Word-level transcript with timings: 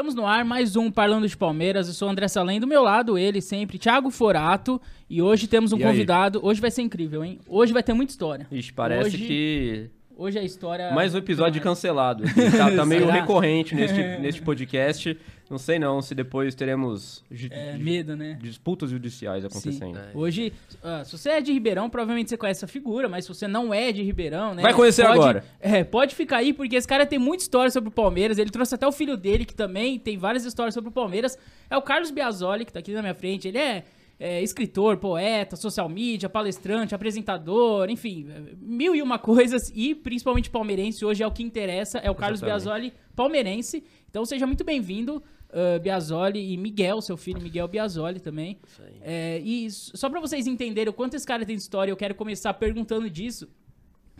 Estamos 0.00 0.14
no 0.14 0.24
ar, 0.24 0.46
mais 0.46 0.76
um 0.76 0.90
Parlando 0.90 1.28
de 1.28 1.36
Palmeiras. 1.36 1.86
Eu 1.86 1.92
sou 1.92 2.08
o 2.08 2.10
André 2.10 2.26
Salem, 2.26 2.58
do 2.58 2.66
meu 2.66 2.82
lado, 2.82 3.18
ele 3.18 3.42
sempre, 3.42 3.78
Thiago 3.78 4.10
Forato. 4.10 4.80
E 5.10 5.20
hoje 5.20 5.46
temos 5.46 5.74
um 5.74 5.76
E 5.76 5.84
aí? 5.84 5.90
convidado. 5.90 6.40
Hoje 6.42 6.58
vai 6.58 6.70
ser 6.70 6.80
incrível, 6.80 7.22
hein? 7.22 7.38
Hoje 7.46 7.70
vai 7.70 7.82
ter 7.82 7.92
muita 7.92 8.10
história. 8.10 8.46
Ixi, 8.50 8.72
parece 8.72 9.08
Hoje- 9.08 9.18
que. 9.18 9.90
Hoje 10.20 10.38
a 10.38 10.42
história. 10.42 10.90
Mais 10.92 11.14
um 11.14 11.16
episódio 11.18 11.62
cancelado. 11.62 12.24
Tá, 12.54 12.70
tá 12.76 12.84
meio 12.84 13.06
recorrente 13.08 13.74
neste, 13.74 13.98
neste 14.20 14.42
podcast. 14.42 15.18
Não 15.48 15.56
sei 15.56 15.78
não 15.78 16.02
se 16.02 16.14
depois 16.14 16.54
teremos 16.54 17.24
É, 17.50 17.78
medo, 17.78 18.14
né? 18.14 18.36
disputas 18.38 18.90
judiciais 18.90 19.46
acontecendo. 19.46 19.98
Hoje, 20.12 20.52
ah, 20.84 21.02
se 21.06 21.16
você 21.16 21.30
é 21.30 21.40
de 21.40 21.54
Ribeirão, 21.54 21.88
provavelmente 21.88 22.28
você 22.28 22.36
conhece 22.36 22.58
essa 22.58 22.66
figura, 22.70 23.08
mas 23.08 23.24
se 23.24 23.30
você 23.32 23.48
não 23.48 23.72
é 23.72 23.90
de 23.92 24.02
Ribeirão, 24.02 24.54
né? 24.54 24.60
Vai 24.62 24.74
conhecer 24.74 25.06
pode- 25.06 25.14
agora. 25.18 25.44
É, 25.58 25.82
pode 25.84 26.14
ficar 26.14 26.36
aí, 26.36 26.52
porque 26.52 26.76
esse 26.76 26.86
cara 26.86 27.06
tem 27.06 27.18
muita 27.18 27.42
história 27.42 27.70
sobre 27.70 27.88
o 27.88 27.92
Palmeiras. 27.92 28.36
Ele 28.36 28.50
trouxe 28.50 28.74
até 28.74 28.86
o 28.86 28.92
filho 28.92 29.16
dele, 29.16 29.46
que 29.46 29.54
também 29.54 29.98
tem 29.98 30.18
várias 30.18 30.44
histórias 30.44 30.74
sobre 30.74 30.90
o 30.90 30.92
Palmeiras. 30.92 31.38
É 31.70 31.78
o 31.78 31.82
Carlos 31.82 32.10
Biasoli, 32.10 32.66
que 32.66 32.72
tá 32.74 32.80
aqui 32.80 32.92
na 32.92 33.00
minha 33.00 33.14
frente. 33.14 33.48
Ele 33.48 33.56
é, 33.58 33.84
é, 34.20 34.42
escritor, 34.42 34.98
poeta, 34.98 35.56
social 35.56 35.88
media, 35.88 36.28
palestrante, 36.28 36.94
apresentador, 36.94 37.88
enfim, 37.88 38.26
mil 38.60 38.94
e 38.94 39.00
uma 39.00 39.18
coisas. 39.18 39.72
E 39.74 39.94
principalmente 39.94 40.50
palmeirense, 40.50 41.02
hoje 41.06 41.22
é 41.22 41.26
o 41.26 41.32
que 41.32 41.42
interessa, 41.42 41.98
é 41.98 42.10
o 42.10 42.14
Carlos 42.14 42.42
Exatamente. 42.42 42.64
Biasoli, 42.64 42.92
palmeirense. 43.16 43.82
Então 44.10 44.26
seja 44.26 44.46
muito 44.46 44.62
bem-vindo, 44.62 45.22
ah, 45.52 45.78
Biasoli, 45.78 46.52
e 46.52 46.56
Miguel, 46.58 47.00
seu 47.00 47.16
filho 47.16 47.40
Miguel 47.40 47.66
Biasoli 47.66 48.20
também. 48.20 48.58
É, 49.00 49.40
e 49.42 49.70
só 49.70 50.10
pra 50.10 50.20
vocês 50.20 50.46
entenderem 50.46 50.90
o 50.90 50.92
quanto 50.92 51.16
esse 51.16 51.26
cara 51.26 51.46
tem 51.46 51.56
história, 51.56 51.90
eu 51.90 51.96
quero 51.96 52.14
começar 52.14 52.52
perguntando 52.54 53.08
disso. 53.08 53.48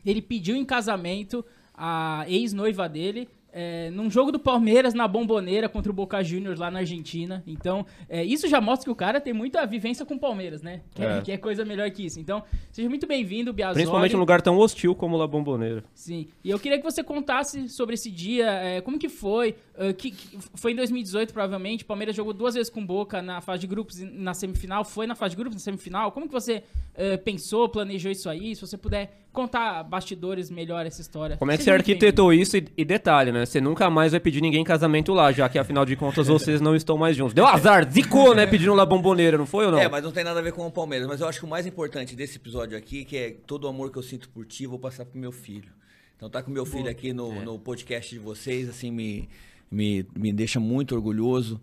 Ele 0.04 0.22
pediu 0.22 0.56
em 0.56 0.64
casamento 0.64 1.44
a 1.74 2.24
ex-noiva 2.26 2.88
dele 2.88 3.28
é, 3.52 3.90
num 3.90 4.10
jogo 4.10 4.30
do 4.32 4.38
Palmeiras 4.38 4.94
na 4.94 5.06
Bomboneira 5.08 5.68
contra 5.68 5.90
o 5.90 5.94
Boca 5.94 6.22
Juniors 6.22 6.58
lá 6.58 6.70
na 6.70 6.80
Argentina. 6.80 7.42
Então, 7.46 7.84
é, 8.08 8.24
isso 8.24 8.48
já 8.48 8.60
mostra 8.60 8.84
que 8.84 8.90
o 8.90 8.94
cara 8.94 9.20
tem 9.20 9.32
muita 9.32 9.64
vivência 9.66 10.04
com 10.06 10.14
o 10.14 10.18
Palmeiras, 10.18 10.62
né? 10.62 10.80
Que 10.94 11.02
é, 11.02 11.18
É. 11.18 11.20
que 11.22 11.32
é 11.32 11.36
coisa 11.36 11.64
melhor 11.64 11.90
que 11.90 12.04
isso. 12.04 12.18
Então, 12.20 12.42
seja 12.72 12.88
muito 12.88 13.06
bem-vindo, 13.06 13.52
Biasoli. 13.52 13.74
Principalmente 13.74 14.12
num 14.14 14.20
lugar 14.20 14.40
tão 14.42 14.56
hostil 14.58 14.94
como 14.94 15.16
La 15.16 15.26
Bomboneira. 15.26 15.84
Sim. 15.94 16.28
E 16.44 16.50
eu 16.50 16.58
queria 16.58 16.78
que 16.78 16.84
você 16.84 17.02
contasse 17.02 17.68
sobre 17.68 17.94
esse 17.94 18.10
dia, 18.10 18.46
é, 18.50 18.80
como 18.80 18.98
que 18.98 19.08
foi? 19.08 19.54
ah, 19.78 19.92
que, 19.92 20.10
que- 20.10 20.38
foi 20.54 20.72
em 20.72 20.76
2018, 20.76 21.32
provavelmente. 21.32 21.84
O 21.84 21.86
Palmeiras 21.86 22.14
jogou 22.14 22.32
duas 22.32 22.54
vezes 22.54 22.70
com 22.70 22.80
o 22.80 22.84
Boca 22.86 23.22
na 23.22 23.40
fase 23.40 23.60
de 23.62 23.66
grupos 23.66 24.00
e 24.00 24.04
na 24.04 24.34
semifinal. 24.34 24.84
Foi 24.84 25.06
na 25.06 25.14
fase 25.14 25.30
de 25.34 25.36
grupos, 25.36 25.54
na 25.56 25.60
semifinal. 25.60 26.12
Como 26.12 26.26
que 26.26 26.32
você 26.32 26.62
eh, 27.00 27.16
pensou, 27.16 27.68
planejou 27.68 28.10
isso 28.12 28.28
aí? 28.28 28.54
Se 28.54 28.60
você 28.60 28.76
puder 28.76 29.26
contar 29.32 29.82
bastidores 29.84 30.50
melhor 30.50 30.84
essa 30.84 31.00
história. 31.00 31.36
Como 31.36 31.50
é 31.50 31.56
que 31.56 31.62
você 31.62 31.70
arquitetou 31.70 32.32
isso? 32.32 32.56
E, 32.56 32.66
e 32.76 32.84
detalhe, 32.84 33.30
né? 33.32 33.46
Você 33.46 33.60
nunca 33.60 33.88
mais 33.88 34.12
vai 34.12 34.20
pedir 34.20 34.40
ninguém 34.40 34.60
em 34.60 34.64
casamento 34.64 35.12
lá, 35.12 35.30
já 35.32 35.48
que 35.48 35.58
afinal 35.58 35.84
de 35.84 35.96
contas 35.96 36.26
vocês 36.28 36.60
não 36.60 36.74
estão 36.74 36.98
mais 36.98 37.16
juntos. 37.16 37.32
Deu 37.32 37.46
azar, 37.46 37.90
zicou, 37.90 38.34
né? 38.34 38.46
Pedindo 38.46 38.74
La 38.74 38.84
Bomboneira, 38.84 39.38
não 39.38 39.46
foi 39.46 39.66
ou 39.66 39.72
não? 39.72 39.78
É, 39.78 39.88
mas 39.88 40.02
não 40.02 40.12
tem 40.12 40.24
nada 40.24 40.40
a 40.40 40.42
ver 40.42 40.52
com 40.52 40.66
o 40.66 40.70
Palmeiras. 40.70 41.06
Mas 41.08 41.20
eu 41.20 41.28
acho 41.28 41.38
que 41.38 41.44
o 41.46 41.48
mais 41.48 41.66
importante 41.66 42.14
desse 42.14 42.36
episódio 42.36 42.76
aqui, 42.76 43.04
que 43.04 43.16
é 43.16 43.30
todo 43.46 43.64
o 43.64 43.68
amor 43.68 43.90
que 43.90 43.98
eu 43.98 44.02
sinto 44.02 44.28
por 44.28 44.44
ti, 44.44 44.66
vou 44.66 44.78
passar 44.78 45.04
pro 45.04 45.18
meu 45.18 45.32
filho. 45.32 45.70
Então 46.16 46.28
tá 46.28 46.42
com 46.42 46.50
meu 46.50 46.66
filho 46.66 46.90
aqui 46.90 47.12
no, 47.12 47.32
É. 47.32 47.44
no 47.44 47.58
podcast 47.58 48.14
de 48.14 48.20
vocês, 48.20 48.68
assim, 48.68 48.90
me, 48.90 49.28
me, 49.70 50.04
me 50.14 50.32
deixa 50.32 50.60
muito 50.60 50.94
orgulhoso. 50.94 51.58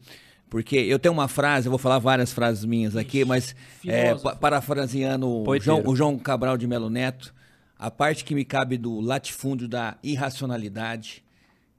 Porque 0.50 0.78
eu 0.78 0.98
tenho 0.98 1.14
uma 1.14 1.28
frase, 1.28 1.67
eu 1.67 1.72
vou 1.72 1.78
falar 1.80 2.00
várias 2.00 2.31
frases 2.31 2.64
minhas 2.64 2.95
aqui, 2.95 3.26
mas 3.26 3.53
é, 3.86 4.16
pa- 4.23 4.36
parafraseando 4.36 5.28
o. 5.28 5.44
João, 5.66 5.81
o 5.92 5.95
João 5.95 6.17
Cabral 6.20 6.58
de 6.58 6.66
Melo 6.66 6.90
Neto, 6.90 7.34
a 7.78 7.92
parte 7.92 8.23
que 8.23 8.34
me 8.34 8.45
cabe 8.45 8.78
do 8.78 9.00
latifúndio 9.02 9.68
da 9.68 9.98
irracionalidade, 10.02 11.24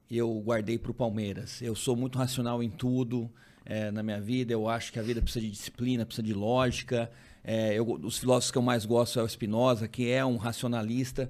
eu 0.09 0.31
guardei 0.45 0.77
para 0.77 0.91
o 0.91 0.93
Palmeiras. 0.93 1.61
Eu 1.61 1.75
sou 1.75 1.95
muito 1.95 2.17
racional 2.17 2.61
em 2.61 2.69
tudo 2.69 3.29
é, 3.65 3.89
na 3.91 4.03
minha 4.03 4.19
vida. 4.21 4.53
Eu 4.53 4.67
acho 4.69 4.91
que 4.93 4.99
a 4.99 5.03
vida 5.03 5.21
precisa 5.21 5.45
de 5.45 5.51
disciplina, 5.51 6.05
precisa 6.05 6.25
de 6.25 6.33
lógica. 6.33 7.09
É, 7.43 7.73
eu- 7.73 7.85
os 8.03 8.17
filósofos 8.19 8.51
que 8.51 8.57
eu 8.57 8.61
mais 8.61 8.85
gosto 8.85 9.19
é 9.19 9.23
o 9.23 9.27
Spinoza, 9.27 9.87
que 9.87 10.09
é 10.11 10.23
um 10.25 10.37
racionalista, 10.37 11.29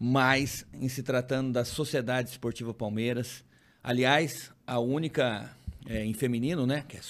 mas 0.00 0.66
em 0.80 0.88
se 0.88 1.02
tratando 1.02 1.52
da 1.52 1.64
Sociedade 1.64 2.30
Esportiva 2.30 2.74
Palmeiras, 2.74 3.44
aliás, 3.84 4.50
a 4.66 4.78
única 4.80 5.50
é, 5.86 6.04
em 6.04 6.12
feminino, 6.14 6.66
né, 6.66 6.84
que 6.88 6.96
é 6.96 7.00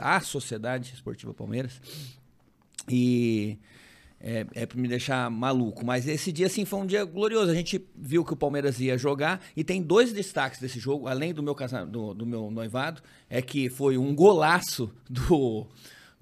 a 0.00 0.20
Sociedade 0.20 0.92
Esportiva 0.94 1.32
Palmeiras. 1.34 1.80
E 2.88 3.58
é, 4.20 4.46
é 4.54 4.66
para 4.66 4.78
me 4.80 4.88
deixar 4.88 5.30
maluco. 5.30 5.84
Mas 5.84 6.06
esse 6.06 6.32
dia, 6.32 6.46
assim, 6.46 6.64
foi 6.64 6.80
um 6.80 6.86
dia 6.86 7.04
glorioso. 7.04 7.50
A 7.50 7.54
gente 7.54 7.84
viu 7.96 8.24
que 8.24 8.32
o 8.32 8.36
Palmeiras 8.36 8.80
ia 8.80 8.96
jogar 8.98 9.40
e 9.56 9.64
tem 9.64 9.82
dois 9.82 10.12
destaques 10.12 10.60
desse 10.60 10.78
jogo, 10.78 11.08
além 11.08 11.32
do 11.32 11.42
meu, 11.42 11.54
casa, 11.54 11.84
do, 11.86 12.14
do 12.14 12.26
meu 12.26 12.50
noivado, 12.50 13.00
é 13.28 13.40
que 13.40 13.68
foi 13.68 13.96
um 13.96 14.14
golaço 14.14 14.90
do. 15.08 15.66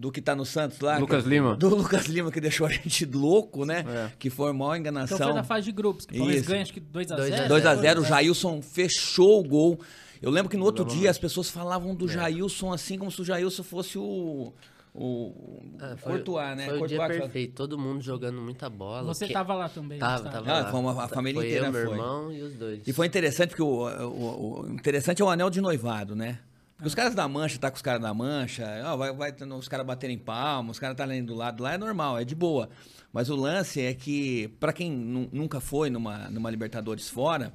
Do 0.00 0.12
que 0.12 0.22
tá 0.22 0.32
no 0.36 0.46
Santos 0.46 0.78
lá. 0.78 0.96
Lucas 0.96 1.24
que- 1.24 1.28
Lima. 1.28 1.56
Do 1.56 1.70
Lucas 1.74 2.06
Lima, 2.06 2.30
que 2.30 2.40
deixou 2.40 2.68
a 2.68 2.70
gente 2.70 3.04
louco, 3.04 3.64
né? 3.64 3.84
É. 3.84 4.12
Que 4.16 4.30
foi 4.30 4.52
maior 4.52 4.76
Então 4.76 4.92
enganação. 4.92 5.18
foi 5.18 5.32
na 5.32 5.42
fase 5.42 5.64
de 5.64 5.72
grupos, 5.72 6.06
que 6.06 6.14
o 6.14 6.18
Palmeiras 6.18 6.46
ganha, 6.46 6.62
acho 6.62 6.72
que 6.72 6.80
2x0. 6.80 7.48
2 7.48 7.66
a 7.66 7.74
2x0, 7.76 7.98
o 7.98 8.04
Jailson 8.04 8.62
fechou 8.62 9.40
o 9.40 9.42
gol. 9.42 9.80
Eu 10.20 10.30
lembro 10.30 10.50
que 10.50 10.56
no 10.56 10.64
outro 10.64 10.84
dia 10.84 11.10
as 11.10 11.18
pessoas 11.18 11.48
falavam 11.50 11.92
É. 11.92 11.94
do 11.94 12.08
Jailson 12.08 12.72
assim, 12.72 12.98
como 12.98 13.10
se 13.10 13.20
o 13.20 13.24
Jailson 13.24 13.62
fosse 13.62 13.98
o. 13.98 14.52
O. 14.94 15.62
Ah, 15.78 15.94
foi, 15.96 16.12
Courtois, 16.14 16.56
né? 16.56 16.64
Foi 16.64 16.74
o 16.76 16.78
Courtois 16.80 16.88
dia 17.08 17.20
perfeito, 17.20 17.54
todo 17.54 17.78
mundo 17.78 18.00
jogando 18.02 18.40
muita 18.40 18.68
bola. 18.68 19.04
Você 19.04 19.26
que- 19.28 19.32
tava 19.32 19.54
lá 19.54 19.68
também. 19.68 19.98
Tava, 19.98 20.28
tava 20.28 20.50
Ah, 20.50 20.60
lá. 20.62 20.70
foi 20.70 20.80
uma- 20.80 21.04
a 21.04 21.08
família 21.08 21.40
foi 21.40 21.46
inteira 21.46 21.66
eu, 21.66 21.72
meu 21.72 21.86
foi. 21.86 21.94
irmão 21.96 22.32
e 22.32 22.42
os 22.42 22.54
dois. 22.54 22.88
E 22.88 22.92
foi 22.92 23.06
interessante 23.06 23.50
porque 23.50 23.62
o, 23.62 23.66
o- 23.66 24.60
o 24.62 24.72
interessante 24.72 25.22
é 25.22 25.24
o 25.24 25.28
anel 25.28 25.50
de 25.50 25.60
noivado, 25.60 26.16
né? 26.16 26.40
Porque 26.74 26.88
os 26.88 26.94
caras 26.94 27.14
da 27.14 27.28
mancha, 27.28 27.58
tá 27.58 27.70
com 27.70 27.76
os 27.76 27.82
caras 27.82 28.00
da 28.00 28.12
mancha, 28.14 28.64
ó, 28.86 28.96
vai, 28.96 29.12
vai 29.12 29.32
os 29.58 29.68
caras 29.68 29.86
baterem 29.86 30.16
palma, 30.18 30.70
os 30.70 30.78
caras 30.78 30.96
tá 30.96 31.04
ali 31.04 31.20
do 31.22 31.34
lado 31.34 31.62
lá, 31.62 31.74
é 31.74 31.78
normal, 31.78 32.18
é 32.18 32.24
de 32.24 32.34
boa. 32.34 32.68
Mas 33.12 33.28
o 33.30 33.36
lance 33.36 33.80
é 33.80 33.92
que, 33.94 34.48
pra 34.60 34.72
quem 34.72 34.90
nu- 34.90 35.28
nunca 35.32 35.60
foi 35.60 35.90
numa, 35.90 36.28
numa 36.30 36.50
Libertadores 36.50 37.08
fora, 37.08 37.52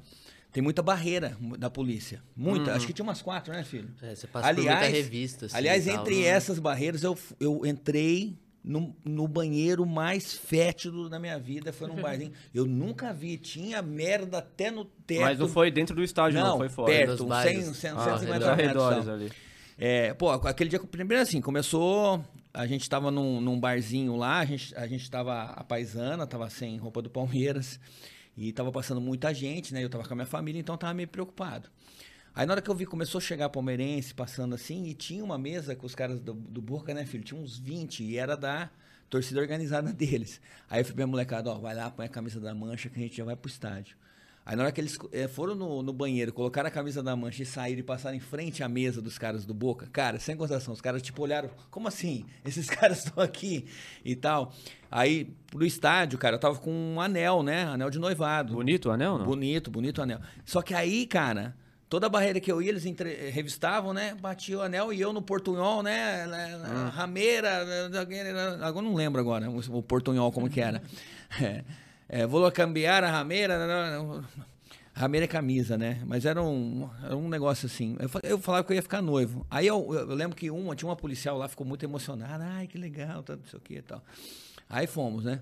tem 0.54 0.62
muita 0.62 0.82
barreira 0.82 1.36
da 1.58 1.68
polícia. 1.68 2.22
Muita. 2.36 2.74
Acho 2.76 2.86
que 2.86 2.92
tinha 2.92 3.02
umas 3.02 3.20
quatro, 3.20 3.52
né, 3.52 3.64
filho? 3.64 3.90
É, 4.00 4.14
você 4.14 4.28
passa 4.28 4.54
por 4.54 4.62
muita 4.62 4.86
revista, 4.86 5.46
assim, 5.46 5.56
aliás 5.56 5.84
tal, 5.84 5.94
entre 5.96 6.14
né? 6.20 6.26
essas 6.28 6.60
barreiras, 6.60 7.02
eu, 7.02 7.18
eu 7.40 7.66
entrei 7.66 8.38
no, 8.62 8.94
no 9.04 9.26
banheiro 9.26 9.84
mais 9.84 10.32
fétido 10.32 11.10
da 11.10 11.18
minha 11.18 11.40
vida. 11.40 11.72
Foi 11.72 11.88
num 11.88 11.96
barzinho. 12.00 12.30
Eu 12.54 12.66
nunca 12.66 13.12
vi. 13.12 13.36
Tinha 13.36 13.82
merda 13.82 14.38
até 14.38 14.70
no 14.70 14.84
teto. 14.84 15.22
Mas 15.22 15.40
não 15.40 15.48
foi 15.48 15.72
dentro 15.72 15.96
do 15.96 16.04
estádio, 16.04 16.38
não, 16.38 16.50
Não, 16.50 16.58
foi 16.58 16.68
fora. 16.68 16.92
perto, 16.92 17.10
Nos 17.10 17.20
uns 17.22 17.26
bairros. 17.28 17.64
100, 17.64 17.74
100, 17.74 17.90
Ah, 17.90 18.04
150 18.04 18.16
Nos 18.16 18.56
metros. 18.56 18.82
arredores 18.82 19.08
ali. 19.08 19.32
É, 19.76 20.14
pô, 20.14 20.30
aquele 20.30 20.70
dia, 20.70 20.78
primeiro 20.78 21.20
assim, 21.20 21.40
começou, 21.40 22.24
a 22.52 22.64
gente 22.64 22.88
tava 22.88 23.10
num, 23.10 23.40
num 23.40 23.58
barzinho 23.58 24.14
lá, 24.14 24.38
a 24.38 24.44
gente, 24.44 24.72
a 24.76 24.86
gente 24.86 25.10
tava 25.10 25.46
a 25.46 25.64
paisana, 25.64 26.28
tava 26.28 26.48
sem 26.48 26.78
roupa 26.78 27.02
do 27.02 27.10
Palmeiras, 27.10 27.80
e 28.36 28.52
tava 28.52 28.72
passando 28.72 29.00
muita 29.00 29.32
gente, 29.32 29.72
né, 29.72 29.82
eu 29.84 29.88
tava 29.88 30.04
com 30.04 30.12
a 30.12 30.16
minha 30.16 30.26
família, 30.26 30.60
então 30.60 30.76
tava 30.76 30.94
meio 30.94 31.08
preocupado. 31.08 31.68
Aí 32.34 32.46
na 32.46 32.54
hora 32.54 32.62
que 32.62 32.68
eu 32.68 32.74
vi, 32.74 32.84
começou 32.84 33.18
a 33.18 33.22
chegar 33.22 33.48
palmeirense, 33.48 34.12
passando 34.12 34.54
assim, 34.54 34.86
e 34.86 34.94
tinha 34.94 35.22
uma 35.22 35.38
mesa 35.38 35.76
com 35.76 35.86
os 35.86 35.94
caras 35.94 36.20
do, 36.20 36.34
do 36.34 36.60
Boca, 36.60 36.92
né, 36.92 37.06
filho, 37.06 37.22
tinha 37.22 37.40
uns 37.40 37.56
20, 37.58 38.02
e 38.02 38.18
era 38.18 38.36
da 38.36 38.70
torcida 39.08 39.40
organizada 39.40 39.90
deles. 39.94 40.40
Aí 40.68 40.80
eu 40.80 40.84
falei 40.84 40.84
pra 40.84 40.94
minha 40.96 41.06
molecada, 41.06 41.50
ó, 41.50 41.58
vai 41.58 41.74
lá, 41.74 41.90
põe 41.90 42.06
a 42.06 42.08
camisa 42.08 42.40
da 42.40 42.54
mancha 42.54 42.88
que 42.88 42.98
a 42.98 43.02
gente 43.02 43.16
já 43.16 43.24
vai 43.24 43.36
pro 43.36 43.48
estádio. 43.48 43.96
Aí 44.46 44.54
na 44.56 44.64
hora 44.64 44.72
que 44.72 44.80
eles 44.80 44.98
eh, 45.12 45.26
foram 45.26 45.54
no, 45.54 45.82
no 45.82 45.92
banheiro, 45.92 46.30
colocaram 46.32 46.68
a 46.68 46.70
camisa 46.70 47.02
da 47.02 47.16
mancha 47.16 47.42
e 47.42 47.46
saíram 47.46 47.80
e 47.80 47.82
passaram 47.82 48.14
em 48.14 48.20
frente 48.20 48.62
à 48.62 48.68
mesa 48.68 49.00
dos 49.00 49.16
caras 49.16 49.46
do 49.46 49.54
Boca, 49.54 49.88
cara, 49.90 50.20
sem 50.20 50.36
contação, 50.36 50.74
os 50.74 50.82
caras 50.82 51.00
tipo 51.00 51.22
olharam, 51.22 51.48
como 51.70 51.88
assim? 51.88 52.26
Esses 52.44 52.68
caras 52.70 53.04
estão 53.06 53.24
aqui 53.24 53.64
e 54.04 54.14
tal. 54.14 54.52
Aí 54.90 55.34
pro 55.46 55.64
estádio, 55.64 56.18
cara, 56.18 56.36
eu 56.36 56.40
tava 56.40 56.58
com 56.58 56.70
um 56.70 57.00
anel, 57.00 57.42
né? 57.42 57.64
Anel 57.64 57.88
de 57.88 57.98
noivado. 57.98 58.52
Bonito 58.52 58.90
o 58.90 58.92
anel, 58.92 59.16
não? 59.18 59.24
Bonito, 59.24 59.70
bonito 59.70 60.02
anel. 60.02 60.20
Só 60.44 60.60
que 60.60 60.74
aí, 60.74 61.06
cara, 61.06 61.56
toda 61.88 62.06
barreira 62.08 62.38
que 62.38 62.52
eu 62.52 62.60
ia, 62.60 62.68
eles 62.68 62.84
entre- 62.84 63.30
revistavam, 63.30 63.94
né? 63.94 64.14
Batia 64.20 64.58
o 64.58 64.62
anel 64.62 64.92
e 64.92 65.00
eu 65.00 65.10
no 65.12 65.22
portunhol, 65.22 65.82
né? 65.82 66.26
na 66.26 66.90
Rameira, 66.90 67.64
na- 67.88 68.56
na- 68.58 68.66
agora 68.66 68.84
não 68.84 68.94
lembro 68.94 69.20
agora 69.20 69.50
o, 69.50 69.78
o 69.78 69.82
portunhol 69.82 70.30
como 70.30 70.50
que 70.50 70.60
era. 70.60 70.82
É, 71.42 71.64
é, 72.16 72.26
vou 72.26 72.50
cambiar 72.52 73.02
a 73.02 73.10
rameira. 73.10 74.22
Rameira 74.94 75.24
é 75.24 75.28
camisa, 75.28 75.76
né? 75.76 76.00
Mas 76.06 76.24
era 76.24 76.40
um, 76.40 76.88
era 77.02 77.16
um 77.16 77.28
negócio 77.28 77.66
assim. 77.66 77.96
Eu, 77.98 78.08
eu 78.22 78.38
falava 78.38 78.62
que 78.62 78.72
eu 78.72 78.76
ia 78.76 78.82
ficar 78.82 79.02
noivo. 79.02 79.44
Aí 79.50 79.66
eu, 79.66 79.92
eu- 79.92 80.06
lembro 80.14 80.36
que 80.36 80.48
uma, 80.50 80.76
tinha 80.76 80.88
uma 80.88 80.94
policial 80.94 81.36
lá, 81.36 81.48
ficou 81.48 81.66
muito 81.66 81.82
emocionada. 81.84 82.44
Ai, 82.44 82.68
que 82.68 82.78
legal, 82.78 83.22
tá, 83.24 83.34
não 83.34 83.44
sei 83.44 83.58
o 83.58 83.60
que 83.62 83.74
e 83.74 83.82
tal. 83.82 84.00
Aí 84.70 84.86
fomos, 84.86 85.24
né? 85.24 85.40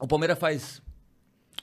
O 0.00 0.08
Palmeiras 0.08 0.36
faz 0.36 0.82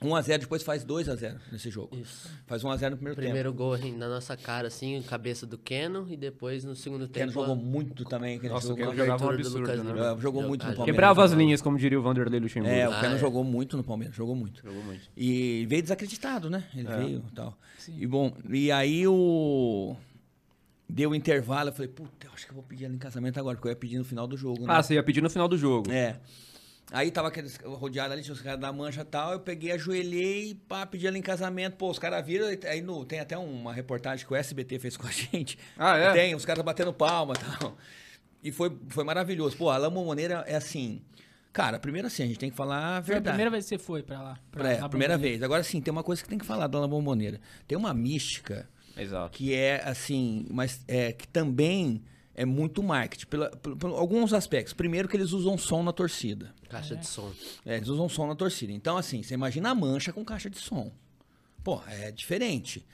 1x0, 0.02 0.38
depois 0.40 0.64
faz 0.64 0.86
2x0 0.86 1.38
nesse 1.52 1.70
jogo. 1.70 1.94
Isso. 1.98 2.30
Faz 2.48 2.64
1x0 2.64 2.90
no 2.92 2.96
primeiro, 2.98 3.16
Primeiro 3.22 3.54
gol 3.54 3.74
assim, 3.74 3.92
na 3.98 4.08
nossa 4.08 4.38
cara, 4.38 4.68
assim, 4.68 5.02
cabeça 5.02 5.46
do 5.46 5.58
Keno, 5.58 6.08
e 6.10 6.16
depois 6.16 6.64
no 6.64 6.74
segundo 6.76 7.02
tempo. 7.08 7.14
Keno 7.14 7.28
tempo. 7.32 7.40
jogou 7.42 7.56
muito 7.56 8.06
também. 8.06 8.38
aquele 8.38 8.54
Nossa, 8.54 8.72
o. 8.72 8.76
Keno 8.78 8.96
jogava 8.96 9.26
um 9.26 9.30
absurdo, 9.30 9.60
Lucas 9.60 9.84
né? 9.84 9.92
É, 9.92 10.22
jogou 10.22 10.42
muito 10.44 10.62
no 10.66 10.72
Ah, 10.72 10.76
Palmeiras. 10.76 10.86
Quebrava 10.86 11.24
as 11.26 11.32
linhas, 11.34 11.62
como 11.62 11.78
diria 11.78 12.00
o 12.00 12.02
Vanderlei 12.02 12.40
Luxemburgo. 12.40 12.74
É, 12.76 12.88
o 12.88 12.94
Ah, 12.94 13.02
Keno 13.02 13.16
é. 13.16 13.18
jogou 13.18 13.44
muito 13.44 13.76
no 13.76 13.84
Palmeiras, 13.84 14.16
jogou 14.16 14.36
muito. 14.36 14.62
Jogou 14.64 14.84
muito. 14.84 15.02
E 15.18 15.66
veio 15.68 15.82
desacreditado, 15.82 16.50
né? 16.50 16.64
Ele 16.74 16.88
É. 16.88 16.98
veio 16.98 17.24
e 17.30 17.36
tal. 17.36 17.58
E 17.90 18.08
bom, 18.08 18.34
e 18.50 18.72
aí 18.72 19.06
o. 19.08 19.96
deu 20.88 21.14
intervalo, 21.14 21.70
eu 21.70 21.74
falei, 21.74 21.90
puta, 21.92 22.26
eu 22.28 22.32
acho 22.34 22.46
que 22.46 22.52
eu 22.52 22.56
vou 22.56 22.64
pedir 22.64 22.86
ela 22.86 22.94
em 22.94 22.98
casamento 22.98 23.38
agora, 23.40 23.56
porque 23.58 23.68
eu 23.68 23.72
ia 23.72 23.76
pedir 23.76 23.98
no 23.98 24.06
final 24.06 24.26
do 24.26 24.36
jogo, 24.38 24.62
né? 24.66 24.74
Ah, 24.74 24.82
você 24.82 24.94
ia 24.96 25.04
pedir 25.04 25.22
no 25.22 25.30
final 25.30 25.48
do 25.48 25.58
jogo. 25.58 25.92
É. 25.92 26.16
Aí 26.92 27.12
tava 27.12 27.28
aqueles 27.28 27.56
rodeado 27.58 28.14
ali, 28.14 28.24
tinha 28.24 28.34
os 28.34 28.42
caras 28.42 28.60
da 28.60 28.74
mancha 28.74 29.02
e 29.02 29.06
tal. 29.06 29.34
Eu 29.34 29.40
peguei, 29.40 29.72
ajoelhei, 29.72 30.56
pá, 30.68 30.86
pedi 30.88 31.06
ela 31.06 31.18
em 31.18 31.22
casamento. 31.22 31.76
Pô, 31.76 31.90
os 31.92 32.00
caras 32.00 32.26
viram. 32.26 32.48
Aí 32.68 32.82
no, 32.82 33.06
tem 33.06 33.20
até 33.20 33.38
uma 33.38 33.72
reportagem 33.72 34.26
que 34.26 34.34
o 34.34 34.36
SBT 34.36 34.80
fez 34.80 34.98
com 34.98 35.06
a 35.06 35.12
gente. 35.12 35.58
Ah, 35.78 35.96
é? 35.98 36.14
Tem, 36.14 36.34
os 36.36 36.46
caras 36.46 36.64
batendo 36.66 36.92
palma 36.92 37.34
e 37.36 37.60
tal. 37.60 37.78
E 38.44 38.52
foi, 38.52 38.76
foi 38.88 39.04
maravilhoso. 39.04 39.56
Pô, 39.56 39.70
a 39.70 39.78
La 39.78 39.90
Bombonera 39.90 40.44
é 40.48 40.56
assim. 40.56 41.02
Cara, 41.54 41.78
primeiro 41.80 42.08
assim, 42.08 42.24
a 42.24 42.26
gente 42.28 42.40
tem 42.40 42.50
que 42.50 42.56
falar 42.56 42.78
a 42.98 43.02
Foi 43.04 43.14
a 43.16 43.18
verdade. 43.18 43.24
primeira 43.36 43.52
vez 43.52 43.66
que 43.66 43.70
você 43.70 43.78
foi 43.78 44.02
pra 44.02 44.22
lá. 44.22 44.40
Pra, 44.52 44.72
É, 44.72 44.80
a 44.80 44.88
primeira 44.90 45.18
vez. 45.18 45.44
Agora 45.44 45.62
sim, 45.64 45.82
tem 45.82 45.92
uma 45.92 46.04
coisa 46.04 46.24
que 46.24 46.30
tem 46.30 46.38
que 46.40 46.46
falar 46.46 46.68
da 46.68 46.80
La 46.80 46.88
Bombonera. 46.88 47.40
Tem 47.68 47.78
uma 47.78 47.94
mística 47.94 48.68
Exato. 48.98 49.38
que 49.38 49.54
é 49.54 49.82
assim, 49.88 50.46
mas 50.50 50.82
é 50.88 51.12
que 51.12 51.28
também 51.28 52.02
é 52.42 52.46
muito 52.46 52.82
marketing, 52.82 53.26
pela, 53.28 53.50
por, 53.50 53.76
por 53.76 53.90
alguns 53.92 54.32
aspectos. 54.34 54.74
Primeiro 54.74 55.10
que 55.10 55.18
eles 55.18 55.32
usam 55.34 55.58
som 55.58 55.84
na 55.84 55.92
torcida. 55.92 56.54
Caixa 56.70 56.96
de 56.96 57.06
som. 57.06 57.32
É, 57.66 57.76
eles 57.76 57.90
usam 57.90 58.08
som 58.08 58.26
na 58.28 58.36
torcida. 58.36 58.72
Então, 58.72 58.96
assim, 58.98 59.22
você 59.22 59.34
imagina 59.34 59.70
a 59.72 59.76
mancha 59.76 60.14
com 60.14 60.24
caixa 60.24 60.50
de 60.50 60.58
som. 60.58 60.92
Pô, 61.64 61.82
é 61.88 62.12
diferente. 62.12 62.86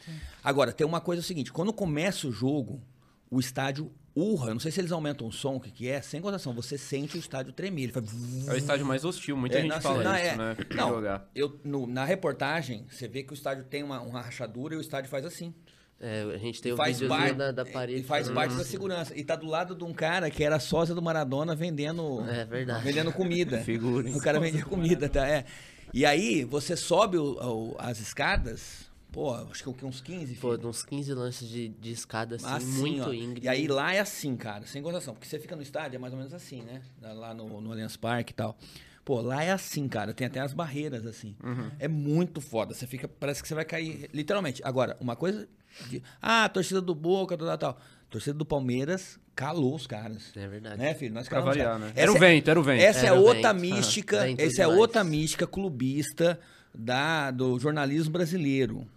Agora, 0.43 0.71
tem 0.73 0.85
uma 0.85 0.99
coisa 0.99 1.21
seguinte: 1.21 1.53
quando 1.53 1.71
começa 1.71 2.27
o 2.27 2.31
jogo, 2.31 2.81
o 3.29 3.39
estádio 3.39 3.91
urra. 4.15 4.47
Eu 4.49 4.53
não 4.55 4.59
sei 4.61 4.71
se 4.71 4.79
eles 4.79 4.91
aumentam 4.91 5.27
o 5.27 5.31
som, 5.31 5.57
o 5.57 5.59
que, 5.59 5.69
que 5.69 5.87
é, 5.89 6.01
sem 6.01 6.21
contação. 6.21 6.53
Você 6.53 6.77
sente 6.77 7.15
o 7.17 7.19
estádio 7.19 7.51
tremer. 7.53 7.83
Ele 7.83 7.91
faz. 7.91 8.05
É 8.47 8.53
o 8.53 8.57
estádio 8.57 8.85
mais 8.85 9.05
hostil, 9.05 9.35
muita 9.37 9.57
É, 9.59 9.61
gente 9.61 9.71
não, 9.71 9.81
fala 9.81 10.03
não, 10.03 10.15
isso, 10.15 10.23
é. 10.25 10.35
né? 10.37 10.57
Não, 10.73 10.89
jogar. 10.89 11.29
eu, 11.35 11.59
no- 11.63 11.85
na 11.85 12.03
reportagem, 12.05 12.85
você 12.89 13.07
vê 13.07 13.21
que 13.23 13.33
o 13.33 13.35
estádio 13.35 13.65
tem 13.65 13.83
uma, 13.83 14.01
uma 14.01 14.21
rachadura 14.21 14.73
e 14.73 14.77
o 14.77 14.81
estádio 14.81 15.09
faz 15.11 15.23
assim. 15.25 15.53
É, 15.99 16.23
a 16.33 16.37
gente 16.37 16.61
tem 16.61 16.73
o 16.73 16.77
faz 16.77 16.99
videozinho 16.99 17.35
da, 17.35 17.51
da 17.51 17.65
parede. 17.65 18.01
e 18.01 18.03
faz 18.03 18.29
parte 18.29 18.53
da 18.55 18.63
segurança. 18.65 19.17
E 19.17 19.23
tá 19.23 19.35
do 19.35 19.47
lado 19.47 19.73
de 19.75 19.83
um 19.83 19.93
cara 19.93 20.29
que 20.29 20.43
era 20.43 20.59
sósia 20.59 20.93
do 20.93 21.01
Maradona 21.01 21.55
vendendo, 21.55 22.21
É 22.29 22.43
verdade. 22.45 22.83
vendendo 22.83 23.11
comida. 23.13 23.59
Figura? 23.63 24.09
O 24.11 24.19
cara 24.19 24.39
vendia 24.39 24.65
comida, 24.65 25.07
tá? 25.07 25.25
É. 25.27 25.45
E 25.93 26.05
aí, 26.05 26.43
você 26.43 26.75
sobe 26.75 27.17
o- 27.17 27.37
o- 27.41 27.75
as 27.79 27.99
escadas, 28.01 28.91
pô, 29.11 29.33
acho 29.33 29.63
que 29.63 29.69
o 29.69 29.73
que, 29.73 29.85
uns 29.85 30.01
15, 30.01 30.35
Pô, 30.35 30.55
uns 30.67 30.83
15 30.83 31.13
lances 31.13 31.47
de, 31.47 31.69
de 31.69 31.91
escada, 31.91 32.35
assim, 32.35 32.45
Assim, 32.45 32.79
muito 32.81 33.09
ó. 33.09 33.13
íngreme. 33.13 33.39
E 33.45 33.47
aí 33.47 33.65
lá 33.67 33.93
é 33.93 33.99
assim, 34.01 34.35
cara, 34.35 34.65
sem 34.67 34.81
contação. 34.83 35.13
Porque 35.13 35.27
você 35.27 35.39
fica 35.39 35.55
no 35.55 35.61
estádio, 35.61 35.95
é 35.95 35.99
mais 35.99 36.11
ou 36.11 36.19
menos 36.19 36.33
assim, 36.33 36.61
né? 36.61 36.81
Lá 37.01 37.33
no, 37.33 37.61
no 37.61 37.71
Allianz 37.71 37.95
Parque 37.95 38.33
e 38.33 38.35
tal. 38.35 38.57
Pô, 39.05 39.21
lá 39.21 39.41
é 39.43 39.51
assim, 39.51 39.87
cara. 39.87 40.13
Tem 40.13 40.27
até 40.27 40.39
as 40.41 40.53
barreiras, 40.53 41.05
assim. 41.05 41.35
Uhum. 41.41 41.71
É 41.79 41.87
muito 41.87 42.41
foda. 42.41 42.73
Você 42.73 42.85
fica. 42.87 43.07
Parece 43.07 43.41
que 43.41 43.47
você 43.47 43.53
vai 43.55 43.63
cair, 43.63 44.09
literalmente. 44.13 44.61
Agora, 44.65 44.97
uma 44.99 45.15
coisa. 45.15 45.47
De, 45.89 46.01
ah, 46.21 46.45
a 46.45 46.49
torcida 46.49 46.81
do 46.81 46.95
Boca, 46.95 47.37
tal, 47.37 47.47
tal, 47.47 47.57
tal. 47.57 47.69
A 47.71 48.11
torcida 48.11 48.37
do 48.37 48.45
Palmeiras 48.45 49.19
calou 49.35 49.75
os 49.75 49.85
caras. 49.85 50.31
É 50.35 50.47
verdade. 50.47 50.77
Né, 50.77 50.93
filho? 50.93 51.13
Nós 51.13 51.27
Pra 51.27 51.39
calamos 51.41 51.57
os 51.57 51.63
variar, 51.63 51.79
né? 51.79 51.91
Era 51.95 52.11
o 52.11 52.15
é- 52.15 52.19
vento, 52.19 52.49
era 52.49 52.59
o 52.59 52.63
vento. 52.63 52.81
Essa 52.81 53.01
é 53.01 53.05
Era 53.07 53.15
o 53.19 53.23
outra 53.23 53.53
vento. 53.53 53.61
mística. 53.61 54.21
Vento 54.21 54.39
Essa 54.41 54.61
é 54.63 54.67
outra 54.67 55.03
mística 55.03 55.45
clubista 55.45 56.39
da, 56.73 57.31
do 57.31 57.59
jornalismo 57.59 58.11
brasileiro. 58.13 58.87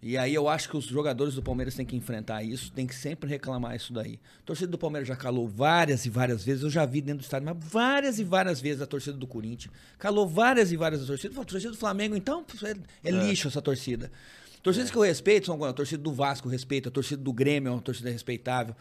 E 0.00 0.16
aí 0.16 0.32
eu 0.32 0.48
acho 0.48 0.68
que 0.68 0.76
os 0.76 0.84
jogadores 0.84 1.34
do 1.34 1.42
Palmeiras 1.42 1.74
têm 1.74 1.84
que 1.84 1.96
enfrentar 1.96 2.40
isso, 2.44 2.70
tem 2.70 2.86
que 2.86 2.94
sempre 2.94 3.28
reclamar 3.28 3.74
isso 3.74 3.92
daí. 3.92 4.20
A 4.40 4.42
torcida 4.46 4.70
do 4.70 4.78
Palmeiras 4.78 5.08
já 5.08 5.16
calou 5.16 5.48
várias 5.48 6.06
e 6.06 6.10
várias 6.10 6.44
vezes, 6.44 6.62
eu 6.62 6.70
já 6.70 6.86
vi 6.86 7.00
dentro 7.00 7.18
do 7.18 7.24
estádio, 7.24 7.46
mas 7.52 7.56
várias 7.68 8.20
e 8.20 8.24
várias 8.24 8.60
vezes 8.60 8.80
a 8.80 8.86
torcida 8.86 9.16
do 9.16 9.26
Corinthians. 9.26 9.74
Calou 9.98 10.28
várias 10.28 10.70
e 10.70 10.76
várias 10.76 11.04
torcidas. 11.04 11.36
A 11.36 11.44
torcida 11.44 11.72
do 11.72 11.76
Flamengo, 11.78 12.14
então, 12.14 12.44
é, 12.62 13.08
é 13.08 13.10
lixo 13.10 13.48
essa 13.48 13.60
torcida. 13.60 14.08
Torcidas 14.68 14.90
que 14.90 14.98
eu 14.98 15.02
respeito 15.02 15.46
são 15.46 15.64
a 15.64 15.72
torcida 15.72 16.02
do 16.02 16.12
Vasco 16.12 16.46
respeito, 16.46 16.90
a 16.90 16.92
torcida 16.92 17.22
do 17.22 17.32
Grêmio 17.32 17.70
é 17.70 17.72
uma 17.72 17.80
torcida 17.80 18.10
respeitável 18.10 18.76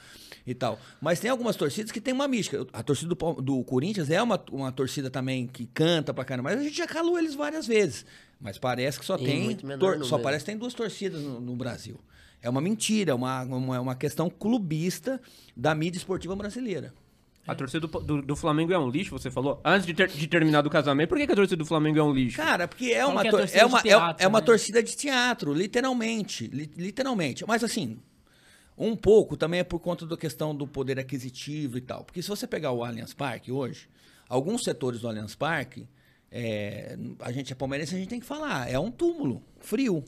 e 0.45 0.53
tal. 0.53 0.77
Mas 0.99 1.17
tem 1.17 1.31
algumas 1.31 1.55
torcidas 1.55 1.93
que 1.93 2.01
tem 2.01 2.13
uma 2.13 2.27
mística. 2.27 2.67
A 2.73 2.83
torcida 2.83 3.15
do, 3.15 3.33
do 3.41 3.63
Corinthians 3.63 4.09
é 4.09 4.21
uma, 4.21 4.43
uma 4.51 4.69
torcida 4.69 5.09
também 5.09 5.47
que 5.47 5.65
canta 5.65 6.13
pra 6.13 6.25
caramba, 6.25 6.49
mas 6.49 6.59
a 6.59 6.63
gente 6.63 6.75
já 6.75 6.85
calou 6.85 7.17
eles 7.17 7.35
várias 7.35 7.65
vezes. 7.65 8.05
Mas 8.37 8.57
parece 8.57 8.99
que 8.99 9.05
só 9.05 9.15
Em 9.15 9.23
tem. 9.23 9.55
só 10.03 10.17
parece 10.19 10.43
que 10.43 10.51
tem 10.51 10.57
duas 10.57 10.73
torcidas 10.73 11.21
no, 11.21 11.39
no 11.39 11.55
Brasil. 11.55 11.97
É 12.41 12.49
uma 12.49 12.59
mentira, 12.59 13.11
é 13.11 13.15
uma, 13.15 13.43
uma, 13.43 13.79
uma 13.79 13.95
questão 13.95 14.29
clubista 14.29 15.21
da 15.55 15.73
mídia 15.73 15.99
esportiva 15.99 16.35
brasileira. 16.35 16.93
A 17.47 17.55
torcida 17.55 17.88
do, 17.88 17.99
do- 17.99 18.21
do 18.21 18.35
Flamengo 18.35 18.73
é 18.73 18.77
um 18.77 18.89
lixo, 18.89 19.11
você 19.11 19.31
falou? 19.31 19.61
Antes 19.63 19.85
de, 19.88 19.94
ter, 19.94 20.09
de 20.09 20.27
terminar 20.27 20.61
do 20.61 20.69
casamento, 20.69 21.09
por 21.09 21.17
que, 21.17 21.25
que 21.25 21.31
a 21.31 21.35
torcida 21.35 21.55
do 21.57 21.65
Flamengo 21.65 21.97
é 21.97 22.03
um 22.03 22.11
lixo? 22.13 22.38
Cara, 22.38 22.67
porque 22.67 22.88
é 22.91 23.05
uma, 23.05 23.21
é 23.25 23.29
tor- 23.29 23.39
torcida 23.39 23.59
é 23.59 23.63
de 23.65 23.69
uma, 23.71 23.79
é- 23.79 23.81
teatro, 23.83 24.23
é 24.25 24.27
uma 24.27 24.39
né? 24.39 24.45
torcida 24.45 24.83
de 24.83 24.95
teatro, 24.97 25.53
literalmente. 25.53 26.47
li- 26.47 26.69
literalmente. 26.75 27.45
Mas 27.47 27.63
assim, 27.63 27.97
um 28.77 28.95
pouco 28.95 29.38
também 29.38 29.61
é 29.61 29.63
por 29.63 29.79
conta 29.79 30.05
da 30.05 30.17
questão 30.17 30.53
do 30.55 30.67
poder 30.67 30.99
aquisitivo 30.99 31.77
e 31.77 31.81
tal. 31.81 32.03
Porque 32.03 32.21
se 32.21 32.27
você 32.29 32.45
pegar 32.45 32.71
o 32.71 32.83
Allianz 32.83 33.13
Parque 33.13 33.51
hoje, 33.51 33.88
alguns 34.27 34.63
setores 34.63 34.99
do 35.01 35.07
Allianz 35.07 35.33
Parque, 35.35 35.88
é, 36.31 36.97
a 37.21 37.31
gente 37.31 37.51
é 37.53 37.56
palmeirense, 37.56 37.95
a 37.95 37.97
gente 37.97 38.09
tem 38.09 38.19
que 38.19 38.25
falar, 38.25 38.69
é 38.69 38.77
um 38.77 38.91
túmulo, 38.91 39.41
frio. 39.59 40.03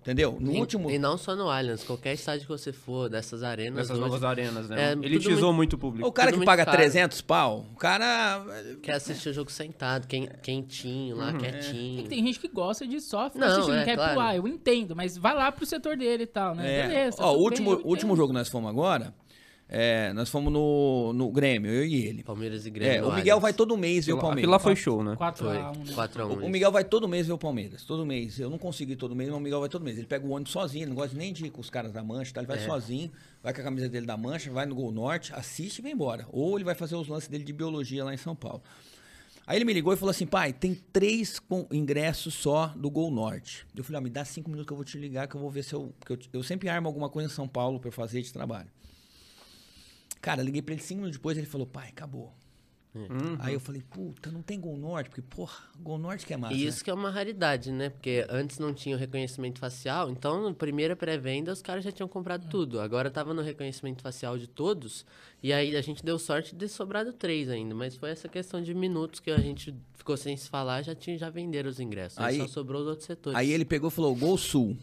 Entendeu? 0.00 0.36
No 0.40 0.52
E- 0.52 0.58
último. 0.60 0.90
E 0.90 0.98
não 0.98 1.16
só 1.16 1.34
no 1.36 1.48
Allianz, 1.48 1.82
qualquer 1.84 2.12
estádio 2.14 2.42
que 2.42 2.48
você 2.48 2.72
for, 2.72 3.08
dessas 3.08 3.42
arenas. 3.42 3.76
Nessas 3.76 3.92
hoje, 3.92 4.00
novas 4.00 4.24
arenas, 4.24 4.68
né? 4.68 4.90
É, 4.90 4.92
Elitizou 4.92 5.52
muito- 5.52 5.56
muito 5.56 5.72
o 5.74 5.78
público. 5.78 6.08
O 6.08 6.12
cara 6.12 6.30
tudo 6.30 6.40
que 6.40 6.46
paga 6.46 6.64
caro. 6.64 6.76
300 6.76 7.20
pau, 7.20 7.66
o 7.72 7.76
cara. 7.76 8.44
Quer 8.82 8.92
assistir 8.94 9.28
o 9.30 9.32
jogo 9.32 9.50
sentado, 9.52 10.06
quem- 10.06 10.28
quentinho 10.42 11.16
lá, 11.16 11.30
É 11.30 11.38
quietinho. 11.38 12.02
que 12.02 12.08
tem 12.08 12.24
gente 12.26 12.38
que 12.40 12.48
gosta 12.48 12.86
de 12.86 13.00
só 13.00 13.30
ficar 13.30 13.46
Não, 13.46 13.52
assistindo, 13.52 13.76
é, 13.76 13.84
quer 13.84 13.94
claro. 13.96 14.12
pular, 14.14 14.36
eu 14.36 14.46
entendo, 14.48 14.94
mas 14.96 15.16
vai 15.16 15.34
lá 15.34 15.50
pro 15.52 15.64
setor 15.64 15.96
dele 15.96 16.24
e 16.24 16.26
tal, 16.26 16.54
né? 16.54 16.80
É. 16.80 16.86
Beleza. 16.88 17.16
Ó, 17.20 17.34
o 17.34 17.38
último, 17.40 17.76
bem, 17.76 17.86
último 17.86 18.16
jogo 18.16 18.28
que 18.28 18.38
nós 18.38 18.48
fomos 18.48 18.68
agora, 18.68 19.14
é, 19.74 20.12
nós 20.12 20.28
fomos 20.28 20.52
no, 20.52 21.14
no 21.14 21.30
Grêmio, 21.30 21.70
eu 21.72 21.86
e 21.86 22.04
ele. 22.06 22.22
Palmeiras 22.22 22.66
e 22.66 22.70
Grêmio. 22.70 22.92
É, 22.94 22.98
o 23.00 23.04
Miguel 23.06 23.16
Allianz. 23.36 23.40
vai 23.42 23.52
todo 23.54 23.74
mês 23.78 24.04
ver 24.04 24.12
o 24.12 24.16
Aquilo 24.16 24.28
Palmeiras. 24.28 24.50
lá 24.50 24.58
foi 24.58 24.76
show, 24.76 25.02
né? 25.02 25.16
4 25.16 25.44
Foi. 25.46 25.56
a 25.56 25.70
1 25.70 25.74
né? 25.84 25.92
4x1. 25.94 26.44
O 26.44 26.48
Miguel 26.50 26.70
vai 26.70 26.84
todo 26.84 27.08
mês 27.08 27.26
ver 27.26 27.32
o 27.32 27.38
Palmeiras, 27.38 27.82
todo 27.84 28.04
mês. 28.04 28.38
Eu 28.38 28.50
não 28.50 28.58
consigo 28.58 28.92
ir 28.92 28.96
todo 28.96 29.16
mês, 29.16 29.30
mas 29.30 29.38
o 29.38 29.42
Miguel 29.42 29.60
vai 29.60 29.70
todo 29.70 29.82
mês. 29.82 29.96
Ele 29.96 30.06
pega 30.06 30.26
o 30.26 30.30
ônibus 30.30 30.52
sozinho, 30.52 30.86
não 30.88 30.94
gosta 30.94 31.16
nem 31.16 31.32
de 31.32 31.46
ir 31.46 31.50
com 31.50 31.62
os 31.62 31.70
caras 31.70 31.90
da 31.90 32.02
Mancha, 32.04 32.34
tá? 32.34 32.40
ele 32.40 32.46
vai 32.48 32.58
É. 32.58 32.66
sozinho, 32.66 33.10
vai 33.42 33.54
com 33.54 33.60
a 33.62 33.64
camisa 33.64 33.88
dele 33.88 34.04
da 34.04 34.16
Mancha, 34.16 34.50
vai 34.50 34.66
no 34.66 34.74
Gol 34.74 34.92
Norte, 34.92 35.32
assiste 35.34 35.78
e 35.78 35.82
vai 35.82 35.92
embora. 35.92 36.26
Ou 36.30 36.56
ele 36.58 36.64
vai 36.64 36.74
fazer 36.74 36.94
os 36.94 37.08
lances 37.08 37.28
dele 37.30 37.42
de 37.44 37.52
biologia 37.54 38.04
lá 38.04 38.12
em 38.12 38.18
São 38.18 38.36
Paulo. 38.36 38.62
Aí 39.46 39.56
ele 39.56 39.64
me 39.64 39.72
ligou 39.72 39.92
e 39.92 39.96
falou 39.96 40.10
assim, 40.10 40.26
pai, 40.26 40.52
tem 40.52 40.74
três 40.92 41.38
com- 41.40 41.66
ingressos 41.72 42.34
só 42.34 42.68
do 42.76 42.88
Gol 42.90 43.10
Norte. 43.10 43.66
Eu 43.74 43.82
falei, 43.82 43.98
ó, 44.00 44.02
me 44.04 44.10
dá 44.10 44.24
cinco 44.24 44.48
minutos 44.50 44.66
que 44.68 44.72
eu 44.72 44.76
vou 44.76 44.84
te 44.84 44.96
ligar, 44.98 45.26
que 45.26 45.34
eu 45.34 45.40
vou 45.40 45.50
ver 45.50 45.64
se 45.64 45.72
eu... 45.74 45.92
Porque 45.98 46.12
eu, 46.12 46.18
eu 46.40 46.42
sempre 46.44 46.68
armo 46.68 46.86
alguma 46.86 47.08
coisa 47.08 47.28
em 47.28 47.34
São 47.34 47.48
Paulo 47.48 47.80
pra 47.80 47.88
eu 47.88 47.92
fazer 47.92 48.22
de 48.22 48.32
trabalho. 48.32 48.68
Cara, 50.22 50.42
liguei 50.42 50.62
pra 50.62 50.72
ele 50.72 50.82
cinco 50.82 51.00
minutos 51.00 51.18
depois, 51.18 51.36
ele 51.36 51.46
falou, 51.46 51.66
pai, 51.66 51.88
acabou. 51.88 52.32
Uhum. 52.94 53.36
Aí 53.38 53.54
eu 53.54 53.60
falei, 53.60 53.82
puta, 53.82 54.30
não 54.30 54.42
tem 54.42 54.60
Gol 54.60 54.76
Norte, 54.76 55.08
porque, 55.08 55.22
porra, 55.22 55.64
Gol 55.80 55.98
Norte 55.98 56.26
que 56.26 56.34
é 56.34 56.36
massa. 56.36 56.54
E 56.54 56.58
né? 56.58 56.64
isso 56.64 56.84
que 56.84 56.90
é 56.90 56.94
uma 56.94 57.10
raridade, 57.10 57.72
né? 57.72 57.88
Porque 57.88 58.24
antes 58.28 58.58
não 58.58 58.72
tinha 58.74 58.94
o 58.94 58.98
reconhecimento 58.98 59.58
facial, 59.58 60.10
então 60.10 60.42
na 60.44 60.54
primeira 60.54 60.94
pré-venda 60.94 61.52
os 61.52 61.62
caras 61.62 61.82
já 61.82 61.90
tinham 61.90 62.06
comprado 62.06 62.48
tudo. 62.48 62.80
Agora 62.80 63.10
tava 63.10 63.32
no 63.32 63.40
reconhecimento 63.40 64.02
facial 64.02 64.36
de 64.36 64.46
todos, 64.46 65.06
e 65.42 65.52
aí 65.52 65.74
a 65.74 65.80
gente 65.80 66.04
deu 66.04 66.18
sorte 66.18 66.54
de 66.54 66.68
sobrado 66.68 67.12
três 67.14 67.48
ainda, 67.48 67.74
mas 67.74 67.96
foi 67.96 68.10
essa 68.10 68.28
questão 68.28 68.62
de 68.62 68.74
minutos 68.74 69.20
que 69.20 69.30
a 69.30 69.38
gente 69.38 69.74
ficou 69.94 70.16
sem 70.16 70.36
se 70.36 70.48
falar, 70.48 70.82
já 70.82 70.94
tinha 70.94 71.16
já 71.16 71.30
venderam 71.30 71.70
os 71.70 71.80
ingressos. 71.80 72.18
Aí, 72.18 72.34
Aí- 72.34 72.40
só 72.42 72.46
sobrou 72.46 72.82
os 72.82 72.88
outros 72.88 73.06
setores. 73.06 73.38
Aí 73.38 73.50
ele 73.50 73.64
pegou 73.64 73.88
e 73.88 73.92
falou, 73.92 74.14
Gol 74.14 74.36
Sul. 74.36 74.76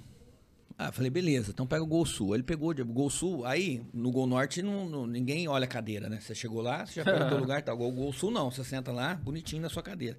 Ah, 0.81 0.93
falei, 0.93 1.09
beleza, 1.12 1.51
então 1.51 1.67
pega 1.67 1.83
o 1.83 1.86
Gol 1.88 2.05
Sul. 2.05 2.33
Ele 2.33 2.43
pegou 2.43 2.71
o 2.71 2.86
Gol 2.86 3.09
Sul, 3.09 3.45
aí 3.45 3.83
no 3.93 4.09
Gol 4.12 4.25
Norte 4.25 4.62
não, 4.62 4.88
não- 4.88 5.05
ninguém 5.05 5.45
olha 5.45 5.65
a 5.65 5.67
cadeira, 5.67 6.07
né? 6.07 6.19
Você 6.21 6.33
chegou 6.33 6.62
lá, 6.62 6.86
você 6.86 6.93
já 6.93 7.03
pega 7.03 7.25
o 7.25 7.27
teu 7.29 7.38
lugar 7.39 7.59
e 7.59 7.63
tal. 7.63 7.75
Gol, 7.75 7.91
Gol 7.91 8.13
Sul 8.13 8.31
não, 8.31 8.50
você 8.50 8.63
senta 8.63 8.89
lá, 8.89 9.13
bonitinho 9.15 9.62
na 9.62 9.67
sua 9.69 9.83
cadeira. 9.83 10.17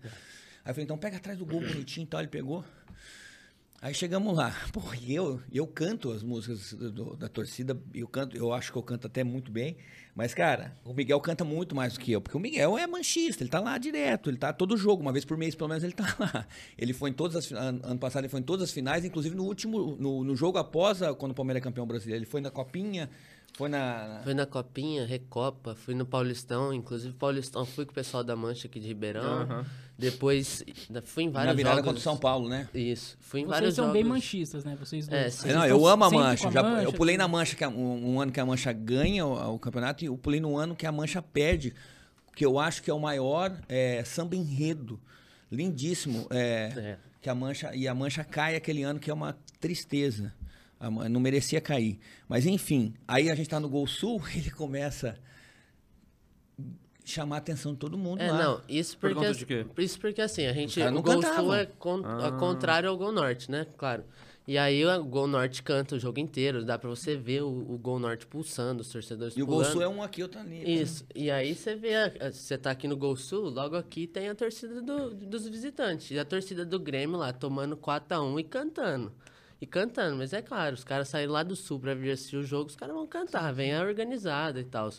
Aí 0.62 0.70
eu 0.70 0.74
falei, 0.74 0.84
então 0.84 0.98
pega 0.98 1.16
atrás 1.16 1.38
do 1.38 1.46
gol 1.46 1.62
bonitinho 1.62 2.04
e 2.04 2.06
tal. 2.06 2.20
Ele 2.20 2.28
pegou. 2.28 2.62
Aí 3.82 3.94
chegamos 3.94 4.37
lá. 4.37 4.54
E 5.00 5.14
eu, 5.14 5.40
eu 5.50 5.66
canto 5.66 6.12
as 6.12 6.22
músicas 6.22 6.75
do- 6.75 7.16
da 7.16 7.28
torcida, 7.28 7.75
eu 7.94 8.06
canto, 8.06 8.37
eu 8.37 8.52
acho 8.52 8.70
que 8.70 8.76
eu 8.76 8.82
canto 8.82 9.06
até 9.06 9.25
muito 9.25 9.50
bem. 9.50 9.75
Mas, 10.14 10.34
cara, 10.34 10.76
o 10.84 10.92
Miguel 10.92 11.18
canta 11.20 11.44
muito 11.44 11.75
mais 11.75 11.94
do 11.94 12.00
que 12.00 12.12
eu, 12.12 12.20
porque 12.20 12.37
o 12.37 12.40
Miguel 12.40 12.76
é 12.76 12.87
manchista, 12.87 13.42
ele 13.42 13.49
tá 13.49 13.58
lá 13.58 13.78
direto, 13.78 14.28
ele 14.28 14.37
tá 14.37 14.52
todo 14.52 14.76
jogo, 14.76 15.00
uma 15.00 15.12
vez 15.12 15.25
por 15.25 15.38
mês, 15.38 15.54
pelo 15.54 15.68
menos, 15.68 15.82
ele 15.82 15.94
tá 15.94 16.14
lá. 16.20 16.46
Ele 16.76 16.92
foi 16.92 17.08
em 17.08 17.12
todas 17.14 17.37
as 17.37 17.50
ano 17.52 17.99
passado 17.99 18.22
ele 18.25 18.28
foi 18.28 18.40
em 18.40 18.42
todas 18.42 18.64
as 18.64 18.70
finais, 18.70 19.02
inclusive 19.04 19.34
no 19.34 19.44
último, 19.44 19.96
no, 19.99 20.25
no 20.25 20.37
jogo 20.37 20.58
após 20.58 21.02
a- 21.02 21.14
quando 21.14 21.32
o 21.32 21.34
Palmeiras 21.34 21.62
é 21.62 21.64
campeão 21.64 21.87
brasileiro. 21.87 22.18
Ele 22.22 22.30
foi 22.30 22.42
na 22.42 22.50
Copinha, 22.50 23.08
foi 23.57 23.69
na. 23.69 24.21
Foi 24.25 24.35
na 24.35 24.47
Copinha, 24.47 25.04
Recopa, 25.07 25.75
fui 25.75 25.95
no 25.95 26.07
Paulistão, 26.07 26.73
inclusive 26.73 27.12
Paulistão, 27.14 27.64
fui 27.66 27.85
com 27.85 27.92
o 27.92 27.95
pessoal 27.95 28.25
da 28.25 28.35
Mancha 28.37 28.66
aqui 28.69 28.80
de 28.80 28.88
Ribeirão. 28.88 29.23
Aham. 29.42 29.66
Depois, 29.99 30.64
fui 31.04 31.25
em 31.25 31.26
Na 31.26 31.33
vários 31.40 31.57
virada 31.57 31.76
jogos. 31.76 31.88
contra 31.88 32.00
o 32.00 32.02
São 32.02 32.16
Paulo, 32.16 32.49
né? 32.49 32.66
Isso, 32.73 33.19
fui 33.21 33.40
em 33.40 33.45
Vocês 33.45 33.50
vários 33.61 33.75
são 33.75 33.85
jogos. 33.87 34.00
bem 34.00 34.04
manchistas, 34.09 34.64
né? 34.64 34.75
Vocês 34.80 35.07
dois. 35.07 35.23
É, 35.23 35.28
sim. 35.30 35.38
Vocês 35.42 35.54
Não, 35.54 35.66
eu 35.66 35.87
amo 35.87 36.04
a 36.04 36.11
Mancha. 36.11 36.49
a 36.49 36.62
Mancha, 36.62 36.83
eu 36.85 36.92
pulei 36.92 37.19
na. 37.19 37.28
Mancha, 37.28 37.54
que 37.54 37.62
é 37.62 37.69
um, 37.69 38.14
um 38.14 38.21
ano 38.21 38.33
que 38.33 38.40
a 38.40 38.47
Mancha 38.47 38.73
ganha 38.73 39.26
o, 39.26 39.54
o 39.54 39.59
campeonato, 39.59 40.02
e 40.02 40.07
eu 40.07 40.16
pulei 40.16 40.40
no 40.40 40.57
ano 40.57 40.75
que 40.75 40.87
a 40.87 40.92
Mancha 40.92 41.21
perde, 41.21 41.75
que 42.35 42.47
eu 42.47 42.59
acho 42.59 42.83
que 42.83 42.90
é 42.90 42.95
o 42.95 42.99
maior 42.99 43.54
é, 43.69 44.02
samba 44.04 44.35
enredo. 44.37 44.99
Lindíssimo. 45.52 46.26
é, 46.30 46.73
É. 46.76 46.99
Que 47.21 47.28
a 47.28 47.35
Mancha, 47.35 47.71
e 47.75 47.87
a 47.87 47.95
Mancha 47.95 48.25
cai 48.25 48.57
aquele 48.57 48.83
ano, 48.83 48.99
que 48.99 49.11
é 49.11 49.14
uma 49.14 49.37
tristeza. 49.61 50.33
Não 50.88 51.20
merecia 51.20 51.60
cair. 51.60 51.99
Mas 52.28 52.46
enfim, 52.46 52.94
aí 53.06 53.28
a 53.30 53.34
gente 53.34 53.49
tá 53.49 53.60
no 53.60 53.68
Gol 53.68 53.87
Sul, 53.87 54.22
ele 54.34 54.50
começa 54.50 55.18
a 56.58 56.64
chamar 57.04 57.37
a 57.37 57.38
atenção 57.38 57.72
de 57.72 57.78
todo 57.78 57.99
mundo 57.99 58.20
É, 58.20 58.30
lá. 58.30 58.38
não, 58.42 58.60
isso 58.68 58.96
Por 58.96 59.10
porque, 59.10 59.26
conta 59.26 59.38
de 59.38 59.46
quê? 59.46 59.66
isso 59.78 59.99
porque 59.99 60.20
assim, 60.22 60.46
a 60.46 60.52
gente, 60.52 60.78
não 60.78 60.99
o 60.99 61.02
Gol 61.02 61.14
cantavam. 61.20 61.44
Sul 61.44 61.54
é 61.54 61.66
con- 61.66 62.02
é 62.25 62.30
contrário 62.38 62.88
ao 62.88 62.96
Gol 62.96 63.12
Norte, 63.12 63.50
né? 63.50 63.66
Claro. 63.76 64.04
E 64.46 64.56
aí 64.58 64.84
o 64.84 65.04
Gol 65.04 65.26
Norte 65.26 65.62
canta 65.62 65.94
o 65.96 65.99
jogo 65.99 66.18
inteiro, 66.18 66.64
dá 66.64 66.78
pra 66.78 66.88
você 66.88 67.14
ver 67.16 67.42
o, 67.42 67.49
o 67.49 67.78
Gol 67.78 67.99
Norte 67.99 68.26
pulsando, 68.26 68.80
os 68.80 68.88
torcedores 68.88 69.37
E 69.37 69.42
o 69.42 69.46
Gol 69.46 69.58
pulando. 69.58 69.72
Sul 69.72 69.82
é 69.82 69.88
um 69.88 70.02
aqui, 70.02 70.22
outro 70.22 70.40
ali. 70.40 70.62
Isso. 70.80 71.04
E 71.14 71.30
aí 71.30 71.54
você 71.54 71.75
vê, 71.76 71.92
você 72.32 72.56
tá 72.58 72.70
aqui 72.70 72.88
no 72.88 72.96
Gol 72.96 73.14
Sul, 73.16 73.49
logo 73.50 73.76
aqui 73.76 74.06
tem 74.06 74.28
a 74.28 74.34
torcida 74.34 74.80
do- 74.80 75.10
dos 75.14 75.46
visitantes. 75.49 76.10
E 76.10 76.18
a 76.18 76.25
torcida 76.25 76.64
do 76.64 76.80
Grêmio 76.80 77.16
lá 77.16 77.32
tomando 77.32 77.76
4x1 77.76 78.40
e 78.40 78.44
cantando. 78.44 79.12
E 79.60 79.66
cantando, 79.66 80.16
mas 80.16 80.32
é 80.32 80.40
claro, 80.40 80.74
os 80.74 80.82
caras 80.84 81.08
saíram 81.08 81.32
lá 81.34 81.42
do 81.42 81.54
sul 81.54 81.78
pra 81.78 81.94
vir 81.94 82.12
assistir 82.12 82.36
o 82.36 82.42
jogo, 82.42 82.70
os 82.70 82.76
caras 82.76 82.94
vão 82.94 83.06
cantar, 83.06 83.52
vem 83.52 83.74
a 83.74 83.82
organizada 83.82 84.58
e 84.58 84.64
tal. 84.64 84.90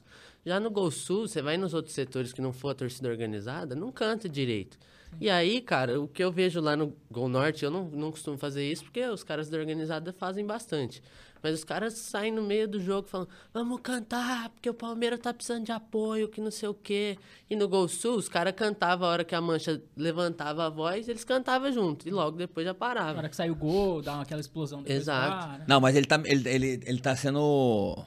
Já 0.46 0.60
no 0.60 0.70
Gol 0.70 0.92
Sul, 0.92 1.28
você 1.28 1.42
vai 1.42 1.58
nos 1.58 1.74
outros 1.74 1.96
setores 1.96 2.32
que 2.32 2.42
não 2.42 2.54
for 2.54 2.70
a 2.70 2.76
torcida 2.76 3.10
organizada, 3.10 3.76
não 3.76 3.92
canta 3.92 4.30
direito. 4.30 4.78
E 5.20 5.30
aí, 5.30 5.62
cara, 5.62 6.00
o 6.02 6.08
que 6.08 6.24
eu 6.24 6.32
vejo 6.32 6.60
lá 6.60 6.76
no 6.76 6.94
Gol 7.12 7.30
Norte, 7.30 7.64
eu 7.64 7.70
não, 7.72 7.86
não 7.86 8.12
costumo 8.12 8.38
fazer 8.38 8.70
isso 8.70 8.84
porque 8.86 9.06
os 9.06 9.24
caras 9.24 9.50
da 9.50 9.58
organizada 9.58 10.12
fazem 10.14 10.46
bastante. 10.46 11.02
Mas 11.44 11.56
os 11.56 11.64
caras 11.64 11.94
saem 11.94 12.32
no 12.32 12.44
meio 12.44 12.68
do 12.68 12.80
jogo 12.80 13.08
falando, 13.08 13.28
vamos 13.52 13.80
cantar, 13.82 14.50
porque 14.50 14.70
o 14.70 14.74
Palmeiras 14.76 15.20
tá 15.20 15.34
precisando 15.34 15.66
de 15.66 15.72
apoio, 15.72 16.28
que 16.30 16.40
não 16.40 16.52
sei 16.52 16.70
o 16.70 16.74
quê. 16.74 17.18
E 17.50 17.56
no 17.56 17.68
Gol 17.68 17.88
Sul, 17.88 18.16
os 18.16 18.30
caras 18.30 18.54
cantavam 18.56 19.08
a 19.08 19.12
hora 19.12 19.24
que 19.24 19.34
a 19.34 19.42
mancha 19.42 19.82
levantava 19.98 20.66
a 20.68 20.70
voz, 20.70 21.08
eles 21.10 21.24
cantavam 21.24 21.72
junto. 21.72 22.08
E 22.08 22.12
logo 22.12 22.38
depois 22.38 22.64
já 22.64 22.74
Na 22.74 22.78
paravam. 22.80 23.18
hora 23.18 23.28
que 23.30 23.36
sai 23.36 23.50
o 23.50 23.56
gol, 23.56 24.04
dá 24.04 24.22
aquela 24.22 24.40
explosão 24.40 24.84
depois 24.84 25.00
Exato. 25.00 25.48
para. 25.58 25.66
Não, 25.68 25.82
mas 25.82 25.96
ele 25.96 26.06
tá, 26.06 26.22
ele, 26.26 26.48
ele, 26.48 26.80
ele 26.86 27.00
tá 27.00 27.16
sendo 27.16 27.98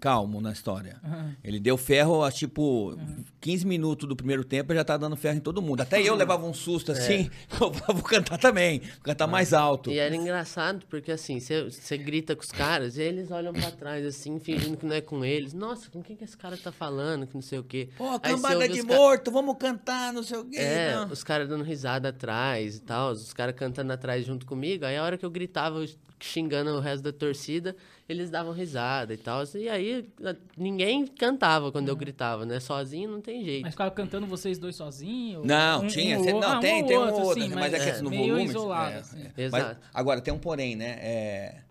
calmo 0.00 0.40
na 0.40 0.50
história. 0.52 1.00
Ele 1.44 1.60
deu 1.60 1.76
ferro 1.76 2.24
a 2.24 2.32
tipo 2.32 2.96
15 3.40 3.66
minutos 3.66 4.08
do 4.08 4.16
primeiro 4.16 4.42
tempo, 4.44 4.74
já 4.74 4.82
tá 4.82 4.96
dando 4.96 5.16
ferro 5.16 5.36
em 5.36 5.40
todo 5.40 5.60
mundo. 5.60 5.82
Até 5.82 6.00
eu 6.02 6.14
levava 6.14 6.46
um 6.46 6.54
susto 6.54 6.92
assim, 6.92 7.30
eu 7.60 7.70
vou 7.70 8.02
cantar 8.02 8.38
também, 8.38 8.80
vou 8.80 9.02
cantar 9.02 9.26
mais 9.26 9.52
alto. 9.52 9.90
E 9.90 9.98
era 9.98 10.14
engraçado, 10.16 10.84
porque 10.88 11.12
assim, 11.12 11.38
você 11.38 11.98
grita 11.98 12.34
com 12.34 12.42
os 12.42 12.50
caras 12.50 12.96
e 12.96 13.02
eles 13.02 13.30
olham 13.30 13.52
pra 13.52 13.70
trás, 13.70 14.04
assim, 14.06 14.38
fingindo 14.40 14.76
que 14.76 14.86
não 14.86 14.94
é 14.94 15.00
com 15.00 15.24
eles. 15.24 15.52
Nossa, 15.52 15.90
com 15.90 16.02
quem 16.02 16.16
que 16.16 16.24
esse 16.24 16.36
cara 16.36 16.56
tá 16.56 16.72
falando, 16.72 17.26
que 17.26 17.34
não 17.34 17.42
sei 17.42 17.58
o 17.58 17.64
quê. 17.64 17.88
Pô, 17.96 18.18
cambada 18.18 18.68
de 18.68 18.82
ca- 18.82 18.94
morto, 18.96 19.30
vamos 19.30 19.56
cantar, 19.58 20.12
não 20.12 20.22
sei 20.22 20.38
o 20.38 20.44
quê. 20.44 20.58
É, 20.58 20.94
não. 20.96 21.08
os 21.08 21.22
caras 21.22 21.48
dando 21.48 21.62
risada 21.64 22.08
atrás 22.08 22.76
e 22.76 22.80
tal, 22.80 23.12
os 23.12 23.32
caras 23.32 23.54
cantando 23.54 23.92
atrás 23.92 24.24
junto 24.24 24.46
comigo. 24.46 24.84
Aí 24.84 24.96
a 24.96 25.02
hora 25.04 25.18
que 25.18 25.24
eu 25.26 25.30
gritava 25.30 25.84
xingando 26.20 26.70
o 26.70 26.80
resto 26.80 27.02
da 27.02 27.12
torcida, 27.12 27.74
eles 28.08 28.30
davam 28.30 28.52
risada 28.52 29.12
e 29.14 29.16
tal. 29.16 29.42
E 29.54 29.68
aí 29.68 30.08
ninguém 30.56 31.06
cantava 31.06 31.70
quando 31.72 31.88
eu 31.88 31.96
gritava, 31.96 32.44
né? 32.46 32.60
Sozinho 32.60 33.10
não 33.10 33.20
tem 33.20 33.44
jeito. 33.44 33.62
Mas 33.62 33.72
ficava 33.72 33.90
cantando 33.90 34.26
vocês 34.26 34.58
dois 34.58 34.76
sozinhos? 34.76 35.44
Não, 35.46 35.82
Um- 35.82 35.86
tinha. 35.86 36.18
um 36.18 36.40
não, 36.40 36.48
ah, 36.52 36.58
tem, 36.60 36.82
ou 36.82 36.88
tem 36.88 36.98
um 36.98 37.00
outro, 37.02 37.22
outro, 37.22 37.42
sim, 37.42 37.48
mas, 37.54 37.72
é 37.72 37.78
que 37.78 37.88
esse 37.90 38.02
no 38.02 38.10
meio 38.10 38.34
volume. 38.34 38.44
isolado, 38.44 38.92
é, 38.92 38.98
assim. 38.98 39.22
é. 39.36 39.42
Exato. 39.42 39.78
Mas, 39.80 39.90
agora, 39.94 40.20
tem 40.20 40.32
um 40.34 40.38
porém, 40.38 40.76
né? 40.76 40.98
É, 41.00 41.62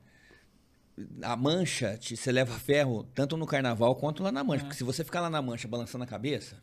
a 1.21 1.35
mancha, 1.35 1.97
te- 1.97 2.17
você 2.17 2.31
leva 2.31 2.53
ferro 2.59 3.03
tanto 3.15 3.37
no 3.37 3.45
carnaval 3.45 3.95
quanto 3.95 4.21
lá 4.23 4.31
na 4.31 4.41
É. 4.41 4.43
mancha. 4.43 4.63
Porque 4.65 4.77
se 4.77 4.83
você 4.83 5.03
ficar 5.03 5.21
lá 5.21 5.29
na 5.29 5.41
mancha 5.41 5.67
balançando 5.67 6.03
a 6.03 6.07
cabeça, 6.07 6.57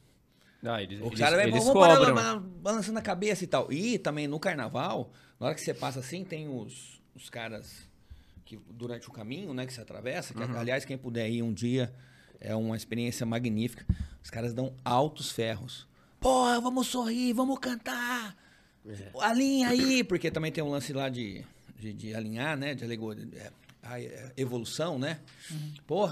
Ah, 0.65 0.83
eles, 0.83 1.01
o 1.01 1.07
eles, 1.07 1.19
cara 1.19 1.37
vai 1.37 1.47
eles 1.47 1.65
cobram. 1.65 2.15
lá, 2.15 2.37
balançando 2.39 2.99
a 2.99 3.03
cabeça 3.03 3.45
e 3.45 3.47
tal. 3.47 3.73
E 3.73 3.99
também 3.99 4.27
no 4.27 4.39
carnaval, 4.41 5.11
na 5.39 5.47
hora 5.47 5.55
que 5.55 5.61
você 5.61 5.73
passa 5.73 6.01
assim, 6.01 6.25
tem 6.25 6.49
os, 6.49 6.96
os 7.17 7.31
caras 7.31 7.89
que 8.45 8.59
durante 8.71 9.09
o 9.09 9.13
caminho, 9.13 9.53
né, 9.53 9.67
que 9.67 9.73
você 9.73 9.81
atravessa, 9.81 10.33
que 10.33 10.41
aliás, 10.41 10.85
quem 10.85 10.97
puder 10.97 11.29
ir 11.29 11.43
um 11.43 11.53
dia, 11.53 11.93
é 12.41 12.55
uma 12.55 12.77
experiência 12.77 13.27
magnífica. 13.27 13.85
Os 14.23 14.31
caras 14.31 14.55
dão 14.55 14.73
altos 14.85 15.33
ferros. 15.33 15.87
Porra, 16.21 16.61
vamos 16.61 16.87
sorrir, 16.87 17.33
vamos 17.33 17.59
cantar. 17.59 18.37
Alinha 19.21 19.69
aí, 19.69 20.05
porque 20.05 20.31
também 20.31 20.53
tem 20.53 20.63
um 20.63 20.71
lance 20.71 20.93
lá 20.93 21.09
de, 21.09 21.45
de, 21.77 21.93
de 21.93 22.15
alinhar, 22.15 22.57
né? 22.57 22.75
De 22.75 22.85
alegoria, 22.85 23.27
é, 23.35 24.01
é, 24.01 24.33
evolução, 24.37 24.99
né? 24.99 25.19
Pô, 25.87 26.09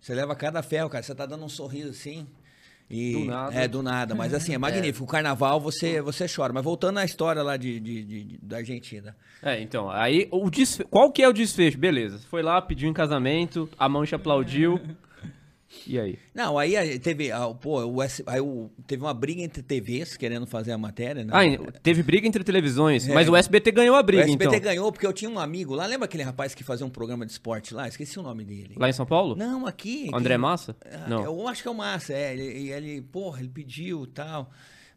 você 0.00 0.14
leva 0.14 0.34
cada 0.34 0.62
ferro, 0.62 0.88
cara. 0.88 1.02
Você 1.02 1.14
tá 1.14 1.26
dando 1.26 1.44
um 1.44 1.48
sorriso 1.48 1.90
assim. 1.90 2.26
E, 2.90 3.12
Do 3.12 3.24
nada. 3.26 3.54
É, 3.54 3.68
do 3.68 3.82
nada. 3.82 4.14
Mas 4.14 4.32
assim, 4.32 4.52
é 4.54 4.58
magnífico. 4.58 5.04
O 5.04 5.06
carnaval 5.08 5.60
você, 5.60 6.00
você 6.00 6.26
chora. 6.26 6.52
Mas 6.52 6.64
voltando 6.64 6.98
à 6.98 7.04
história 7.04 7.42
lá 7.42 7.56
de, 7.56 7.78
de- 7.78 8.02
de- 8.04 8.24
de- 8.24 8.38
da 8.42 8.56
Argentina. 8.58 9.14
É, 9.42 9.60
então, 9.60 9.90
aí 9.90 10.26
o 10.30 10.48
desfe... 10.50 10.84
qual 10.84 11.12
que 11.12 11.22
é 11.22 11.28
o 11.28 11.32
desfecho? 11.32 11.76
Beleza, 11.78 12.18
foi 12.30 12.42
lá, 12.42 12.60
pediu 12.62 12.88
em 12.88 12.92
casamento, 12.92 13.68
a 13.78 13.88
mancha 13.88 14.16
aplaudiu. 14.16 14.80
E 15.86 15.98
aí? 16.00 16.18
Não, 16.34 16.56
aí 16.58 16.98
teve, 16.98 17.30
ah, 17.30 17.48
pô, 17.48 17.84
o 17.84 18.02
S- 18.02 18.22
aí 18.26 18.40
o- 18.40 18.70
teve 18.86 19.02
uma 19.02 19.12
briga 19.12 19.42
entre 19.42 19.62
TVs 19.62 20.16
querendo 20.16 20.46
fazer 20.46 20.72
a 20.72 20.78
matéria, 20.78 21.24
né? 21.24 21.32
Ah, 21.34 21.72
teve 21.82 22.02
briga 22.02 22.26
entre 22.26 22.42
televisões, 22.42 23.06
É. 23.06 23.12
mas 23.12 23.28
o 23.28 23.36
SBT 23.36 23.70
ganhou 23.72 23.94
a 23.94 24.00
o 24.00 24.02
briga, 24.02 24.22
SBT 24.24 24.46
então. 24.56 24.60
ganhou 24.60 24.90
porque 24.90 25.06
eu 25.06 25.12
tinha 25.12 25.30
um 25.30 25.38
amigo 25.38 25.74
lá, 25.74 25.84
lembra 25.84 26.06
aquele 26.06 26.22
rapaz 26.22 26.54
que 26.54 26.64
fazia 26.64 26.86
um 26.86 26.90
programa 26.90 27.26
de 27.26 27.32
esporte 27.32 27.74
lá? 27.74 27.86
Esqueci 27.86 28.18
o 28.18 28.22
nome 28.22 28.44
dele. 28.44 28.74
Lá 28.78 28.88
em 28.88 28.92
São 28.94 29.04
Paulo? 29.04 29.36
Não, 29.36 29.66
aqui. 29.66 30.10
André 30.14 30.34
que- 30.34 30.38
Massa? 30.38 30.74
Ah, 30.90 31.06
Não. 31.08 31.22
Eu 31.22 31.46
acho 31.48 31.60
que 31.62 31.68
é 31.68 31.70
o 31.70 31.74
Massa, 31.74 32.14
é. 32.14 32.32
Ele, 32.32 32.58
e 32.60 32.72
ele, 32.72 33.02
porra, 33.02 33.40
ele 33.40 33.50
pediu 33.50 34.04
e 34.04 34.08
tal. 34.08 34.50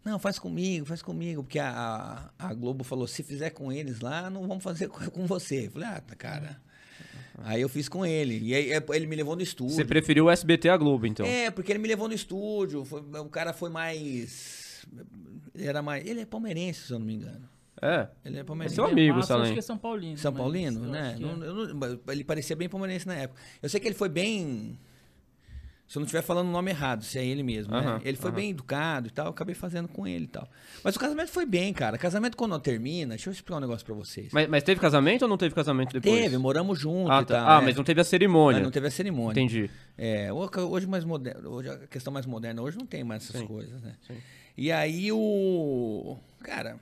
Não, 0.05 0.17
faz 0.17 0.39
comigo, 0.39 0.85
faz 0.85 1.01
comigo. 1.01 1.43
Porque 1.43 1.59
a, 1.59 2.29
a, 2.39 2.53
Globo 2.53 2.83
falou: 2.83 3.05
se 3.07 3.21
fizer 3.23 3.49
com 3.51 3.71
eles 3.71 3.99
lá, 3.99 4.29
não 4.29 4.47
vamos 4.47 4.63
fazer 4.63 4.87
com, 4.87 4.97
com 5.11 5.25
você. 5.27 5.67
Eu 5.67 5.71
falei, 5.71 5.89
ah, 5.89 6.01
tá, 6.01 6.15
cara. 6.15 6.59
Aí 7.39 7.61
eu 7.61 7.69
fiz 7.69 7.87
com 7.89 8.05
ele. 8.05 8.39
E 8.43 8.53
aí 8.53 8.71
é, 8.71 8.83
ele 8.93 9.07
me 9.07 9.15
levou 9.15 9.35
no 9.35 9.41
estúdio. 9.41 9.75
Você 9.75 9.85
preferiu 9.85 10.25
o 10.25 10.29
SBT 10.29 10.69
à 10.69 10.77
Globo, 10.77 11.05
então. 11.07 11.25
É, 11.25 11.49
porque 11.49 11.71
ele 11.71 11.79
me 11.79 11.87
levou 11.87 12.07
no 12.07 12.13
estúdio. 12.13 12.83
foi- 12.85 13.01
o 13.01 13.29
cara 13.29 13.53
foi 13.53 13.69
mais. 13.69 14.85
Ele 15.55 15.65
era 15.67 15.81
mais. 15.81 16.05
Ele 16.05 16.21
é 16.21 16.25
palmeirense, 16.25 16.87
se 16.87 16.93
eu 16.93 16.99
não 16.99 17.05
me 17.05 17.13
engano. 17.15 17.49
É. 17.81 18.07
Ele 18.23 18.37
é 18.37 18.39
É 18.41 18.43
palmeirense. 18.43 18.75
seu 18.75 18.85
amigo, 18.85 19.15
Massa, 19.15 19.25
eu 19.33 19.37
Salem. 19.37 19.43
Acho 19.45 19.53
que 19.53 19.59
é 19.59 19.61
São 19.63 19.77
Paulino. 19.77 20.17
São 20.17 20.33
Paulino, 20.33 20.81
né? 20.87 21.15
é. 21.17 21.19
Não- 21.19 21.43
eu 21.43 21.73
não- 21.73 21.99
ele 22.09 22.23
parecia 22.23 22.55
bem 22.55 22.69
palmeirense 22.69 23.07
na 23.07 23.15
época. 23.15 23.39
Eu 23.61 23.69
sei 23.69 23.79
que 23.79 23.87
ele 23.87 23.95
foi 23.95 24.09
bem. 24.09 24.77
Se 25.91 25.97
eu 25.97 25.99
não 25.99 26.05
estiver 26.05 26.21
falando 26.21 26.47
o 26.47 26.51
nome 26.53 26.71
errado, 26.71 27.03
se 27.03 27.19
é 27.19 27.25
ele 27.25 27.43
mesmo, 27.43 27.75
Aham, 27.75 27.95
né? 27.95 28.01
Ele 28.05 28.15
foi 28.15 28.29
aham. 28.29 28.35
bem 28.37 28.51
educado 28.51 29.09
e 29.09 29.11
tal, 29.11 29.25
eu 29.25 29.31
acabei 29.31 29.53
fazendo 29.53 29.89
com 29.89 30.07
ele 30.07 30.23
e 30.23 30.27
tal. 30.27 30.47
Mas 30.81 30.95
o 30.95 30.99
casamento 30.99 31.29
foi 31.31 31.45
bem, 31.45 31.73
cara. 31.73 31.97
Casamento 31.97 32.37
quando 32.37 32.57
termina, 32.61 33.09
deixa 33.09 33.29
eu 33.29 33.33
explicar 33.33 33.57
um 33.57 33.59
negócio 33.59 33.85
pra 33.85 33.93
vocês. 33.93 34.29
Mas, 34.31 34.47
mas 34.47 34.63
teve 34.63 34.79
casamento 34.79 35.23
ou 35.23 35.27
não 35.27 35.35
teve 35.37 35.53
casamento 35.53 35.91
depois? 35.91 36.21
Teve, 36.23 36.37
moramos 36.37 36.79
juntos 36.79 37.11
Ah, 37.11 37.21
e 37.21 37.25
tá. 37.25 37.35
tal. 37.43 37.49
ah 37.49 37.61
é. 37.61 37.65
mas 37.65 37.75
não 37.75 37.83
teve 37.83 37.99
a 37.99 38.05
cerimônia. 38.05 38.59
Mas 38.59 38.63
não 38.63 38.71
teve 38.71 38.87
a 38.87 38.91
cerimônia. 38.91 39.31
Entendi. 39.41 39.69
É, 39.97 40.31
ho- 40.31 40.49
hoje 40.69 40.87
mais 40.87 41.03
moderno, 41.03 41.49
hoje 41.49 41.67
a 41.67 41.79
questão 41.87 42.13
mais 42.13 42.25
moderna, 42.25 42.61
hoje 42.61 42.77
não 42.77 42.85
tem 42.85 43.03
mais 43.03 43.23
essas 43.25 43.41
Sim, 43.41 43.47
coisas, 43.47 43.81
né? 43.81 43.95
sim. 44.07 44.15
E 44.57 44.71
aí 44.71 45.11
o 45.11 46.17
cara 46.41 46.77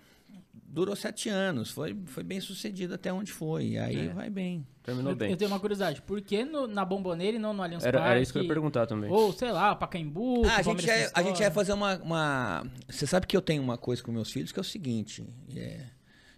durou 0.72 0.96
sete 0.96 1.30
anos, 1.30 1.72
foi, 1.72 1.98
foi 2.06 2.24
bem 2.24 2.40
sucedido 2.40 2.94
até 2.94 3.12
onde 3.12 3.32
foi. 3.32 3.70
E 3.70 3.78
aí 3.80 4.08
É. 4.08 4.14
vai 4.14 4.30
bem. 4.30 4.66
Terminou 4.84 5.12
Eu, 5.12 5.16
bem. 5.16 5.32
eu 5.32 5.38
tenho 5.38 5.50
uma 5.52 5.60
curiosidade. 5.60 6.02
Por 6.02 6.22
que 6.22 6.44
no- 6.46 6.68
na 6.68 6.86
Bomboneira 6.86 7.38
e 7.38 7.40
não 7.40 7.54
no 7.54 7.62
Allianz 7.64 7.84
Era, 7.84 7.98
Parque? 8.00 8.12
era 8.12 8.22
isso 8.22 8.32
que 8.32 8.40
eu 8.40 8.44
ia 8.44 8.48
perguntar 8.48 8.86
também. 8.88 9.10
Ou, 9.10 9.34
sei 9.34 9.52
lá, 9.52 9.76
Pacaembu. 9.76 10.44
Ah, 10.46 10.58
a 10.58 10.62
gente, 10.62 10.86
ia, 10.86 11.12
a 11.14 11.24
gente 11.24 11.40
ia 11.42 11.52
fazer 11.52 11.74
uma, 11.74 11.98
uma- 11.98 12.64
Você 12.88 13.06
sabe 13.08 13.26
que 13.28 13.36
eu 13.36 13.42
tenho 13.42 13.62
uma 13.64 13.78
coisa 13.78 14.02
com 14.04 14.12
meus 14.12 14.32
filhos 14.32 14.52
que 14.52 14.60
é 14.60 14.62
o 14.62 14.64
seguinte: 14.64 15.26
é, 15.56 15.86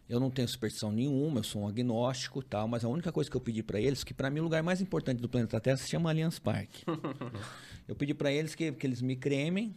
eu 0.10 0.20
não 0.20 0.30
tenho 0.30 0.48
superstição 0.48 0.92
nenhuma, 0.92 1.40
eu 1.40 1.44
sou 1.44 1.62
um 1.64 1.68
agnóstico 1.68 2.40
e 2.40 2.44
tal, 2.44 2.68
mas 2.68 2.84
a 2.84 2.90
única 2.90 3.12
coisa 3.12 3.30
que 3.30 3.38
eu 3.38 3.42
pedi 3.42 3.62
pra 3.64 3.80
eles, 3.80 4.04
que 4.04 4.14
pra 4.14 4.30
mim 4.30 4.40
o 4.40 4.44
lugar 4.44 4.62
mais 4.64 4.82
importante 4.82 5.22
do 5.22 5.30
planeta 5.30 5.60
Terra 5.60 5.78
se 5.78 5.90
chama 5.90 6.10
Allianz 6.10 6.40
Parque. 6.40 6.84
eu 7.88 7.96
pedi 7.96 8.14
pra 8.14 8.32
eles 8.32 8.56
que, 8.56 8.72
que 8.72 8.88
eles 8.88 9.02
me 9.02 9.16
cremem. 9.16 9.76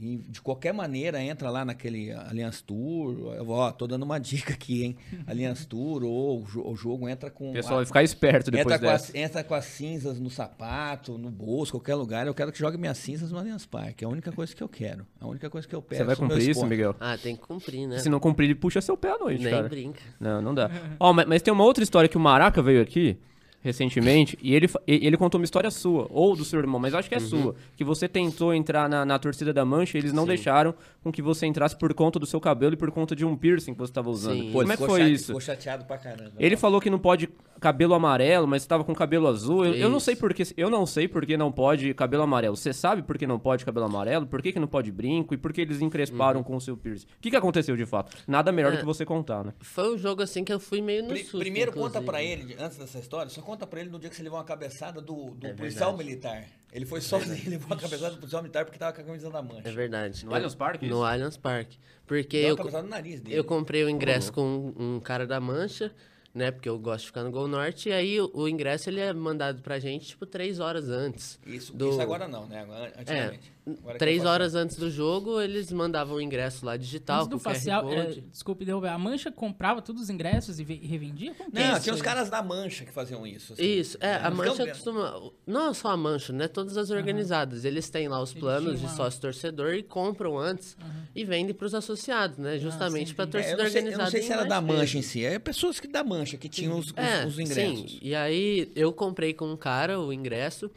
E 0.00 0.18
de 0.28 0.40
qualquer 0.40 0.72
maneira, 0.72 1.20
entra 1.20 1.50
lá 1.50 1.64
naquele 1.64 2.12
Allianz 2.12 2.62
Tour. 2.62 3.34
Eu, 3.34 3.48
ó, 3.50 3.72
tô 3.72 3.84
dando 3.86 4.04
uma 4.04 4.20
dica 4.20 4.52
aqui, 4.52 4.84
hein? 4.84 4.96
Allianz 5.26 5.66
Tour, 5.66 6.04
ou 6.04 6.40
o 6.42 6.44
jo- 6.44 6.62
o 6.64 6.76
jogo 6.76 7.08
entra 7.08 7.30
com. 7.30 7.50
O 7.50 7.52
pessoal 7.52 7.76
vai 7.78 7.86
ficar 7.86 8.02
esperto 8.04 8.48
depois 8.48 8.76
Entra 8.76 8.78
com, 8.78 8.92
dessa. 8.92 9.08
as, 9.10 9.14
entra 9.16 9.42
com 9.42 9.54
as 9.54 9.64
cinzas 9.64 10.20
no 10.20 10.30
sapato, 10.30 11.18
no 11.18 11.30
bolso, 11.30 11.72
qualquer 11.72 11.96
lugar. 11.96 12.28
Eu 12.28 12.34
quero 12.34 12.52
que 12.52 12.58
jogue 12.60 12.78
minhas 12.78 12.96
cinzas 12.96 13.32
no 13.32 13.38
Allianz 13.38 13.66
Parque. 13.66 14.04
É 14.04 14.06
a 14.06 14.10
única 14.10 14.30
coisa 14.30 14.54
que 14.54 14.62
eu 14.62 14.68
quero. 14.68 15.04
A 15.20 15.26
única 15.26 15.50
coisa 15.50 15.66
que 15.66 15.74
eu 15.74 15.82
peço. 15.82 16.00
Você 16.02 16.06
vai 16.06 16.14
cumprir 16.14 16.48
isso. 16.48 16.64
Miguel? 16.64 16.94
Ah, 17.00 17.18
tem 17.18 17.34
que 17.34 17.42
cumprir, 17.42 17.88
né? 17.88 17.98
Se 17.98 18.08
não 18.08 18.20
cumprir, 18.20 18.44
ele 18.46 18.54
puxa 18.54 18.80
seu 18.80 18.96
pé 18.96 19.10
à 19.10 19.18
noite, 19.18 19.42
Nem 19.42 19.52
cara. 19.52 19.68
brinca. 19.68 20.00
Não, 20.20 20.40
não 20.40 20.54
dá. 20.54 20.70
Ó, 21.00 21.12
mas, 21.12 21.26
mas 21.26 21.42
tem 21.42 21.52
uma 21.52 21.64
outra 21.64 21.82
história 21.82 22.08
que 22.08 22.16
o 22.16 22.20
Maraca 22.20 22.62
veio 22.62 22.80
aqui 22.80 23.18
recentemente 23.60 24.38
e 24.40 24.54
ele, 24.54 24.68
ele 24.86 25.16
contou 25.16 25.38
uma 25.40 25.44
história 25.44 25.70
sua, 25.70 26.06
ou 26.10 26.36
do 26.36 26.44
seu 26.44 26.60
irmão, 26.60 26.80
mas 26.80 26.94
acho 26.94 27.08
que 27.08 27.14
é 27.14 27.20
sua. 27.20 27.54
Que 27.76 27.84
você 27.84 28.08
tentou 28.08 28.54
entrar 28.54 28.88
na, 28.88 29.04
na 29.04 29.18
torcida 29.18 29.52
da 29.52 29.64
Mancha 29.64 29.96
e 29.96 30.00
eles 30.00 30.12
não 30.12 30.22
Sim. 30.22 30.28
deixaram 30.28 30.74
com 31.02 31.10
que 31.10 31.20
você 31.20 31.46
entrasse 31.46 31.76
por 31.76 31.92
conta 31.94 32.18
do 32.18 32.26
seu 32.26 32.40
cabelo 32.40 32.74
e 32.74 32.76
por 32.76 32.90
conta 32.90 33.16
de 33.16 33.24
um 33.24 33.36
piercing 33.36 33.72
que 33.72 33.78
você 33.78 33.90
estava 33.90 34.10
usando. 34.10 34.40
Sim. 34.40 34.52
Pô, 34.52 34.60
Como 34.60 34.72
é 34.72 34.76
que 34.76 34.86
foi 34.86 35.02
isso? 35.10 35.26
Ficou 35.26 35.40
chateado 35.40 35.84
pra 35.84 35.98
caramba. 35.98 36.32
Ele 36.38 36.56
falou 36.56 36.80
que 36.80 36.90
não 36.90 36.98
pode 36.98 37.28
cabelo 37.60 37.94
amarelo, 37.94 38.46
mas 38.46 38.62
você 38.62 38.68
tava 38.68 38.84
com 38.84 38.94
cabelo 38.94 39.26
azul. 39.26 39.64
Eu, 39.66 39.74
eu 39.74 39.88
não 39.90 40.00
sei 40.00 40.14
porque. 40.16 40.42
Eu 40.56 40.70
não 40.70 40.86
sei 40.86 41.06
porque 41.08 41.36
não 41.36 41.50
pode 41.52 41.92
cabelo 41.94 42.22
amarelo. 42.22 42.56
Você 42.56 42.72
sabe 42.72 43.02
por 43.02 43.16
que 43.18 43.26
não 43.26 43.38
pode 43.38 43.64
cabelo 43.64 43.86
amarelo? 43.86 44.26
Por 44.26 44.40
que, 44.42 44.52
que 44.52 44.58
não 44.58 44.68
pode 44.68 44.90
brinco? 44.90 45.34
E 45.34 45.36
por 45.36 45.52
que 45.52 45.60
eles 45.60 45.80
encresparam 45.80 46.42
com 46.42 46.56
o 46.56 46.60
seu 46.60 46.76
piercing? 46.76 47.06
O 47.06 47.20
que, 47.20 47.30
que 47.30 47.36
aconteceu 47.36 47.76
de 47.76 47.86
fato? 47.86 48.16
Nada 48.26 48.50
melhor 48.52 48.72
do 48.72 48.76
É. 48.78 48.80
que 48.80 48.86
você 48.86 49.04
contar, 49.04 49.44
né? 49.44 49.52
Foi 49.60 49.94
um 49.94 49.98
jogo 49.98 50.22
assim 50.22 50.44
que 50.44 50.52
eu 50.52 50.60
fui 50.60 50.80
meio 50.80 51.02
no 51.02 51.08
Pri- 51.08 51.22
susto. 51.24 51.38
Primeiro 51.38 51.72
conta 51.72 51.98
inclusive. 52.00 52.06
pra 52.06 52.22
ele, 52.22 52.56
antes 52.58 52.78
dessa 52.78 52.98
história, 52.98 53.30
só 53.30 53.40
conta 53.42 53.66
pra 53.66 53.80
ele 53.80 53.90
no 53.90 53.98
dia 53.98 54.08
que 54.10 54.16
você 54.16 54.22
levou 54.22 54.38
uma 54.38 54.44
cabeçada 54.44 55.00
do, 55.00 55.30
do 55.34 55.46
É 55.46 55.52
policial 55.52 55.90
verdade. 55.90 56.08
militar. 56.10 56.44
Ele 56.72 56.84
foi 56.84 57.00
sozinho, 57.00 57.34
ele 57.36 57.50
levou 57.56 57.68
uma 57.68 57.76
cabeçada 57.76 58.10
do 58.10 58.16
policial 58.18 58.42
militar 58.42 58.64
porque 58.64 58.78
tava 58.78 58.92
com 58.92 59.00
a 59.00 59.04
camisa 59.04 59.30
da 59.30 59.42
mancha. 59.42 59.62
É 59.68 59.72
verdade. 59.72 60.24
No 60.26 60.34
Allianz 60.34 60.54
Parque, 60.54 60.86
isso? 60.86 60.94
No 60.94 61.04
Allianz 61.04 61.36
Parque. 61.36 61.78
Porque 62.06 62.40
Deu 62.40 62.48
eu, 62.50 62.56
cabeçada 62.56 62.82
no 62.84 62.88
nariz 62.90 63.20
dele. 63.20 63.36
eu 63.38 63.44
comprei 63.44 63.84
o 63.84 63.88
ingresso 63.88 64.32
com 64.32 64.42
um, 64.78 64.96
um 64.96 65.00
cara 65.00 65.26
da 65.26 65.38
Mancha, 65.40 65.92
né? 66.34 66.50
Porque 66.50 66.68
eu 66.68 66.78
gosto 66.78 67.00
de 67.02 67.06
ficar 67.08 67.24
no 67.24 67.30
Gol 67.30 67.48
Norte. 67.48 67.88
E 67.88 67.92
aí 67.92 68.20
o, 68.20 68.30
o 68.34 68.48
ingresso 68.48 68.88
ele 68.90 69.00
é 69.00 69.12
mandado 69.12 69.62
pra 69.62 69.78
gente, 69.78 70.06
tipo, 70.08 70.24
três 70.26 70.60
horas 70.60 70.88
antes. 70.88 71.38
Isso, 71.46 71.72
do- 71.74 71.90
isso 71.90 72.00
agora 72.00 72.28
não, 72.28 72.46
né? 72.46 72.60
Agora- 72.62 72.92
Antigamente. 72.98 73.52
Agora 73.80 73.98
Três 73.98 74.24
horas 74.24 74.54
antes 74.54 74.76
do 74.76 74.90
jogo, 74.90 75.40
eles 75.40 75.70
mandavam 75.72 76.16
o 76.16 76.20
ingresso 76.20 76.64
lá 76.64 76.76
digital, 76.76 77.18
Antes 77.18 77.28
do 77.28 77.36
com 77.38 77.42
QR 77.44 77.54
facial, 77.54 77.92
é, 77.92 78.06
desculpe 78.30 78.64
derrubar, 78.64 78.94
a 78.94 78.98
Mancha 78.98 79.30
comprava 79.32 79.82
todos 79.82 80.02
os 80.02 80.10
ingressos 80.10 80.58
e 80.58 80.62
e 80.68 80.86
revendia? 80.86 81.34
Como 81.34 81.50
é 81.54 81.64
Não, 81.68 81.72
isso 81.74 81.82
tinha 81.82 81.94
os 81.94 82.02
caras 82.02 82.28
da 82.30 82.42
mancha 82.42 82.84
que 82.84 82.92
faziam 82.92 83.26
isso. 83.26 83.52
assim. 83.54 83.62
Isso, 83.64 83.96
é, 84.00 84.14
a 84.16 84.30
Nós 84.30 84.48
Mancha 84.48 84.66
costuma. 84.68 85.30
Não 85.46 85.72
só 85.74 85.88
a 85.90 85.96
Mancha, 85.96 86.32
né? 86.32 86.46
Todas 86.48 86.76
as 86.76 86.90
organizadas. 86.90 87.64
Eles 87.64 87.88
têm 87.90 88.08
lá 88.08 88.20
os 88.22 88.32
planos 88.34 88.78
de 88.78 88.86
uma- 88.86 88.94
sócio 88.94 89.20
torcedor 89.20 89.74
e 89.74 89.82
compram 89.82 90.38
antes 90.38 90.76
e 91.14 91.24
vendem 91.24 91.54
pros 91.54 91.74
associados, 91.74 92.38
né? 92.38 92.58
Justamente 92.58 93.08
sim, 93.10 93.14
pra 93.14 93.24
entendi. 93.24 93.44
É, 93.44 93.56
torcida 93.56 93.62
eu 93.62 93.66
organizada. 93.66 94.02
não 94.04 94.10
sei 94.10 94.22
se 94.22 94.32
era 94.32 94.44
da 94.44 94.60
mancha 94.60 94.98
em 94.98 95.02
si, 95.02 95.24
é 95.24 95.38
pessoas 95.38 95.80
que 95.80 95.88
da 95.88 96.04
mancha 96.04 96.36
que 96.36 96.48
tinham 96.48 96.78
os, 96.78 96.86
os- 96.88 96.92
É, 96.96 97.26
os 97.26 97.38
ingressos. 97.38 97.90
Sim, 97.92 97.98
e 98.02 98.14
aí 98.14 98.70
eu 98.76 98.92
comprei 98.92 99.32
com 99.34 99.46
um 99.50 99.56
cara 99.56 99.98
o 100.00 100.12
ingresso. 100.12 100.70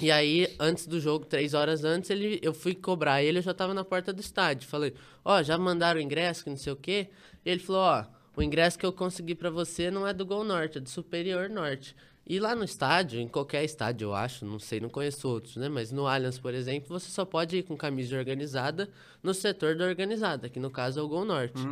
E 0.00 0.10
aí, 0.10 0.52
antes 0.58 0.86
do 0.86 1.00
jogo, 1.00 1.24
três 1.24 1.54
horas 1.54 1.84
antes, 1.84 2.10
ele, 2.10 2.40
eu 2.42 2.52
fui 2.52 2.74
cobrar 2.74 3.22
ele, 3.22 3.38
eu 3.38 3.42
já 3.42 3.54
tava 3.54 3.72
na 3.72 3.84
porta 3.84 4.12
do 4.12 4.20
estádio. 4.20 4.68
Falei, 4.68 4.92
ó, 5.24 5.42
já 5.42 5.56
mandaram 5.56 6.00
o 6.00 6.02
ingresso, 6.02 6.42
que 6.42 6.50
não 6.50 6.56
sei 6.56 6.72
o 6.72 6.76
quê. 6.76 7.08
E 7.44 7.50
ele 7.50 7.60
falou, 7.60 7.82
ó, 7.82 8.04
o 8.36 8.42
ingresso 8.42 8.78
que 8.78 8.84
eu 8.84 8.92
consegui 8.92 9.34
pra 9.34 9.50
você 9.50 9.90
não 9.90 10.06
é 10.06 10.12
do 10.12 10.26
Gol 10.26 10.42
Norte, 10.42 10.78
é 10.78 10.80
do 10.80 10.88
Superior 10.88 11.48
Norte. 11.48 11.94
E 12.26 12.40
lá 12.40 12.56
no 12.56 12.64
estádio, 12.64 13.20
em 13.20 13.28
qualquer 13.28 13.64
estádio, 13.64 14.06
eu 14.06 14.14
acho, 14.14 14.46
não 14.46 14.58
sei, 14.58 14.80
não 14.80 14.88
conheço 14.88 15.28
outros, 15.28 15.56
né? 15.56 15.68
Mas 15.68 15.92
no 15.92 16.06
Allianz, 16.06 16.38
por 16.38 16.54
exemplo, 16.54 16.88
você 16.88 17.10
só 17.10 17.22
pode 17.24 17.58
ir 17.58 17.64
com 17.64 17.76
camisa 17.76 18.16
organizada 18.16 18.88
no 19.22 19.34
setor 19.34 19.76
da 19.76 19.84
organizada, 19.84 20.48
que 20.48 20.58
no 20.58 20.70
caso 20.70 20.98
é 20.98 21.02
o 21.02 21.08
Gol 21.08 21.26
Norte. 21.26 21.62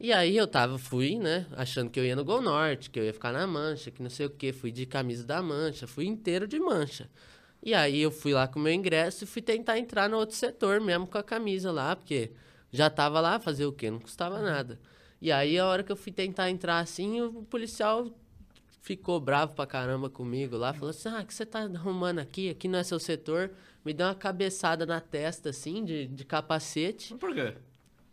E 0.00 0.12
aí 0.12 0.36
eu 0.36 0.48
tava, 0.48 0.76
fui, 0.76 1.16
né, 1.16 1.46
achando 1.52 1.88
que 1.88 2.00
eu 2.00 2.04
ia 2.04 2.16
no 2.16 2.24
Gol 2.24 2.42
Norte, 2.42 2.90
que 2.90 2.98
eu 2.98 3.04
ia 3.04 3.12
ficar 3.14 3.32
na 3.32 3.46
mancha, 3.46 3.92
que 3.92 4.02
não 4.02 4.10
sei 4.10 4.26
o 4.26 4.30
que, 4.30 4.52
fui 4.52 4.72
de 4.72 4.86
camisa 4.86 5.24
da 5.24 5.40
mancha, 5.40 5.86
fui 5.86 6.06
inteiro 6.06 6.48
de 6.48 6.58
mancha. 6.58 7.08
E 7.62 7.74
aí 7.74 8.00
eu 8.00 8.10
fui 8.10 8.32
lá 8.32 8.48
com 8.48 8.58
o 8.58 8.62
meu 8.62 8.72
ingresso 8.72 9.24
e 9.24 9.26
fui 9.26 9.40
tentar 9.40 9.78
entrar 9.78 10.08
no 10.08 10.16
outro 10.16 10.34
setor, 10.34 10.80
mesmo 10.80 11.06
com 11.06 11.16
a 11.16 11.22
camisa 11.22 11.70
lá, 11.70 11.94
porque 11.94 12.32
já 12.72 12.90
tava 12.90 13.20
lá, 13.20 13.38
fazer 13.38 13.66
o 13.66 13.72
quê? 13.72 13.90
Não 13.90 14.00
custava 14.00 14.40
nada. 14.40 14.80
E 15.20 15.30
aí 15.30 15.56
a 15.58 15.66
hora 15.66 15.84
que 15.84 15.92
eu 15.92 15.96
fui 15.96 16.10
tentar 16.10 16.50
entrar 16.50 16.80
assim, 16.80 17.20
o 17.20 17.44
policial 17.44 18.10
ficou 18.80 19.20
bravo 19.20 19.54
pra 19.54 19.64
caramba 19.64 20.10
comigo 20.10 20.56
lá, 20.56 20.72
falou 20.74 20.90
assim, 20.90 21.08
ah, 21.08 21.20
o 21.20 21.26
que 21.26 21.32
você 21.32 21.46
tá 21.46 21.60
arrumando 21.60 22.18
aqui? 22.18 22.50
Aqui 22.50 22.66
não 22.66 22.80
é 22.80 22.82
seu 22.82 22.98
setor. 22.98 23.52
Me 23.84 23.92
deu 23.92 24.06
uma 24.08 24.14
cabeçada 24.14 24.84
na 24.84 25.00
testa, 25.00 25.50
assim, 25.50 25.84
de, 25.84 26.06
de 26.08 26.24
capacete. 26.24 27.14
Por 27.14 27.32
quê? 27.32 27.54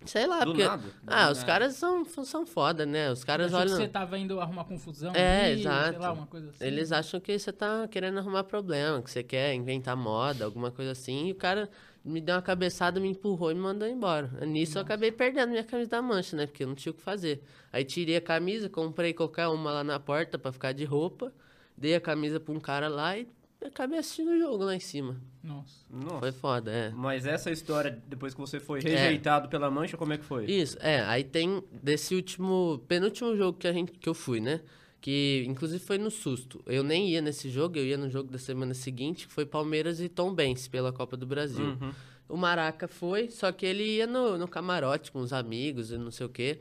Sei 0.06 0.25
lá, 0.25 0.39
Do 0.39 0.51
porque... 0.51 0.63
nada? 0.63 0.84
Ah, 1.06 1.29
os 1.29 1.44
caras 1.44 1.75
são, 1.75 2.06
são 2.06 2.46
foda, 2.46 2.86
né? 2.86 3.12
Os 3.12 3.24
caras 3.24 3.48
Achou 3.53 3.60
que 3.60 3.74
olham... 3.74 3.77
você 3.84 3.88
tava 3.88 4.18
indo 4.18 4.39
arrumar 4.39 4.63
confusão 4.63 5.13
É, 5.13 5.48
ali, 5.51 5.60
exato. 5.62 5.89
sei 5.89 6.00
lá, 6.00 6.12
uma 6.13 6.25
coisa 6.25 6.50
assim. 6.50 6.63
Eles 6.65 6.91
acham 6.91 7.20
que 7.20 7.38
você 7.38 7.51
tá 7.51 7.88
querendo 7.88 8.18
arrumar 8.18 8.46
problema, 8.46 9.01
que 9.01 9.12
você 9.12 9.22
quer 9.24 9.53
inventar 9.53 9.98
moda, 9.98 10.46
alguma 10.46 10.72
coisa 10.72 10.91
assim. 10.91 11.27
E 11.27 11.32
o 11.34 11.36
cara 11.36 11.70
me 12.03 12.22
deu 12.22 12.36
uma 12.36 12.41
cabeçada, 12.41 12.98
me 12.98 13.10
empurrou 13.10 13.51
e 13.51 13.53
me 13.56 13.60
mandou 13.60 13.86
embora. 13.88 14.29
Nisso 14.46 14.77
eu 14.77 14.82
acabei 14.82 15.12
perdendo 15.12 15.50
minha 15.50 15.65
camisa 15.65 15.89
da 15.89 16.01
mancha, 16.01 16.36
né? 16.38 16.46
Porque 16.48 16.63
eu 16.63 16.68
não 16.68 16.75
tinha 16.75 16.91
o 16.91 16.96
que 16.96 17.01
fazer. 17.01 17.43
Aí 17.71 17.84
tirei 17.84 18.15
a 18.15 18.21
camisa, 18.21 18.69
comprei 18.69 19.13
qualquer 19.13 19.47
uma 19.47 19.69
lá 19.71 19.84
na 19.84 20.00
porta 20.00 20.39
pra 20.39 20.52
ficar 20.54 20.71
de 20.71 20.86
roupa. 20.86 21.32
Dei 21.78 21.93
a 21.93 22.02
camisa 22.02 22.39
pra 22.39 22.54
um 22.54 22.60
cara 22.60 22.88
lá 22.88 23.17
e 23.17 23.28
acabei 23.67 24.00
assistindo 24.00 24.32
o 24.32 24.39
jogo 24.39 24.63
lá 24.63 24.76
em 24.76 24.80
cima. 24.80 25.19
Nossa. 25.43 25.86
Nossa. 25.89 26.19
Foi 26.19 26.32
foda, 26.32 26.72
é. 26.72 26.89
Mas 26.91 27.26
essa 27.26 27.52
história, 27.52 28.02
depois 28.08 28.34
que 28.34 28.39
você 28.39 28.60
foi 28.60 28.80
rejeitado 28.80 29.50
pela 29.50 29.69
mancha, 29.69 29.98
como 29.98 30.13
é 30.13 30.17
que 30.17 30.24
foi? 30.24 30.45
Isso, 30.45 30.78
é. 30.80 31.02
Aí 31.06 31.24
tem 31.24 31.63
desse 31.72 32.15
último, 32.15 32.84
penúltimo 32.88 33.36
jogo 33.36 33.58
que, 33.58 33.67
a 33.67 33.74
gente, 33.74 33.91
que 33.91 34.08
eu 34.08 34.13
fui, 34.13 34.39
né? 34.39 34.62
Que 35.02 35.45
inclusive 35.48 35.84
foi 35.84 35.98
no 35.98 36.12
susto. 36.12 36.62
Eu 36.65 36.84
nem 36.84 37.10
ia 37.10 37.22
nesse 37.22 37.50
jogo, 37.50 37.78
eu 37.78 37.86
ia 37.86 37.98
no 37.98 38.10
jogo 38.10 38.30
da 38.32 38.38
semana 38.38 38.74
seguinte, 38.74 39.28
que 39.28 39.34
foi 39.34 39.45
Palmeiras 39.45 40.00
e 40.00 40.10
Tom 40.10 40.34
Benz 40.34 40.67
pela 40.67 40.91
Copa 40.91 41.15
do 41.15 41.26
Brasil. 41.26 41.65
Uhum. 41.65 41.91
O 42.28 42.38
Maraca 42.38 42.88
foi, 42.88 43.30
só 43.30 43.52
que 43.52 43.65
ele 43.65 43.84
ia 43.84 44.06
no, 44.06 44.38
no 44.38 44.48
camarote 44.48 45.12
com 45.12 45.19
os 45.19 45.34
amigos 45.34 45.91
e 45.91 45.98
não 45.98 46.12
sei 46.12 46.26
o 46.26 46.30
quê. 46.30 46.60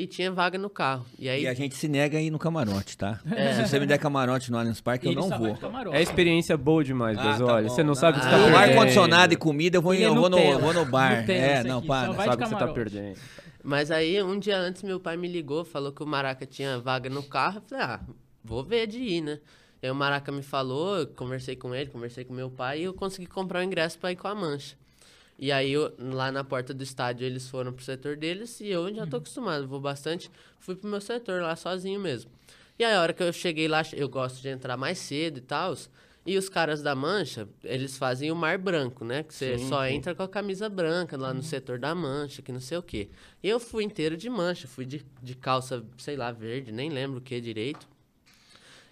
E 0.00 0.06
tinha 0.06 0.30
vaga 0.30 0.56
no 0.56 0.70
carro. 0.70 1.04
E 1.18 1.28
aí. 1.28 1.42
E 1.42 1.48
a 1.48 1.54
gente 1.54 1.74
se 1.74 1.88
nega 1.88 2.18
a 2.18 2.22
ir 2.22 2.30
no 2.30 2.38
camarote, 2.38 2.96
tá? 2.96 3.18
Se 3.56 3.66
você 3.68 3.80
me 3.80 3.86
der 3.86 3.98
camarote 3.98 4.48
no 4.48 4.56
Allianz 4.56 4.80
Parque, 4.80 5.06
eu 5.08 5.12
não 5.12 5.28
vou. 5.28 5.58
É 5.92 6.00
experiência 6.00 6.56
boa 6.56 6.84
demais, 6.84 7.18
Ah, 7.18 7.22
Bezo. 7.32 7.46
tá 7.46 7.54
Olha, 7.54 7.66
bom, 7.68 7.74
você 7.74 7.82
não 7.82 7.94
tá. 7.94 8.00
sabe 8.00 8.18
o 8.18 8.20
que 8.20 8.26
você 8.26 8.30
tá 8.30 8.36
Ah, 8.36 8.42
perdendo. 8.44 8.56
ar-condicionado 8.78 9.32
e 9.32 9.36
comida, 9.36 9.76
eu 9.78 9.82
vou, 9.82 9.92
é 9.92 10.00
eu 10.02 10.14
vou, 10.14 10.30
no, 10.30 10.36
Nutella. 10.36 10.58
vou 10.60 10.72
no 10.72 10.84
bar. 10.84 11.20
Nutella, 11.22 11.44
é, 11.44 11.64
não, 11.64 11.78
aqui, 11.78 11.88
para. 11.88 12.12
Sabe 12.14 12.28
o 12.34 12.38
que 12.38 12.46
você 12.48 12.54
tá 12.56 12.68
perdendo. 12.68 13.18
Mas 13.64 13.90
aí, 13.90 14.22
um 14.22 14.38
dia 14.38 14.56
antes, 14.56 14.84
meu 14.84 15.00
pai 15.00 15.16
me 15.16 15.26
ligou, 15.26 15.64
falou 15.64 15.90
que 15.90 16.00
o 16.00 16.06
Maraca 16.06 16.46
tinha 16.46 16.78
vaga 16.78 17.10
no 17.10 17.24
carro. 17.24 17.56
Eu 17.58 17.62
falei, 17.62 17.84
ah, 17.84 18.00
vou 18.44 18.62
ver 18.62 18.86
de 18.86 18.98
ir, 19.00 19.20
né? 19.20 19.40
Aí 19.82 19.90
o 19.90 19.96
Maraca 19.96 20.30
me 20.30 20.42
falou, 20.42 20.96
eu 20.98 21.06
conversei 21.08 21.56
com 21.56 21.74
ele, 21.74 21.90
conversei 21.90 22.24
com 22.24 22.32
meu 22.32 22.48
pai 22.48 22.80
e 22.80 22.84
eu 22.84 22.94
consegui 22.94 23.26
comprar 23.26 23.58
o 23.58 23.62
ingresso 23.64 23.98
pra 23.98 24.12
ir 24.12 24.16
com 24.16 24.28
a 24.28 24.34
mancha. 24.34 24.76
E 25.38 25.52
aí, 25.52 25.70
eu- 25.72 25.94
lá 25.98 26.32
na 26.32 26.42
porta 26.42 26.74
do 26.74 26.82
estádio, 26.82 27.24
eles 27.24 27.48
foram 27.48 27.72
pro 27.72 27.84
setor 27.84 28.16
deles 28.16 28.60
e 28.60 28.68
eu 28.68 28.92
já 28.92 29.06
tô 29.06 29.18
acostumado, 29.18 29.68
vou 29.68 29.80
bastante. 29.80 30.30
Fui 30.58 30.74
pro 30.74 30.90
meu 30.90 31.00
setor 31.00 31.40
lá 31.42 31.54
sozinho 31.54 32.00
mesmo. 32.00 32.30
E 32.78 32.84
aí, 32.84 32.94
a 32.94 33.00
hora 33.00 33.12
que 33.12 33.22
eu 33.22 33.32
cheguei 33.32 33.68
lá, 33.68 33.82
eu 33.92 34.08
gosto 34.08 34.40
de 34.42 34.48
entrar 34.48 34.76
mais 34.76 34.98
cedo 34.98 35.38
e 35.38 35.40
tal. 35.42 35.76
E 36.26 36.36
os 36.36 36.48
caras 36.48 36.82
da 36.82 36.94
Mancha, 36.94 37.48
eles 37.64 37.96
fazem 37.96 38.30
o 38.30 38.36
mar 38.36 38.58
branco, 38.58 39.04
né? 39.04 39.22
Que 39.22 39.32
você 39.32 39.56
Sim, 39.56 39.68
só 39.68 39.86
sim. 39.86 39.94
entra 39.94 40.14
com 40.14 40.22
a 40.22 40.28
camisa 40.28 40.68
branca 40.68 41.16
lá 41.16 41.32
no 41.32 41.42
setor 41.42 41.78
da 41.78 41.94
Mancha, 41.94 42.42
que 42.42 42.52
não 42.52 42.60
sei 42.60 42.76
o 42.76 42.82
quê. 42.82 43.08
E 43.42 43.48
eu 43.48 43.58
fui 43.58 43.82
inteiro 43.84 44.16
de 44.16 44.28
mancha, 44.28 44.68
fui 44.68 44.84
de, 44.84 45.06
de 45.22 45.34
calça, 45.34 45.82
sei 45.96 46.16
lá, 46.16 46.30
verde, 46.30 46.70
nem 46.70 46.90
lembro 46.90 47.18
o 47.18 47.22
que 47.22 47.40
direito. 47.40 47.88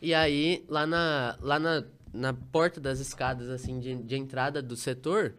E 0.00 0.14
aí, 0.14 0.64
lá 0.68 0.86
na, 0.86 1.36
lá 1.40 1.58
na, 1.58 1.84
na 2.12 2.32
porta 2.32 2.80
das 2.80 3.00
escadas, 3.00 3.48
assim, 3.50 3.80
de, 3.80 3.94
de 3.96 4.16
entrada 4.16 4.62
do 4.62 4.76
setor, 4.76 5.34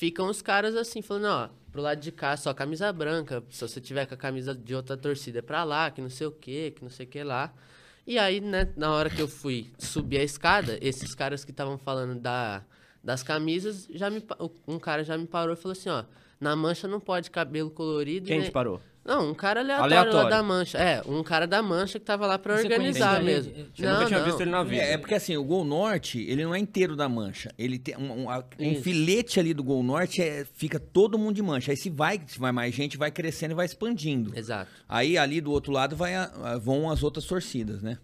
ficam 0.00 0.30
os 0.30 0.40
caras 0.40 0.74
assim, 0.76 1.02
falando, 1.02 1.26
ó, 1.26 1.48
pro 1.70 1.82
lado 1.82 2.00
de 2.00 2.10
cá 2.10 2.34
só 2.34 2.54
camisa 2.54 2.90
branca, 2.90 3.44
se 3.50 3.60
você 3.60 3.82
tiver 3.82 4.06
com 4.06 4.14
a 4.14 4.16
camisa 4.16 4.54
de 4.54 4.74
outra 4.74 4.96
torcida 4.96 5.40
é 5.40 5.42
pra 5.42 5.62
lá, 5.62 5.90
que 5.90 6.00
não 6.00 6.08
sei 6.08 6.26
o 6.26 6.32
que, 6.32 6.70
que 6.70 6.82
não 6.82 6.88
sei 6.88 7.04
o 7.04 7.08
que 7.10 7.22
lá. 7.22 7.52
E 8.06 8.18
aí, 8.18 8.40
né, 8.40 8.72
na 8.78 8.90
hora 8.92 9.10
que 9.10 9.20
eu 9.20 9.28
fui 9.28 9.70
subir 9.78 10.16
a 10.16 10.22
escada, 10.24 10.78
esses 10.80 11.14
caras 11.14 11.44
que 11.44 11.50
estavam 11.50 11.76
falando 11.76 12.18
da, 12.18 12.64
das 13.04 13.22
camisas, 13.22 13.86
já 13.90 14.08
me, 14.08 14.24
um 14.66 14.78
cara 14.78 15.04
já 15.04 15.18
me 15.18 15.26
parou 15.26 15.52
e 15.52 15.56
falou 15.58 15.72
assim, 15.72 15.90
ó, 15.90 16.04
na 16.40 16.56
mancha 16.56 16.88
não 16.88 16.98
pode 16.98 17.30
cabelo 17.30 17.70
colorido. 17.70 18.26
Quem 18.26 18.38
nem- 18.38 18.48
te 18.48 18.52
parou? 18.52 18.80
Não, 19.10 19.30
um 19.30 19.34
cara 19.34 19.58
aleatório, 19.60 19.96
Aleatório. 19.98 20.24
lá 20.24 20.30
da 20.36 20.42
mancha. 20.42 20.78
É, 20.78 21.02
um 21.04 21.22
cara 21.24 21.44
da 21.46 21.60
mancha 21.60 21.98
que 21.98 22.04
tava 22.04 22.26
lá 22.26 22.38
pra 22.38 22.56
Você 22.56 22.62
organizar 22.62 23.20
mesmo. 23.20 23.52
ele? 23.52 23.68
Você 23.74 23.84
nunca 23.86 24.06
tinha 24.06 24.22
visto 24.22 24.40
ele 24.40 24.50
na 24.52 24.62
vida. 24.62 24.82
É, 24.82 24.92
é 24.92 24.98
porque 24.98 25.14
assim, 25.14 25.36
o 25.36 25.42
Gol 25.42 25.64
Norte, 25.64 26.20
ele 26.28 26.44
não 26.44 26.54
é 26.54 26.58
inteiro 26.60 26.94
da 26.94 27.08
mancha. 27.08 27.50
Ele 27.58 27.76
tem 27.76 27.96
um, 27.96 28.28
um, 28.28 28.28
um 28.60 28.74
filete 28.82 29.40
ali 29.40 29.52
do 29.52 29.64
Gol 29.64 29.82
Norte, 29.82 30.22
é, 30.22 30.46
fica 30.54 30.78
todo 30.78 31.18
mundo 31.18 31.34
de 31.34 31.42
mancha. 31.42 31.72
Aí 31.72 31.76
se 31.76 31.90
vai, 31.90 32.20
se 32.24 32.38
vai 32.38 32.52
mais 32.52 32.72
gente, 32.72 32.96
vai 32.96 33.10
crescendo 33.10 33.50
e 33.50 33.54
vai 33.54 33.66
expandindo. 33.66 34.32
Exato. 34.38 34.70
Aí 34.88 35.18
ali 35.18 35.40
do 35.40 35.50
outro 35.50 35.72
lado 35.72 35.96
vai 35.96 36.14
a- 36.14 36.30
a- 36.44 36.58
vão 36.58 36.88
as 36.88 37.02
outras 37.02 37.24
torcidas, 37.24 37.82
né? 37.82 37.98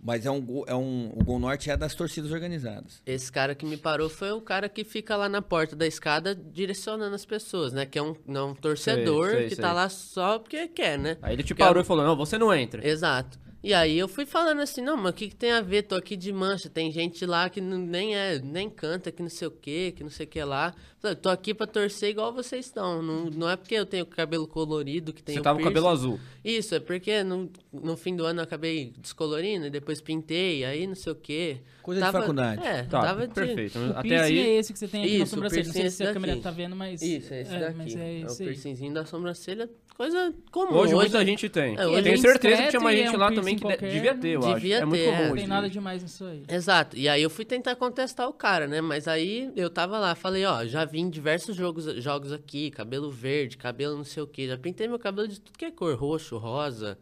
Mas 0.00 0.24
é 0.24 0.30
um, 0.30 0.40
gol- 0.40 0.64
é 0.68 0.74
um, 0.76 1.10
o 1.14 1.24
Gol 1.24 1.40
Norte 1.40 1.70
é 1.70 1.76
das 1.76 1.92
torcidas 1.94 2.30
organizadas. 2.30 3.02
Esse 3.04 3.32
cara 3.32 3.52
que 3.54 3.66
me 3.66 3.76
parou 3.76 4.08
foi 4.08 4.30
o 4.30 4.40
cara 4.40 4.68
que 4.68 4.84
fica 4.84 5.16
lá 5.16 5.28
na 5.28 5.42
porta 5.42 5.74
da 5.74 5.86
escada 5.86 6.34
direcionando 6.36 7.14
as 7.16 7.24
pessoas, 7.24 7.72
né? 7.72 7.84
Que 7.84 7.98
é 7.98 8.02
um, 8.02 8.14
não, 8.26 8.50
um 8.50 8.54
torcedor 8.54 9.30
sei, 9.30 9.48
que 9.48 9.54
sei. 9.56 9.62
tá 9.64 9.72
lá 9.72 9.88
só 9.88 10.38
porque 10.38 10.68
quer, 10.68 10.96
né? 10.98 11.16
Aí 11.20 11.34
ele 11.34 11.42
te 11.42 11.52
Que 11.54 11.62
é 11.62 11.66
parou 11.66 11.80
um- 11.80 11.84
e 11.84 11.86
falou, 11.86 12.04
não, 12.04 12.16
você 12.16 12.38
não 12.38 12.54
entra. 12.54 12.86
Exato. 12.86 13.38
E 13.60 13.74
aí 13.74 13.98
eu 13.98 14.06
fui 14.06 14.24
falando 14.24 14.60
assim, 14.60 14.80
não, 14.80 14.96
mas 14.96 15.10
o 15.10 15.14
que, 15.14 15.28
que 15.30 15.34
tem 15.34 15.50
a 15.50 15.60
ver? 15.60 15.82
Tô 15.82 15.96
aqui 15.96 16.16
de 16.16 16.32
mancha, 16.32 16.68
tem 16.70 16.92
gente 16.92 17.26
lá 17.26 17.50
que 17.50 17.60
não- 17.60 17.76
nem 17.76 18.14
é, 18.16 18.38
nem 18.38 18.70
canta, 18.70 19.10
que 19.10 19.20
não 19.20 19.28
sei 19.28 19.48
o 19.48 19.50
que, 19.50 19.90
que 19.92 20.02
não 20.04 20.10
sei 20.10 20.26
o 20.26 20.28
que 20.28 20.42
lá. 20.44 20.72
Falei, 21.00 21.16
tô 21.16 21.28
aqui 21.28 21.52
pra 21.52 21.66
torcer 21.66 22.10
igual 22.10 22.32
vocês 22.32 22.66
estão. 22.66 23.02
Não, 23.02 23.24
não 23.26 23.50
é 23.50 23.56
porque 23.56 23.74
eu 23.74 23.84
tenho 23.84 24.06
cabelo 24.06 24.46
colorido 24.46 25.12
que 25.12 25.22
tem 25.22 25.34
Você 25.34 25.40
o 25.40 25.42
tava 25.42 25.58
com 25.58 25.64
cabelo 25.64 25.88
azul. 25.88 26.20
Isso, 26.44 26.72
é 26.76 26.78
porque 26.80 27.24
no, 27.24 27.50
no 27.72 27.96
fim 27.96 28.14
do 28.14 28.24
ano 28.24 28.40
eu 28.40 28.44
acabei 28.44 28.92
descolorindo 28.96 29.66
e 29.66 29.70
depois 29.70 30.00
pintei, 30.00 30.64
aí 30.64 30.86
não 30.86 30.94
sei 30.94 31.12
o 31.12 31.16
quê. 31.16 31.58
Coisa 31.82 32.00
de 32.00 32.12
faculdade. 32.12 32.64
É, 32.64 32.84
Tá, 32.84 33.00
tava 33.00 33.26
de... 33.26 33.34
perfeito. 33.34 33.76
O 33.78 33.90
Até 33.98 34.02
piercing 34.08 34.32
aí. 34.34 34.38
é 34.38 34.56
esse 34.58 34.72
que 34.72 34.78
você 34.78 34.86
tem 34.88 35.02
aqui 35.02 35.18
na 35.18 35.24
Isso, 35.24 35.24
o 35.24 35.34
sobrancelha. 35.36 35.64
Não 35.64 35.72
sei 35.72 35.80
piercing 35.82 35.96
se 35.96 36.04
é 36.04 36.10
a 36.10 36.12
câmera 36.12 36.36
tá 36.36 36.50
vendo, 36.52 36.76
mas... 36.76 37.02
Isso, 37.02 37.34
é 37.34 37.40
esse 37.40 37.54
é, 37.54 37.58
daqui. 37.58 37.76
Mas 37.76 37.96
é 37.96 37.98
é 37.98 38.20
esse 38.20 38.42
o 38.42 38.46
aí. 38.46 38.52
piercingzinho 38.54 38.94
da 38.94 39.04
sobrancelha, 39.04 39.68
coisa 39.98 40.32
comum. 40.52 40.74
Hoje, 40.76 40.94
muita 40.94 41.24
gente 41.24 41.48
tem. 41.48 41.76
É, 41.76 41.84
Eu 41.84 41.90
hoje 41.90 42.02
tenho 42.04 42.18
certeza 42.18 42.62
que 42.62 42.68
tinha 42.68 42.80
mais 42.80 42.96
e 42.96 43.00
é 43.02 43.04
gente 43.06 43.16
um 43.16 43.18
lá 43.18 43.32
também 43.32 43.56
que 43.56 43.62
qualquer. 43.62 43.90
devia 43.90 44.14
ter, 44.14 44.28
eu 44.28 44.40
acho. 44.44 44.54
Devia 44.54 44.76
É 44.78 44.84
muito 44.84 45.00
ter, 45.02 45.06
comum 45.10 45.16
é. 45.18 45.24
Não 45.24 45.32
hoje 45.32 45.34
tem 45.34 45.44
em 45.44 45.48
nada 45.48 45.68
demais 45.68 46.02
nisso 46.02 46.24
aí. 46.24 46.42
Exato. 46.48 46.96
E 46.96 47.08
aí 47.08 47.20
eu 47.22 47.28
fui 47.28 47.44
tentar 47.44 47.74
contestar 47.74 48.28
o 48.28 48.32
cara, 48.32 48.68
né? 48.68 48.80
Mas 48.80 49.08
aí 49.08 49.52
eu 49.56 49.68
tava 49.68 49.98
lá, 49.98 50.14
falei, 50.14 50.44
ó, 50.46 50.64
já 50.64 50.84
vi 50.84 51.00
em 51.00 51.10
diversos 51.10 51.56
jogos, 51.56 51.84
jogos 52.02 52.32
aqui, 52.32 52.70
cabelo 52.70 53.10
verde, 53.10 53.56
cabelo 53.56 53.96
não 53.96 54.04
sei 54.04 54.22
o 54.22 54.26
quê. 54.26 54.46
Já 54.46 54.56
pintei 54.56 54.86
meu 54.86 54.98
cabelo 55.00 55.26
de 55.26 55.40
tudo 55.40 55.58
que 55.58 55.64
é 55.64 55.70
cor, 55.72 55.94
roxo, 55.96 56.38
rosa. 56.38 56.96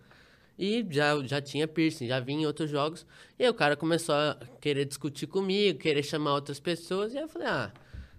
E 0.58 0.84
já, 0.90 1.22
já 1.22 1.38
tinha 1.38 1.68
piercing, 1.68 2.06
já 2.06 2.18
vi 2.18 2.32
em 2.32 2.46
outros 2.46 2.70
jogos. 2.70 3.04
E 3.38 3.44
aí 3.44 3.50
o 3.50 3.54
cara 3.54 3.76
começou 3.76 4.14
a 4.14 4.38
querer 4.58 4.86
discutir 4.86 5.26
comigo, 5.26 5.78
querer 5.78 6.02
chamar 6.02 6.32
outras 6.32 6.58
pessoas. 6.58 7.12
E 7.12 7.18
aí 7.18 7.24
eu 7.24 7.28
falei, 7.28 7.46
ah, 7.46 7.70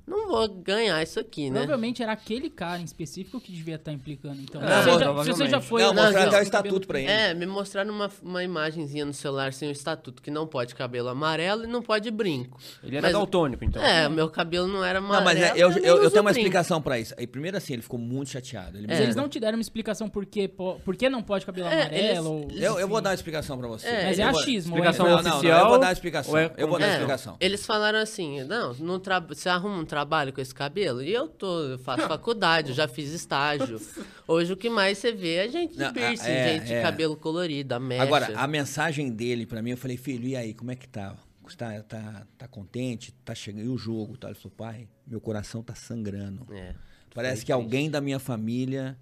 não 0.08 0.28
vou 0.30 0.48
ganhar 0.48 1.04
isso 1.04 1.20
aqui, 1.20 1.50
né? 1.50 1.60
Provavelmente 1.60 2.02
era 2.02 2.14
aquele 2.14 2.50
cara 2.50 2.80
em 2.82 2.86
específico 2.86 3.42
que 3.42 3.52
devia 3.52 3.76
estar 3.76 3.92
implicando. 3.92 4.40
Então, 4.42 4.62
É, 4.64 4.82
se, 4.84 4.90
você 4.90 5.00
já, 5.04 5.24
se 5.24 5.30
você 5.32 5.48
já 5.50 5.62
foi... 5.62 5.82
Não, 5.82 5.90
lá- 5.94 6.04
mostrar 6.04 6.20
não, 6.22 6.28
até 6.28 6.36
o 6.36 6.40
não. 6.40 6.44
estatuto 6.44 6.88
pra 6.88 7.00
ele. 7.00 7.10
É, 7.12 7.34
me 7.34 7.46
mostraram 7.46 7.94
uma, 7.94 8.10
uma 8.24 8.44
imagenzinha 8.44 9.04
no 9.06 9.14
celular 9.14 9.52
sem 9.54 9.68
o 9.70 9.72
estatuto, 9.72 10.22
que 10.22 10.32
não 10.32 10.48
pode 10.48 10.74
cabelo 10.76 11.10
amarelo 11.10 11.66
e 11.66 11.68
não 11.68 11.82
pode 11.82 12.10
brinco. 12.10 12.58
Ele 12.84 12.96
era 12.98 13.08
Mas- 13.08 13.14
daltônico, 13.14 13.66
então. 13.66 13.82
É, 13.84 14.08
meu 14.08 14.30
cabelo 14.30 14.68
não 14.68 14.84
era 14.84 15.00
amarelo. 15.00 15.18
Não, 15.18 15.24
mas 15.26 15.42
é, 15.42 15.52
eu, 15.62 15.72
eu, 15.72 15.84
eu 15.84 16.02
uso 16.02 16.12
tenho 16.12 16.22
uma 16.24 16.32
brinco. 16.32 16.40
explicação 16.48 16.82
pra 16.82 16.98
isso. 17.00 17.14
Aí, 17.18 17.28
primeiro 17.28 17.58
assim, 17.58 17.74
ele 17.74 17.82
ficou 17.82 18.00
muito 18.00 18.30
chateado. 18.30 18.78
Ele 18.78 18.92
É. 18.92 19.04
eles 19.04 19.16
não 19.16 19.28
te 19.28 19.40
deram 19.40 19.58
uma 19.58 19.62
explicação 19.62 20.08
por 20.08 20.26
que, 20.26 20.48
po- 20.48 20.80
por 20.86 20.96
que 20.96 21.10
não 21.10 21.22
pode 21.22 21.46
cabelo 21.46 21.68
É, 21.68 21.82
amarelo. 21.82 21.98
eles- 22.00 22.26
ou- 22.26 22.48
Eu, 22.52 22.80
eu 22.80 22.88
vou 22.88 22.98
enfim. 22.98 23.04
dar 23.04 23.10
uma 23.10 23.16
explicação 23.16 23.58
pra 23.58 23.68
você. 23.68 23.88
É, 23.88 24.06
Mas 24.06 24.20
é 24.20 24.24
Eu 24.24 24.30
achismo. 24.30 24.74
Explicação 24.76 25.06
é- 25.06 25.10
Não, 25.10 25.18
não, 25.18 25.24
não, 25.24 25.32
oficial 25.38 25.60
eu 25.64 25.68
vou 25.70 25.80
dar 25.80 25.88
uma 25.88 25.92
explicação. 25.94 26.38
é- 26.38 26.52
eu 26.58 26.68
vou 26.70 26.80
dar 26.80 26.86
uma 26.86 26.92
É, 26.92 26.96
explicação. 26.96 27.36
Eles 27.42 27.66
falaram 27.66 28.00
assim, 28.00 28.44
não, 28.46 28.74
não 28.76 29.00
tra... 29.00 29.20
você 29.20 29.50
arruma 29.50 29.76
um 29.78 29.86
trabalho 29.86 29.97
com 30.34 30.42
esse 30.42 30.54
cabelo? 30.54 31.02
E 31.02 31.12
eu 31.12 31.28
tô, 31.28 31.64
eu 31.64 31.80
faço 31.80 32.08
faculdade, 32.08 32.70
eu 32.70 32.76
já 32.76 32.88
fiz 32.88 33.12
estágio. 33.12 33.80
Hoje 34.28 34.54
o 34.54 34.58
que 34.58 34.70
mais 34.70 34.98
você 34.98 35.12
vê 35.12 35.36
é 35.36 35.50
gente 35.50 35.78
de 35.78 35.94
piercing, 35.94 36.30
é, 36.30 36.54
gente 36.54 36.74
é. 36.74 36.78
de 36.78 36.82
cabelo 36.82 37.16
colorido, 37.16 37.74
a 37.74 37.80
mecha. 37.80 38.04
Agora, 38.04 38.38
a 38.38 38.48
mensagem 38.48 39.10
dele 39.12 39.46
pra 39.46 39.62
mim, 39.62 39.72
eu 39.72 39.78
falei, 39.78 39.98
filho, 39.98 40.28
e 40.28 40.36
aí, 40.36 40.54
como 40.54 40.72
é 40.72 40.76
que 40.76 40.88
tá? 40.88 41.16
Tá, 41.58 41.82
tá, 41.84 42.28
tá 42.38 42.48
contente? 42.48 43.14
Tá 43.24 43.34
chegando? 43.34 43.66
E 43.66 43.70
o 43.70 43.78
jogo? 43.78 44.18
Tá? 44.18 44.28
Ele 44.28 44.36
falou, 44.36 44.54
pai, 44.56 44.88
meu 45.06 45.22
coração 45.22 45.64
tá 45.64 45.74
sangrando. 45.74 46.46
É. 46.54 46.76
Parece 47.14 47.46
que 47.46 47.52
alguém 47.52 47.90
da 47.90 48.02
minha 48.02 48.20
família 48.20 48.98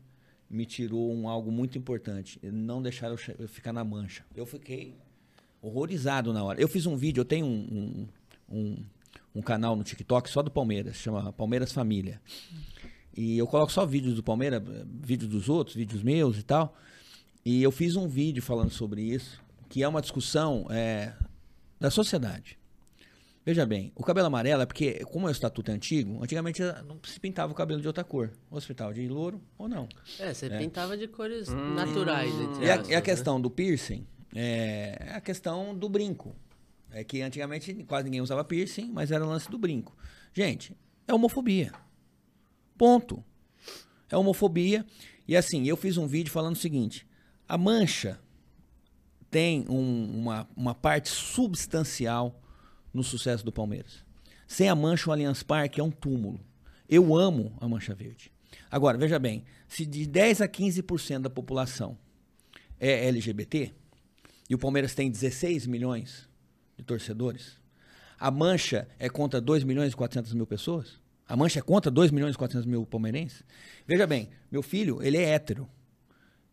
me 0.49 0.65
tirou 0.65 1.11
um 1.11 1.27
algo 1.27 1.51
muito 1.51 1.77
importante. 1.77 2.39
Não 2.43 2.81
deixaram 2.81 3.15
eu 3.39 3.47
ficar 3.47 3.73
na 3.73 3.83
mancha. 3.83 4.23
Eu 4.35 4.45
fiquei 4.45 4.95
horrorizado 5.61 6.31
na 6.31 6.43
hora. 6.43 6.61
Eu 6.61 6.67
fiz 6.67 6.85
um 6.85 6.95
vídeo, 6.95 7.21
eu 7.21 7.25
tenho 7.25 7.45
um, 7.45 8.07
um, 8.49 8.57
um, 8.57 8.85
um 9.35 9.41
canal 9.41 9.75
no 9.75 9.83
TikTok 9.83 10.29
só 10.29 10.41
do 10.41 10.49
Palmeiras, 10.49 10.95
chama 10.95 11.33
Palmeiras 11.33 11.71
Família. 11.73 12.21
E 13.15 13.37
eu 13.37 13.45
coloco 13.47 13.71
só 13.71 13.85
vídeos 13.85 14.15
do 14.15 14.23
Palmeiras, 14.23 14.61
vídeos 14.85 15.29
dos 15.29 15.49
outros, 15.49 15.75
vídeos 15.75 16.01
meus 16.01 16.37
e 16.37 16.43
tal. 16.43 16.75
E 17.45 17.61
eu 17.61 17.71
fiz 17.71 17.95
um 17.95 18.07
vídeo 18.07 18.41
falando 18.41 18.71
sobre 18.71 19.01
isso, 19.01 19.41
que 19.69 19.83
é 19.83 19.87
uma 19.87 20.01
discussão 20.01 20.65
eh, 20.69 21.13
da 21.79 21.91
sociedade. 21.91 22.57
Veja 23.45 23.63
bem, 23.63 23.91
o 23.95 24.03
cabelo 24.03 24.25
amarelo 24.25 24.63
é 24.63 24.65
porque, 24.65 25.05
como 25.05 25.27
o 25.27 25.29
estatuto 25.29 25.69
é 25.69 25.73
antigo, 25.75 26.23
antigamente 26.23 26.63
não 26.87 26.99
se 27.03 27.19
pintava 27.19 27.51
o 27.51 27.55
cabelo 27.55 27.79
de 27.79 27.85
outra 27.85 28.03
cor. 28.03 28.31
Ou 28.49 28.59
se 28.59 28.65
pintava 28.67 28.91
de 28.91 29.07
louro 29.07 29.39
ou 29.57 29.69
não. 29.69 29.87
É, 30.17 30.33
você 30.33 30.49
pintava 30.49 30.97
de 30.97 31.07
cores 31.07 31.49
naturais, 31.49 32.33
entre 32.33 32.65
E 32.65 32.71
a, 32.71 32.73
aspas, 32.73 32.89
e 32.89 32.93
a 32.93 32.95
né? 32.97 33.01
questão 33.01 33.39
do 33.39 33.51
piercing 33.51 34.07
é 34.33 34.97
é 34.99 35.13
a 35.13 35.21
questão 35.21 35.77
do 35.77 35.87
brinco. 35.87 36.35
É 36.97 37.03
que 37.03 37.21
antigamente 37.21 37.73
quase 37.83 38.05
ninguém 38.05 38.21
usava 38.21 38.41
piercing, 38.45 38.89
mas 38.89 39.11
era 39.11 39.25
o 39.25 39.27
lance 39.27 39.51
do 39.51 39.57
brinco. 39.57 39.93
Gente, 40.33 40.73
é 41.05 41.13
homofobia. 41.13 41.73
Ponto. 42.77 43.21
É 44.09 44.15
homofobia. 44.15 44.85
E 45.27 45.35
assim, 45.35 45.65
eu 45.67 45.75
fiz 45.75 45.97
um 45.97 46.07
vídeo 46.07 46.31
falando 46.31 46.55
o 46.55 46.59
seguinte: 46.59 47.05
a 47.49 47.57
mancha 47.57 48.17
tem 49.29 49.65
um- 49.67 50.19
uma, 50.21 50.47
uma 50.55 50.73
parte 50.73 51.09
substancial 51.09 52.41
no 52.93 53.03
sucesso 53.03 53.43
do 53.43 53.51
Palmeiras. 53.51 54.05
Sem 54.47 54.69
a 54.69 54.75
mancha, 54.75 55.09
o 55.09 55.11
Allianz 55.11 55.43
Parque 55.43 55.81
é 55.81 55.83
um 55.83 55.91
túmulo. 55.91 56.39
Eu 56.87 57.13
amo 57.13 57.57
a 57.59 57.67
mancha 57.67 57.93
verde. 57.93 58.31
Agora, 58.71 58.97
veja 58.97 59.19
bem, 59.19 59.43
se 59.67 59.85
de 59.85 60.05
10 60.05 60.39
a 60.39 60.47
15% 60.47 61.19
da 61.23 61.29
população 61.29 61.97
é 62.79 63.05
LGBT, 63.07 63.73
e 64.49 64.55
o 64.55 64.57
Palmeiras 64.57 64.95
tem 64.95 65.11
16 65.11 65.65
milhões 65.67 66.29
de 66.77 66.83
torcedores, 66.83 67.57
a 68.19 68.31
mancha 68.31 68.87
é 68.97 69.09
contra 69.09 69.41
2 69.41 69.63
milhões 69.63 69.93
e 69.93 69.95
400 69.95 70.33
mil 70.33 70.47
pessoas? 70.47 70.99
A 71.27 71.35
mancha 71.35 71.59
é 71.59 71.61
contra 71.61 71.91
2 71.91 72.11
milhões 72.11 72.35
e 72.35 72.37
400 72.37 72.65
mil 72.65 72.85
palmeirenses? 72.85 73.43
Veja 73.87 74.05
bem, 74.05 74.29
meu 74.51 74.61
filho, 74.61 75.01
ele 75.01 75.17
é 75.17 75.29
hétero. 75.29 75.67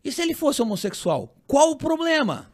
E 0.04 0.10
se 0.10 0.22
ele 0.22 0.34
fosse 0.34 0.60
homossexual? 0.62 1.36
Qual 1.46 1.70
o 1.70 1.76
problema? 1.76 2.50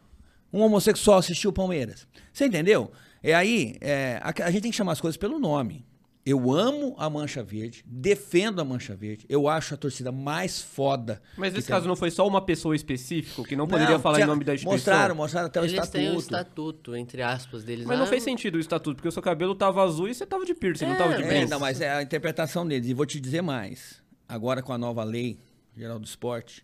Um 0.51 0.61
homossexual 0.61 1.19
assistir 1.19 1.47
o 1.47 1.53
Palmeiras. 1.53 2.07
Você 2.31 2.45
entendeu? 2.45 2.91
É 3.23 3.33
aí, 3.33 3.77
é, 3.81 4.19
a, 4.21 4.33
a 4.45 4.51
gente 4.51 4.63
tem 4.63 4.71
que 4.71 4.77
chamar 4.77 4.93
as 4.93 5.01
coisas 5.01 5.17
pelo 5.17 5.39
nome. 5.39 5.85
Eu 6.25 6.51
amo 6.51 6.95
a 6.99 7.09
Mancha 7.09 7.41
Verde, 7.41 7.83
defendo 7.87 8.59
a 8.59 8.65
Mancha 8.65 8.95
Verde. 8.95 9.25
Eu 9.29 9.47
acho 9.47 9.73
a 9.73 9.77
torcida 9.77 10.11
mais 10.11 10.61
foda. 10.61 11.21
Mas 11.37 11.53
nesse 11.53 11.65
tem. 11.67 11.75
caso 11.75 11.87
não 11.87 11.95
foi 11.95 12.11
só 12.11 12.27
uma 12.27 12.41
pessoa 12.41 12.75
específica 12.75 13.41
que 13.43 13.55
não 13.55 13.67
poderia 13.67 13.93
Não, 13.95 13.99
falar 14.01 14.15
tinha- 14.17 14.25
em 14.25 14.29
nome 14.29 14.43
da 14.43 14.53
instituição? 14.53 14.93
Mostraram, 14.93 15.15
mostraram 15.15 15.47
até 15.47 15.59
o 15.59 15.63
Eles 15.63 15.73
estatuto. 15.73 15.91
têm 15.97 16.11
o 16.15 16.19
estatuto, 16.19 16.95
entre 16.95 17.21
aspas, 17.23 17.63
deles. 17.63 17.85
Mas 17.85 17.97
não 17.97 18.05
Ah, 18.05 18.09
fez 18.09 18.21
sentido 18.21 18.55
o 18.55 18.59
estatuto, 18.59 18.97
porque 18.97 19.07
o 19.07 19.11
seu 19.11 19.21
cabelo 19.23 19.55
tava 19.55 19.81
azul 19.81 20.07
e 20.09 20.13
você 20.13 20.25
tava 20.25 20.45
de 20.45 20.53
piercing, 20.53 20.85
não 20.85 20.93
É, 20.93 20.97
tava 20.97 21.15
de 21.15 21.23
É, 21.23 21.27
brinco. 21.27 21.49
não, 21.49 21.59
mas 21.59 21.79
é 21.81 21.89
a 21.89 22.03
interpretação 22.03 22.67
deles. 22.67 22.87
E 22.89 22.93
vou 22.93 23.05
te 23.05 23.19
dizer 23.19 23.41
mais. 23.41 24.01
Agora 24.27 24.61
com 24.61 24.73
a 24.73 24.77
nova 24.77 25.03
lei 25.03 25.39
geral 25.75 25.97
do 25.97 26.05
esporte, 26.05 26.63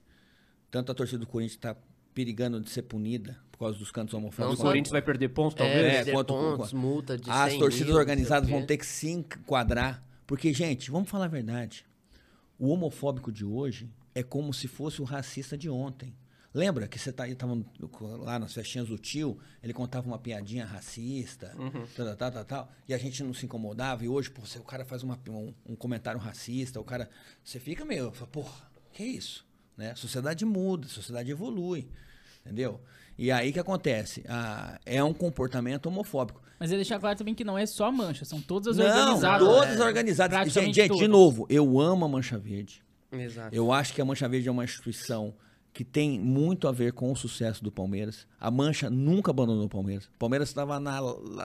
tanto 0.70 0.92
a 0.92 0.96
torcida 0.96 1.20
do 1.20 1.26
Corinthians 1.28 1.54
está 1.58 1.76
perigando 2.14 2.60
de 2.60 2.70
ser 2.70 2.84
punida 2.84 3.38
por 3.58 3.60
causa 3.60 3.80
dos 3.80 3.90
cantos 3.90 4.14
O 4.14 4.18
homofóbicos. 4.18 4.58
só- 4.58 4.64
Corinthians 4.66 4.92
vai 4.92 5.02
perder 5.02 5.30
pontos, 5.30 5.56
É, 5.56 5.58
talvez? 5.58 5.86
É, 5.86 5.96
perder 5.98 6.12
quanto- 6.12 6.34
pontos, 6.34 6.74
multa 6.74 7.18
de 7.18 7.30
As 7.30 7.52
100 7.52 7.60
torcidas 7.60 7.86
mil, 7.88 7.94
não 7.94 8.00
organizadas 8.02 8.50
o 8.50 8.52
vão 8.52 8.66
ter 8.66 8.78
que 8.78 8.86
se 8.86 9.10
enquadrar. 9.10 10.04
Porque, 10.28 10.54
gente, 10.54 10.92
vamos 10.92 11.10
falar 11.10 11.26
a 11.26 11.30
verdade. 11.30 11.86
O 12.60 12.68
homofóbico 12.70 13.32
de 13.32 13.46
hoje 13.46 13.90
é 14.14 14.22
como 14.24 14.54
se 14.54 14.68
fosse 14.68 15.02
o 15.02 15.06
racista 15.06 15.58
de 15.58 15.70
ontem. 15.70 16.14
Lembra 16.54 16.88
que 16.88 16.98
você 16.98 17.12
tá, 17.12 17.26
tava 17.36 17.58
lá 18.24 18.40
nas 18.40 18.54
festinhas 18.54 18.88
do 18.88 18.98
tio, 18.98 19.38
ele 19.62 19.74
contava 19.74 20.08
uma 20.08 20.18
piadinha 20.18 20.66
racista, 20.66 21.54
tal, 21.96 22.06
tal, 22.06 22.16
tal, 22.16 22.32
tal, 22.32 22.46
tal, 22.46 22.72
e 22.88 22.94
a 22.94 22.98
gente 22.98 23.22
não 23.24 23.34
se 23.34 23.46
incomodava, 23.46 24.06
e 24.06 24.08
hoje, 24.08 24.30
pô, 24.32 24.42
você- 24.46 24.58
o 24.60 24.64
cara 24.64 24.86
faz 24.86 25.04
uma- 25.04 25.20
um, 25.30 25.54
um 25.66 25.76
comentário 25.76 26.20
racista, 26.20 26.80
o 26.80 26.84
cara. 26.84 27.10
Você 27.44 27.60
fica 27.60 27.84
meio, 27.84 28.10
fala, 28.12 28.28
porra, 28.32 28.72
que 28.94 29.04
isso? 29.04 29.46
Né? 29.78 29.92
A 29.92 29.96
sociedade 29.98 30.46
muda, 30.46 30.86
a 30.88 30.90
sociedade 30.90 31.30
evolui. 31.30 31.90
Entendeu? 32.46 32.80
E 33.18 33.32
aí 33.32 33.52
que 33.54 33.60
acontece? 33.60 34.24
Ah, 34.28 34.80
é 34.86 35.04
um 35.04 35.14
comportamento 35.14 35.86
homofóbico. 35.88 36.42
Mas 36.60 36.70
ele 36.72 36.78
deixar 36.80 37.00
claro 37.00 37.18
também 37.18 37.34
que 37.36 37.44
não 37.44 37.58
é 37.58 37.66
só 37.66 37.86
a 37.86 37.92
mancha, 37.92 38.24
são 38.26 38.42
todas 38.42 38.78
Não, 38.78 38.86
organizadas. 38.86 39.48
todas 39.48 39.80
É, 39.80 39.84
organizadas. 39.84 40.52
Gente, 40.54 40.74
gente, 40.76 40.98
de 40.98 41.08
novo, 41.08 41.46
eu 41.50 41.80
amo 41.80 42.06
a 42.06 42.08
Mancha 42.08 42.38
Verde. 42.38 42.84
Exato. 43.12 43.54
Eu 43.56 43.72
acho 43.72 43.94
que 43.94 44.02
a 44.02 44.06
Mancha 44.06 44.28
Verde 44.28 44.48
é 44.48 44.52
uma 44.52 44.64
instituição 44.64 45.34
que 45.76 45.84
tem 45.84 46.18
muito 46.18 46.70
a 46.70 46.72
ver 46.72 46.94
com 46.94 47.12
o 47.12 47.16
sucesso 47.18 47.62
do 47.62 47.70
Palmeiras. 47.70 48.26
A 48.40 48.50
Mancha 48.50 48.90
nunca 48.90 49.30
abandonou 49.32 49.66
o 49.66 49.70
Palmeiras. 49.70 50.06
O 50.06 50.18
Palmeiras 50.18 50.48
estava 50.48 50.80
na, 50.80 51.02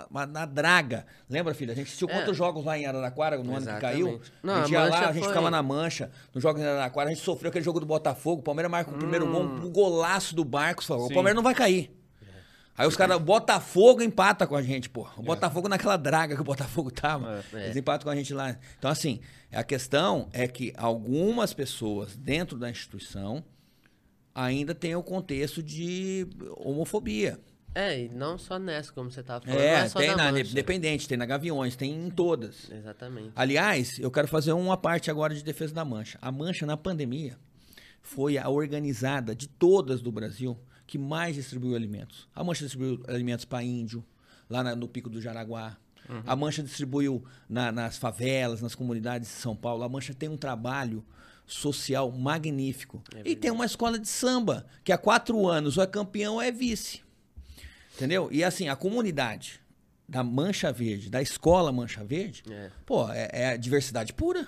na, 0.08 0.26
na 0.26 0.46
draga. 0.46 1.04
Lembra, 1.28 1.52
filha? 1.52 1.72
A 1.72 1.74
gente 1.74 1.88
assistiu 1.88 2.08
É. 2.08 2.12
quantos 2.14 2.36
jogos 2.36 2.64
lá 2.64 2.78
em 2.78 2.86
Araraquara, 2.86 3.36
no 3.38 3.42
ano 3.42 3.50
que 3.50 3.56
Exatamente. 3.70 3.80
caiu? 4.04 4.20
Não, 4.40 4.54
a 4.54 4.60
gente 4.62 4.76
a 4.76 4.84
ia 4.84 4.88
lá, 4.88 4.98
a 5.00 5.12
gente 5.12 5.18
foi- 5.24 5.28
ficava 5.30 5.50
na 5.50 5.60
Mancha, 5.64 6.12
nos 6.32 6.40
jogos 6.40 6.62
em 6.62 6.64
Araraquara, 6.64 7.10
a 7.10 7.12
gente 7.12 7.24
sofreu 7.24 7.48
aquele 7.48 7.64
jogo 7.64 7.80
do 7.80 7.86
Botafogo, 7.86 8.40
o 8.40 8.44
Palmeiras 8.44 8.70
marca 8.70 8.92
o 8.92 8.94
primeiro 8.96 9.26
gol, 9.30 9.42
Hum. 9.42 9.66
um 9.66 9.70
golaço 9.70 10.32
do 10.32 10.44
Barcos, 10.44 10.86
falou, 10.86 11.06
o. 11.06 11.12
Palmeiras 11.12 11.34
não 11.34 11.42
vai 11.42 11.54
cair. 11.54 11.90
Aí 12.78 12.86
os 12.86 12.96
caras, 12.96 13.16
o 13.16 13.20
Botafogo 13.20 14.00
empata 14.00 14.46
com 14.46 14.54
a 14.56 14.62
gente, 14.62 14.88
pô. 14.88 15.06
O 15.18 15.22
Botafogo 15.22 15.68
naquela 15.68 15.96
draga 15.98 16.34
que 16.36 16.40
o 16.40 16.44
Botafogo 16.44 16.90
tava. 16.90 17.44
É. 17.52 17.64
Eles 17.64 17.76
empatam 17.76 18.04
com 18.04 18.10
a 18.10 18.16
gente 18.16 18.32
lá. 18.32 18.56
Então, 18.78 18.90
assim, 18.90 19.20
a 19.52 19.62
questão 19.64 20.28
é 20.32 20.46
que 20.48 20.72
algumas 20.78 21.52
pessoas 21.52 22.16
dentro 22.16 22.56
da 22.56 22.70
instituição 22.70 23.44
ainda 24.34 24.74
têm 24.74 24.94
o 24.96 25.02
contexto 25.02 25.62
de 25.62 26.26
homofobia. 26.56 27.38
É, 27.74 28.04
e 28.04 28.08
não 28.08 28.36
só 28.36 28.58
nessa, 28.58 28.92
como 28.92 29.10
você 29.10 29.22
tava 29.22 29.44
falando. 29.44 29.60
É, 29.60 29.88
só 29.88 29.98
tem 30.00 30.14
na 30.16 30.32
Mancha. 30.32 30.50
Independente, 30.50 31.06
tem 31.06 31.16
na 31.16 31.24
Gaviões, 31.26 31.76
tem 31.76 31.92
em 31.94 32.10
todas. 32.10 32.68
Exatamente. 32.70 33.30
Aliás, 33.36 33.96
eu 34.00 34.10
quero 34.10 34.26
fazer 34.26 34.52
uma 34.52 34.76
parte 34.76 35.08
agora 35.10 35.32
de 35.34 35.44
defesa 35.44 35.72
da 35.72 35.84
Mancha. 35.84 36.18
A 36.20 36.32
Mancha, 36.32 36.66
na 36.66 36.76
pandemia, 36.76 37.38
foi 38.02 38.36
a 38.38 38.48
organizada 38.48 39.36
de 39.36 39.46
todas 39.48 40.02
do 40.02 40.10
Brasil 40.10 40.58
que 40.84 40.98
mais 40.98 41.36
distribuiu 41.36 41.76
alimentos. 41.76 42.28
A 42.34 42.42
Mancha 42.42 42.64
distribuiu 42.64 43.04
alimentos 43.06 43.44
para 43.44 43.62
índio, 43.62 44.04
lá 44.48 44.64
na- 44.64 44.74
no 44.74 44.88
Pico 44.88 45.08
do 45.08 45.20
Jaraguá. 45.20 45.76
Uhum. 46.08 46.22
A 46.26 46.34
Mancha 46.34 46.64
distribuiu 46.64 47.22
na, 47.48 47.70
nas 47.70 47.96
favelas, 47.98 48.60
nas 48.60 48.74
comunidades 48.74 49.28
de 49.28 49.34
São 49.36 49.54
Paulo. 49.54 49.84
A 49.84 49.88
Mancha 49.88 50.12
tem 50.12 50.28
um 50.28 50.36
trabalho 50.36 51.04
social 51.52 52.10
magnífico. 52.12 53.02
É 53.14 53.22
e 53.24 53.36
tem 53.36 53.50
uma 53.50 53.66
escola 53.66 53.98
de 53.98 54.08
samba, 54.08 54.66
que 54.84 54.92
há 54.92 54.98
quatro 54.98 55.46
anos 55.48 55.76
ou 55.76 55.82
é 55.82 55.86
campeão 55.86 56.34
ou 56.34 56.42
é 56.42 56.50
vice. 56.50 57.02
Entendeu? 57.94 58.28
E 58.30 58.42
assim, 58.44 58.68
a 58.68 58.76
comunidade 58.76 59.60
da 60.08 60.22
Mancha 60.22 60.72
Verde, 60.72 61.10
da 61.10 61.20
escola 61.20 61.70
Mancha 61.70 62.04
Verde, 62.04 62.42
é. 62.50 62.70
pô, 62.86 63.08
é, 63.10 63.28
é 63.32 63.58
diversidade 63.58 64.12
pura. 64.12 64.46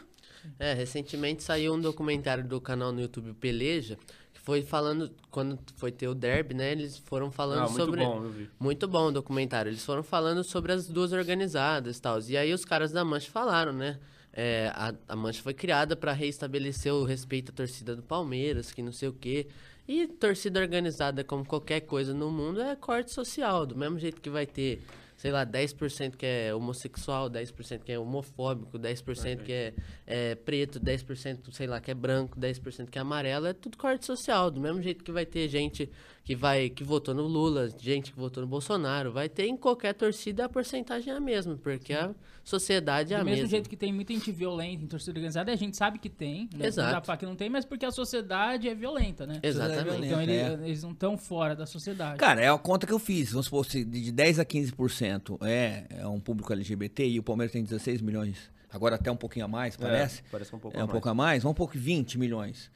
É, 0.58 0.72
recentemente 0.72 1.42
saiu 1.42 1.74
um 1.74 1.80
documentário 1.80 2.44
do 2.44 2.60
canal 2.60 2.92
no 2.92 3.00
YouTube 3.00 3.32
Peleja, 3.34 3.96
que 4.32 4.40
foi 4.40 4.62
falando, 4.62 5.12
quando 5.30 5.58
foi 5.76 5.92
ter 5.92 6.08
o 6.08 6.14
derby, 6.14 6.54
né, 6.54 6.72
eles 6.72 6.98
foram 6.98 7.30
falando 7.30 7.60
ah, 7.60 7.68
muito 7.68 7.76
sobre... 7.76 8.04
Bom, 8.04 8.24
eu 8.24 8.30
vi. 8.30 8.50
Muito 8.58 8.88
bom 8.88 9.08
o 9.08 9.12
documentário, 9.12 9.70
eles 9.70 9.84
foram 9.84 10.02
falando 10.02 10.42
sobre 10.42 10.72
as 10.72 10.88
duas 10.88 11.12
organizadas 11.12 11.98
e 11.98 12.02
tal, 12.02 12.20
e 12.20 12.36
aí 12.36 12.52
os 12.52 12.64
caras 12.64 12.90
da 12.90 13.04
Mancha 13.04 13.30
falaram, 13.30 13.72
né, 13.72 14.00
é, 14.32 14.70
a, 14.74 14.94
a 15.08 15.16
Mancha 15.16 15.42
foi 15.42 15.54
criada 15.54 15.94
para 15.94 16.12
reestabelecer 16.12 16.92
o 16.92 17.04
respeito 17.04 17.50
à 17.50 17.54
torcida 17.54 17.94
do 17.94 18.02
Palmeiras, 18.02 18.72
que 18.72 18.82
não 18.82 18.92
sei 18.92 19.08
o 19.08 19.12
quê. 19.12 19.46
E 19.86 20.06
torcida 20.06 20.60
organizada, 20.60 21.24
como 21.24 21.44
qualquer 21.44 21.80
coisa 21.80 22.14
no 22.14 22.30
mundo, 22.30 22.60
é 22.60 22.74
corte 22.76 23.10
social. 23.10 23.66
Do 23.66 23.76
mesmo 23.76 23.98
jeito 23.98 24.20
que 24.20 24.30
vai 24.30 24.46
ter 24.46 24.82
sei 25.22 25.30
lá, 25.30 25.46
10% 25.46 26.16
que 26.16 26.26
é 26.26 26.52
homossexual, 26.52 27.30
10% 27.30 27.84
que 27.84 27.92
é 27.92 27.98
homofóbico, 27.98 28.76
10% 28.76 29.44
que 29.44 29.52
é, 29.52 29.74
é 30.04 30.34
preto, 30.34 30.80
10% 30.80 31.52
sei 31.52 31.68
lá, 31.68 31.80
que 31.80 31.92
é 31.92 31.94
branco, 31.94 32.40
10% 32.40 32.90
que 32.90 32.98
é 32.98 33.00
amarelo, 33.00 33.46
é 33.46 33.52
tudo 33.52 33.78
corte 33.78 34.04
social. 34.04 34.50
Do 34.50 34.60
mesmo 34.60 34.82
jeito 34.82 35.04
que 35.04 35.12
vai 35.12 35.24
ter 35.24 35.46
gente 35.48 35.88
que 36.24 36.36
vai 36.36 36.70
que 36.70 36.84
votou 36.84 37.14
no 37.14 37.26
Lula, 37.26 37.68
gente 37.78 38.12
que 38.12 38.18
votou 38.18 38.42
no 38.42 38.48
Bolsonaro, 38.48 39.12
vai 39.12 39.28
ter 39.28 39.46
em 39.46 39.56
qualquer 39.56 39.92
torcida 39.92 40.44
a 40.44 40.48
porcentagem 40.48 41.12
é 41.12 41.16
a 41.16 41.20
mesma, 41.20 41.56
porque 41.56 41.92
a 41.92 42.14
sociedade 42.44 43.12
é 43.12 43.16
Do 43.16 43.22
a 43.22 43.24
mesmo 43.24 43.42
mesma. 43.42 43.50
jeito 43.50 43.68
que 43.68 43.76
tem 43.76 43.92
muita 43.92 44.12
gente 44.12 44.30
violenta 44.30 44.84
em 44.84 44.86
torcida 44.86 45.12
organizada, 45.12 45.50
a 45.50 45.56
gente 45.56 45.76
sabe 45.76 45.98
que 45.98 46.08
tem, 46.08 46.48
né? 46.54 46.66
Exato. 46.66 46.86
Não 46.86 46.94
dá 46.94 47.00
pra 47.00 47.16
que 47.16 47.26
não 47.26 47.34
tem, 47.34 47.50
mas 47.50 47.64
porque 47.64 47.84
a 47.84 47.90
sociedade 47.90 48.68
é 48.68 48.74
violenta, 48.74 49.26
né? 49.26 49.40
Exatamente. 49.42 50.06
Então 50.06 50.22
ele, 50.22 50.32
é. 50.32 50.52
eles 50.64 50.82
não 50.82 50.92
estão 50.92 51.18
fora 51.18 51.56
da 51.56 51.66
sociedade. 51.66 52.18
Cara, 52.18 52.40
é 52.40 52.48
a 52.48 52.58
conta 52.58 52.86
que 52.86 52.92
eu 52.92 53.00
fiz. 53.00 53.32
Vamos 53.32 53.46
supor, 53.46 53.66
se 53.66 53.84
de 53.84 54.12
10 54.12 54.38
a 54.38 54.44
15% 54.44 55.38
é, 55.44 55.86
é 55.90 56.06
um 56.06 56.20
público 56.20 56.52
LGBT 56.52 57.08
e 57.08 57.18
o 57.18 57.22
Palmeiras 57.22 57.52
tem 57.52 57.64
16 57.64 58.00
milhões, 58.00 58.50
agora 58.70 58.94
até 58.94 59.10
um 59.10 59.16
pouquinho 59.16 59.46
a 59.46 59.48
mais, 59.48 59.76
parece? 59.76 60.20
É, 60.20 60.24
parece 60.30 60.54
um 60.54 60.58
pouco 60.60 60.76
é 60.76 60.80
um 60.80 60.84
a 60.84 60.88
pouco 60.88 61.08
a 61.08 61.14
mais, 61.14 61.42
vamos 61.42 61.54
um 61.54 61.56
pouco 61.56 61.76
20 61.76 62.16
milhões 62.18 62.70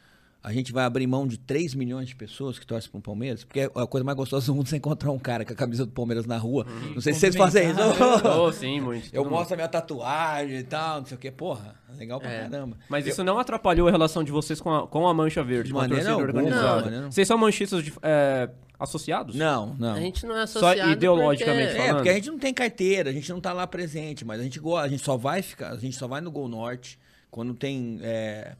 a 0.46 0.52
gente 0.52 0.72
vai 0.72 0.84
abrir 0.84 1.08
mão 1.08 1.26
de 1.26 1.36
3 1.38 1.74
milhões 1.74 2.06
de 2.06 2.14
pessoas 2.14 2.56
que 2.56 2.64
torcem 2.64 2.88
para 2.88 3.00
o 3.00 3.02
Palmeiras, 3.02 3.42
porque 3.42 3.58
é 3.58 3.64
a 3.64 3.84
coisa 3.84 4.04
mais 4.04 4.16
gostosa 4.16 4.46
do 4.46 4.54
mundo 4.54 4.66
é 4.66 4.70
você 4.70 4.76
encontrar 4.76 5.10
um 5.10 5.18
cara 5.18 5.44
com 5.44 5.52
a 5.52 5.56
camisa 5.56 5.84
do 5.84 5.90
Palmeiras 5.90 6.24
na 6.24 6.38
rua. 6.38 6.64
Uhum. 6.68 6.94
Não 6.94 7.00
sei 7.00 7.14
se 7.14 7.18
vocês 7.18 7.34
fazem 7.34 7.68
isso. 7.68 7.80
oh, 8.40 8.52
sim, 8.52 8.80
muito. 8.80 9.08
Eu 9.12 9.28
mostro 9.28 9.54
a 9.54 9.56
minha 9.56 9.66
tatuagem 9.66 10.58
e 10.58 10.62
tal, 10.62 11.00
não 11.00 11.06
sei 11.06 11.16
o 11.16 11.18
que. 11.18 11.32
Porra, 11.32 11.74
legal 11.98 12.20
pra 12.20 12.30
é. 12.30 12.42
caramba. 12.42 12.76
Mas 12.88 13.04
eu... 13.04 13.10
isso 13.10 13.24
não 13.24 13.40
atrapalhou 13.40 13.88
a 13.88 13.90
relação 13.90 14.22
de 14.22 14.30
vocês 14.30 14.60
com 14.60 14.72
a, 14.72 14.86
com 14.86 15.08
a 15.08 15.12
Mancha 15.12 15.42
Verde, 15.42 15.70
de 15.70 15.72
com 15.72 15.80
a 15.80 15.88
torcida 15.88 16.12
alguma, 16.12 16.28
organizada? 16.28 16.90
Não. 16.92 17.10
Vocês 17.10 17.26
são 17.26 17.36
manchistas 17.36 17.82
de, 17.82 17.92
é, 18.00 18.48
associados? 18.78 19.34
Não, 19.34 19.74
não. 19.76 19.94
A 19.94 20.00
gente 20.00 20.24
não 20.24 20.36
é 20.36 20.42
associado 20.42 20.80
Só 20.80 20.92
ideologicamente 20.92 21.70
porque... 21.70 21.76
falando? 21.76 21.90
É, 21.90 21.94
porque 21.94 22.08
a 22.08 22.14
gente 22.14 22.30
não 22.30 22.38
tem 22.38 22.54
carteira, 22.54 23.10
a 23.10 23.12
gente 23.12 23.28
não 23.32 23.40
tá 23.40 23.52
lá 23.52 23.66
presente, 23.66 24.24
mas 24.24 24.38
a 24.38 24.44
gente, 24.44 24.60
a 24.64 24.86
gente 24.86 25.02
só 25.02 25.16
vai 25.16 25.42
ficar, 25.42 25.72
a 25.72 25.76
gente 25.76 25.96
só 25.96 26.06
vai 26.06 26.20
no 26.20 26.30
Gol 26.30 26.46
Norte 26.46 27.00
quando 27.32 27.52
tem... 27.52 27.98
É 28.00 28.54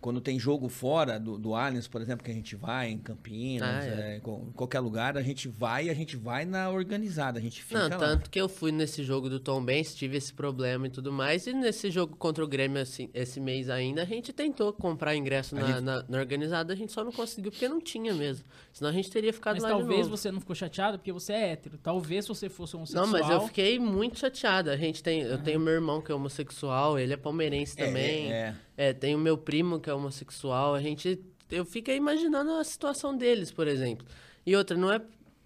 quando 0.00 0.20
tem 0.20 0.38
jogo 0.38 0.68
fora 0.68 1.18
do, 1.18 1.36
do 1.36 1.54
Allianz, 1.54 1.88
por 1.88 2.00
exemplo, 2.00 2.24
que 2.24 2.30
a 2.30 2.34
gente 2.34 2.54
vai 2.54 2.90
em 2.90 2.98
Campinas, 2.98 3.84
ah, 3.84 3.88
é. 3.88 4.14
É, 4.14 4.16
em 4.18 4.52
qualquer 4.52 4.78
lugar, 4.78 5.16
a 5.16 5.22
gente 5.22 5.48
vai 5.48 5.86
e 5.86 5.90
a 5.90 5.94
gente 5.94 6.16
vai 6.16 6.44
na 6.44 6.70
organizada, 6.70 7.38
a 7.38 7.42
gente 7.42 7.64
fica 7.64 7.88
Não, 7.88 7.98
lá. 7.98 8.06
tanto 8.06 8.30
que 8.30 8.40
eu 8.40 8.48
fui 8.48 8.70
nesse 8.70 9.02
jogo 9.02 9.28
do 9.28 9.40
Tom 9.40 9.64
Benz, 9.64 9.94
tive 9.94 10.16
esse 10.16 10.32
problema 10.32 10.86
e 10.86 10.90
tudo 10.90 11.12
mais, 11.12 11.48
e 11.48 11.52
nesse 11.52 11.90
jogo 11.90 12.14
contra 12.16 12.44
o 12.44 12.46
Grêmio 12.46 12.80
assim, 12.80 13.10
esse 13.12 13.40
mês 13.40 13.68
ainda, 13.68 14.02
a 14.02 14.04
gente 14.04 14.32
tentou 14.32 14.72
comprar 14.72 15.16
ingresso 15.16 15.56
na, 15.56 15.66
gente... 15.66 15.80
na, 15.80 16.04
na, 16.08 16.18
organizada, 16.18 16.72
a 16.72 16.76
gente 16.76 16.92
só 16.92 17.02
não 17.02 17.10
conseguiu 17.10 17.50
porque 17.50 17.68
não 17.68 17.80
tinha 17.80 18.14
mesmo. 18.14 18.44
Senão 18.72 18.90
a 18.90 18.94
gente 18.94 19.10
teria 19.10 19.32
ficado 19.32 19.54
mas 19.54 19.64
lá 19.64 19.70
talvez 19.70 20.06
você 20.06 20.30
não 20.30 20.38
ficou 20.38 20.54
chateado 20.54 20.98
porque 20.98 21.12
você 21.12 21.32
é 21.32 21.52
hétero. 21.52 21.76
Talvez 21.82 22.24
se 22.24 22.28
você 22.28 22.48
fosse 22.48 22.76
homossexual... 22.76 23.06
Não, 23.06 23.12
mas 23.12 23.28
eu 23.28 23.40
fiquei 23.48 23.80
muito 23.80 24.18
chateado. 24.18 24.70
A 24.70 24.76
gente 24.76 25.02
tem, 25.02 25.22
eu 25.22 25.38
tenho 25.38 25.58
meu 25.58 25.74
irmão 25.74 26.00
que 26.00 26.12
é 26.12 26.14
homossexual, 26.14 26.98
ele 26.98 27.12
é 27.12 27.16
palmeirense 27.16 27.74
é, 27.80 27.86
também. 27.86 28.32
É, 28.32 28.54
é. 28.78 28.92
Tem 28.92 29.14
o 29.14 29.18
meu 29.18 29.36
primo 29.36 29.80
que 29.80 29.90
é 29.90 29.94
homossexual. 29.94 30.74
A 30.74 30.80
gente. 30.80 31.20
Eu 31.50 31.64
fico 31.64 31.90
imaginando 31.90 32.52
a 32.52 32.64
situação 32.64 33.16
deles, 33.16 33.50
por 33.50 33.66
exemplo. 33.66 34.06
E 34.46 34.54
outra, 34.54 34.76
não 34.76 34.92
é. 34.92 35.02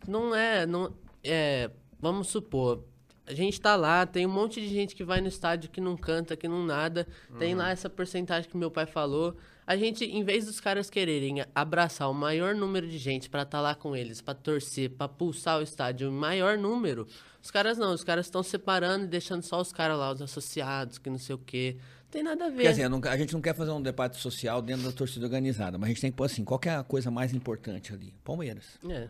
Não 0.06 0.34
é. 0.34 0.66
Não, 0.66 0.92
é 1.24 1.70
vamos 1.98 2.28
supor. 2.28 2.84
A 3.24 3.32
gente 3.32 3.60
tá 3.60 3.76
lá, 3.76 4.04
tem 4.04 4.26
um 4.26 4.32
monte 4.32 4.60
de 4.60 4.66
gente 4.66 4.96
que 4.96 5.04
vai 5.04 5.20
no 5.20 5.28
estádio 5.28 5.70
que 5.70 5.80
não 5.80 5.96
canta, 5.96 6.36
que 6.36 6.48
não 6.48 6.64
nada. 6.64 7.06
Uhum. 7.30 7.38
Tem 7.38 7.54
lá 7.54 7.70
essa 7.70 7.88
porcentagem 7.88 8.50
que 8.50 8.56
meu 8.56 8.70
pai 8.70 8.84
falou. 8.84 9.36
A 9.64 9.76
gente, 9.76 10.04
em 10.04 10.24
vez 10.24 10.44
dos 10.44 10.60
caras 10.60 10.90
quererem 10.90 11.36
abraçar 11.54 12.10
o 12.10 12.14
maior 12.14 12.52
número 12.52 12.88
de 12.88 12.98
gente 12.98 13.30
para 13.30 13.42
estar 13.42 13.58
tá 13.58 13.62
lá 13.62 13.76
com 13.76 13.94
eles, 13.94 14.20
para 14.20 14.34
torcer, 14.34 14.90
para 14.90 15.06
pulsar 15.06 15.60
o 15.60 15.62
estádio, 15.62 16.10
o 16.10 16.12
maior 16.12 16.58
número, 16.58 17.06
os 17.40 17.48
caras 17.48 17.78
não, 17.78 17.94
os 17.94 18.02
caras 18.02 18.26
estão 18.26 18.42
separando 18.42 19.04
e 19.04 19.08
deixando 19.08 19.44
só 19.44 19.60
os 19.60 19.72
caras 19.72 19.96
lá, 19.96 20.10
os 20.10 20.20
associados, 20.20 20.98
que 20.98 21.08
não 21.08 21.18
sei 21.18 21.36
o 21.36 21.38
quê 21.38 21.76
tem 22.12 22.22
nada 22.22 22.44
a 22.44 22.48
ver. 22.48 22.56
Porque 22.56 22.68
assim, 22.68 22.88
não, 22.88 23.00
a 23.02 23.16
gente 23.16 23.32
não 23.32 23.40
quer 23.40 23.54
fazer 23.54 23.70
um 23.70 23.80
debate 23.80 24.18
social 24.18 24.60
dentro 24.60 24.84
da 24.84 24.92
torcida 24.92 25.24
organizada, 25.24 25.78
mas 25.78 25.86
a 25.86 25.92
gente 25.92 26.00
tem 26.02 26.10
que 26.10 26.16
pôr 26.16 26.24
assim, 26.24 26.44
qual 26.44 26.60
é 26.66 26.68
a 26.68 26.84
coisa 26.84 27.10
mais 27.10 27.32
importante 27.32 27.92
ali? 27.92 28.14
Palmeiras. 28.22 28.78
É. 28.88 29.08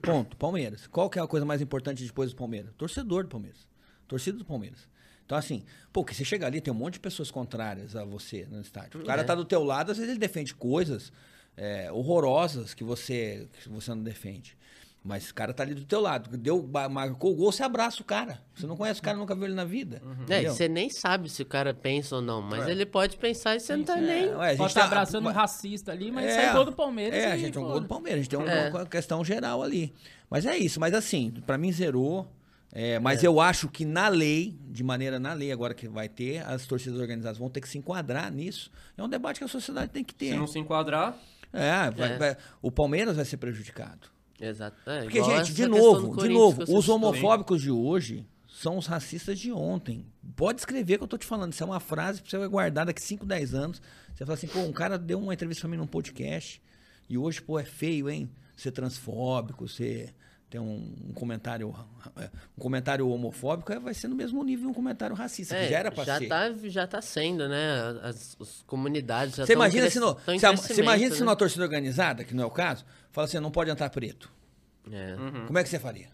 Ponto, 0.00 0.36
Palmeiras. 0.38 0.86
Qual 0.86 1.10
é 1.14 1.20
a 1.20 1.26
coisa 1.26 1.44
mais 1.44 1.60
importante 1.60 2.02
depois 2.02 2.30
do 2.30 2.36
Palmeiras? 2.36 2.72
Torcedor 2.78 3.24
do 3.24 3.28
Palmeiras. 3.28 3.68
Torcida 4.08 4.38
do 4.38 4.44
Palmeiras. 4.44 4.88
Então, 5.24 5.36
assim, 5.36 5.64
pô, 5.92 6.02
que 6.02 6.14
você 6.14 6.24
chega 6.24 6.46
ali, 6.46 6.60
tem 6.60 6.72
um 6.72 6.76
monte 6.76 6.94
de 6.94 7.00
pessoas 7.00 7.30
contrárias 7.30 7.94
a 7.94 8.04
você 8.04 8.46
no 8.50 8.60
estádio. 8.60 9.00
O 9.00 9.04
cara 9.04 9.20
é. 9.20 9.24
tá 9.24 9.34
do 9.34 9.44
teu 9.44 9.62
lado, 9.62 9.92
às 9.92 9.98
vezes 9.98 10.10
ele 10.10 10.18
defende 10.18 10.54
coisas 10.54 11.12
é, 11.56 11.92
horrorosas 11.92 12.72
que 12.72 12.82
você, 12.82 13.46
que 13.62 13.68
você 13.68 13.90
não 13.90 14.02
defende. 14.02 14.56
Mas 15.02 15.30
o 15.30 15.34
cara 15.34 15.54
tá 15.54 15.62
ali 15.62 15.74
do 15.74 15.84
teu 15.84 15.98
lado. 15.98 16.36
Deu, 16.36 16.62
marcou 16.90 17.32
o 17.32 17.34
gol, 17.34 17.50
você 17.50 17.62
abraça 17.62 18.02
o 18.02 18.04
cara. 18.04 18.38
Você 18.54 18.66
não 18.66 18.76
conhece 18.76 19.00
o 19.00 19.02
cara, 19.02 19.16
nunca 19.16 19.34
viu 19.34 19.46
ele 19.46 19.54
na 19.54 19.64
vida. 19.64 20.02
Uhum. 20.04 20.26
É, 20.28 20.44
você 20.44 20.68
nem 20.68 20.90
sabe 20.90 21.30
se 21.30 21.42
o 21.42 21.46
cara 21.46 21.72
pensa 21.72 22.16
ou 22.16 22.22
não, 22.22 22.42
mas 22.42 22.68
é. 22.68 22.70
ele 22.70 22.84
pode 22.84 23.16
pensar 23.16 23.56
e 23.56 23.60
você 23.60 23.74
não 23.76 23.84
tá 23.84 23.96
é. 23.96 24.00
nem. 24.02 24.34
Ué, 24.34 24.46
a 24.46 24.50
gente 24.50 24.58
pode 24.58 24.74
tá 24.74 24.84
abraçando 24.84 25.26
um 25.26 25.32
racista 25.32 25.92
ali, 25.92 26.12
mas 26.12 26.26
é, 26.26 26.34
sai 26.34 26.52
gol 26.52 26.66
do 26.66 26.72
Palmeiras. 26.72 27.18
É, 27.18 27.32
a 27.32 27.36
gente 27.36 27.56
é 27.56 27.60
um 27.60 27.64
gol 27.64 27.80
do 27.80 27.88
Palmeiras. 27.88 28.20
A 28.20 28.22
gente 28.22 28.30
tem 28.30 28.38
uma, 28.38 28.50
é. 28.50 28.70
uma 28.70 28.84
questão 28.84 29.24
geral 29.24 29.62
ali. 29.62 29.94
Mas 30.28 30.44
é 30.44 30.56
isso. 30.58 30.78
Mas 30.78 30.92
assim, 30.92 31.32
para 31.46 31.56
mim 31.56 31.72
zerou. 31.72 32.30
É, 32.72 33.00
mas 33.00 33.24
é. 33.24 33.26
eu 33.26 33.40
acho 33.40 33.68
que 33.68 33.84
na 33.84 34.06
lei, 34.06 34.56
de 34.68 34.84
maneira 34.84 35.18
na 35.18 35.32
lei 35.32 35.50
agora 35.50 35.74
que 35.74 35.88
vai 35.88 36.08
ter, 36.08 36.46
as 36.46 36.66
torcidas 36.66 37.00
organizadas 37.00 37.36
vão 37.36 37.50
ter 37.50 37.60
que 37.60 37.68
se 37.68 37.78
enquadrar 37.78 38.30
nisso. 38.30 38.70
É 38.96 39.02
um 39.02 39.08
debate 39.08 39.38
que 39.38 39.44
a 39.44 39.48
sociedade 39.48 39.90
tem 39.90 40.04
que 40.04 40.14
ter. 40.14 40.32
Se 40.32 40.36
não 40.36 40.46
se 40.46 40.58
enquadrar. 40.58 41.16
É, 41.52 41.90
vai, 41.90 42.16
vai, 42.16 42.36
o 42.62 42.70
Palmeiras 42.70 43.16
vai 43.16 43.24
ser 43.24 43.38
prejudicado. 43.38 44.19
Exato. 44.40 44.76
É, 44.88 45.02
Porque, 45.02 45.22
gente, 45.22 45.52
de 45.52 45.66
novo, 45.66 46.16
de 46.22 46.28
novo, 46.28 46.62
os 46.62 46.88
homofóbicos 46.88 47.60
de 47.60 47.70
hoje 47.70 48.26
são 48.48 48.76
os 48.76 48.86
racistas 48.86 49.38
de 49.38 49.52
ontem. 49.52 50.06
Pode 50.34 50.60
escrever 50.60 50.98
que 50.98 51.04
eu 51.04 51.08
tô 51.08 51.18
te 51.18 51.26
falando. 51.26 51.52
Isso 51.52 51.62
é 51.62 51.66
uma 51.66 51.80
frase 51.80 52.22
que 52.22 52.30
você 52.30 52.38
vai 52.38 52.48
guardar 52.48 52.86
daqui 52.86 53.02
5, 53.02 53.24
10 53.24 53.54
anos. 53.54 53.82
Você 54.14 54.24
fala 54.24 54.34
assim, 54.34 54.48
pô, 54.48 54.60
um 54.60 54.72
cara 54.72 54.98
deu 54.98 55.18
uma 55.18 55.34
entrevista 55.34 55.62
pra 55.62 55.70
mim 55.70 55.76
num 55.76 55.86
podcast 55.86 56.60
e 57.08 57.18
hoje, 57.18 57.40
pô, 57.40 57.58
é 57.58 57.64
feio, 57.64 58.08
hein? 58.08 58.30
Ser 58.56 58.70
transfóbico, 58.72 59.66
ser 59.68 60.14
tem 60.50 60.60
um, 60.60 60.92
um, 61.08 61.12
comentário 61.14 61.68
um 62.58 62.60
comentário 62.60 63.08
homofóbico 63.08 63.78
vai 63.80 63.94
ser 63.94 64.08
no 64.08 64.16
mesmo 64.16 64.42
nível 64.42 64.68
um 64.68 64.74
comentário 64.74 65.14
racista 65.14 65.54
é, 65.54 65.64
que 65.64 65.70
já 65.70 65.78
era 65.78 65.92
para 65.92 66.18
ser 66.18 66.28
tá, 66.28 66.52
já 66.64 66.86
tá 66.88 67.00
sendo 67.00 67.48
né 67.48 68.00
as, 68.02 68.36
as 68.40 68.62
comunidades 68.66 69.36
já 69.36 69.46
você 69.46 69.52
imagina 69.52 69.88
se 69.88 70.00
no, 70.00 70.14
você 70.14 70.80
imagina 70.80 71.10
né? 71.10 71.14
se 71.16 71.20
numa 71.22 71.36
torcida 71.36 71.62
organizada 71.62 72.24
que 72.24 72.34
não 72.34 72.42
é 72.42 72.46
o 72.46 72.50
caso 72.50 72.84
fala 73.12 73.26
assim 73.26 73.38
não 73.38 73.52
pode 73.52 73.70
entrar 73.70 73.88
preto 73.90 74.30
é. 74.90 75.14
uhum. 75.14 75.46
como 75.46 75.58
é 75.58 75.62
que 75.62 75.68
você 75.68 75.78
faria 75.78 76.08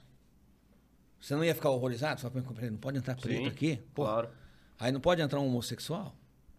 você 1.19 1.35
não 1.35 1.43
ia 1.43 1.55
ficar 1.55 1.71
horrorizado 1.71 2.21
fala, 2.21 2.35
não 2.71 2.77
pode 2.77 2.99
entrar 2.99 3.17
preto 3.17 3.45
Sim, 3.45 3.47
aqui 3.49 3.83
Pô, 3.95 4.05
claro 4.05 4.29
aí 4.79 4.93
não 4.93 5.01
pode 5.01 5.23
entrar 5.23 5.41
um 5.41 5.47
homossexual 5.47 6.15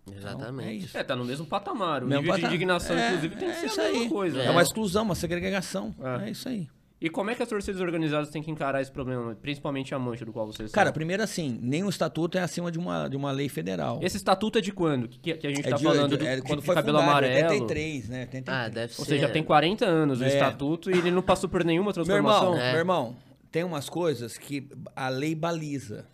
Exatamente. 0.10 0.48
Então, 0.48 0.62
é, 0.62 0.74
isso. 0.74 0.98
é, 0.98 1.04
tá 1.04 1.18
no 1.18 1.26
mesmo 1.26 1.46
patamar. 1.46 2.02
O 2.02 2.08
mesmo 2.08 2.22
nível 2.22 2.36
patamar. 2.36 2.50
de 2.50 2.56
indignação, 2.56 2.98
é, 2.98 3.08
inclusive, 3.08 3.36
tem 3.36 3.50
que 3.50 3.54
é 3.54 3.68
ser 3.68 3.82
a 3.82 3.84
mesma 3.84 4.04
aí. 4.04 4.10
coisa. 4.10 4.42
É. 4.42 4.46
é 4.46 4.50
uma 4.50 4.62
exclusão, 4.62 5.04
uma 5.04 5.16
segregação. 5.16 5.94
É. 6.22 6.28
é 6.28 6.30
isso 6.30 6.48
aí. 6.48 6.70
E 7.00 7.10
como 7.12 7.30
é 7.30 7.36
que 7.36 7.44
as 7.44 7.50
torcidas 7.50 7.80
organizadas 7.80 8.30
têm 8.30 8.42
que 8.42 8.50
encarar 8.50 8.82
esse 8.82 8.92
problema, 8.92 9.36
principalmente 9.36 9.94
a 9.94 10.00
mancha 10.00 10.26
do 10.26 10.34
qual 10.34 10.48
vocês 10.48 10.72
Cara, 10.72 10.92
primeiro 10.92 11.22
assim, 11.22 11.60
nenhum 11.62 11.90
estatuto 11.90 12.40
é 12.40 12.42
acima 12.42 12.72
de 12.72 12.80
uma, 12.80 13.08
de 13.08 13.16
uma 13.16 13.32
lei 13.32 13.48
federal. 13.48 14.00
Esse 14.02 14.18
estatuto 14.18 14.58
é 14.58 14.62
de 14.62 14.72
quando? 14.72 15.08
Que, 15.08 15.36
que 15.36 15.46
a 15.46 15.50
gente 15.52 15.68
é 15.68 15.70
tá 15.70 15.76
de, 15.78 15.84
falando 15.84 16.18
de, 16.18 16.26
é, 16.26 16.38
do, 16.38 16.44
quando 16.44 16.62
de 16.62 16.66
foi 16.66 16.74
cabelo 16.74 16.98
fundado, 16.98 17.12
amarelo? 17.12 17.52
83, 17.52 18.10
né? 18.10 18.22
83. 18.22 18.58
Ah, 18.58 18.68
deve 18.70 18.94
Ou 18.98 19.06
ser. 19.06 19.12
seja, 19.12 19.30
tem 19.30 19.44
40 19.44 19.86
anos 19.86 20.22
é. 20.22 20.26
o 20.26 20.28
estatuto 20.28 20.90
e 20.90 20.98
ele 20.98 21.12
não 21.12 21.22
passou 21.22 21.48
por 21.48 21.64
nenhuma 21.64 21.94
transformação. 21.94 22.54
Meu 22.54 22.60
irmão, 22.60 22.68
é. 22.68 22.72
meu 22.72 22.80
irmão, 22.80 23.16
tem 23.52 23.64
umas 23.64 23.88
coisas 23.88 24.36
que 24.36 24.68
a 24.96 25.08
lei 25.10 25.36
baliza. 25.36 26.08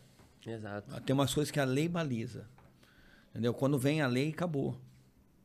Exato. 0.45 0.99
Tem 1.01 1.13
umas 1.13 1.33
coisas 1.33 1.49
que 1.49 1.61
a 1.61 1.65
lei 1.65 1.87
baliza. 1.87 2.45
Entendeu? 3.31 3.53
Quando 3.53 3.79
vem 3.79 4.01
a 4.01 4.07
lei, 4.07 4.31
acabou. 4.31 4.77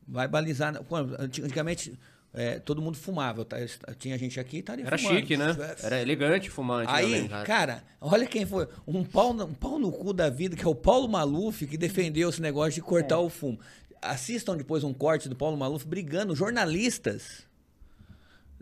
Vai 0.07 0.27
balizar. 0.27 0.75
Antigamente 1.21 1.97
é, 2.35 2.59
todo 2.59 2.81
mundo 2.83 2.97
fumava. 2.97 3.47
Eu 3.87 3.95
tinha 3.95 4.17
gente 4.19 4.39
aqui 4.39 4.57
e 4.57 4.61
estaria 4.61 4.85
Era 4.87 4.99
fumando. 4.99 5.17
chique, 5.17 5.37
né? 5.37 5.57
Era 5.83 6.01
elegante 6.01 6.51
fumar 6.51 6.85
Aí, 6.89 7.15
antigamente. 7.15 7.47
cara, 7.47 7.83
olha 8.01 8.27
quem 8.27 8.45
foi. 8.47 8.69
Um 8.87 9.03
pau, 9.05 9.33
no- 9.33 9.47
um 9.47 9.55
pau 9.55 9.79
no 9.79 9.91
cu 9.91 10.13
da 10.13 10.29
vida, 10.29 10.55
que 10.57 10.65
é 10.65 10.69
o 10.69 10.75
Paulo 10.75 11.09
Maluf, 11.09 11.67
que 11.67 11.77
defendeu 11.79 12.29
esse 12.29 12.41
negócio 12.43 12.73
de 12.75 12.83
cortar 12.83 13.17
É. 13.17 13.19
o 13.19 13.29
fumo. 13.29 13.59
Assistam 14.01 14.57
depois 14.57 14.85
um 14.85 14.93
corte 14.95 15.29
do 15.29 15.35
Paulo 15.35 15.57
Maluf 15.57 15.85
brigando, 15.87 16.35
jornalistas 16.37 17.47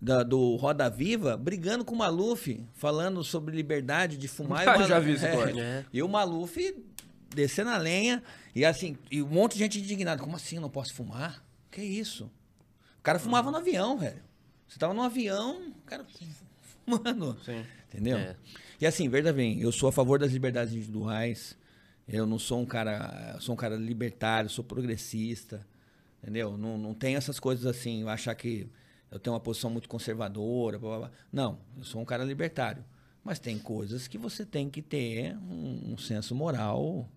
da- 0.01 0.23
do 0.23 0.57
Roda 0.57 0.89
Viva, 0.89 1.37
brigando 1.37 1.85
com 1.85 1.95
o 1.95 1.99
Maluf, 1.99 2.65
falando 2.75 3.23
sobre 3.25 3.55
liberdade 3.55 4.17
de 4.17 4.29
fumar. 4.29 4.63
e 4.65 4.67
o 4.67 4.71
Ah, 4.71 4.73
Maluf- 4.75 4.89
já 4.89 4.99
vi 4.99 5.13
esse 5.13 5.27
é, 5.27 5.33
corte. 5.33 5.61
É. 5.61 5.85
E 5.93 6.03
o 6.03 6.09
Maluf 6.09 6.57
descendo 7.35 7.71
a 7.71 7.77
lenha, 7.79 8.23
e 8.55 8.65
assim, 8.65 8.97
e 9.11 9.23
um 9.23 9.27
monte 9.29 9.55
de 9.55 9.59
gente 9.59 9.79
indignada. 9.81 10.23
Como 10.23 10.37
assim, 10.37 10.57
eu 10.57 10.63
não 10.63 10.71
posso 10.71 10.95
fumar? 10.95 11.43
Que 11.71 11.83
isso? 11.83 12.31
O 13.07 13.13
cara 13.15 13.21
fumava 13.21 13.53
no 13.53 13.59
avião, 13.59 13.97
velho. 13.97 14.21
Você 14.67 14.81
tava 14.81 14.93
no 14.93 15.01
avião, 15.01 15.69
o 15.69 15.87
cara 15.87 16.05
fumando. 16.85 17.39
Sim. 17.45 17.65
Entendeu? 17.87 18.19
É. 18.19 18.35
E 18.81 18.85
assim, 18.85 19.09
veja 19.09 19.33
bem, 19.33 19.61
eu 19.61 19.71
sou 19.71 19.89
a 19.89 19.93
favor 19.93 20.19
das 20.19 20.33
liberdades 20.33 20.75
individuais. 20.75 21.57
Eu 22.09 22.27
não 22.27 22.37
sou 22.37 22.61
um 22.61 22.67
cara, 22.67 23.35
eu 23.37 23.41
sou 23.41 23.53
um 23.53 23.57
cara 23.57 23.77
libertário, 23.77 24.51
sou 24.51 24.65
progressista. 24.65 25.65
Entendeu? 26.21 26.59
Não, 26.59 26.77
não 26.77 26.95
tenho 26.95 27.17
essas 27.17 27.39
coisas 27.39 27.65
assim, 27.65 28.03
eu 28.03 28.09
achar 28.09 28.35
que 28.35 28.69
eu 29.09 29.21
tenho 29.21 29.35
uma 29.35 29.41
posição 29.41 29.71
muito 29.71 29.89
conservadora, 29.89 30.77
blá, 30.77 30.99
blá, 30.99 30.99
blá. 31.07 31.11
Não, 31.33 31.61
eu 31.79 31.85
sou 31.85 32.01
um 32.01 32.05
cara 32.05 32.25
libertário. 32.25 32.85
Mas 33.23 33.39
tem 33.39 33.57
coisas 33.57 34.09
que 34.09 34.19
você 34.19 34.45
tem 34.45 34.69
que 34.69 34.83
ter 34.83 35.37
um, 35.37 35.93
um 35.93 35.97
senso 35.97 36.35
moral. 36.35 37.09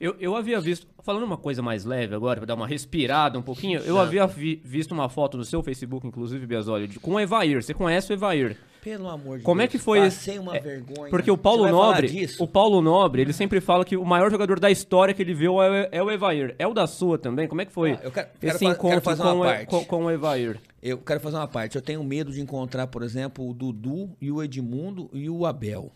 Eu, 0.00 0.16
eu 0.18 0.34
havia 0.34 0.58
visto, 0.60 0.86
falando 1.02 1.24
uma 1.24 1.36
coisa 1.36 1.60
mais 1.62 1.84
leve 1.84 2.14
agora, 2.14 2.38
pra 2.40 2.46
dar 2.46 2.54
uma 2.54 2.66
respirada 2.66 3.38
um 3.38 3.42
pouquinho, 3.42 3.80
eu 3.80 3.98
havia 3.98 4.26
vi- 4.26 4.60
visto 4.64 4.92
uma 4.92 5.08
foto 5.08 5.36
no 5.36 5.44
seu 5.44 5.62
Facebook, 5.62 6.06
inclusive, 6.06 6.46
Biasoli, 6.46 6.88
de- 6.88 6.98
com 6.98 7.12
o 7.14 7.20
Evair. 7.20 7.62
Você 7.62 7.74
conhece 7.74 8.10
o 8.10 8.14
Evair? 8.14 8.56
Pelo 8.82 9.08
amor 9.08 9.38
de 9.38 9.44
Como 9.44 9.60
é 9.60 9.64
Deus. 9.64 9.72
que 9.72 9.78
foi 9.78 9.98
Passei 10.00 10.34
esse- 10.34 10.40
uma 10.42 10.56
é, 10.56 10.60
vergonha. 10.60 11.10
Porque 11.10 11.30
o 11.30 11.36
Paulo 11.36 11.68
Nobre, 11.68 12.26
o 12.38 12.46
Paulo 12.46 12.80
Nobre, 12.80 13.20
ele 13.22 13.32
sempre 13.32 13.60
fala 13.60 13.84
que 13.84 13.96
o 13.96 14.04
maior 14.04 14.30
jogador 14.30 14.60
da 14.60 14.70
história 14.70 15.12
que 15.12 15.20
ele 15.20 15.34
viu 15.34 15.60
é, 15.60 15.68
o- 15.70 15.88
é 15.92 16.02
o 16.02 16.10
Evair. 16.10 16.54
É 16.58 16.66
o 16.66 16.72
da 16.72 16.86
sua 16.86 17.18
também? 17.18 17.48
Como 17.48 17.60
é 17.60 17.64
que 17.64 17.72
foi 17.72 17.92
Ah, 17.92 18.00
eu 18.04 18.12
quero- 18.12 18.28
esse 18.40 18.58
fa- 18.60 18.64
encontro 18.66 18.88
quero 18.88 19.00
fazer 19.02 19.22
com, 19.24 19.32
uma 19.34 19.52
o- 19.62 19.66
com, 19.66 19.84
com 19.84 20.04
o 20.04 20.10
Evair? 20.10 20.60
Eu 20.82 20.98
quero 20.98 21.18
fazer 21.20 21.36
uma 21.36 21.48
parte. 21.48 21.74
Eu 21.76 21.82
tenho 21.82 22.02
medo 22.04 22.30
de 22.32 22.40
encontrar, 22.40 22.86
por 22.86 23.02
exemplo, 23.02 23.46
o 23.48 23.52
Dudu 23.52 24.10
e 24.20 24.30
o 24.30 24.40
Edmundo 24.42 25.10
e 25.12 25.28
o 25.28 25.44
Abel. 25.44 25.90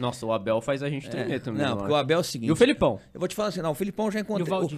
Nossa, 0.00 0.24
o 0.26 0.32
Abel 0.32 0.60
faz 0.60 0.82
a 0.82 0.88
gente 0.88 1.08
tremer 1.08 1.40
também. 1.40 1.62
Não, 1.64 1.76
porque 1.76 1.92
o. 1.92 1.94
Abel 1.96 2.18
é 2.18 2.20
o 2.20 2.24
seguinte. 2.24 2.48
E 2.48 2.52
o 2.52 2.56
Felipão? 2.56 2.98
Eu 3.12 3.20
vou 3.20 3.28
te 3.28 3.34
falar 3.36 3.48
assim, 3.48 3.60
não, 3.60 3.70
o 3.72 3.74
Filipão 3.74 4.10
já 4.10 4.20
E 4.20 4.22
o? 4.22 4.24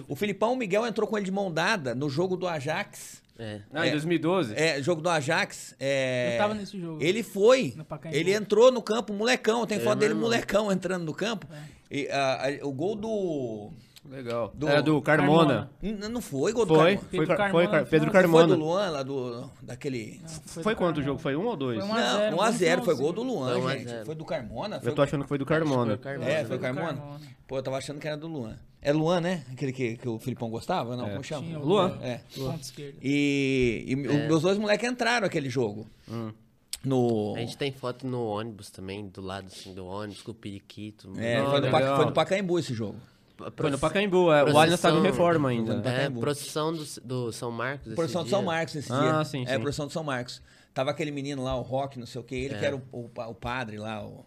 O, 0.09 0.13
o 0.13 0.15
Filipão, 0.15 0.53
o 0.53 0.57
Miguel 0.57 0.85
entrou 0.85 1.07
com 1.07 1.17
ele 1.17 1.25
de 1.25 1.31
mão 1.31 1.51
dada 1.51 1.95
no 1.95 2.09
jogo 2.09 2.35
do 2.35 2.47
Ajax. 2.47 3.23
É. 3.39 3.61
Ah, 3.73 3.85
em 3.85 3.89
É. 3.89 3.91
2012? 3.91 4.53
É, 4.55 4.81
jogo 4.83 5.01
do 5.01 5.09
Ajax. 5.09 5.75
É, 5.79 6.33
Eu 6.35 6.37
tava 6.37 6.53
nesse 6.53 6.79
jogo. 6.79 7.01
Ele 7.01 7.23
foi. 7.23 7.73
Ele 8.11 8.31
entrou 8.33 8.71
no 8.71 8.81
campo, 8.81 9.11
molecão. 9.13 9.65
Tem 9.65 9.77
É, 9.79 9.81
foto 9.81 9.97
dele, 9.99 10.11
irmão. 10.11 10.25
molecão, 10.25 10.71
entrando 10.71 11.03
no 11.03 11.13
campo. 11.13 11.47
É. 11.51 11.57
E, 11.95 12.07
ah, 12.09 12.41
ah, 12.61 12.67
o 12.67 12.71
gol 12.71 12.95
do. 12.95 13.71
Legal. 14.09 14.51
Do- 14.53 14.67
É 14.67 14.81
do 14.81 15.01
Carmona. 15.01 15.71
N- 15.81 16.09
Não 16.09 16.21
foi 16.21 16.51
gol 16.51 16.65
do 16.65 16.75
Foi, 16.75 16.97
Carmona. 16.97 16.99
foi, 16.99 17.09
Pedro 17.19 17.27
Car- 17.27 17.37
Carmona 17.37 17.69
foi 17.69 17.69
Pedro. 17.69 17.83
Não 17.83 17.87
Foi 17.89 17.99
do 17.99 18.11
Carmona. 18.11 18.55
Luan, 18.55 18.89
lá 18.89 19.03
do. 19.03 19.49
Daquele. 19.61 20.21
Foi 20.45 20.75
quanto 20.75 20.99
o 20.99 21.03
jogo? 21.03 21.19
Foi 21.19 21.35
um 21.35 21.45
ou 21.45 21.55
dois? 21.55 21.79
Foi 21.79 21.87
um 21.87 21.93
a 21.93 21.99
Não, 22.01 22.17
zero, 22.19 22.35
1x0, 22.37 22.77
bom 22.79 22.83
foi 22.85 22.95
gol 22.95 23.13
do. 23.13 23.23
Luan, 23.23 23.53
Foi 23.53 23.61
um 23.61 23.69
gente. 23.79 24.05
Foi 24.05 24.15
do 24.15 24.25
Carmona? 24.25 24.79
Foi 24.81 24.91
Eu 24.91 24.95
tô 24.95 25.01
achando 25.01 25.21
que 25.23 25.29
foi 25.29 25.37
do 25.37 25.45
Carmona. 25.45 25.85
Foi 25.95 25.97
Carmona. 25.97 26.29
É, 26.29 26.43
foi 26.45 26.57
do 26.57 26.61
Carmona? 26.61 26.87
Carmona. 26.97 27.19
Pô, 27.47 27.57
eu 27.57 27.63
tava 27.63 27.77
achando 27.77 27.99
que 27.99 28.07
era 28.07 28.17
do 28.17 28.27
Luan. 28.27 28.57
É 28.81 28.91
Luan, 28.91 29.21
né? 29.21 29.45
Aquele 29.53 29.71
que, 29.71 29.95
que 29.95 30.09
o 30.09 30.19
Filipão 30.19 30.49
gostava? 30.49 30.97
Não, 30.97 31.07
É. 31.07 31.11
como 31.11 31.23
chama? 31.23 31.57
Luan. 31.59 31.97
É. 32.01 32.19
Esquerdo. 32.59 32.97
E, 33.01 33.85
e 33.87 33.95
os 33.95 34.27
meus 34.27 34.41
dois 34.41 34.57
moleques 34.57 34.89
entraram 34.89 35.25
aquele 35.25 35.49
jogo. 35.49 35.87
No. 36.83 37.33
A 37.37 37.39
gente 37.39 37.55
tem 37.57 37.71
foto 37.71 38.05
no 38.05 38.25
ônibus 38.25 38.69
também, 38.69 39.07
do 39.07 39.21
lado 39.21 39.47
assim, 39.47 39.73
do 39.73 39.85
ônibus, 39.85 40.21
com 40.21 40.31
o 40.31 40.33
periquito. 40.33 41.09
É, 41.17 41.37
Ah, 41.37 41.45
foi, 41.49 41.61
do 41.61 41.69
foi 41.69 42.05
do 42.07 42.11
Pacaembu 42.11 42.59
esse 42.59 42.73
jogo. 42.73 42.97
Foi 43.55 43.69
no 43.71 43.79
Pacaembu, 43.79 44.31
é, 44.31 44.43
o 44.43 44.57
Allianz 44.57 44.79
tava 44.81 44.97
em 44.99 45.01
reforma 45.01 45.49
ainda. 45.49 45.81
É, 45.89 46.09
procissão 46.09 46.73
do, 46.73 46.83
do 47.03 47.31
São 47.31 47.51
Marcos. 47.51 47.89
de 47.89 47.95
dia. 47.95 48.25
São 48.29 48.41
Marcos 48.43 48.75
esse 48.75 48.91
Ah, 48.91 48.99
dia. 48.99 49.25
sim, 49.25 49.43
É, 49.47 49.53
sim. 49.53 49.59
produção 49.59 49.87
de 49.87 49.93
São 49.93 50.03
Marcos. 50.03 50.41
Tava 50.73 50.91
aquele 50.91 51.11
menino 51.11 51.43
lá, 51.43 51.55
o 51.55 51.61
Rock, 51.61 51.99
não 51.99 52.05
sei 52.05 52.19
o 52.19 52.23
que, 52.23 52.35
ele 52.35 52.55
que 52.57 52.65
era 52.65 52.75
o, 52.75 52.81
o, 52.91 53.09
o 53.15 53.35
padre 53.35 53.77
lá, 53.77 54.03
o. 54.03 54.25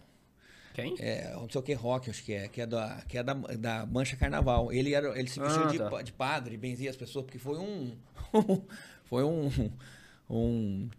Quem? 0.73 0.95
É, 0.99 1.33
não 1.33 1.49
sei 1.49 1.59
o 1.59 1.63
que, 1.63 1.73
Rock, 1.73 2.09
acho 2.09 2.23
que 2.23 2.33
é, 2.33 2.47
que 2.47 2.61
é, 2.61 2.65
da, 2.67 3.01
que 3.07 3.17
é 3.17 3.23
da, 3.23 3.33
da 3.33 3.85
Mancha 3.87 4.15
Carnaval. 4.15 4.71
Ele, 4.71 4.93
era, 4.93 5.17
ele 5.19 5.27
se 5.27 5.39
vestiu 5.39 5.63
Ah, 5.63 5.67
de, 5.67 5.77
tá. 5.79 6.01
de 6.03 6.13
padre, 6.13 6.55
benzia 6.55 6.89
as 6.89 6.95
pessoas, 6.95 7.25
porque 7.25 7.39
foi 7.39 7.57
um. 7.57 7.93
foi 9.05 9.23
um. 9.23 9.49
Um. 10.29 10.89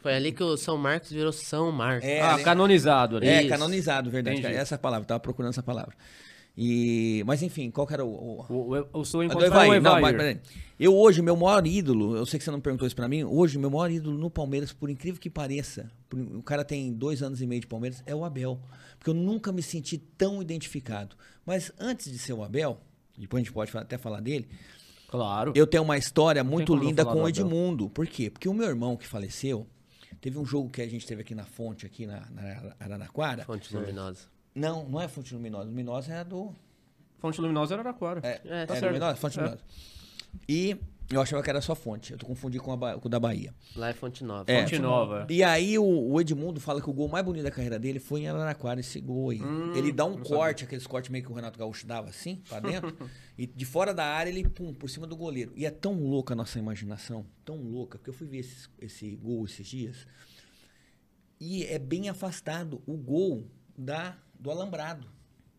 Foi 0.00 0.14
ali 0.14 0.32
que 0.32 0.42
o 0.42 0.56
São 0.56 0.76
Marcos 0.78 1.10
virou 1.10 1.32
São 1.32 1.70
Marcos. 1.72 2.08
É, 2.08 2.20
ah, 2.20 2.34
ali- 2.34 2.44
canonizado 2.44 3.16
ali. 3.16 3.28
É, 3.28 3.40
Isso. 3.40 3.48
canonizado, 3.50 4.10
verdade. 4.10 4.38
Entendi. 4.38 4.54
Essa 4.54 4.78
palavra, 4.78 5.06
tava 5.06 5.20
procurando 5.20 5.50
essa 5.50 5.62
palavra. 5.62 5.94
E, 6.58 7.22
mas 7.26 7.42
enfim, 7.42 7.70
qual 7.70 7.86
que 7.86 7.92
era 7.92 8.04
o. 8.04 8.08
o... 8.48 8.74
O, 8.94 9.00
o, 9.00 9.04
seu 9.04 9.22
encontro 9.22 9.44
Evair. 9.44 9.82
Não, 9.82 10.00
mas, 10.00 10.16
peraí. 10.16 10.40
eu 10.80 10.96
hoje, 10.96 11.20
meu 11.20 11.36
maior 11.36 11.66
ídolo, 11.66 12.16
eu 12.16 12.24
sei 12.24 12.38
que 12.38 12.44
você 12.44 12.50
não 12.50 12.60
perguntou 12.62 12.86
isso 12.86 12.96
pra 12.96 13.06
mim, 13.08 13.24
hoje, 13.24 13.58
meu 13.58 13.70
maior 13.70 13.90
ídolo 13.90 14.16
no 14.16 14.30
Palmeiras, 14.30 14.72
por 14.72 14.88
incrível 14.88 15.20
que 15.20 15.28
pareça, 15.28 15.90
por- 16.08 16.18
o 16.18 16.42
cara 16.42 16.64
tem 16.64 16.94
dois 16.94 17.22
anos 17.22 17.42
e 17.42 17.46
meio 17.46 17.60
de 17.60 17.66
Palmeiras, 17.66 18.02
é 18.06 18.14
o 18.14 18.24
Abel. 18.24 18.58
Porque 18.98 19.10
eu 19.10 19.14
nunca 19.14 19.52
me 19.52 19.62
senti 19.62 19.98
tão 19.98 20.40
identificado. 20.40 21.14
Mas 21.44 21.70
antes 21.78 22.10
de 22.10 22.18
ser 22.18 22.32
o 22.32 22.42
Abel, 22.42 22.80
depois 23.18 23.42
a 23.42 23.44
gente 23.44 23.52
pode 23.52 23.76
até 23.76 23.98
falar 23.98 24.20
dele, 24.20 24.48
Claro. 25.08 25.52
eu 25.54 25.66
tenho 25.66 25.82
uma 25.82 25.98
história 25.98 26.42
muito 26.42 26.74
linda 26.74 27.04
com 27.04 27.10
o 27.10 27.20
Abel. 27.20 27.28
Edmundo. 27.28 27.90
Por 27.90 28.06
quê? 28.06 28.30
Porque 28.30 28.48
o 28.48 28.54
meu 28.54 28.66
irmão 28.66 28.96
que 28.96 29.06
faleceu, 29.06 29.66
teve 30.22 30.38
um 30.38 30.44
jogo 30.46 30.70
que 30.70 30.80
a 30.80 30.88
gente 30.88 31.06
teve 31.06 31.20
aqui 31.20 31.34
na 31.34 31.44
fonte, 31.44 31.84
aqui 31.84 32.06
na, 32.06 32.26
na 32.30 32.74
Araraquara. 32.80 33.44
Fonte 33.44 33.76
luminosa. 33.76 34.34
Não, 34.56 34.88
não 34.88 35.00
é 35.00 35.06
Fonte 35.06 35.34
Luminosa. 35.34 35.66
Luminosa 35.66 36.12
é 36.12 36.18
a 36.18 36.24
do. 36.24 36.52
Fonte 37.18 37.40
Luminosa 37.40 37.74
era 37.74 37.82
Araquara. 37.82 38.20
É, 38.24 38.40
É, 38.44 38.66
tá 38.66 38.74
certo. 38.74 38.86
Luminosa? 38.86 39.16
Fonte 39.16 39.38
É. 39.38 39.42
Luminosa. 39.42 39.64
E 40.48 40.76
eu 41.10 41.20
achava 41.20 41.42
que 41.42 41.48
era 41.50 41.60
só 41.60 41.74
fonte. 41.74 42.12
Eu 42.12 42.18
tô 42.18 42.26
confundindo 42.26 42.62
com, 42.64 42.72
a 42.72 42.98
com 42.98 43.06
o 43.06 43.10
da 43.10 43.20
Bahia. 43.20 43.54
Lá 43.76 43.90
é 43.90 43.92
Fonte 43.92 44.24
Nova. 44.24 44.50
É. 44.50 44.60
Fonte 44.62 44.78
Nova. 44.78 45.26
E 45.30 45.42
aí 45.42 45.78
o, 45.78 45.84
o 45.84 46.20
Edmundo 46.20 46.58
fala 46.60 46.80
que 46.80 46.88
o 46.90 46.92
gol 46.92 47.06
mais 47.08 47.24
bonito 47.24 47.44
da 47.44 47.50
carreira 47.50 47.78
dele 47.78 47.98
foi 48.00 48.22
em 48.22 48.28
Araraquara, 48.28 48.80
esse 48.80 49.00
gol 49.00 49.30
aí. 49.30 49.40
Hum, 49.42 49.74
ele 49.74 49.92
dá 49.92 50.04
um 50.04 50.18
corte, 50.18 50.64
aqueles 50.64 50.86
cortes 50.86 51.10
meio 51.10 51.22
que 51.24 51.30
o 51.30 51.34
Renato 51.34 51.58
Gaúcho 51.58 51.86
dava 51.86 52.08
assim, 52.08 52.42
pra 52.48 52.58
dentro. 52.60 52.96
e 53.38 53.46
de 53.46 53.64
fora 53.64 53.94
da 53.94 54.04
área 54.04 54.30
ele, 54.30 54.48
pum, 54.48 54.74
por 54.74 54.88
cima 54.90 55.06
do 55.06 55.16
goleiro. 55.16 55.52
E 55.54 55.64
é 55.64 55.70
tão 55.70 55.94
louca 56.02 56.34
a 56.34 56.36
nossa 56.36 56.58
imaginação, 56.58 57.24
tão 57.44 57.56
louca, 57.56 57.98
porque 57.98 58.10
eu 58.10 58.14
fui 58.14 58.26
ver 58.26 58.38
esse, 58.38 58.68
esse 58.80 59.14
gol 59.16 59.44
esses 59.44 59.66
dias. 59.66 60.06
E 61.38 61.64
é 61.64 61.78
bem 61.78 62.08
afastado 62.08 62.82
o 62.86 62.96
gol 62.96 63.46
da, 63.76 64.16
do 64.38 64.50
alambrado. 64.50 65.06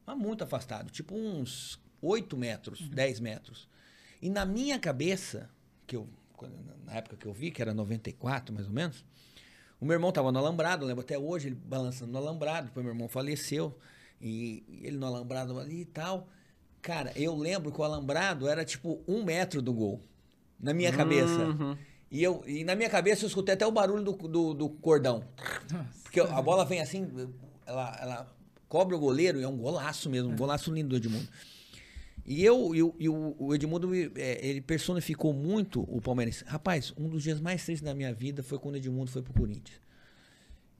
Mas 0.05 0.17
muito 0.17 0.43
afastado, 0.43 0.89
tipo 0.89 1.15
uns 1.15 1.79
8 2.01 2.37
metros, 2.37 2.87
10 2.89 3.19
metros. 3.19 3.67
E 4.21 4.29
na 4.29 4.45
minha 4.45 4.79
cabeça, 4.79 5.49
que 5.85 5.95
eu, 5.95 6.07
na 6.85 6.93
época 6.93 7.17
que 7.17 7.25
eu 7.25 7.33
vi, 7.33 7.51
que 7.51 7.61
era 7.61 7.73
94 7.73 8.53
mais 8.53 8.67
ou 8.67 8.73
menos, 8.73 9.03
o 9.79 9.85
meu 9.85 9.93
irmão 9.93 10.11
tava 10.11 10.31
no 10.31 10.39
alambrado, 10.39 10.83
eu 10.83 10.87
lembro 10.87 11.03
até 11.03 11.17
hoje, 11.17 11.49
ele 11.49 11.55
balançando 11.55 12.11
no 12.11 12.17
alambrado, 12.17 12.67
depois 12.67 12.83
meu 12.83 12.93
irmão 12.93 13.07
faleceu, 13.07 13.77
e 14.19 14.63
ele 14.81 14.97
no 14.97 15.05
alambrado 15.05 15.59
ali 15.59 15.81
e 15.81 15.85
tal. 15.85 16.27
Cara, 16.81 17.11
eu 17.15 17.35
lembro 17.35 17.71
que 17.71 17.79
o 17.79 17.83
alambrado 17.83 18.47
era 18.47 18.65
tipo 18.65 19.03
um 19.07 19.23
metro 19.23 19.61
do 19.61 19.73
gol, 19.73 20.01
na 20.59 20.73
minha 20.73 20.91
cabeça. 20.91 21.45
Uhum. 21.45 21.77
E, 22.09 22.23
eu, 22.23 22.43
e 22.47 22.63
na 22.63 22.75
minha 22.75 22.89
cabeça 22.89 23.25
eu 23.25 23.27
escutei 23.27 23.53
até 23.53 23.67
o 23.67 23.71
barulho 23.71 24.03
do, 24.03 24.13
do, 24.13 24.53
do 24.53 24.69
cordão. 24.69 25.23
Porque 26.03 26.21
a 26.21 26.41
bola 26.41 26.65
vem 26.65 26.79
assim, 26.79 27.05
ela, 27.67 27.97
ela 28.01 28.37
cobre 28.67 28.95
o 28.95 28.99
goleiro, 28.99 29.39
e 29.39 29.43
é 29.43 29.47
um 29.47 29.57
golaço 29.57 30.09
mesmo, 30.09 30.31
um 30.31 30.35
golaço 30.35 30.73
lindo 30.73 30.89
do 30.89 30.95
Edmundo. 30.97 31.27
E 32.25 32.43
eu 32.43 32.75
e, 32.75 32.83
o- 32.83 33.53
Edmundo, 33.55 33.89
é, 34.15 34.45
ele 34.45 34.59
personificou 34.59 35.31
muito 35.33 35.81
o 35.87 36.01
Palmeirense. 36.01 36.43
Rapaz, 36.45 36.93
um 36.97 37.07
dos 37.07 37.23
dias 37.23 37.39
mais 37.39 37.63
tristes 37.63 37.85
da 37.85 37.93
minha 37.95 38.13
vida 38.13 38.43
foi 38.43 38.59
quando 38.59 38.75
o 38.75 38.77
Edmundo 38.77 39.09
foi 39.09 39.21
pro 39.21 39.31
Corinthians. 39.33 39.79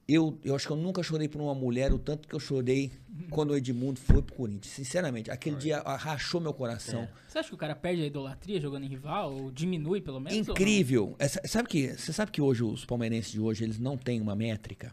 Eu, 0.06 0.38
eu 0.42 0.56
acho 0.56 0.66
que 0.66 0.72
eu 0.72 0.76
nunca 0.76 1.02
chorei 1.02 1.28
por 1.28 1.38
uma 1.40 1.54
mulher 1.54 1.92
o 1.92 1.98
tanto 1.98 2.26
que 2.26 2.34
eu 2.34 2.40
chorei 2.40 2.90
quando 3.30 3.50
o 3.50 3.56
Edmundo 3.56 4.00
foi 4.00 4.22
pro 4.22 4.34
Corinthians. 4.34 4.74
Sinceramente, 4.74 5.30
aquele 5.30 5.56
dia 5.56 5.80
rachou 5.80 6.40
meu 6.40 6.52
coração. 6.54 7.06
Você 7.28 7.38
acha 7.38 7.48
que 7.48 7.54
o 7.54 7.58
cara 7.58 7.74
perde 7.76 8.02
a 8.02 8.06
idolatria 8.06 8.58
jogando 8.60 8.84
em 8.84 8.88
rival? 8.88 9.34
Ou 9.34 9.50
diminui, 9.50 10.00
pelo 10.00 10.18
menos? 10.20 10.38
Incrível. 10.38 11.14
Essa- 11.18 11.40
sabe 11.46 11.68
que, 11.68 11.88
você 11.88 12.12
sabe 12.12 12.30
que 12.30 12.40
hoje 12.40 12.62
os 12.64 12.84
palmeirenses 12.86 13.32
de 13.32 13.40
hoje 13.40 13.64
eles 13.64 13.78
não 13.78 13.96
têm 13.98 14.18
uma 14.20 14.34
métrica? 14.34 14.92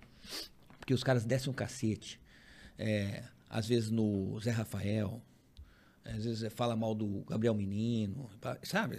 Porque 0.85 0.93
os 0.93 1.03
caras 1.03 1.25
descem 1.25 1.49
um 1.49 1.53
cacete. 1.55 2.21
É, 2.77 3.23
às 3.49 3.67
vezes 3.67 3.89
no 3.89 4.39
Zé 4.39 4.51
Rafael, 4.51 5.19
às 6.03 6.23
vezes 6.25 6.53
fala 6.53 6.75
mal 6.75 6.93
do 6.93 7.25
Gabriel 7.27 7.55
Menino, 7.55 8.29
sabe? 8.61 8.97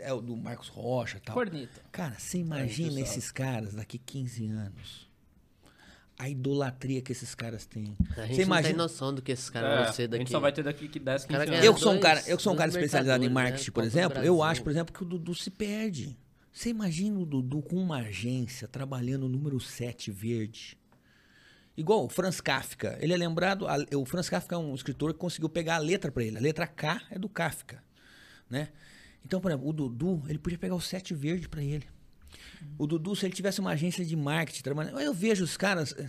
É 0.00 0.12
o 0.12 0.20
do 0.20 0.36
Marcos 0.36 0.68
Rocha 0.68 1.16
e 1.16 1.20
tal. 1.20 1.34
Corneta. 1.34 1.80
Cara, 1.90 2.18
você 2.18 2.36
imagina 2.36 3.00
esses 3.00 3.32
caras 3.32 3.72
daqui 3.72 3.96
15 3.96 4.46
anos. 4.48 5.06
A 6.18 6.28
idolatria 6.28 7.00
que 7.00 7.12
esses 7.12 7.34
caras 7.34 7.64
têm. 7.64 7.96
A 8.10 8.26
Você 8.26 8.34
gente 8.34 8.46
não 8.46 8.62
tem 8.62 8.72
noção 8.74 9.14
do 9.14 9.22
que 9.22 9.32
esses 9.32 9.48
caras 9.48 9.70
É, 9.70 9.84
vão 9.84 9.92
ser 9.94 10.02
a 10.02 10.06
daqui. 10.08 10.18
gente 10.24 10.30
só 10.32 10.40
vai 10.40 10.52
ter 10.52 10.62
daqui 10.62 10.86
que 10.88 10.98
10, 10.98 11.24
15 11.24 11.32
Cara 11.38 11.50
anos. 11.50 11.64
Eu 11.64 11.74
que 11.74 11.80
sou 11.80 11.92
um 11.94 12.00
cara, 12.00 12.22
eu 12.26 12.38
sou 12.38 12.52
um 12.52 12.56
cara 12.56 12.68
especializado 12.68 13.24
em 13.24 13.28
Libertadores, 13.28 13.52
marketing, 13.52 13.70
né? 13.70 13.74
por 13.74 13.84
exemplo, 13.84 14.22
eu 14.22 14.42
acho, 14.42 14.62
por 14.62 14.70
exemplo, 14.70 14.92
que 14.94 15.02
o 15.02 15.06
Dudu 15.06 15.34
se 15.34 15.50
perde. 15.50 16.18
Você 16.52 16.70
imagina 16.70 17.18
o 17.18 17.26
Dudu 17.26 17.60
com 17.62 17.76
uma 17.76 17.98
agência 17.98 18.66
trabalhando 18.66 19.24
o 19.24 19.28
número 19.28 19.60
7 19.60 20.10
verde. 20.10 20.78
Igual 21.76 22.04
o 22.04 22.08
Franz 22.08 22.40
Kafka. 22.40 22.96
Ele 23.00 23.12
é 23.12 23.16
lembrado. 23.16 23.66
a- 23.68 23.76
o 23.96 24.04
Franz 24.06 24.28
Kafka 24.28 24.54
é 24.54 24.58
um 24.58 24.74
escritor 24.74 25.12
que 25.12 25.18
conseguiu 25.18 25.48
pegar 25.48 25.76
a 25.76 25.78
letra 25.78 26.10
pra 26.10 26.24
ele. 26.24 26.38
A 26.38 26.40
letra 26.40 26.66
K 26.66 27.00
é 27.10 27.18
do 27.18 27.28
Kafka. 27.28 27.82
Né? 28.48 28.68
Então, 29.24 29.40
por 29.40 29.50
exemplo, 29.50 29.68
o 29.68 29.72
Dudu, 29.72 30.22
ele 30.28 30.38
podia 30.38 30.58
pegar 30.58 30.74
o 30.74 30.80
7 30.80 31.12
verde 31.14 31.48
pra 31.48 31.62
ele. 31.62 31.84
O 32.78 32.86
Dudu, 32.86 33.14
se 33.16 33.26
ele 33.26 33.34
tivesse 33.34 33.60
uma 33.60 33.70
agência 33.72 34.04
de 34.04 34.16
marketing 34.16 34.62
trabalhando. 34.62 35.00
Eu 35.00 35.12
vejo 35.12 35.42
os 35.44 35.56
caras. 35.56 35.94
eh, 35.98 36.06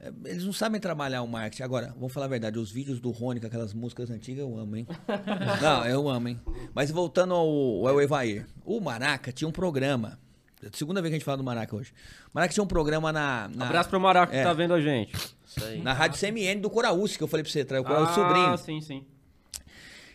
eh, 0.00 0.12
Eles 0.26 0.44
não 0.44 0.52
sabem 0.52 0.80
trabalhar 0.80 1.22
o 1.22 1.28
marketing. 1.28 1.62
Agora, 1.62 1.94
vamos 1.96 2.12
falar 2.12 2.26
a 2.26 2.28
verdade, 2.28 2.58
os 2.58 2.70
vídeos 2.70 3.00
do 3.00 3.10
Rony 3.10 3.40
com 3.40 3.46
aquelas 3.46 3.72
músicas 3.72 4.10
antigas 4.10 4.40
eu 4.42 4.58
amo, 4.58 4.76
hein? 4.76 4.86
não, 5.62 5.86
eu 5.86 6.08
amo, 6.08 6.28
hein? 6.28 6.40
Mas 6.74 6.90
voltando 6.90 7.34
ao, 7.34 7.86
ao 7.86 8.00
Evair. 8.02 8.46
O 8.64 8.80
Maraca 8.80 9.32
tinha 9.32 9.48
um 9.48 9.52
programa. 9.52 10.18
É 10.62 10.68
a 10.68 10.76
segunda 10.76 11.00
vez 11.00 11.10
que 11.10 11.16
a 11.16 11.18
gente 11.18 11.24
fala 11.24 11.38
do 11.38 11.44
Maraca 11.44 11.74
hoje. 11.74 11.92
O 12.26 12.30
Maraca 12.34 12.52
tinha 12.52 12.62
um 12.64 12.66
programa 12.66 13.12
na. 13.12 13.48
na 13.48 13.66
Abraço 13.66 13.88
pro 13.88 14.00
Maraca 14.00 14.34
É. 14.34 14.38
que 14.38 14.44
tá 14.44 14.52
vendo 14.52 14.74
a 14.74 14.80
gente. 14.80 15.14
Isso 15.46 15.64
aí. 15.64 15.80
na 15.80 15.92
rádio 15.92 16.20
CMN 16.20 16.60
do 16.60 16.70
Coraúce, 16.70 17.16
que 17.16 17.24
eu 17.24 17.28
falei 17.28 17.42
pra 17.42 17.52
você, 17.52 17.62
o 17.62 17.84
Coraúce 17.84 18.12
ah, 18.12 18.14
sobrinho. 18.14 18.58
sim, 18.58 18.80
sim. 18.80 19.04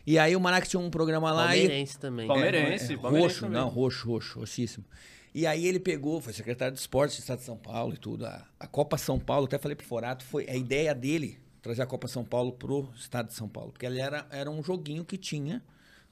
E 0.07 0.19
aí 0.19 0.35
o 0.35 0.39
Maraca 0.39 0.67
tinha 0.67 0.79
um 0.79 0.89
programa 0.89 1.31
lá 1.31 1.55
e. 1.55 1.61
Palmeirense 1.61 1.99
também. 1.99 2.27
Palmeirense. 2.27 2.93
É, 2.93 2.97
Palmeirense 2.97 3.27
roxo, 3.27 3.41
também. 3.41 3.59
não, 3.59 3.67
roxo, 3.67 4.07
roxo, 4.07 4.39
roxíssimo. 4.39 4.85
E 5.33 5.45
aí 5.47 5.65
ele 5.65 5.79
pegou, 5.79 6.21
foi 6.21 6.31
secretário 6.31 6.73
de 6.73 6.79
esportes 6.79 7.17
do 7.17 7.21
estado 7.21 7.39
de 7.39 7.45
São 7.45 7.57
Paulo 7.57 7.93
e 7.93 7.97
tudo. 7.97 8.25
A, 8.25 8.45
a 8.59 8.67
Copa 8.67 8.97
São 8.97 9.19
Paulo, 9.19 9.47
até 9.47 9.57
falei 9.57 9.75
pro 9.75 9.85
Forato, 9.85 10.23
foi 10.23 10.47
a 10.47 10.55
ideia 10.55 10.93
dele 10.93 11.39
trazer 11.61 11.81
a 11.81 11.85
Copa 11.85 12.07
São 12.07 12.23
Paulo 12.23 12.53
pro 12.53 12.87
estado 12.95 13.27
de 13.27 13.33
São 13.33 13.49
Paulo. 13.49 13.71
Porque 13.71 13.85
ele 13.85 13.99
era, 13.99 14.25
era 14.29 14.49
um 14.49 14.63
joguinho 14.63 15.03
que 15.03 15.17
tinha 15.17 15.61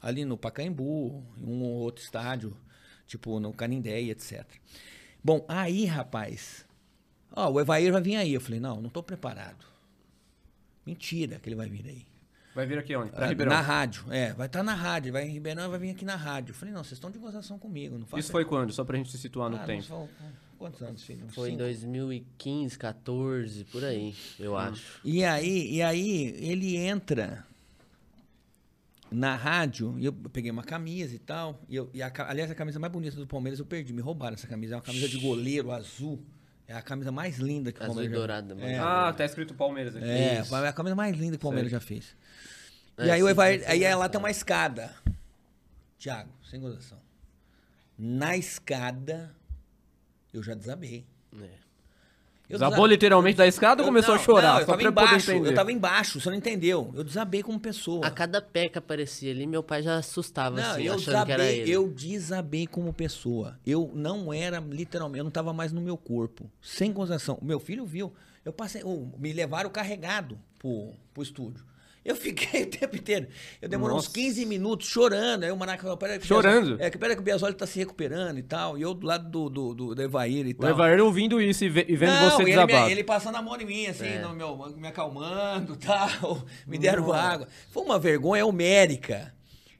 ali 0.01 0.25
no 0.25 0.37
Pacaembu, 0.37 1.23
em 1.37 1.45
um 1.45 1.63
ou 1.63 1.81
outro 1.81 2.03
estádio, 2.03 2.57
tipo 3.17 3.39
no 3.39 3.53
Canindé 3.53 4.01
e 4.01 4.11
etc. 4.11 4.43
Bom, 5.23 5.45
aí, 5.47 5.85
rapaz, 5.85 6.65
ó, 7.31 7.49
o 7.51 7.59
Evair 7.61 7.91
vai 7.91 8.01
vir 8.01 8.15
aí. 8.15 8.33
Eu 8.33 8.41
falei, 8.41 8.59
não, 8.59 8.81
não 8.81 8.89
tô 8.89 9.01
preparado. 9.03 9.65
Mentira 10.85 11.39
que 11.39 11.47
ele 11.49 11.55
vai 11.55 11.69
vir 11.69 11.85
aí. 11.87 12.05
Vai 12.55 12.65
vir 12.67 12.77
aqui 12.77 12.95
onde? 12.95 13.11
Pra 13.11 13.25
Ah, 13.25 13.29
Ribeirão. 13.29 13.53
Na 13.53 13.61
rádio, 13.61 14.05
é, 14.11 14.33
vai 14.33 14.45
estar 14.47 14.61
na 14.63 14.75
rádio, 14.75 15.11
vai 15.13 15.25
em 15.27 15.31
Ribeirão 15.31 15.65
e 15.65 15.69
vai 15.69 15.79
vir 15.79 15.89
aqui 15.91 16.05
na 16.05 16.15
rádio. 16.15 16.51
Eu 16.51 16.55
falei, 16.55 16.73
não, 16.73 16.83
vocês 16.83 16.93
estão 16.93 17.09
de 17.09 17.17
gozação 17.17 17.57
comigo, 17.57 17.97
não 17.97 18.19
Isso 18.19 18.31
foi 18.31 18.45
quando? 18.45 18.71
Só 18.73 18.83
pra 18.83 18.97
gente 18.97 19.09
se 19.11 19.17
situar 19.17 19.49
no 19.49 19.57
Ah, 19.57 19.65
tempo. 19.65 19.83
fal- 19.83 20.09
Quantos 20.59 20.81
anos, 20.81 21.03
filho? 21.03 21.27
Foi 21.29 21.49
em 21.49 21.51
cinco? 21.53 21.63
2015, 21.63 22.77
14, 22.77 23.65
por 23.65 23.83
aí, 23.83 24.15
eu 24.39 24.55
acho. 24.55 24.99
E 25.03 25.23
aí, 25.25 25.73
e 25.75 25.81
aí 25.81 26.27
ele 26.39 26.77
entra 26.77 27.45
na 29.13 29.35
rádio, 29.35 29.95
e 29.99 30.05
eu 30.05 30.13
peguei 30.13 30.49
uma 30.49 30.63
camisa 30.63 31.15
e 31.15 31.19
tal. 31.19 31.61
E 31.69 31.75
eu, 31.75 31.89
e 31.93 32.01
a 32.01 32.11
aliás, 32.27 32.49
a 32.49 32.55
camisa 32.55 32.79
mais 32.79 32.91
bonita 32.91 33.15
do 33.15 33.27
Palmeiras 33.27 33.59
eu 33.59 33.65
perdi, 33.65 33.93
me 33.93 34.01
roubaram 34.01 34.33
essa 34.33 34.47
camisa. 34.47 34.73
É 34.73 34.77
uma 34.77 34.83
camisa 34.83 35.07
de 35.07 35.19
goleiro 35.19 35.71
azul. 35.71 36.19
É 36.67 36.73
a 36.73 36.81
camisa 36.81 37.11
mais 37.11 37.37
linda 37.37 37.71
que 37.71 37.79
o 37.79 37.83
Azul 37.83 38.03
e 38.03 38.09
Palmeiras 38.09 38.13
já 38.13 38.19
dourada, 38.19 38.53
É, 38.53 38.77
mano. 38.77 38.89
Ah, 38.89 39.13
tá 39.13 39.25
escrito 39.25 39.53
Palmeiras 39.53 39.95
aqui. 39.95 40.05
É, 40.05 40.39
Isso. 40.39 40.55
é 40.55 40.67
a 40.67 40.73
camisa 40.73 40.95
mais 40.95 41.15
linda 41.17 41.31
que 41.31 41.43
o 41.43 41.47
Palmeiras 41.47 41.69
já 41.69 41.79
fez. 41.79 42.15
É, 42.97 43.07
e 43.07 43.11
aí, 43.11 43.21
sim, 43.21 43.27
Evair, 43.27 43.59
sim, 43.59 43.65
aí 43.67 43.95
lá 43.95 44.07
tem 44.07 44.19
uma 44.19 44.31
escada. 44.31 44.95
Tiago, 45.97 46.31
sem 46.49 46.59
gozação. 46.59 46.99
Na 47.97 48.37
escada, 48.37 49.35
eu 50.33 50.41
já 50.41 50.53
desabei. 50.53 51.05
É. 51.39 51.62
Eu 52.53 52.59
Desabou 52.59 52.77
desa- 52.77 52.87
literalmente 52.87 53.37
da 53.37 53.47
escada 53.47 53.81
ou 53.81 53.87
começou 53.87 54.13
não, 54.13 54.21
a 54.21 54.23
chorar? 54.23 54.53
Não, 54.53 54.59
eu 54.59 54.65
só 54.65 54.71
tava 54.71 54.83
embaixo, 54.83 55.31
eu 55.31 55.55
tava 55.55 55.71
embaixo, 55.71 56.19
você 56.21 56.29
não 56.29 56.37
entendeu. 56.37 56.91
Eu 56.93 57.03
desabei 57.03 57.41
como 57.41 57.59
pessoa. 57.59 58.05
A 58.05 58.11
cada 58.11 58.41
pé 58.41 58.69
que 58.69 58.77
aparecia 58.77 59.31
ali, 59.31 59.47
meu 59.47 59.63
pai 59.63 59.81
já 59.81 59.97
assustava, 59.97 60.61
Não, 60.61 60.71
assim, 60.71 60.83
eu 60.83 60.93
achando 60.93 61.25
que 61.25 61.31
era 61.31 61.43
desabei, 61.43 61.61
ele. 61.61 61.71
eu 61.71 61.87
desabei 61.89 62.67
como 62.67 62.93
pessoa. 62.93 63.57
Eu 63.65 63.91
não 63.93 64.31
era, 64.31 64.59
literalmente, 64.59 65.17
eu 65.19 65.23
não 65.23 65.31
tava 65.31 65.51
mais 65.51 65.71
no 65.71 65.81
meu 65.81 65.97
corpo. 65.97 66.49
Sem 66.61 66.93
gozação. 66.93 67.37
O 67.41 67.45
meu 67.45 67.59
filho 67.59 67.85
viu. 67.85 68.13
Eu 68.45 68.53
passei, 68.53 68.83
oh, 68.83 69.07
me 69.17 69.33
levaram 69.33 69.69
carregado 69.69 70.37
pro, 70.59 70.91
pro 71.13 71.23
estúdio. 71.23 71.63
Eu 72.05 72.15
fiquei 72.15 72.63
o 72.63 72.65
tempo 72.67 72.95
inteiro. 72.95 73.27
Eu 73.61 73.69
demorei 73.69 73.95
uns 73.95 74.03
Nossa. 74.03 74.13
15 74.13 74.45
minutos 74.45 74.87
chorando. 74.87 75.43
Aí 75.43 75.51
o 75.51 75.55
Maraca 75.57 75.81
falou, 75.83 75.95
peraí 75.97 76.17
o 76.17 76.25
Chorando? 76.25 76.75
É, 76.81 76.89
que 76.89 76.97
peraí 76.97 77.15
que 77.15 77.21
o 77.21 77.23
Biasoli 77.23 77.53
tá 77.53 77.65
se 77.65 77.79
recuperando 77.79 78.37
e 78.37 78.43
tal. 78.43 78.77
E 78.77 78.81
eu 78.81 78.93
do 78.93 79.07
lado 79.07 79.29
do, 79.29 79.49
do, 79.49 79.73
do, 79.73 79.95
do 79.95 80.01
Evair 80.01 80.45
e 80.47 80.51
O 80.51 80.55
tal. 80.55 80.69
Evair 80.69 80.99
ouvindo 81.01 81.41
isso 81.41 81.63
e, 81.63 81.69
ve- 81.69 81.85
vendo 81.89 82.11
Não, 82.13 82.29
você 82.31 82.41
ele, 82.41 82.51
desabado. 82.51 82.89
ele 82.89 83.03
passando 83.03 83.35
a 83.37 83.41
mão 83.41 83.55
em 83.59 83.65
mim, 83.65 83.85
assim, 83.87 84.05
É. 84.07 84.19
no 84.21 84.33
meu, 84.33 84.57
me 84.75 84.87
acalmando 84.87 85.73
e 85.73 85.77
tal. 85.77 86.43
Me 86.67 86.77
deram 86.77 87.11
água. 87.13 87.47
Foi 87.71 87.83
uma 87.83 87.97
vergonha 87.97 88.45
homérica. 88.45 89.33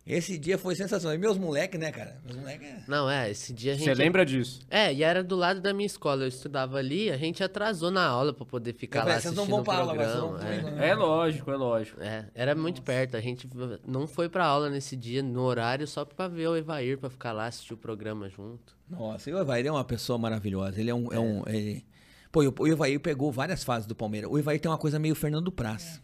Esse 0.05 0.37
dia 0.37 0.57
foi 0.57 0.75
sensacional. 0.75 1.15
E 1.15 1.17
meus 1.17 1.37
moleques, 1.37 1.79
né, 1.79 1.89
cara? 1.89 2.19
Meus 2.25 2.37
moleques. 2.37 2.67
é- 2.67 2.83
Não, 2.87 3.09
é, 3.09 3.31
esse 3.31 3.53
dia 3.53 3.71
a 3.71 3.75
gente... 3.75 3.85
Você 3.85 3.93
lembra 3.93 4.25
disso? 4.25 4.59
É, 4.69 4.93
e 4.93 5.01
era 5.01 5.23
do 5.23 5.35
lado 5.37 5.61
da 5.61 5.73
minha 5.73 5.85
escola, 5.85 6.23
eu 6.23 6.27
estudava 6.27 6.77
ali, 6.77 7.09
a 7.09 7.15
gente 7.15 7.41
atrasou 7.41 7.89
na 7.89 8.05
aula 8.05 8.33
pra 8.33 8.45
poder 8.45 8.73
ficar 8.73 9.03
Eu 9.03 9.07
lá 9.07 9.19
vocês 9.19 9.33
não 9.33 9.45
vão 9.45 9.61
o 9.61 9.63
pra 9.63 9.77
aula, 9.77 9.93
mas 9.93 10.13
vão 10.13 10.37
é. 10.41 10.89
É 10.89 10.93
lógico, 10.95 11.49
é 11.51 11.55
lógico. 11.55 12.01
É, 12.01 12.25
era 12.35 12.53
muito 12.53 12.81
perto. 12.81 13.15
A 13.15 13.21
gente 13.21 13.47
não 13.87 14.05
foi 14.05 14.27
pra 14.27 14.45
aula 14.45 14.69
nesse 14.69 14.97
dia, 14.97 15.23
no 15.23 15.41
horário, 15.41 15.87
só 15.87 16.03
pra 16.03 16.27
ver 16.27 16.47
o 16.49 16.57
Evair, 16.57 16.97
pra 16.97 17.09
ficar 17.09 17.31
lá 17.31 17.47
assistir 17.47 17.73
o 17.73 17.77
programa 17.77 18.27
junto. 18.27 18.75
Nossa, 18.89 19.29
e 19.29 19.33
o 19.33 19.39
Evair 19.39 19.65
é 19.65 19.71
uma 19.71 19.85
pessoa 19.85 20.19
maravilhosa. 20.19 20.81
Ele 20.81 20.89
é 20.89 20.95
um. 20.95 21.13
É. 21.13 21.19
um 21.19 21.43
ele... 21.47 21.85
Pô, 22.29 22.43
e 22.43 22.47
o 22.47 22.53
o 22.59 22.67
Evair 22.67 22.99
pegou 22.99 23.31
várias 23.31 23.63
fases 23.63 23.87
do 23.87 23.95
Palmeiras. 23.95 24.29
O 24.29 24.37
Evair 24.37 24.59
tem 24.59 24.69
uma 24.69 24.77
coisa 24.77 24.99
meio 24.99 25.15
Fernando 25.15 25.49
Praz. 25.51 26.01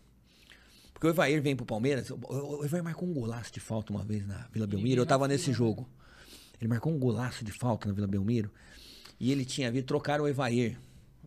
Porque 0.99 1.07
o 1.07 1.09
Evair 1.11 1.41
vem 1.41 1.55
pro 1.55 1.65
Palmeiras. 1.65 2.11
O 2.11 2.61
Evair 2.65 2.83
marcou 2.83 3.07
um 3.07 3.13
golaço 3.13 3.53
de 3.53 3.61
falta 3.61 3.93
uma 3.93 4.03
vez 4.03 4.27
na 4.27 4.47
Vila 4.51 4.67
Belmiro. 4.67 5.01
Eu 5.01 5.05
tava 5.05 5.29
nesse 5.29 5.53
jogo. 5.53 5.87
Ele 6.59 6.67
marcou 6.67 6.91
um 6.91 6.99
golaço 6.99 7.45
de 7.45 7.53
falta 7.53 7.87
na 7.87 7.93
Vila 7.93 8.05
Belmiro. 8.05 8.51
E 9.17 9.31
ele 9.31 9.45
tinha 9.45 9.71
vindo 9.71 9.85
trocar 9.85 10.19
o 10.19 10.27
Evair 10.27 10.77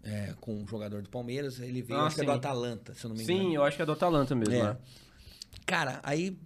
é, 0.04 0.34
com 0.42 0.54
um 0.62 0.66
jogador 0.68 1.00
do 1.00 1.08
Palmeiras. 1.08 1.58
Ele 1.58 1.80
veio, 1.80 1.98
Ah, 2.00 2.04
acho 2.06 2.16
que 2.16 2.20
é 2.20 2.24
do 2.26 2.32
sim. 2.32 2.36
Atalanta, 2.36 2.92
se 2.94 3.04
eu 3.06 3.08
não 3.08 3.16
me 3.16 3.22
engano. 3.22 3.40
Sim, 3.40 3.54
eu 3.54 3.64
acho 3.64 3.76
que 3.76 3.82
é 3.82 3.86
do 3.86 3.92
Atalanta 3.92 4.34
mesmo, 4.34 4.54
É. 4.54 4.62
né? 4.62 4.76
Cara, 5.64 6.00
aí 6.02 6.36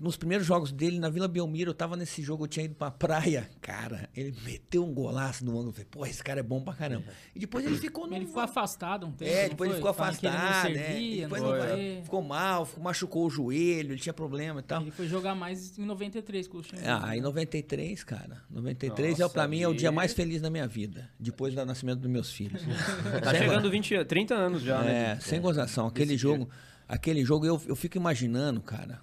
nos 0.00 0.16
primeiros 0.16 0.46
jogos 0.46 0.72
dele 0.72 0.98
na 0.98 1.08
Vila 1.08 1.28
Belmiro, 1.28 1.70
eu 1.70 1.74
tava 1.74 1.96
nesse 1.96 2.20
jogo, 2.22 2.44
eu 2.44 2.48
tinha 2.48 2.64
ido 2.64 2.74
pra 2.74 2.90
praia. 2.90 3.48
Cara, 3.60 4.08
ele 4.16 4.34
meteu 4.44 4.84
um 4.84 4.92
golaço 4.92 5.44
no 5.44 5.52
ângulo. 5.52 5.68
Eu 5.68 5.72
falei, 5.72 5.86
pô, 5.90 6.04
esse 6.06 6.22
cara 6.22 6.40
é 6.40 6.42
bom 6.42 6.60
pra 6.60 6.74
caramba. 6.74 7.04
E 7.34 7.38
depois 7.38 7.64
ele 7.64 7.76
ficou 7.76 8.06
no. 8.06 8.14
Ele 8.16 8.26
ficou 8.26 8.42
afastado 8.42 9.06
um 9.06 9.12
tempo. 9.12 9.30
É, 9.30 9.48
depois 9.48 9.70
ele 9.70 9.78
ficou 9.78 9.94
Fala 9.94 10.14
que 10.16 10.26
ele 10.26 10.34
não 10.36 10.42
afastado, 10.42 10.72
né? 10.74 10.84
servia, 10.86 11.28
Depois 11.28 11.42
quê. 11.74 12.00
ficou 12.04 12.22
mal, 12.22 12.66
ficou- 12.66 12.84
machucou 12.84 13.26
o 13.26 13.30
joelho, 13.30 13.92
ele 13.92 14.00
tinha 14.00 14.12
problema 14.12 14.60
e 14.60 14.62
tal. 14.62 14.82
Ele 14.82 14.90
foi 14.90 15.06
jogar 15.08 15.34
mais 15.34 15.78
em 15.78 15.84
93 15.84 16.48
com 16.48 16.54
o 16.54 16.56
Luxemburgo. 16.58 16.88
Ah, 16.90 17.16
em 17.16 17.20
93, 17.20 18.02
cara. 18.04 18.42
93 18.50 19.18
é 19.18 19.22
Nossa, 19.22 19.32
pra 19.34 19.46
mim 19.48 19.60
é 19.62 19.68
o 19.68 19.74
dia 19.74 19.92
mais 19.92 20.12
feliz 20.12 20.40
da 20.42 20.50
minha 20.50 20.66
vida. 20.66 21.08
Depois 21.18 21.54
do 21.54 21.64
nascimento 21.64 22.00
dos 22.00 22.10
meus 22.10 22.30
filhos. 22.32 22.62
Tá 23.22 23.30
Sem 23.30 23.40
chegando 23.40 23.70
20, 23.70 23.94
an- 23.96 24.04
30 24.04 24.34
anos 24.34 24.62
já, 24.62 24.80
É, 24.82 25.14
né? 25.14 25.18
sem 25.20 25.40
gozação. 25.40 25.86
Aquele 25.86 26.16
jogo, 26.16 26.48
aquele 26.88 27.24
jogo 27.24 27.44
eu, 27.46 27.60
eu 27.66 27.76
fico 27.76 27.96
imaginando, 27.96 28.60
cara. 28.60 29.00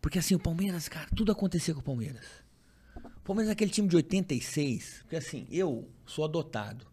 Porque 0.00 0.18
assim, 0.18 0.34
o 0.34 0.38
Palmeiras, 0.38 0.88
cara, 0.88 1.08
tudo 1.14 1.30
acontecia 1.32 1.74
com 1.74 1.80
o 1.80 1.84
Palmeiras. 1.84 2.24
O 2.96 3.20
Palmeiras 3.22 3.50
é 3.50 3.52
aquele 3.52 3.70
time 3.70 3.86
de 3.86 3.96
86. 3.96 5.00
Porque 5.02 5.16
assim, 5.16 5.46
eu 5.50 5.88
sou 6.06 6.24
adotado. 6.24 6.89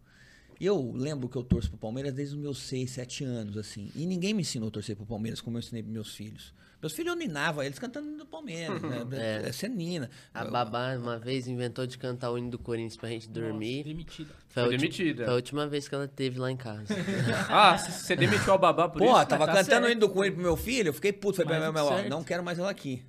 Eu 0.59 0.91
lembro 0.93 1.29
que 1.29 1.35
eu 1.37 1.43
torço 1.43 1.69
pro 1.69 1.77
Palmeiras 1.77 2.13
desde 2.13 2.35
os 2.35 2.41
meus 2.41 2.57
6, 2.59 2.89
7 2.91 3.23
anos, 3.23 3.57
assim. 3.57 3.91
E 3.95 4.05
ninguém 4.05 4.33
me 4.33 4.41
ensinou 4.41 4.69
a 4.69 4.71
torcer 4.71 4.95
pro 4.95 5.05
Palmeiras 5.05 5.39
como 5.41 5.57
eu 5.57 5.59
ensinei 5.59 5.83
pros 5.83 5.93
meus 5.93 6.15
filhos. 6.15 6.53
Meus 6.81 6.93
filhos 6.93 7.11
eu 7.13 7.17
ninava 7.17 7.65
eles 7.65 7.79
cantando 7.79 8.17
do 8.17 8.25
Palmeiras, 8.25 8.81
né? 8.83 9.05
É. 9.13 9.47
É, 9.47 9.51
Você 9.51 9.67
nina. 9.67 10.09
A 10.33 10.45
babá 10.45 10.95
uma 10.95 11.17
vez 11.17 11.47
inventou 11.47 11.87
de 11.87 11.97
cantar 11.97 12.29
o 12.31 12.37
hino 12.37 12.51
do 12.51 12.59
Corinthians 12.59 12.95
pra 12.95 13.09
gente 13.09 13.27
dormir. 13.29 13.83
Demitida. 13.83 14.29
Foi, 14.49 14.63
Foi 14.63 14.77
demitida. 14.77 15.23
Foi 15.25 15.33
a 15.33 15.35
última 15.35 15.67
vez 15.67 15.87
que 15.87 15.95
ela 15.95 16.07
teve 16.07 16.39
lá 16.39 16.51
em 16.51 16.57
casa. 16.57 16.85
Ah, 17.49 17.77
você 17.77 18.15
demitiu 18.15 18.53
a 18.53 18.57
babá 18.57 18.87
por 18.89 18.99
Pô, 18.99 19.05
isso? 19.05 19.25
tava 19.27 19.45
tá 19.47 19.53
cantando 19.53 19.65
certo. 19.65 19.85
o 19.85 19.89
hino 19.89 19.99
do 20.01 20.09
Coelho 20.09 20.33
pro 20.35 20.43
meu 20.43 20.55
filho, 20.55 20.89
eu 20.89 20.93
fiquei 20.93 21.11
puto. 21.11 21.37
Falei, 21.43 21.59
pra 21.59 21.71
meu, 21.71 21.87
certo. 21.87 22.09
não 22.09 22.23
quero 22.23 22.43
mais 22.43 22.59
ela 22.59 22.69
aqui. 22.69 23.03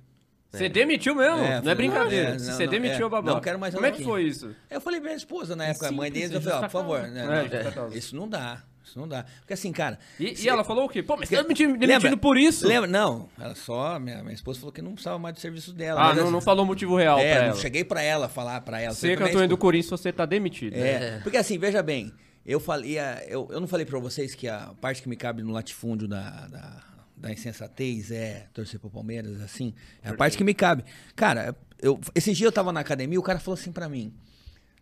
Você 0.51 0.67
demitiu 0.67 1.13
mesmo? 1.15 1.37
É, 1.43 1.61
não 1.61 1.71
é 1.71 1.75
brincadeira. 1.75 2.29
é, 2.35 2.39
Se 2.39 2.47
não, 2.47 2.53
você 2.57 2.65
não, 2.65 2.71
demitiu 2.71 3.03
é, 3.03 3.05
a 3.05 3.09
babá. 3.09 3.31
não 3.33 3.39
quero 3.41 3.59
mais 3.59 3.73
Como 3.73 3.85
é 3.85 3.91
que 3.91 4.03
foi 4.03 4.23
isso? 4.23 4.55
Eu 4.69 4.81
falei 4.81 4.99
pra 4.99 5.09
minha 5.09 5.17
esposa 5.17 5.55
na 5.55 5.65
época, 5.67 5.87
a 5.87 5.91
mãe 5.91 6.07
simples, 6.07 6.29
deles, 6.31 6.33
eu 6.33 6.39
é 6.39 6.41
falei, 6.41 6.57
ó, 6.57 6.61
justa 6.61 6.77
por 6.77 6.81
favor, 6.81 7.07
né, 7.07 7.23
É, 7.23 7.27
né, 7.27 7.41
justa 7.63 7.71
causa. 7.71 7.95
isso 7.97 8.15
não 8.15 8.27
dá, 8.27 8.63
isso 8.83 8.97
não 8.99 9.07
dá. 9.07 9.25
Porque 9.41 9.53
assim, 9.53 9.71
cara... 9.71 9.99
E, 10.19 10.35
se- 10.35 10.47
e 10.47 10.49
ela 10.49 10.63
falou 10.63 10.85
o 10.85 10.89
quê? 10.89 11.03
Pô, 11.03 11.15
mas 11.17 11.29
você 11.29 11.35
tá 11.37 11.43
Porque- 11.43 11.67
demitindo, 11.67 11.85
lembra- 11.85 12.17
por 12.17 12.35
isso? 12.35 12.67
Lembra? 12.67 12.89
Não, 12.89 13.29
ela 13.39 13.53
só, 13.53 13.99
minha, 13.99 14.23
minha 14.23 14.33
esposa 14.33 14.59
falou 14.59 14.73
que 14.73 14.81
não 14.81 14.93
precisava 14.93 15.19
mais 15.19 15.35
do 15.35 15.39
serviço 15.39 15.71
dela. 15.71 16.01
Ah, 16.01 16.15
não, 16.15 16.23
assim, 16.23 16.31
não 16.31 16.41
falou 16.41 16.63
o 16.63 16.67
motivo 16.67 16.95
real 16.97 17.19
É, 17.19 17.31
pra 17.31 17.41
não 17.43 17.49
ela. 17.51 17.59
cheguei 17.59 17.83
pra 17.83 18.01
ela 18.01 18.27
falar 18.27 18.59
pra 18.61 18.81
ela. 18.81 18.95
Você 18.95 19.15
minha 19.15 19.29
indo 19.31 19.47
do. 19.49 19.57
Corinthians, 19.57 19.89
você 20.01 20.11
tá 20.11 20.25
demitido. 20.25 20.73
É, 20.75 21.19
porque 21.21 21.37
assim, 21.37 21.59
veja 21.59 21.83
bem, 21.83 22.11
eu 22.43 22.59
falei, 22.59 22.97
a- 22.97 23.23
eu, 23.27 23.47
eu 23.51 23.59
não 23.61 23.67
falei 23.67 23.85
pra 23.85 23.99
vocês 23.99 24.33
que 24.33 24.47
a 24.47 24.71
parte 24.81 25.03
que 25.03 25.09
me 25.09 25.15
cabe 25.15 25.43
no 25.43 25.51
latifúndio 25.51 26.07
da, 26.07 26.47
da, 26.47 26.81
da 27.19 27.31
insensatez 27.31 28.11
é 28.11 28.47
torcer 28.53 28.79
pro 28.79 28.89
Palmeiras, 28.89 29.41
assim, 29.41 29.73
é 30.01 30.09
a 30.09 30.13
parte 30.13 30.37
que 30.37 30.43
me 30.43 30.53
cabe. 30.53 30.83
Cara, 31.15 31.55
eu, 31.81 31.99
esse 32.15 32.33
dia 32.33 32.47
eu 32.47 32.51
tava 32.51 32.71
na 32.71 32.79
academia, 32.79 33.19
o 33.19 33.23
cara 33.23 33.39
falou 33.39 33.59
assim 33.59 33.71
pra 33.71 33.89
mim, 33.89 34.13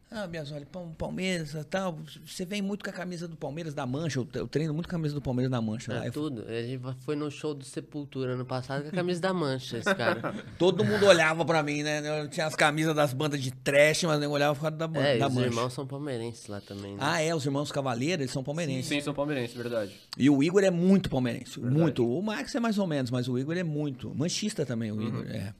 Ah, 0.10 0.26
Biasoli, 0.26 0.66
Palmeiras 0.98 1.54
e 1.54 1.64
tal. 1.66 2.00
Você 2.26 2.46
vem 2.46 2.62
muito 2.62 2.82
com 2.82 2.90
a 2.90 2.94
camisa 2.94 3.28
do 3.28 3.36
Palmeiras 3.36 3.74
da 3.74 3.86
Mancha. 3.86 4.26
Eu, 4.34 4.48
treino 4.48 4.74
muito 4.74 4.88
com 4.88 4.96
a 4.96 4.98
camisa 4.98 5.14
do 5.14 5.22
Palmeiras 5.22 5.52
da 5.52 5.62
Mancha. 5.62 5.92
É, 5.92 6.06
lá. 6.06 6.12
tudo. 6.12 6.46
A 6.48 6.62
gente 6.62 6.82
foi 7.02 7.18
no 7.18 7.30
show 7.30 7.54
do 7.54 7.66
Sepultura 7.66 8.34
ano 8.34 8.46
passado 8.46 8.84
com 8.84 8.88
a 8.88 8.92
camisa 8.92 9.20
da 9.20 9.34
Mancha, 9.34 9.78
esse 9.78 9.94
cara. 9.94 10.34
Todo 10.58 10.86
mundo 10.86 11.06
olhava 11.06 11.44
pra 11.44 11.62
mim, 11.62 11.84
né? 11.84 12.22
Eu 12.22 12.30
tinha 12.30 12.46
as 12.46 12.56
camisas 12.56 12.96
das 12.96 13.12
bandas 13.12 13.42
de 13.42 13.52
trash, 13.52 14.04
mas 14.04 14.22
eu 14.24 14.32
olhava 14.32 14.56
por 14.56 14.62
causa 14.62 14.78
da, 14.78 15.00
é, 15.00 15.18
da 15.18 15.28
os 15.28 15.34
Mancha. 15.34 15.48
irmãos 15.48 15.74
são 15.74 15.86
palmeirenses 15.86 16.48
lá 16.48 16.62
também. 16.62 16.94
Né? 16.94 17.00
Ah, 17.02 17.22
é, 17.22 17.36
os 17.36 17.46
irmãos 17.46 17.70
Cavaleiros, 17.70 18.22
eles 18.22 18.32
são 18.32 18.44
palmeirenses. 18.44 18.88
Sim, 18.88 19.02
são 19.02 19.14
palmeirenses, 19.14 19.58
verdade. 19.58 19.94
E 20.18 20.30
o 20.30 20.42
Igor 20.42 20.64
é 20.64 20.72
muito 20.72 21.10
palmeirense. 21.10 21.60
Verdade. 21.60 21.82
Muito. 21.82 22.08
O 22.10 22.22
Max 22.22 22.56
é 22.56 22.62
mais 22.62 22.78
ou 22.78 22.88
menos, 22.88 23.12
mas 23.12 23.28
o 23.28 23.38
Igor 23.38 23.58
é 23.58 23.64
muito. 23.64 24.16
Manchista 24.16 24.66
também, 24.66 24.90
o 24.90 24.96
uhum. 24.96 25.08
Igor. 25.08 25.28
É. 25.28 25.54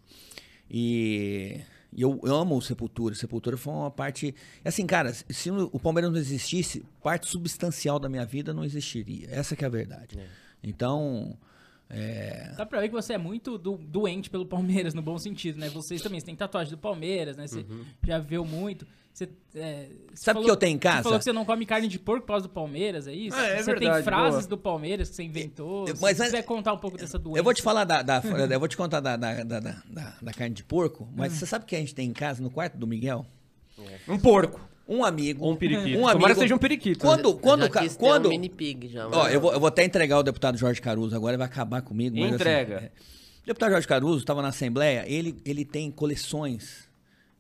E. 0.72 1.60
E 1.94 2.02
eu 2.02 2.20
amo 2.26 2.58
o 2.58 2.62
Sepultura. 2.62 3.16
Sepultura 3.16 3.58
foi 3.58 3.74
uma 3.74 3.92
parte. 3.92 4.36
Assim, 4.64 4.86
cara, 4.86 5.14
se 5.14 5.50
o 5.50 5.80
Palmeiras 5.80 6.12
não 6.12 6.20
existisse, 6.20 6.86
parte 7.02 7.28
substancial 7.28 8.00
da 8.00 8.10
minha 8.10 8.26
vida 8.26 8.54
não 8.54 8.64
existiria. 8.64 9.28
Essa 9.32 9.56
que 9.56 9.64
é 9.64 9.68
a 9.68 9.72
verdade. 9.72 10.20
É. 10.20 10.28
Então. 10.64 11.38
É... 11.90 12.52
Dá 12.58 12.66
pra 12.66 12.82
ver 12.82 12.90
que 12.90 12.94
você 12.94 13.14
é 13.14 13.18
muito 13.18 13.58
do, 13.58 13.78
doente 13.78 14.30
pelo 14.30 14.46
Palmeiras, 14.46 14.94
no 14.94 15.02
bom 15.02 15.18
sentido, 15.18 15.60
né? 15.60 15.70
Vocês 15.70 16.02
também, 16.02 16.20
você 16.20 16.26
tem 16.26 16.36
tatuagem 16.36 16.72
do 16.72 16.78
Palmeiras, 16.78 17.38
né? 17.38 17.48
Você 17.48 17.60
uhum. 17.60 17.86
já 18.06 18.20
viu 18.20 18.44
muito. 18.44 18.86
Você, 19.14 19.30
é, 19.56 19.88
você 20.14 20.26
Sabe 20.26 20.42
o 20.42 20.44
que 20.44 20.52
eu 20.52 20.56
tenho 20.56 20.76
em 20.76 20.78
casa? 20.78 20.98
Você 20.98 21.04
falou 21.04 21.18
que 21.18 21.24
você 21.24 21.34
não 21.34 21.44
come 21.44 21.66
carne 21.66 21.88
de 21.88 21.98
porco 21.98 22.22
por 22.22 22.34
causa 22.34 22.48
do 22.48 22.54
Palmeiras, 22.54 23.08
é 23.08 23.14
isso? 23.14 23.36
É, 23.36 23.54
é 23.54 23.64
você 23.64 23.72
verdade, 23.72 23.96
tem 23.96 24.04
frases 24.04 24.42
boa. 24.42 24.50
do 24.50 24.58
Palmeiras 24.60 25.10
que 25.10 25.16
você 25.16 25.24
inventou. 25.24 25.86
Mas, 26.00 26.18
se 26.18 26.24
quiser 26.24 26.44
contar 26.44 26.74
um 26.74 26.78
pouco 26.78 26.98
dessa 26.98 27.18
doença. 27.18 27.40
Eu 27.40 27.44
vou 27.44 27.54
te 27.54 27.64
falar 27.64 27.84
da. 27.84 28.04
da 28.04 28.22
eu 28.52 28.60
vou 28.60 28.68
te 28.68 28.78
contar 28.78 29.00
da, 29.00 29.18
da, 29.18 29.44
da, 29.44 29.60
da, 29.60 30.14
da 30.22 30.34
carne 30.34 30.54
de 30.54 30.64
porco, 30.64 31.08
mas 31.16 31.34
você 31.34 31.48
sabe 31.48 31.64
o 31.66 31.68
que 31.68 31.76
a 31.76 31.80
gente 31.80 31.96
tem 31.96 32.10
em 32.10 32.14
casa, 32.14 32.44
no 32.44 32.52
quarto 32.52 32.78
do 32.78 32.86
Miguel? 32.86 33.26
Um 34.08 34.20
porco. 34.20 34.60
Um 34.88 35.04
amigo. 35.04 35.44
Ou 35.44 35.52
um 35.52 35.56
periquito. 35.56 36.00
Um 36.00 36.08
amigo. 36.08 36.12
Tomara 36.14 36.34
que 36.34 36.40
seja 36.40 36.56
um 36.56 36.58
periquito. 36.58 37.00
Quando. 37.00 37.36
Quando, 37.36 37.64
já 37.64 37.82
quis 37.82 37.98
quando 37.98 38.28
um 38.28 38.30
mini 38.30 38.50
pig 38.50 38.88
já. 38.88 39.08
Ó, 39.08 39.28
eu 39.28 39.42
vou, 39.42 39.52
eu 39.52 39.60
vou 39.60 39.68
até 39.68 39.84
entregar 39.84 40.18
o 40.18 40.24
deputado 40.24 40.58
Jorge 40.58 40.82
Caruso 40.82 41.16
agora, 41.16 41.34
ele 41.34 41.38
vai 41.38 41.48
acabar 41.48 41.82
comigo. 41.82 42.18
Mas, 42.18 42.34
Entrega. 42.34 42.78
Assim, 42.78 42.86
é, 42.86 42.90
o 43.44 43.48
deputado 43.48 43.72
Jorge 43.72 43.88
Caruso 43.88 44.20
estava 44.20 44.42
na 44.42 44.50
Assembleia, 44.50 45.04
ele, 45.08 45.36
ele 45.46 45.66
tem 45.66 45.92
coleções 45.92 46.90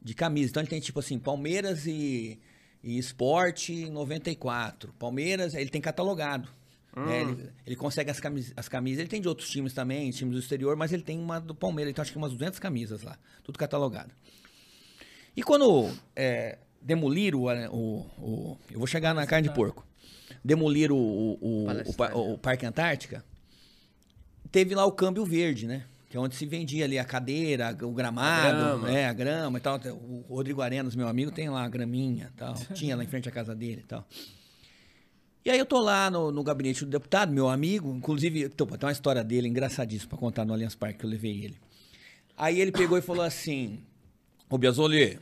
de 0.01 0.13
camisas. 0.13 0.51
Então 0.51 0.61
ele 0.61 0.69
tem 0.69 0.79
tipo 0.79 0.99
assim, 0.99 1.17
Palmeiras 1.17 1.85
e, 1.85 2.39
e 2.83 2.97
Esporte 2.97 3.89
94. 3.89 4.93
Palmeiras, 4.99 5.53
ele 5.53 5.69
tem 5.69 5.81
catalogado. 5.81 6.49
Hum. 6.95 7.05
Né? 7.05 7.21
Ele, 7.21 7.49
ele, 7.65 7.75
consegue 7.75 8.09
as 8.09 8.19
camisas, 8.19 8.53
as 8.57 8.67
camisas. 8.67 8.99
Ele 8.99 9.09
tem 9.09 9.21
de 9.21 9.27
outros 9.27 9.49
times 9.49 9.73
também, 9.73 10.09
times 10.11 10.33
do 10.33 10.39
exterior, 10.39 10.75
mas 10.75 10.91
ele 10.91 11.03
tem 11.03 11.17
uma 11.17 11.39
do 11.39 11.55
Palmeiras. 11.55 11.91
Então 11.91 12.01
acho 12.01 12.11
que 12.11 12.17
umas 12.17 12.33
200 12.33 12.59
camisas 12.59 13.03
lá, 13.03 13.17
tudo 13.43 13.57
catalogado. 13.57 14.13
E 15.35 15.43
quando 15.43 15.89
é, 16.15 16.57
demoliram 16.81 17.39
o, 17.39 17.43
o, 17.71 18.05
o, 18.19 18.57
Eu 18.71 18.79
vou 18.79 18.87
chegar 18.87 19.13
na 19.13 19.25
carne 19.25 19.47
de 19.47 19.53
porco. 19.53 19.85
Demoliram 20.43 20.95
o, 20.95 21.37
o, 21.41 21.67
o, 21.67 22.33
o 22.33 22.37
Parque 22.37 22.65
Antártica, 22.65 23.23
teve 24.51 24.73
lá 24.75 24.85
o 24.85 24.91
câmbio 24.91 25.25
verde, 25.25 25.67
né? 25.67 25.85
Que 26.09 26.15
é 26.15 26.19
onde 26.19 26.35
se 26.35 26.45
vendia 26.45 26.85
ali 26.85 26.97
a 26.97 27.03
cadeira, 27.03 27.75
o 27.81 27.91
gramado, 27.91 28.47
a 28.47 28.51
grama, 28.51 28.91
é, 28.91 29.05
a 29.05 29.13
grama 29.13 29.57
e 29.57 29.61
tal. 29.61 29.79
O 30.29 30.35
Rodrigo 30.35 30.61
Arenas, 30.61 30.95
meu 30.95 31.07
amigo, 31.07 31.31
tem 31.31 31.49
lá 31.49 31.63
a 31.65 31.69
graminha 31.69 32.31
e 32.33 32.37
tal. 32.37 32.53
Tinha 32.73 32.95
lá 32.95 33.03
em 33.03 33.07
frente 33.07 33.27
à 33.27 33.31
casa 33.31 33.53
dele 33.53 33.81
e 33.83 33.87
tal. 33.87 34.07
E 35.43 35.49
aí 35.49 35.59
eu 35.59 35.65
tô 35.65 35.79
lá 35.79 36.09
no, 36.09 36.31
no 36.31 36.43
gabinete 36.43 36.83
do 36.83 36.91
deputado, 36.91 37.31
meu 37.31 37.47
amigo, 37.47 37.93
inclusive, 37.95 38.49
tem 38.49 38.67
uma 38.81 38.91
história 38.91 39.23
dele 39.23 39.47
engraçadíssima 39.47 40.09
pra 40.09 40.17
contar 40.17 40.43
no 40.45 40.53
Allianz 40.53 40.75
Parque 40.75 40.99
que 40.99 41.05
eu 41.05 41.09
levei 41.09 41.43
ele. 41.43 41.57
Aí 42.35 42.59
ele 42.59 42.71
pegou 42.71 42.97
e 42.97 43.01
falou 43.01 43.23
assim, 43.23 43.79
ô 44.49 44.57
Biasoli, 44.57 45.17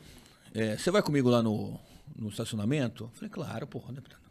é, 0.55 0.77
você 0.77 0.89
vai 0.89 1.03
comigo 1.03 1.29
lá 1.29 1.43
no, 1.43 1.79
no 2.15 2.29
estacionamento? 2.29 3.03
Eu 3.03 3.09
falei, 3.09 3.29
claro, 3.29 3.67
porra, 3.67 3.93
deputado. 3.93 4.25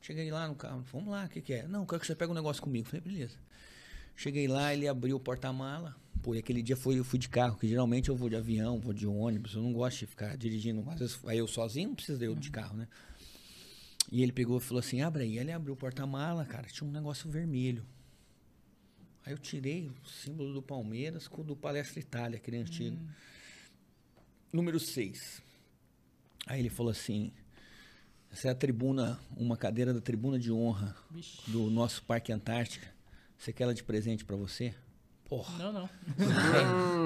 Cheguei 0.00 0.32
lá 0.32 0.48
no 0.48 0.56
carro, 0.56 0.84
vamos 0.92 1.12
lá, 1.12 1.26
o 1.26 1.28
que, 1.28 1.40
que 1.40 1.52
é? 1.52 1.68
Não, 1.68 1.86
quero 1.86 2.00
que 2.00 2.06
você 2.08 2.14
pegue 2.16 2.32
um 2.32 2.34
negócio 2.34 2.60
comigo. 2.60 2.88
Eu 2.88 2.90
falei, 2.90 3.00
beleza. 3.02 3.36
Cheguei 4.16 4.48
lá, 4.48 4.74
ele 4.74 4.88
abriu 4.88 5.16
o 5.16 5.20
porta-mala. 5.20 5.94
Pô, 6.22 6.34
e 6.34 6.38
aquele 6.38 6.60
dia 6.60 6.76
foi, 6.76 6.98
eu 6.98 7.04
fui 7.04 7.20
de 7.20 7.28
carro, 7.28 7.56
que 7.56 7.68
geralmente 7.68 8.08
eu 8.08 8.16
vou 8.16 8.28
de 8.28 8.34
avião, 8.34 8.80
vou 8.80 8.92
de 8.92 9.06
ônibus, 9.06 9.54
eu 9.54 9.62
não 9.62 9.72
gosto 9.72 10.00
de 10.00 10.06
ficar 10.06 10.36
dirigindo. 10.36 10.88
Às 10.90 10.98
vezes 10.98 11.20
aí 11.24 11.38
eu 11.38 11.46
sozinho, 11.46 11.90
não 11.90 11.94
precisa 11.94 12.24
eu 12.24 12.34
de 12.34 12.50
carro, 12.50 12.76
né? 12.76 12.88
E 14.10 14.22
ele 14.22 14.32
pegou 14.32 14.58
e 14.58 14.60
falou 14.60 14.80
assim: 14.80 15.02
abre 15.02 15.22
aí. 15.22 15.38
Ele 15.38 15.52
abriu 15.52 15.74
o 15.74 15.76
porta-mala, 15.76 16.44
cara, 16.44 16.66
tinha 16.66 16.88
um 16.88 16.92
negócio 16.92 17.30
vermelho. 17.30 17.84
Aí 19.24 19.32
eu 19.32 19.38
tirei 19.38 19.88
o 19.88 20.08
símbolo 20.08 20.52
do 20.52 20.62
Palmeiras 20.62 21.28
com 21.28 21.42
o 21.42 21.44
do 21.44 21.54
Palestra 21.54 22.00
Itália, 22.00 22.36
aquele 22.38 22.56
antigo. 22.56 22.96
Hum. 22.96 23.08
Número 24.52 24.78
6. 24.78 25.42
Aí 26.46 26.60
ele 26.60 26.68
falou 26.68 26.92
assim: 26.92 27.32
essa 28.30 28.48
é 28.48 28.50
a 28.50 28.54
tribuna, 28.54 29.18
uma 29.36 29.56
cadeira 29.56 29.94
da 29.94 30.00
tribuna 30.00 30.38
de 30.38 30.52
honra 30.52 30.96
Bicho. 31.10 31.50
do 31.50 31.70
nosso 31.70 32.02
Parque 32.02 32.32
Antártica. 32.32 32.86
Você 33.38 33.52
quer 33.52 33.64
ela 33.64 33.74
de 33.74 33.82
presente 33.82 34.24
para 34.24 34.36
você? 34.36 34.74
Porra. 35.28 35.58
Não, 35.58 35.72
não. 35.72 35.88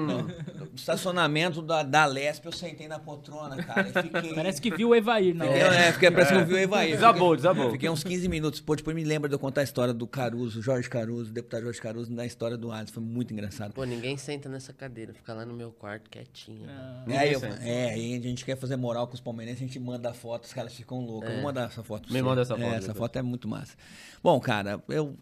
não. 0.05 0.23
No 0.23 0.75
estacionamento 0.75 1.61
da, 1.61 1.81
da 1.81 2.05
Lesp, 2.05 2.45
eu 2.45 2.51
sentei 2.51 2.87
na 2.87 2.99
poltrona, 2.99 3.55
cara. 3.63 3.85
Fiquei... 3.85 4.33
Parece 4.35 4.61
que 4.61 4.69
viu 4.69 4.89
o 4.89 4.95
Evair, 4.95 5.33
não. 5.33 5.45
Fiquei, 5.45 5.61
é, 5.61 5.91
fiquei, 5.93 6.11
parece 6.11 6.33
que 6.33 6.39
eu 6.39 6.45
vi 6.45 6.53
o 6.55 6.57
Evair. 6.57 6.95
Desabou, 6.95 7.35
desabou. 7.35 7.71
Fiquei 7.71 7.89
uns 7.89 8.03
15 8.03 8.27
minutos. 8.27 8.59
Pô, 8.59 8.75
depois 8.75 8.95
me 8.95 9.03
lembra 9.03 9.29
de 9.29 9.35
eu 9.35 9.39
contar 9.39 9.61
a 9.61 9.63
história 9.63 9.93
do 9.93 10.05
Caruso, 10.05 10.61
Jorge 10.61 10.89
Caruso, 10.89 11.31
deputado 11.31 11.63
Jorge 11.63 11.81
Caruso, 11.81 12.11
na 12.11 12.25
história 12.25 12.57
do 12.57 12.71
Alisson. 12.71 12.95
Foi 12.95 13.03
muito 13.03 13.33
engraçado. 13.33 13.73
Pô, 13.73 13.85
ninguém 13.85 14.17
senta 14.17 14.49
nessa 14.49 14.73
cadeira. 14.73 15.13
Fica 15.13 15.33
lá 15.33 15.45
no 15.45 15.53
meu 15.53 15.71
quarto 15.71 16.09
quietinho. 16.09 16.67
Ah, 16.69 17.03
é, 17.07 17.33
eu, 17.33 17.41
é, 17.61 17.91
aí 17.91 18.17
a 18.17 18.21
gente 18.21 18.43
quer 18.43 18.57
fazer 18.57 18.75
moral 18.75 19.07
com 19.07 19.13
os 19.13 19.21
palmeirenses, 19.21 19.63
a 19.63 19.65
gente 19.65 19.79
manda 19.79 20.13
foto, 20.13 20.43
os 20.43 20.53
caras 20.53 20.73
ficam 20.73 20.99
loucos. 21.05 21.29
É. 21.29 21.31
Eu 21.31 21.35
vou 21.35 21.45
mandar 21.45 21.67
essa 21.67 21.83
foto. 21.83 22.11
Me 22.11 22.21
manda 22.21 22.41
essa 22.41 22.55
foto. 22.55 22.73
É, 22.73 22.75
essa 22.75 22.93
foto 22.93 23.15
é 23.17 23.21
muito 23.21 23.47
massa. 23.47 23.75
Bom, 24.21 24.37
cara, 24.39 24.83
eu... 24.89 25.15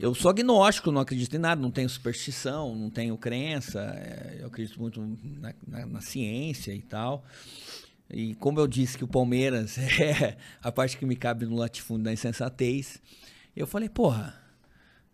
Eu 0.00 0.14
sou 0.14 0.30
agnóstico, 0.30 0.90
não 0.90 1.02
acredito 1.02 1.36
em 1.36 1.38
nada, 1.38 1.60
não 1.60 1.70
tenho 1.70 1.86
superstição, 1.86 2.74
não 2.74 2.88
tenho 2.88 3.18
crença, 3.18 3.80
é, 3.80 4.38
eu 4.40 4.46
acredito 4.46 4.80
muito 4.80 4.98
na, 5.38 5.52
na, 5.68 5.84
na, 5.84 6.00
ciência 6.00 6.72
e 6.72 6.80
tal. 6.80 7.22
E 8.08 8.34
como 8.36 8.58
eu 8.58 8.66
disse 8.66 8.96
que 8.96 9.04
o 9.04 9.08
Palmeiras 9.08 9.76
é 10.00 10.38
a 10.62 10.72
parte 10.72 10.96
que 10.96 11.04
me 11.04 11.14
cabe 11.14 11.44
no 11.44 11.54
latifúndio 11.54 12.04
da 12.04 12.12
insensatez, 12.14 12.98
eu 13.54 13.66
falei, 13.66 13.90
porra, 13.90 14.34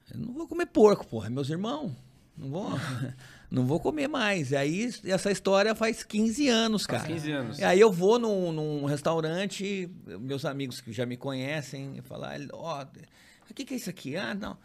eu 0.08 0.20
não 0.20 0.32
vou 0.32 0.46
comer 0.46 0.66
porco, 0.66 1.04
porra, 1.04 1.28
meus 1.28 1.50
irmãos, 1.50 1.92
não 2.38 2.48
vou, 2.48 2.70
não 3.50 3.66
vou 3.66 3.80
comer 3.80 4.06
mais. 4.06 4.52
E 4.52 4.56
aí, 4.56 4.88
essa 5.04 5.32
história 5.32 5.74
faz 5.74 6.04
15 6.04 6.48
anos, 6.48 6.86
cara. 6.86 7.02
Faz 7.02 7.22
15 7.22 7.32
anos. 7.32 7.58
E 7.58 7.64
aí 7.64 7.80
eu 7.80 7.90
vou 7.90 8.20
num, 8.20 8.52
num 8.52 8.84
restaurante, 8.84 9.90
meus 10.20 10.44
amigos 10.44 10.80
que 10.80 10.92
já 10.92 11.04
me 11.04 11.16
conhecem, 11.16 12.00
falar, 12.02 12.38
ó, 12.52 12.84
oh, 12.84 13.50
o 13.50 13.54
que, 13.54 13.64
que 13.64 13.74
é 13.74 13.76
isso 13.76 13.90
aqui? 13.90 14.16
Ah, 14.16 14.32
não. 14.32 14.56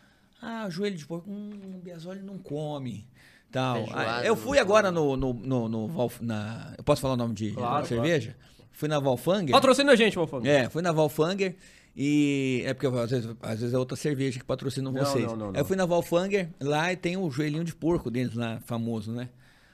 Ah, 0.42 0.68
joelho 0.70 0.98
de 0.98 1.06
porco, 1.06 1.30
hum, 1.30 1.52
o 1.76 1.80
Biasoli 1.80 2.22
não 2.22 2.38
come. 2.38 3.08
Tal. 3.52 3.86
Ah, 3.94 4.24
eu 4.26 4.36
fui 4.36 4.58
agora 4.58 4.92
no, 4.92 5.16
no, 5.16 5.34
no, 5.34 5.70
no 5.70 5.88
Val, 5.88 6.12
na, 6.22 6.74
Eu 6.78 6.84
posso 6.84 7.02
falar 7.02 7.16
o 7.16 7.18
nome 7.18 7.34
de 7.36 7.52
claro, 7.52 7.86
cerveja? 7.86 8.32
Claro. 8.32 8.70
Fui 8.72 8.88
na 8.88 9.00
Valfanger. 9.00 9.52
Patrocina 9.52 9.92
a 9.92 9.96
gente, 9.96 10.16
Valfanger. 10.16 10.50
É, 10.50 10.70
fui 10.70 10.82
na 10.82 10.92
Valfanger. 10.92 11.56
E 11.96 12.64
é 12.66 12.74
porque 12.74 12.88
às 12.88 13.12
vezes, 13.12 13.36
às 13.42 13.60
vezes 13.60 13.74
é 13.74 13.78
outra 13.78 13.98
cerveja 13.98 14.40
que 14.40 14.46
patrocina 14.46 14.90
vocês. 14.90 15.26
Não, 15.26 15.36
não, 15.36 15.52
não, 15.52 15.60
eu 15.60 15.66
fui 15.66 15.76
na 15.76 15.86
Valfanger, 15.86 16.50
lá 16.60 16.92
e 16.92 16.96
tem 16.96 17.18
o 17.18 17.30
joelhinho 17.30 17.66
de 17.66 17.76
porco 17.76 18.10
deles 18.10 18.34
lá, 18.34 18.62
famoso, 18.62 19.12
né? 19.12 19.30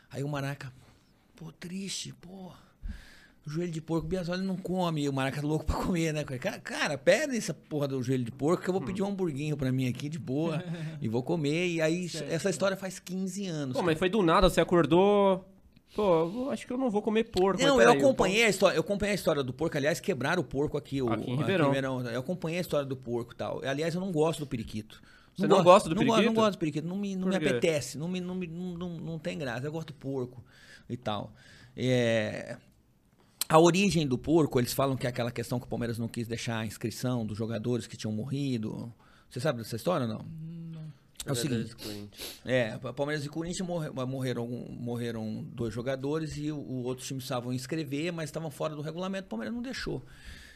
Aí 0.10 0.24
o 0.24 0.28
Maraca, 0.28 0.74
pô, 1.36 1.52
triste, 1.52 2.12
porra 2.14 2.67
joelho 3.48 3.72
de 3.72 3.82
porco, 3.82 4.06
o 4.06 4.10
Biasoli 4.10 4.44
não 4.44 4.58
come, 4.58 5.08
o 5.08 5.14
Maraca 5.14 5.40
é 5.40 5.42
louco 5.42 5.66
pra 5.66 5.76
comer, 5.76 6.14
né? 6.14 6.24
Cara, 6.24 6.60
cara, 6.60 6.98
pede 6.98 7.38
essa 7.38 7.54
porra 7.54 7.88
do 7.88 8.02
joelho 8.04 8.24
de 8.24 8.32
porco 8.32 8.64
que 8.64 8.70
eu 8.70 8.74
vou 8.74 8.82
pedir 8.82 9.02
um 9.02 9.08
hamburguinho 9.08 9.56
pra 9.56 9.72
mim 9.72 9.88
aqui 9.88 10.10
de 10.10 10.20
boa 10.20 10.64
e 11.02 11.08
vou 11.08 11.24
comer. 11.24 11.68
E 11.68 11.82
aí, 11.82 12.10
certo. 12.10 12.32
essa 12.32 12.50
história 12.50 12.76
faz 12.76 13.00
15 13.00 13.48
anos. 13.48 13.78
Pô, 13.78 13.82
mas 13.82 13.98
foi 13.98 14.10
do 14.10 14.22
nada, 14.22 14.50
você 14.50 14.60
acordou. 14.60 15.46
Pô, 15.96 16.50
acho 16.52 16.68
que 16.68 16.74
eu 16.74 16.78
não 16.78 16.90
vou 16.90 17.02
comer 17.02 17.24
porco. 17.24 17.62
Não, 17.62 17.82
eu 17.82 17.92
acompanhei 17.92 18.44
a 18.44 18.50
história. 18.50 18.76
Eu 18.76 18.82
acompanhei 18.82 19.14
a 19.14 19.16
história 19.16 19.42
do 19.42 19.54
porco. 19.54 19.78
Aliás, 19.78 20.00
quebraram 20.00 20.42
o 20.42 20.46
porco 20.46 20.78
aqui. 20.78 21.02
O, 21.02 21.12
aqui 21.12 21.32
em 21.32 21.36
Ribeirão. 21.36 21.70
Aqui 21.70 21.80
em 21.80 21.82
Ribeirão. 21.82 22.12
Eu 22.12 22.20
acompanhei 22.20 22.58
a 22.60 22.62
história 22.62 22.86
do 22.86 22.96
porco 22.96 23.34
e 23.34 23.36
tal. 23.36 23.62
Aliás, 23.64 23.96
eu 23.96 24.02
não 24.02 24.12
gosto 24.12 24.40
do 24.40 24.48
periquito. 24.48 25.02
Você 25.36 25.48
não, 25.48 25.58
não 25.58 25.64
gosta 25.64 25.88
do 25.88 25.96
não 25.96 26.02
periquito? 26.02 26.24
Gosto, 26.24 26.36
não 26.36 26.44
gosto 26.44 26.52
do 26.52 26.60
periquito. 26.60 26.88
Não 26.88 26.98
me, 26.98 27.16
não 27.16 27.28
me 27.30 27.36
apetece. 27.36 27.98
Não, 27.98 28.08
me, 28.08 28.20
não, 28.20 28.36
me, 28.36 28.48
não, 28.48 28.78
não, 28.78 28.90
não 28.98 29.20
tem 29.20 29.38
graça. 29.38 29.66
Eu 29.66 29.72
gosto 29.72 29.88
do 29.88 29.94
porco 29.94 30.44
e 30.90 30.98
tal. 30.98 31.32
É, 31.76 32.58
a 33.50 33.60
origem 33.60 34.06
do 34.06 34.18
porco, 34.18 34.60
eles 34.60 34.74
falam 34.74 34.98
que 34.98 35.06
é 35.06 35.10
aquela 35.10 35.32
questão 35.32 35.60
que 35.60 35.66
o 35.66 35.70
Palmeiras 35.70 35.98
não 35.98 36.08
quis 36.08 36.28
deixar 36.28 36.60
a 36.60 36.66
inscrição 36.66 37.26
dos 37.26 37.38
jogadores 37.38 37.88
que 37.88 37.96
tinham 37.96 38.12
morrido. 38.12 38.94
Você 39.30 39.40
sabe 39.40 39.60
dessa 39.60 39.76
história 39.76 40.06
ou 40.06 40.14
não? 40.14 40.26
Não. 40.74 40.94
É 41.26 41.32
o 41.32 41.36
seguinte. 41.36 41.76
É, 42.46 42.78
Palmeiras 42.78 43.26
e 43.26 43.30
Corinthians 43.30 43.68
morreram, 44.08 44.48
morreram 44.48 45.46
dois 45.52 45.74
jogadores 45.74 46.38
e 46.38 46.52
o, 46.52 46.58
o 46.58 46.84
outros 46.84 47.08
times 47.08 47.24
estavam 47.24 47.54
inscrever, 47.54 48.12
mas 48.14 48.30
estavam 48.30 48.50
fora 48.50 48.76
do 48.76 48.82
regulamento, 48.82 49.28
o 49.28 49.30
Palmeiras 49.30 49.54
não 49.54 49.62
deixou. 49.62 50.04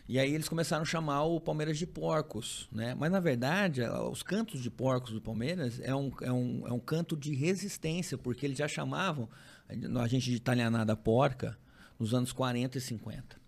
E 0.08 0.20
aí 0.20 0.34
eles 0.34 0.50
começaram 0.50 0.82
a 0.82 0.86
chamar 0.86 1.24
o 1.24 1.40
Palmeiras 1.40 1.78
de 1.78 1.86
porcos, 1.86 2.68
né? 2.72 2.96
Mas 2.96 3.12
na 3.12 3.20
verdade, 3.20 3.82
os 4.12 4.24
cantos 4.24 4.62
de 4.62 4.70
porcos 4.70 5.14
do 5.14 5.22
Palmeiras 5.22 5.80
é 5.82 5.96
um, 5.96 6.12
é 6.22 6.32
um, 6.32 6.68
é 6.68 6.74
um 6.74 6.80
canto 6.80 7.16
de 7.16 7.34
resistência, 7.34 8.18
porque 8.18 8.46
eles 8.46 8.58
já 8.58 8.68
chamavam 8.68 9.30
a 10.02 10.08
gente 10.08 10.30
de 10.30 10.36
italianada 10.36 10.98
porca, 10.98 11.58
nos 12.02 12.16
anos 12.16 12.34
40 12.34 12.80
e 12.80 12.82
50. 12.82 13.40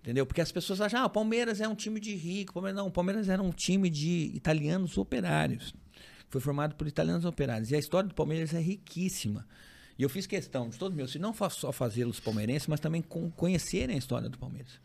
Entendeu? 0.00 0.26
Porque 0.26 0.40
as 0.40 0.50
pessoas 0.50 0.80
acham, 0.80 1.00
ah, 1.00 1.06
o 1.06 1.10
Palmeiras 1.10 1.60
é 1.60 1.68
um 1.68 1.76
time 1.76 2.00
de 2.00 2.12
rico. 2.16 2.52
Palmeiras, 2.52 2.76
não, 2.76 2.88
o 2.88 2.90
Palmeiras 2.90 3.28
era 3.28 3.40
um 3.40 3.52
time 3.52 3.88
de 3.88 4.32
italianos 4.34 4.98
operários. 4.98 5.72
Foi 6.28 6.40
formado 6.40 6.74
por 6.74 6.88
italianos 6.88 7.24
operários. 7.24 7.70
E 7.70 7.76
a 7.76 7.78
história 7.78 8.08
do 8.08 8.14
Palmeiras 8.14 8.52
é 8.52 8.58
riquíssima. 8.58 9.46
E 9.96 10.02
eu 10.02 10.08
fiz 10.08 10.26
questão 10.26 10.68
de 10.68 10.76
todos 10.76 10.96
meus 10.96 11.12
filhos, 11.12 11.22
não 11.22 11.50
só 11.50 11.70
fazê-los 11.70 12.18
palmeirenses, 12.18 12.66
mas 12.66 12.80
também 12.80 13.00
conhecerem 13.36 13.94
a 13.94 13.98
história 13.98 14.28
do 14.28 14.36
Palmeiras. 14.36 14.80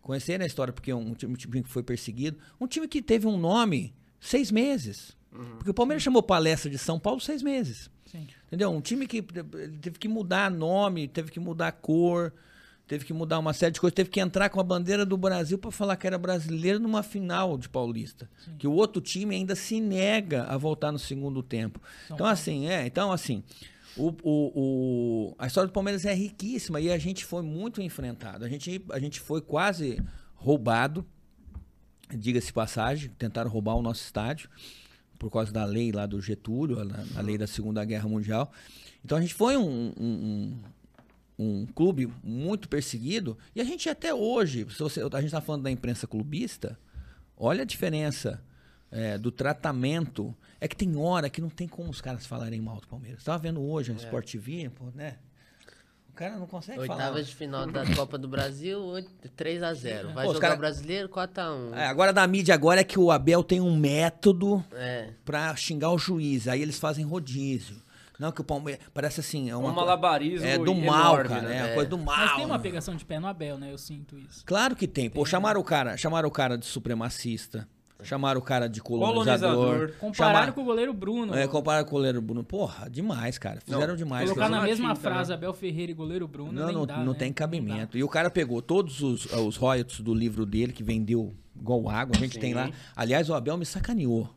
Conhecerem 0.00 0.44
a 0.44 0.46
história, 0.46 0.72
porque 0.72 0.92
é 0.92 0.94
um 0.94 1.14
time, 1.14 1.32
um 1.32 1.36
time 1.36 1.62
que 1.64 1.68
foi 1.68 1.82
perseguido. 1.82 2.38
Um 2.60 2.68
time 2.68 2.86
que 2.86 3.02
teve 3.02 3.26
um 3.26 3.36
nome 3.36 3.92
seis 4.20 4.52
meses. 4.52 5.16
Uhum. 5.32 5.56
Porque 5.56 5.70
o 5.70 5.74
Palmeiras 5.74 6.04
chamou 6.04 6.22
palestra 6.22 6.70
de 6.70 6.78
São 6.78 7.00
Paulo 7.00 7.20
seis 7.20 7.42
meses. 7.42 7.90
Sim. 8.06 8.28
Entendeu? 8.46 8.70
Um 8.70 8.80
time 8.80 9.08
que 9.08 9.20
teve 9.20 9.98
que 9.98 10.06
mudar 10.06 10.48
nome, 10.48 11.08
teve 11.08 11.32
que 11.32 11.40
mudar 11.40 11.72
cor 11.72 12.32
teve 12.90 13.04
que 13.04 13.12
mudar 13.12 13.38
uma 13.38 13.52
série 13.52 13.70
de 13.70 13.80
coisas, 13.80 13.94
teve 13.94 14.10
que 14.10 14.18
entrar 14.18 14.50
com 14.50 14.58
a 14.58 14.64
bandeira 14.64 15.06
do 15.06 15.16
Brasil 15.16 15.56
para 15.56 15.70
falar 15.70 15.96
que 15.96 16.08
era 16.08 16.18
brasileiro 16.18 16.80
numa 16.80 17.04
final 17.04 17.56
de 17.56 17.68
Paulista, 17.68 18.28
Sim. 18.44 18.56
que 18.58 18.66
o 18.66 18.72
outro 18.72 19.00
time 19.00 19.36
ainda 19.36 19.54
se 19.54 19.80
nega 19.80 20.42
a 20.46 20.56
voltar 20.56 20.90
no 20.90 20.98
segundo 20.98 21.40
tempo. 21.40 21.80
São 22.08 22.16
então 22.16 22.26
assim, 22.26 22.66
é, 22.66 22.84
então 22.84 23.12
assim, 23.12 23.44
o, 23.96 24.08
o, 24.24 24.52
o, 24.54 25.34
a 25.38 25.46
história 25.46 25.68
do 25.68 25.72
Palmeiras 25.72 26.04
é 26.04 26.12
riquíssima 26.12 26.80
e 26.80 26.90
a 26.90 26.98
gente 26.98 27.24
foi 27.24 27.42
muito 27.42 27.80
enfrentado. 27.80 28.44
A 28.44 28.48
gente, 28.48 28.84
a 28.90 28.98
gente 28.98 29.20
foi 29.20 29.40
quase 29.40 30.02
roubado, 30.34 31.06
diga-se 32.12 32.52
passagem, 32.52 33.12
tentaram 33.16 33.48
roubar 33.48 33.76
o 33.76 33.82
nosso 33.82 34.02
estádio 34.02 34.50
por 35.16 35.30
causa 35.30 35.52
da 35.52 35.64
lei 35.64 35.92
lá 35.92 36.06
do 36.06 36.20
Getúlio, 36.20 36.80
a, 36.80 37.20
a 37.20 37.22
lei 37.22 37.38
da 37.38 37.46
Segunda 37.46 37.84
Guerra 37.84 38.08
Mundial. 38.08 38.50
Então 39.04 39.16
a 39.16 39.20
gente 39.20 39.34
foi 39.34 39.56
um, 39.56 39.92
um, 39.96 40.04
um 40.04 40.58
clube 41.74 42.12
muito 42.22 42.68
perseguido, 42.68 43.36
e 43.54 43.60
a 43.60 43.64
gente 43.64 43.88
até 43.88 44.12
hoje, 44.12 44.66
se 44.70 44.78
você, 44.78 45.00
a 45.00 45.16
gente 45.16 45.26
está 45.26 45.40
falando 45.40 45.62
da 45.62 45.70
imprensa 45.70 46.06
clubista, 46.06 46.78
olha 47.36 47.62
a 47.62 47.66
diferença 47.66 48.42
é, 48.90 49.16
do 49.16 49.30
tratamento. 49.30 50.34
É 50.60 50.68
que 50.68 50.76
tem 50.76 50.96
hora 50.96 51.30
que 51.30 51.40
não 51.40 51.48
tem 51.48 51.66
como 51.66 51.90
os 51.90 52.00
caras 52.00 52.26
falarem 52.26 52.60
mal 52.60 52.80
do 52.80 52.86
Palmeiras. 52.86 53.20
Estava 53.20 53.38
vendo 53.38 53.62
hoje 53.62 53.92
no 53.92 53.98
é. 53.98 54.04
Sport 54.04 54.30
TV, 54.30 54.70
pô, 54.70 54.86
né? 54.94 55.16
O 56.10 56.12
cara 56.12 56.36
não 56.36 56.46
consegue 56.46 56.80
Oitava 56.80 56.98
falar. 56.98 57.10
Oitava 57.12 57.24
de 57.24 57.34
final 57.34 57.66
da 57.66 57.94
Copa 57.94 58.18
do 58.18 58.28
Brasil, 58.28 58.80
3x0. 59.38 60.12
Vai 60.12 60.26
pô, 60.26 60.34
jogar 60.34 60.48
cara... 60.48 60.60
brasileiro, 60.60 61.08
4x1. 61.08 61.74
É, 61.74 61.86
agora 61.86 62.12
da 62.12 62.26
mídia 62.26 62.54
agora 62.54 62.80
é 62.80 62.84
que 62.84 62.98
o 62.98 63.10
Abel 63.10 63.42
tem 63.42 63.60
um 63.60 63.74
método 63.74 64.62
é. 64.72 65.10
para 65.24 65.54
xingar 65.56 65.90
o 65.92 65.98
juiz. 65.98 66.46
Aí 66.46 66.60
eles 66.60 66.78
fazem 66.78 67.04
rodízio. 67.04 67.80
Não, 68.20 68.30
que 68.30 68.42
o 68.42 68.44
Palmeiras. 68.44 68.84
Parece 68.92 69.20
assim. 69.20 69.48
É 69.48 69.56
uma, 69.56 69.70
um 69.70 69.74
malabarismo. 69.74 70.46
É 70.46 70.58
do 70.58 70.74
mal, 70.74 71.14
enorme, 71.14 71.28
cara. 71.30 71.48
Né? 71.48 71.56
É 71.56 71.64
uma 71.64 71.74
coisa 71.74 71.88
do 71.88 71.98
mal. 71.98 72.16
Mas 72.18 72.36
tem 72.36 72.44
uma 72.44 72.58
pegação 72.58 72.94
de 72.94 73.02
pé 73.02 73.18
no 73.18 73.26
Abel, 73.26 73.56
né? 73.56 73.72
Eu 73.72 73.78
sinto 73.78 74.18
isso. 74.18 74.44
Claro 74.44 74.76
que 74.76 74.86
tem. 74.86 75.08
Pô, 75.08 75.24
chamaram 75.24 75.58
o 75.58 75.64
cara, 75.64 75.96
chamaram 75.96 76.28
o 76.28 76.30
cara 76.30 76.58
de 76.58 76.66
supremacista. 76.66 77.66
Chamaram 78.02 78.40
o 78.40 78.42
cara 78.42 78.66
de 78.66 78.80
colonizador. 78.80 79.54
colonizador. 79.54 79.94
Compararam 79.98 80.34
chamaram... 80.34 80.52
com 80.52 80.60
o 80.62 80.64
goleiro 80.64 80.92
Bruno. 80.92 81.34
É, 81.34 81.46
compararam 81.46 81.84
com 81.84 81.90
o 81.90 81.98
goleiro 81.98 82.20
Bruno. 82.22 82.44
Porra, 82.44 82.88
demais, 82.88 83.38
cara. 83.38 83.60
Fizeram 83.60 83.88
não, 83.88 83.96
demais. 83.96 84.30
Colocar 84.30 84.48
na 84.48 84.62
mesma 84.62 84.94
tinta, 84.94 85.00
frase 85.00 85.30
né? 85.30 85.36
Abel 85.36 85.52
Ferreira 85.52 85.92
e 85.92 85.94
goleiro 85.94 86.26
Bruno. 86.26 86.52
Não, 86.52 86.72
não, 86.72 86.86
dá, 86.86 86.98
não 86.98 87.12
né? 87.12 87.18
tem 87.18 87.32
cabimento. 87.32 87.98
E 87.98 88.04
o 88.04 88.08
cara 88.08 88.30
pegou 88.30 88.62
todos 88.62 89.02
os, 89.02 89.26
os 89.26 89.56
royalties 89.56 90.00
do 90.00 90.14
livro 90.14 90.46
dele, 90.46 90.72
que 90.72 90.82
vendeu 90.82 91.34
igual 91.58 91.88
água. 91.90 92.16
A 92.16 92.18
gente 92.18 92.34
Sim. 92.34 92.40
tem 92.40 92.54
lá. 92.54 92.70
Aliás, 92.96 93.28
o 93.28 93.34
Abel 93.34 93.58
me 93.58 93.66
sacaneou. 93.66 94.28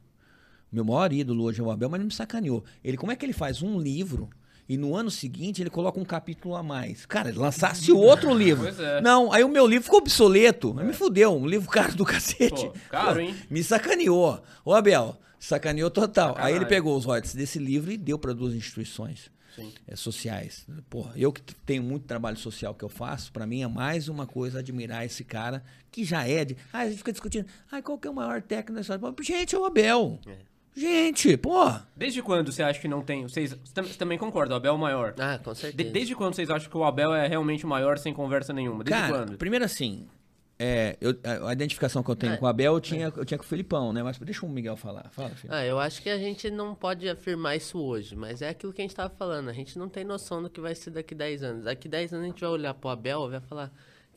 Meu 0.74 0.84
maior 0.84 1.13
ídolo 1.13 1.43
hoje 1.43 1.61
é 1.61 1.63
o 1.63 1.69
Abel, 1.69 1.88
mas 1.88 1.99
ele 1.99 2.07
me 2.07 2.13
sacaneou. 2.13 2.63
Ele, 2.84 2.97
como 2.97 3.11
é 3.11 3.15
que 3.15 3.24
ele 3.24 3.32
faz 3.32 3.61
um 3.61 3.80
livro 3.80 4.28
e 4.67 4.76
no 4.76 4.95
ano 4.95 5.11
seguinte 5.11 5.61
ele 5.61 5.69
coloca 5.69 5.99
um 5.99 6.03
capítulo 6.03 6.55
a 6.55 6.63
mais. 6.63 7.05
Cara, 7.05 7.32
lançasse 7.36 7.91
outro 7.93 8.34
livro. 8.34 8.67
É. 8.67 8.99
Não, 8.99 9.32
aí 9.32 9.43
o 9.43 9.49
meu 9.49 9.67
livro 9.67 9.84
ficou 9.84 9.99
obsoleto. 9.99 10.76
É. 10.80 10.84
Me 10.84 10.93
fudeu, 10.93 11.36
um 11.36 11.45
livro 11.45 11.69
caro 11.69 11.95
do 11.95 12.03
cacete. 12.03 12.65
Pô, 12.65 12.74
caro, 12.89 13.19
hein? 13.19 13.36
me 13.51 13.63
sacaneou. 13.63 14.41
Ô, 14.65 14.74
Abel, 14.74 15.15
sacaneou 15.39 15.91
total. 15.91 16.30
Sacanagem. 16.30 16.55
Aí 16.55 16.59
ele 16.59 16.65
pegou 16.65 16.97
os 16.97 17.05
royalties 17.05 17.36
desse 17.36 17.59
livro 17.59 17.91
e 17.91 17.97
deu 17.97 18.17
para 18.17 18.34
duas 18.34 18.55
instituições. 18.55 19.32
É, 19.88 19.95
sociais. 19.95 20.65
Porra, 20.89 21.13
eu 21.15 21.32
que 21.32 21.53
tenho 21.53 21.84
muito 21.84 22.07
trabalho 22.07 22.38
social 22.38 22.74
que 22.74 22.84
eu 22.84 22.89
faço, 22.89 23.32
para 23.32 23.45
mim 23.45 23.61
é 23.61 23.67
mais 23.67 24.09
uma 24.09 24.26
coisa 24.26 24.57
admirar 24.57 25.05
esse 25.05 25.24
cara 25.24 25.63
que 25.91 26.03
já 26.03 26.28
é 26.28 26.43
de. 26.43 26.57
Ah, 26.74 26.80
a 26.80 26.86
gente 26.88 26.97
fica 26.97 27.11
discutindo. 27.11 27.45
Ah, 27.71 27.80
qual 27.80 27.99
que 27.99 28.07
é 28.07 28.09
o 28.09 28.15
maior 28.15 28.41
técnico 28.41 28.74
da 28.74 28.82
história? 28.82 29.13
Gente, 29.21 29.53
é 29.53 29.59
o 29.59 29.63
Abel. 29.63 30.19
É. 30.26 30.53
Gente, 30.76 31.38
pô. 31.38 31.71
Desde 31.95 32.21
quando 32.21 32.51
você 32.51 32.63
acha 32.63 32.80
que 32.80 32.88
não 32.88 33.01
tem? 33.01 33.24
Vocês, 33.24 33.55
você 33.63 33.97
também 33.97 34.17
concorda, 34.17 34.53
o 34.53 34.57
Abel 34.57 34.74
é 34.74 34.76
o 34.76 34.80
maior. 34.80 35.13
Ah, 35.19 35.39
com 35.43 35.53
certeza. 35.53 35.84
De, 35.84 35.91
desde 35.91 36.15
quando 36.15 36.34
vocês 36.34 36.49
acham 36.49 36.69
que 36.69 36.78
o 36.78 36.84
Abel 36.84 37.13
é 37.13 37.28
realmente 37.28 37.65
o 37.65 37.67
maior 37.69 37.97
sem 37.97 38.13
conversa 38.13 38.51
nenhuma? 38.53 38.84
Desde 38.84 39.01
Cara, 39.01 39.26
quando? 39.26 39.38
Primeiro 39.38 39.63
assim, 39.63 40.07
é, 40.57 40.97
eu, 41.01 41.15
a 41.45 41.51
identificação 41.51 42.01
que 42.01 42.09
eu 42.09 42.15
tenho 42.15 42.34
é, 42.34 42.38
com 42.38 42.45
o 42.45 42.47
Abel 42.47 42.74
eu 42.74 42.82
tinha, 42.82 43.11
eu 43.15 43.26
tinha 43.26 43.38
com 43.38 43.43
o 43.43 43.47
Filipão, 43.47 43.91
né? 43.91 44.01
Mas 44.01 44.17
deixa 44.19 44.45
o 44.45 44.49
Miguel 44.49 44.78
falar. 44.78 45.09
Fala, 45.11 45.30
filho. 45.32 45.53
Ah, 45.53 45.65
eu 45.65 45.80
acho 45.80 46.01
que 46.01 46.09
a 46.09 46.17
gente 46.17 46.49
não 46.49 46.74
pode 46.74 47.09
afirmar 47.09 47.55
isso 47.55 47.80
hoje, 47.80 48.15
mas 48.15 48.41
é 48.41 48.49
aquilo 48.49 48.71
que 48.71 48.82
a 48.82 48.84
gente 48.84 48.95
tava 48.95 49.13
falando. 49.13 49.49
A 49.49 49.53
gente 49.53 49.78
não 49.78 49.89
tem 49.89 50.03
noção 50.03 50.41
do 50.41 50.49
que 50.49 50.61
vai 50.61 50.74
ser 50.74 50.91
daqui 50.91 51.13
10 51.13 51.43
anos. 51.43 51.63
Daqui 51.65 51.89
10 51.89 52.13
anos 52.13 52.26
a 52.26 52.28
gente 52.30 52.39
vai 52.39 52.49
olhar 52.49 52.74
pro 52.74 52.89
Abel 52.89 53.28
e 53.28 53.32
vai 53.32 53.41
falar 53.41 53.71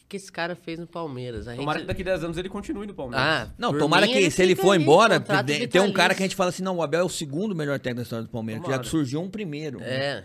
que 0.08 0.16
esse 0.16 0.30
cara 0.30 0.54
fez 0.54 0.78
no 0.78 0.86
Palmeiras. 0.86 1.48
A 1.48 1.56
tomara 1.56 1.78
gente... 1.78 1.86
que 1.86 1.92
daqui 1.92 2.02
a 2.02 2.12
10 2.12 2.24
anos 2.24 2.38
ele 2.38 2.48
continue 2.48 2.86
no 2.86 2.94
Palmeiras. 2.94 3.26
Ah, 3.26 3.48
não, 3.58 3.76
tomara 3.76 4.06
que 4.06 4.14
ele 4.14 4.30
se 4.30 4.42
ele 4.42 4.54
for 4.54 4.74
embora, 4.74 5.20
tem 5.70 5.80
um 5.80 5.92
cara 5.92 6.14
que 6.14 6.22
a 6.22 6.26
gente 6.26 6.36
fala 6.36 6.50
assim, 6.50 6.62
não, 6.62 6.76
o 6.76 6.82
Abel 6.82 7.00
é 7.00 7.04
o 7.04 7.08
segundo 7.08 7.54
melhor 7.54 7.78
técnico 7.78 7.96
da 7.96 8.02
história 8.02 8.24
do 8.24 8.30
Palmeiras, 8.30 8.62
tomara. 8.62 8.82
já 8.82 8.88
surgiu 8.88 9.20
um 9.20 9.28
primeiro. 9.28 9.80
É. 9.80 10.16
Né? 10.16 10.24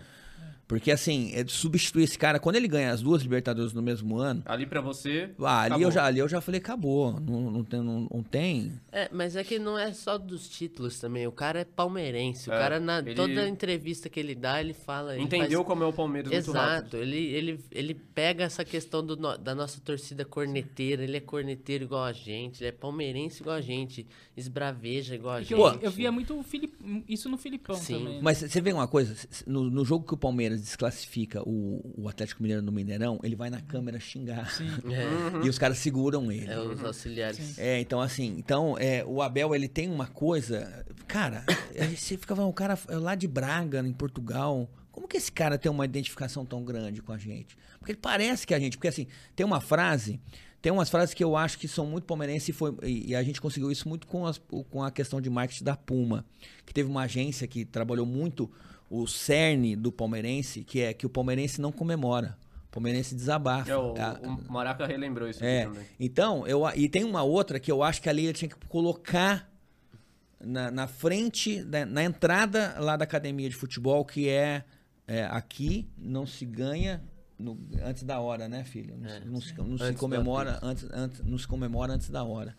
Porque, 0.72 0.90
assim, 0.90 1.32
é 1.34 1.44
substituir 1.46 2.04
esse 2.04 2.16
cara, 2.16 2.38
quando 2.38 2.56
ele 2.56 2.66
ganha 2.66 2.92
as 2.92 3.02
duas 3.02 3.20
Libertadores 3.20 3.74
no 3.74 3.82
mesmo 3.82 4.16
ano. 4.16 4.42
Ali 4.46 4.64
para 4.64 4.80
você. 4.80 5.28
Ah, 5.40 5.64
ali 5.64 5.82
eu, 5.82 5.90
já, 5.90 6.06
ali 6.06 6.18
eu 6.18 6.26
já 6.26 6.40
falei, 6.40 6.60
acabou. 6.60 7.20
Não, 7.20 7.50
não, 7.50 7.62
tem, 7.62 7.82
não, 7.82 8.08
não, 8.10 8.22
tem. 8.22 8.72
É, 8.90 9.06
mas 9.12 9.36
é 9.36 9.44
que 9.44 9.58
não 9.58 9.78
é 9.78 9.92
só 9.92 10.16
dos 10.16 10.48
títulos 10.48 10.98
também. 10.98 11.26
O 11.26 11.32
cara 11.32 11.60
é 11.60 11.64
palmeirense. 11.66 12.50
É, 12.50 12.54
o 12.54 12.58
cara, 12.58 12.80
na 12.80 13.00
ele... 13.00 13.12
toda 13.12 13.46
entrevista 13.46 14.08
que 14.08 14.18
ele 14.18 14.34
dá, 14.34 14.62
ele 14.62 14.72
fala. 14.72 15.14
Ele 15.14 15.24
Entendeu 15.24 15.58
faz... 15.58 15.66
como 15.66 15.84
é 15.84 15.86
o 15.86 15.92
Palmeiras 15.92 16.32
Exato. 16.32 16.96
Ele, 16.96 17.18
ele, 17.18 17.60
ele 17.70 17.92
pega 17.92 18.44
essa 18.44 18.64
questão 18.64 19.04
do, 19.04 19.14
da 19.14 19.54
nossa 19.54 19.78
torcida 19.78 20.24
corneteira. 20.24 21.04
Ele 21.04 21.18
é 21.18 21.20
corneteiro 21.20 21.84
igual 21.84 22.04
a 22.04 22.14
gente. 22.14 22.62
Ele 22.62 22.68
é 22.68 22.72
palmeirense 22.72 23.42
igual 23.42 23.56
a 23.56 23.60
gente. 23.60 24.06
Esbraveja 24.34 25.14
igual 25.14 25.34
a 25.34 25.40
gente. 25.42 25.52
Eu, 25.52 25.80
eu 25.82 25.90
via 25.90 26.10
muito 26.10 26.42
Filip... 26.42 26.72
isso 27.06 27.28
no 27.28 27.36
Filipão 27.36 27.76
Sim. 27.76 27.98
também. 27.98 28.14
Né? 28.14 28.20
Mas 28.22 28.38
você 28.38 28.58
vê 28.58 28.72
uma 28.72 28.88
coisa. 28.88 29.14
No, 29.46 29.64
no 29.64 29.84
jogo 29.84 30.06
que 30.06 30.14
o 30.14 30.16
Palmeiras 30.16 30.61
desclassifica 30.62 31.42
o, 31.46 31.80
o 31.96 32.08
Atlético 32.08 32.42
Mineiro 32.42 32.62
no 32.62 32.72
Mineirão, 32.72 33.18
ele 33.22 33.36
vai 33.36 33.50
na 33.50 33.60
câmera 33.60 33.98
xingar. 34.00 34.50
É. 34.92 35.46
E 35.46 35.48
os 35.48 35.58
caras 35.58 35.78
seguram 35.78 36.30
ele. 36.30 36.50
É, 36.50 36.58
os 36.58 36.82
auxiliares. 36.84 37.36
Sim. 37.36 37.54
É, 37.60 37.80
então 37.80 38.00
assim, 38.00 38.34
então 38.38 38.76
é, 38.78 39.04
o 39.04 39.22
Abel 39.22 39.54
ele 39.54 39.68
tem 39.68 39.90
uma 39.90 40.06
coisa. 40.06 40.84
Cara, 41.06 41.44
você 41.96 42.16
ficava 42.16 42.44
um 42.44 42.52
cara 42.52 42.78
lá 42.88 43.14
de 43.14 43.26
Braga, 43.26 43.80
em 43.80 43.92
Portugal. 43.92 44.68
Como 44.90 45.08
que 45.08 45.16
esse 45.16 45.32
cara 45.32 45.56
tem 45.56 45.70
uma 45.70 45.84
identificação 45.84 46.44
tão 46.44 46.64
grande 46.64 47.00
com 47.00 47.12
a 47.12 47.18
gente? 47.18 47.56
Porque 47.78 47.92
ele 47.92 47.98
parece 48.00 48.46
que 48.46 48.54
a 48.54 48.58
gente. 48.58 48.76
Porque 48.76 48.88
assim, 48.88 49.06
tem 49.34 49.46
uma 49.46 49.60
frase. 49.60 50.20
Tem 50.62 50.70
umas 50.70 50.88
frases 50.88 51.12
que 51.12 51.24
eu 51.24 51.36
acho 51.36 51.58
que 51.58 51.66
são 51.66 51.84
muito 51.84 52.04
palmeirenses 52.04 52.50
e, 52.50 52.52
foi, 52.52 52.72
e 52.84 53.16
a 53.16 53.22
gente 53.24 53.40
conseguiu 53.40 53.72
isso 53.72 53.88
muito 53.88 54.06
com, 54.06 54.24
as, 54.24 54.40
com 54.70 54.80
a 54.80 54.92
questão 54.92 55.20
de 55.20 55.28
marketing 55.28 55.64
da 55.64 55.76
Puma, 55.76 56.24
que 56.64 56.72
teve 56.72 56.88
uma 56.88 57.02
agência 57.02 57.48
que 57.48 57.64
trabalhou 57.64 58.06
muito 58.06 58.48
o 58.92 59.06
cerne 59.06 59.74
do 59.74 59.90
palmeirense, 59.90 60.62
que 60.62 60.82
é 60.82 60.92
que 60.92 61.06
o 61.06 61.08
palmeirense 61.08 61.62
não 61.62 61.72
comemora. 61.72 62.36
O 62.68 62.72
palmeirense 62.72 63.14
desabafa. 63.14 63.70
É, 63.70 63.76
o, 63.76 63.94
o 63.94 64.52
Maraca 64.52 64.86
relembrou 64.86 65.26
isso 65.30 65.42
é, 65.42 65.64
também. 65.64 65.86
Então, 65.98 66.46
eu, 66.46 66.62
e 66.76 66.90
tem 66.90 67.02
uma 67.02 67.22
outra 67.22 67.58
que 67.58 67.72
eu 67.72 67.82
acho 67.82 68.02
que 68.02 68.08
ali 68.10 68.26
ele 68.26 68.34
tinha 68.34 68.50
que 68.50 68.66
colocar 68.68 69.50
na, 70.38 70.70
na 70.70 70.86
frente, 70.86 71.62
na, 71.64 71.86
na, 71.86 72.04
entrada 72.04 72.76
lá 72.78 72.94
da 72.94 73.04
academia 73.04 73.48
de 73.48 73.56
futebol, 73.56 74.04
que 74.04 74.28
é, 74.28 74.62
é 75.06 75.24
aqui 75.24 75.88
não 75.96 76.26
se 76.26 76.44
ganha 76.44 77.02
no, 77.38 77.58
antes 77.82 78.02
da 78.02 78.20
hora, 78.20 78.46
né, 78.46 78.62
filho? 78.62 78.94
Não, 78.98 79.08
é, 79.08 79.20
não, 79.20 79.40
se, 79.40 79.54
não 79.56 79.78
se, 79.78 79.94
comemora 79.94 80.58
antes, 80.62 80.86
antes, 80.92 81.24
não 81.24 81.38
se 81.38 81.48
comemora 81.48 81.94
antes 81.94 82.10
da 82.10 82.22
hora. 82.24 82.54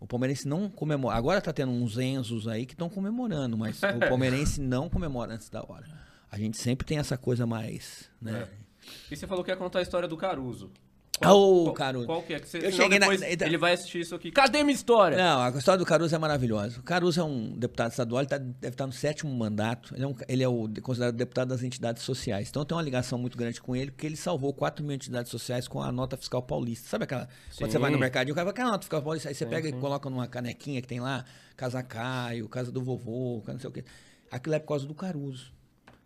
O 0.00 0.06
palmeirense 0.06 0.46
não 0.46 0.68
comemora. 0.70 1.16
Agora 1.16 1.40
tá 1.40 1.52
tendo 1.52 1.72
uns 1.72 1.98
Enzos 1.98 2.46
aí 2.46 2.64
que 2.64 2.74
estão 2.74 2.88
comemorando, 2.88 3.56
mas 3.56 3.80
o 3.82 3.98
palmeirense 4.08 4.60
não 4.60 4.88
comemora 4.88 5.34
antes 5.34 5.48
da 5.48 5.62
hora. 5.62 5.86
A 6.30 6.38
gente 6.38 6.56
sempre 6.56 6.86
tem 6.86 6.98
essa 6.98 7.16
coisa 7.16 7.46
mais, 7.46 8.10
né? 8.20 8.42
É. 8.42 8.68
E 9.10 9.16
você 9.16 9.26
falou 9.26 9.42
que 9.42 9.50
ia 9.50 9.56
contar 9.56 9.80
a 9.80 9.82
história 9.82 10.08
do 10.08 10.16
Caruso. 10.16 10.70
Qual, 11.18 11.66
oh, 11.66 11.72
Caruso. 11.72 12.06
Qual 12.06 12.22
que 12.22 12.34
é? 12.34 12.40
Que 12.40 12.48
você, 12.48 12.58
eu 12.58 12.72
cheguei 12.72 12.98
depois, 12.98 13.20
na, 13.20 13.28
ele 13.28 13.58
vai 13.58 13.72
assistir 13.72 14.00
isso 14.00 14.14
aqui. 14.14 14.30
Cadê 14.30 14.62
minha 14.62 14.74
história? 14.74 15.16
Não, 15.16 15.40
a 15.40 15.50
história 15.50 15.78
do 15.78 15.84
Caruso 15.84 16.14
é 16.14 16.18
maravilhosa. 16.18 16.78
O 16.78 16.82
Caruso 16.82 17.20
é 17.20 17.24
um 17.24 17.50
deputado 17.56 17.90
estadual, 17.90 18.20
ele 18.20 18.28
tá, 18.28 18.38
deve 18.38 18.74
estar 18.74 18.86
no 18.86 18.92
sétimo 18.92 19.34
mandato. 19.34 19.94
Ele 19.94 20.04
é, 20.04 20.06
um, 20.06 20.14
ele 20.28 20.42
é 20.42 20.48
o 20.48 20.68
considerado 20.82 21.14
deputado 21.14 21.48
das 21.48 21.62
entidades 21.62 22.02
sociais. 22.02 22.48
Então 22.48 22.64
tem 22.64 22.76
uma 22.76 22.82
ligação 22.82 23.18
muito 23.18 23.36
grande 23.36 23.60
com 23.60 23.74
ele, 23.74 23.90
porque 23.90 24.06
ele 24.06 24.16
salvou 24.16 24.52
4 24.52 24.84
mil 24.84 24.94
entidades 24.94 25.30
sociais 25.30 25.66
com 25.66 25.82
a 25.82 25.90
nota 25.90 26.16
fiscal 26.16 26.42
paulista. 26.42 26.88
Sabe 26.88 27.04
aquela. 27.04 27.28
Sim. 27.50 27.58
Quando 27.58 27.72
você 27.72 27.78
vai 27.78 27.90
no 27.90 27.98
mercado 27.98 28.28
e 28.28 28.32
o 28.32 28.34
cara 28.34 28.44
vai, 28.44 28.52
aquela 28.52 28.70
nota 28.70 28.82
fiscal 28.82 29.02
paulista? 29.02 29.28
Aí 29.28 29.34
você 29.34 29.46
pega 29.46 29.68
uhum. 29.68 29.76
e 29.76 29.80
coloca 29.80 30.08
numa 30.08 30.26
canequinha 30.26 30.80
que 30.80 30.88
tem 30.88 31.00
lá, 31.00 31.24
Casa 31.56 31.82
Caio, 31.82 32.48
Casa 32.48 32.70
do 32.70 32.82
Vovô, 32.82 33.42
não 33.46 33.58
sei 33.58 33.68
o 33.70 33.72
quê. 33.72 33.84
Aquilo 34.30 34.54
é 34.54 34.58
por 34.58 34.68
causa 34.68 34.86
do 34.86 34.94
Caruso. 34.94 35.52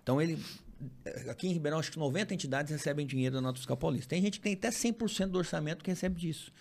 Então 0.02 0.20
ele 0.20 0.38
Aqui 1.30 1.48
em 1.48 1.52
Ribeirão, 1.52 1.78
acho 1.78 1.90
que 1.92 1.98
90 1.98 2.34
entidades 2.34 2.70
recebem 2.72 3.06
dinheiro 3.06 3.34
da 3.34 3.40
Nota 3.40 3.58
Fiscal 3.58 3.76
Paulista. 3.76 4.08
Tem 4.10 4.22
gente 4.22 4.38
que 4.38 4.42
tem 4.44 4.54
até 4.54 4.70
100% 4.70 5.26
do 5.30 5.38
orçamento 5.38 5.82
que 5.84 5.90
recebe 5.90 6.18
disso. 6.20 6.52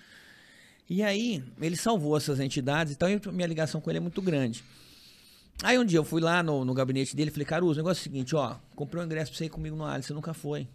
E 0.90 1.02
aí, 1.04 1.44
ele 1.62 1.76
salvou 1.78 2.18
essas 2.18 2.40
entidades, 2.40 2.94
então 2.94 3.08
eu- 3.10 3.20
minha 3.32 3.48
ligação 3.48 3.80
com 3.80 3.90
ele 3.90 3.98
é 3.98 4.02
muito 4.02 4.22
grande. 4.22 4.64
Aí 5.64 5.78
um 5.78 5.86
dia 5.86 6.00
eu 6.00 6.04
fui 6.04 6.20
lá 6.22 6.42
no, 6.42 6.66
no 6.66 6.74
gabinete 6.74 7.16
dele 7.16 7.30
e 7.30 7.32
falei, 7.32 7.46
Caruso, 7.46 7.74
o 7.74 7.84
negócio 7.84 8.02
é 8.02 8.02
o 8.02 8.04
seguinte, 8.04 8.36
ó, 8.36 8.56
comprei 8.76 9.02
um 9.02 9.06
ingresso 9.06 9.32
pra 9.32 9.38
você 9.38 9.46
ir 9.46 9.50
comigo 9.50 9.76
no 9.76 9.86
Alice, 9.86 10.08
você 10.08 10.14
nunca 10.14 10.34
foi. 10.34 10.68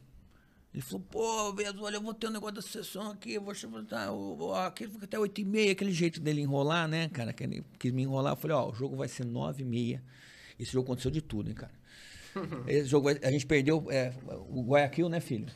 Ele 0.73 0.83
falou, 0.83 1.05
pô, 1.11 1.53
Bezo, 1.53 1.83
olha, 1.83 1.97
eu 1.97 2.03
vou 2.03 2.15
ter 2.15 2.29
um 2.29 2.31
negócio 2.31 2.55
da 2.57 2.63
sessão 2.63 3.11
aqui, 3.11 3.33
eu 3.33 3.43
vou 3.43 3.55
chamar, 3.55 3.83
o- 4.13 4.55
aquele 4.55 4.91
fica 4.93 5.07
até 5.07 5.19
8 5.19 5.41
e 5.41 5.45
meia, 5.45 5.73
aquele 5.73 5.93
jeito 5.93 6.21
dele 6.21 6.41
enrolar, 6.43 6.87
né, 6.87 7.09
cara, 7.09 7.33
que 7.33 7.43
ele 7.43 7.65
quis 7.79 7.91
me 7.93 8.03
enrolar. 8.03 8.33
Eu 8.33 8.37
falei, 8.37 8.57
ó, 8.57 8.71
o 8.71 8.75
jogo 8.75 8.95
vai 8.97 9.09
ser 9.09 9.25
9 9.25 9.63
e 9.63 9.67
meia. 9.67 10.03
Esse 10.59 10.73
jogo 10.73 10.85
aconteceu 10.87 11.11
de 11.11 11.21
tudo, 11.21 11.49
hein, 11.49 11.55
cara. 11.55 11.73
Esse 12.67 12.87
jogo, 12.89 13.09
a 13.09 13.31
gente 13.31 13.47
perdeu 13.47 13.85
é, 13.91 14.13
o 14.49 14.63
Guayaquil, 14.63 15.09
né, 15.09 15.21
filho? 15.21 15.47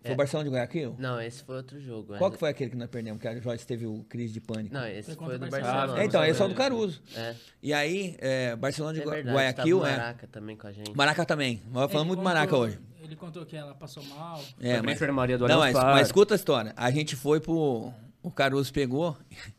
Foi 0.00 0.12
É. 0.12 0.14
o 0.14 0.16
Barcelona 0.16 0.48
de 0.48 0.54
Guayaquil? 0.54 0.94
Não, 0.98 1.20
esse 1.20 1.42
foi 1.42 1.56
outro 1.56 1.80
jogo. 1.80 2.16
Qual 2.16 2.30
é. 2.30 2.32
que 2.32 2.38
foi 2.38 2.48
aquele 2.50 2.70
que 2.70 2.76
nós 2.76 2.88
perdemos, 2.88 3.20
que 3.20 3.26
a 3.26 3.38
Joyce 3.40 3.66
teve 3.66 3.84
o 3.84 4.04
crise 4.08 4.32
de 4.32 4.40
pânico? 4.40 4.72
Não, 4.72 4.86
esse 4.86 5.02
Foi 5.02 5.14
foi, 5.14 5.16
contra 5.16 5.38
do 5.38 5.46
o 5.46 5.50
Barcelona. 5.50 5.76
Barcelona. 5.78 6.02
É, 6.02 6.06
então, 6.06 6.24
esse 6.24 6.40
é 6.40 6.44
o 6.44 6.48
do. 6.48 6.54
Caruso. 6.54 7.02
É, 7.16 7.34
E 7.62 7.72
aí, 7.72 8.16
é, 8.18 8.54
Barcelona 8.56 8.94
de 8.94 9.00
é 9.02 9.04
verdade. 9.04 9.34
Guayaquil, 9.36 9.80
tava 9.80 9.90
o 9.90 9.94
é. 9.94 9.98
Maraca 9.98 10.26
também 10.28 10.56
com 10.56 10.66
a 10.68 10.72
gente. 10.72 10.96
Maraca 10.96 11.26
também. 11.26 11.62
Nós 11.72 11.90
falamos 11.90 12.08
muito 12.14 12.22
Maraca 12.22 12.46
contou- 12.46 12.60
hoje. 12.66 12.78
Ele 13.02 13.16
contou 13.16 13.44
que 13.44 13.56
ela 13.56 13.74
passou 13.74 14.02
mal. 14.04 14.40
É, 14.60 14.74
Foi 14.76 14.82
mas, 14.86 14.96
enfermaria 14.96 15.36
do 15.36 15.48
não, 15.48 15.58
mas, 15.58 15.74
mas 15.74 16.06
escuta 16.08 16.34
a 16.34 16.36
história. 16.36 16.72
A 16.76 16.90
gente 16.90 17.16
foi 17.16 17.40
pro. 17.40 17.92
O 18.22 18.30
Caruso 18.30 18.72
pegou. 18.72 19.16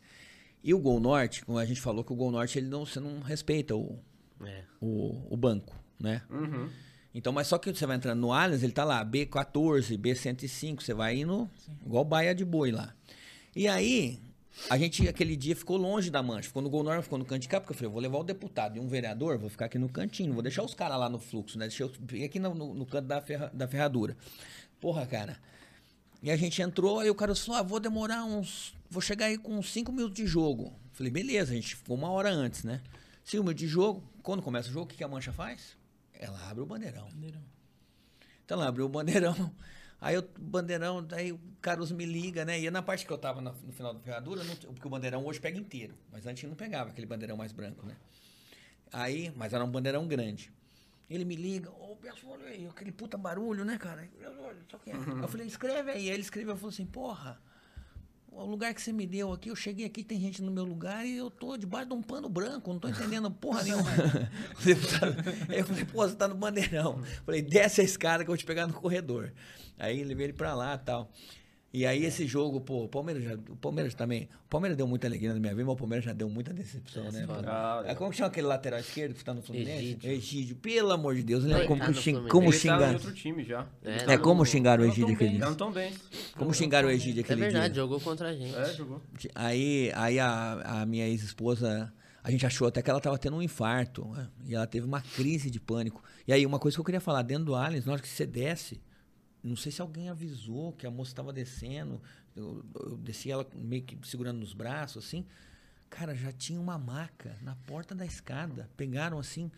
E 0.62 0.74
o 0.74 0.78
Gol 0.80 1.00
Norte, 1.00 1.46
como 1.46 1.58
a 1.58 1.64
gente 1.66 1.80
falou 1.80 2.04
que 2.04 2.12
o 2.12 2.16
Gol 2.18 2.32
Norte, 2.32 2.60
ele 2.60 2.68
não, 2.68 2.86
você 2.86 3.00
não 3.00 3.22
respeita 3.22 3.78
o, 3.78 3.98
É. 4.46 4.64
o, 4.82 5.34
o 5.34 5.38
banco, 5.38 5.74
né? 6.00 6.22
Uhum. 6.30 6.70
Então, 7.14 7.34
mas 7.34 7.48
só 7.48 7.58
que 7.58 7.74
você 7.74 7.86
vai 7.86 7.98
entrando 7.98 8.20
no 8.20 8.32
Allianz, 8.32 8.62
ele 8.64 8.72
tá 8.72 8.84
lá, 8.84 9.04
B14, 9.04 9.98
B105, 9.98 10.82
você 10.82 10.94
vai 10.94 11.18
indo 11.18 11.50
igual 11.86 12.06
baia 12.06 12.34
de 12.36 12.46
boi 12.46 12.72
lá. 12.72 12.94
E 13.56 13.68
aí, 13.68 14.20
a 14.70 14.78
gente 14.78 15.08
aquele 15.08 15.36
dia 15.36 15.56
ficou 15.56 15.76
longe 15.78 16.10
da 16.12 16.22
mancha, 16.22 16.48
ficou 16.50 16.62
no 16.62 16.70
Gol 16.70 16.84
Norte, 16.84 17.04
ficou 17.04 17.18
no 17.18 17.26
canto 17.26 17.42
de 17.42 17.48
cá, 17.50 17.60
porque 17.60 17.74
eu 17.74 17.76
falei, 17.76 17.88
eu 17.88 17.92
vou 17.92 18.02
levar 18.02 18.20
o 18.20 18.24
deputado 18.24 18.78
e 18.78 18.80
um 18.80 18.88
vereador, 18.88 19.38
vou 19.40 19.50
ficar 19.50 19.66
aqui 19.66 19.80
no 19.80 19.90
cantinho, 19.90 20.34
vou 20.34 20.44
deixar 20.44 20.62
os 20.64 20.74
caras 20.76 21.00
lá 21.00 21.10
no 21.10 21.18
fluxo, 21.20 21.58
né? 21.58 21.68
Deixa 21.68 21.84
eu 21.84 21.92
aqui 22.26 22.40
no, 22.40 22.54
no- 22.54 22.74
no 22.76 22.86
canto 22.86 23.08
da, 23.08 23.20
ferra- 23.22 23.50
da 23.54 23.68
ferradura. 23.68 24.16
Porra, 24.80 25.06
cara. 25.08 25.38
E 26.22 26.30
a 26.30 26.38
gente 26.38 26.62
entrou, 26.62 27.00
aí 27.00 27.10
o 27.10 27.16
cara 27.16 27.34
falou, 27.34 27.60
ah, 27.60 27.64
vou 27.64 27.80
demorar 27.80 28.24
uns... 28.26 28.74
Vou 28.90 29.02
chegar 29.02 29.28
aí 29.28 29.38
com 29.38 29.58
uns 29.58 29.72
5 29.72 29.92
minutos 29.92 30.16
de 30.16 30.28
jogo. 30.28 30.74
Falei, 30.94 31.12
beleza, 31.12 31.52
a 31.54 31.56
gente 31.56 31.76
ficou 31.76 31.96
uma 31.96 32.10
hora 32.12 32.30
antes, 32.30 32.64
né? 32.64 32.82
5 33.24 33.42
minutos 33.44 33.62
de 33.62 33.68
jogo. 33.68 34.04
Quando 34.22 34.42
começa 34.44 34.70
o 34.70 34.72
jogo, 34.72 34.86
o 34.86 34.88
que, 34.88 34.98
que 34.98 35.04
a 35.04 35.08
mancha 35.08 35.32
faz? 35.32 35.78
Ela 36.20 36.50
abre 36.50 36.62
o 36.62 36.66
bandeirão. 36.66 37.08
Então 38.46 38.60
ela 38.60 38.68
abriu 38.68 38.86
o 38.86 38.90
bandeirão. 38.90 39.34
Aí 40.02 40.18
o 40.18 40.22
bandeirão, 40.40 41.04
daí 41.04 41.34
o 41.34 41.40
Caruso 41.62 41.94
me 41.94 42.06
liga, 42.06 42.46
né? 42.46 42.58
E 42.58 42.68
é 42.68 42.72
na 42.72 42.82
parte 42.82 43.06
que 43.06 43.12
eu 43.12 43.18
tava 43.18 43.42
na- 43.42 43.52
no 43.52 43.74
final 43.74 43.94
da 43.94 44.00
ferradura, 44.00 44.44
não- 44.46 44.56
porque 44.56 44.88
o 44.88 44.90
bandeirão 44.90 45.26
hoje 45.26 45.42
pega 45.42 45.58
inteiro. 45.58 45.94
Mas 46.10 46.26
antes 46.26 46.48
não 46.48 46.56
pegava 46.56 46.90
aquele 46.90 47.06
bandeirão 47.06 47.36
mais 47.36 47.52
branco, 47.52 47.86
né? 47.86 47.98
Aí, 48.94 49.32
mas 49.36 49.52
era 49.54 49.64
um 49.64 49.70
bandeirão 49.70 50.08
grande. 50.08 50.54
Ele 51.10 51.26
me 51.26 51.36
liga, 51.36 51.70
ô, 51.72 51.96
pessoal, 51.98 52.34
olha 52.34 52.48
aí, 52.48 52.66
aquele 52.68 52.92
puta 52.94 53.18
barulho, 53.18 53.66
né, 53.66 53.78
cara? 53.78 54.08
Eu, 54.22 54.32
olha, 54.42 54.58
só 54.70 54.78
que 54.78 54.90
é. 54.90 54.94
Eu 54.96 55.28
falei, 55.28 55.48
escreve 55.48 55.92
aí. 55.92 55.98
Aí 55.98 56.10
ele 56.10 56.22
escreveu, 56.22 56.56
falou 56.56 56.70
assim, 56.70 56.86
porra, 56.86 57.42
o 58.40 58.46
lugar 58.46 58.74
que 58.74 58.82
você 58.82 58.92
me 58.92 59.06
deu 59.06 59.34
aqui, 59.34 59.50
eu 59.50 59.56
cheguei 59.56 59.86
aqui, 59.86 60.04
tem 60.04 60.20
gente 60.20 60.42
no 60.42 60.52
meu 60.52 60.64
lugar 60.64 61.06
e 61.06 61.18
eu 61.18 61.30
tô 61.30 61.58
debaixo 61.58 61.90
de 61.90 61.94
um 61.94 62.02
pano 62.02 62.30
branco, 62.30 62.72
não 62.72 62.80
tô 62.80 62.88
entendendo 62.88 63.30
porra 63.30 63.64
nenhuma. 63.64 63.90
Sabe? 65.00 65.16
Aí 65.50 65.60
eu 65.60 65.66
falei, 65.66 65.86
pô, 65.86 66.08
você 66.08 66.16
tá 66.16 66.28
no 66.28 66.36
bandeirão. 66.36 67.04
Falei, 67.26 67.42
desce 67.42 67.82
a 67.82 67.84
escada 67.84 68.24
que 68.24 68.30
eu 68.30 68.34
vou 68.34 68.38
te 68.38 68.46
pegar 68.46 68.66
no 68.66 68.74
corredor. 68.74 69.34
Aí 69.78 70.04
levei 70.04 70.28
ele 70.28 70.34
pra 70.34 70.54
lá 70.54 70.78
tal. 70.78 71.12
E 71.72 71.86
aí 71.86 72.04
esse 72.04 72.26
jogo, 72.26 72.60
pô, 72.62 72.86
o 72.86 72.90
Palmeiras 72.90 73.24
já, 73.24 73.36
o 73.36 73.56
Palmeiras 73.56 73.94
também, 73.94 74.28
o 74.46 74.50
Palmeiras 74.50 74.76
deu 74.76 74.88
muita 74.88 75.06
alegria 75.06 75.32
na 75.36 75.40
minha 75.40 75.54
vida, 75.54 75.66
mas 75.66 75.74
o 75.76 75.78
Palmeiras 75.78 76.04
já 76.04 76.14
deu 76.14 76.28
muita 76.28 76.52
decepção, 76.52 77.12
né? 77.12 77.28
foda. 77.28 77.48
Ah, 77.48 77.84
É, 77.86 77.94
como 77.94 78.10
que 78.10 78.18
chama 78.18 78.30
aquele 78.30 78.48
lateral 78.48 78.80
esquerdo 78.80 79.14
que 79.14 79.24
tá 79.24 79.36
no 79.36 79.44
Fluminense? 79.44 79.78
Egídio. 79.86 80.12
Egídio, 80.12 80.56
pelo 80.56 80.92
amor 80.92 81.14
de 81.16 81.22
Deus, 81.22 81.44
né? 81.44 81.60
Ele 81.60 81.68
Como, 81.68 81.80
tá 81.86 81.94
xing- 81.94 82.28
como 82.28 82.50
tá 82.50 82.56
em 82.56 82.60
xingar. 82.60 82.94
outro 82.94 83.14
time 83.14 83.44
já. 83.44 83.68
É, 83.84 83.92
É, 83.98 83.98
tá 84.06 84.18
como 84.18 84.44
xingaram 84.44 84.84
o 84.84 84.88
Egídio 84.88 85.14
aquele. 85.14 85.30
Já 85.34 85.38
dia? 85.38 85.46
não 85.46 85.56
tão 85.56 85.72
bem. 85.72 85.94
Como 86.36 86.52
xingaram 86.56 86.88
o 86.88 86.92
Egídio 86.92 87.20
É 87.20 87.24
aquele 87.24 87.42
verdade, 87.42 87.74
dia? 87.74 87.84
jogou 87.84 88.00
contra 88.00 88.30
a 88.30 88.34
gente. 88.34 88.56
É, 88.56 88.74
jogou. 88.74 89.00
Aí, 89.36 89.92
aí 89.94 90.20
a, 90.20 90.82
a 90.82 90.86
minha 90.88 91.08
ex-esposa, 91.08 91.94
a 92.24 92.32
gente 92.32 92.48
achou 92.48 92.68
até 92.68 92.82
que 92.82 92.90
ela 92.90 93.00
tava 93.00 93.20
tendo 93.20 93.36
um 93.38 93.44
infarto. 93.44 94.08
né? 94.08 94.28
E 94.48 94.56
ela 94.56 94.66
teve 94.66 94.88
uma 94.88 95.02
crise 95.02 95.52
de 95.52 95.60
pânico. 95.60 96.02
E 96.28 96.34
aí, 96.34 96.48
uma 96.48 96.58
coisa 96.58 96.76
que 96.76 96.82
eu 96.82 96.86
queria 96.86 97.00
falar, 97.00 97.22
dentro 97.22 97.46
do 97.46 97.56
Allianz, 97.56 97.86
na 97.86 97.92
hora 97.94 98.02
que 98.02 98.08
você 98.08 98.26
desce, 98.26 98.82
não 99.44 99.56
sei 99.56 99.72
se 99.72 99.82
alguém 99.82 100.10
avisou 100.10 100.74
que 100.74 100.86
a 100.86 100.92
moça 100.92 101.12
estava 101.12 101.32
descendo. 101.34 102.02
Eu, 102.36 102.64
eu 102.76 102.98
desci 102.98 103.32
ela 103.32 103.48
meio 103.56 103.84
que 103.84 103.98
segurando 104.08 104.40
nos 104.40 104.54
braços, 104.54 105.06
assim. 105.06 105.26
Cara, 105.90 106.14
já 106.14 106.32
tinha 106.32 106.60
uma 106.60 106.78
maca 106.78 107.36
na 107.42 107.56
porta 107.56 107.96
da 107.96 108.06
escada. 108.06 108.70
Pegaram, 108.78 109.18
assim, 109.18 109.52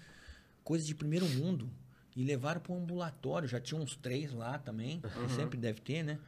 coisa 0.64 0.86
de 0.86 0.96
primeiro 0.96 1.28
mundo. 1.28 1.70
E 2.16 2.24
levaram 2.24 2.60
para 2.62 2.74
um 2.74 2.78
ambulatório. 2.84 3.48
Já 3.48 3.60
tinha 3.60 3.80
uns 3.80 3.96
três 3.96 4.32
lá 4.34 4.58
também. 4.58 5.02
que 5.02 5.32
Sempre 5.34 5.58
deve 5.58 5.82
ter, 5.82 6.04
né? 6.04 6.20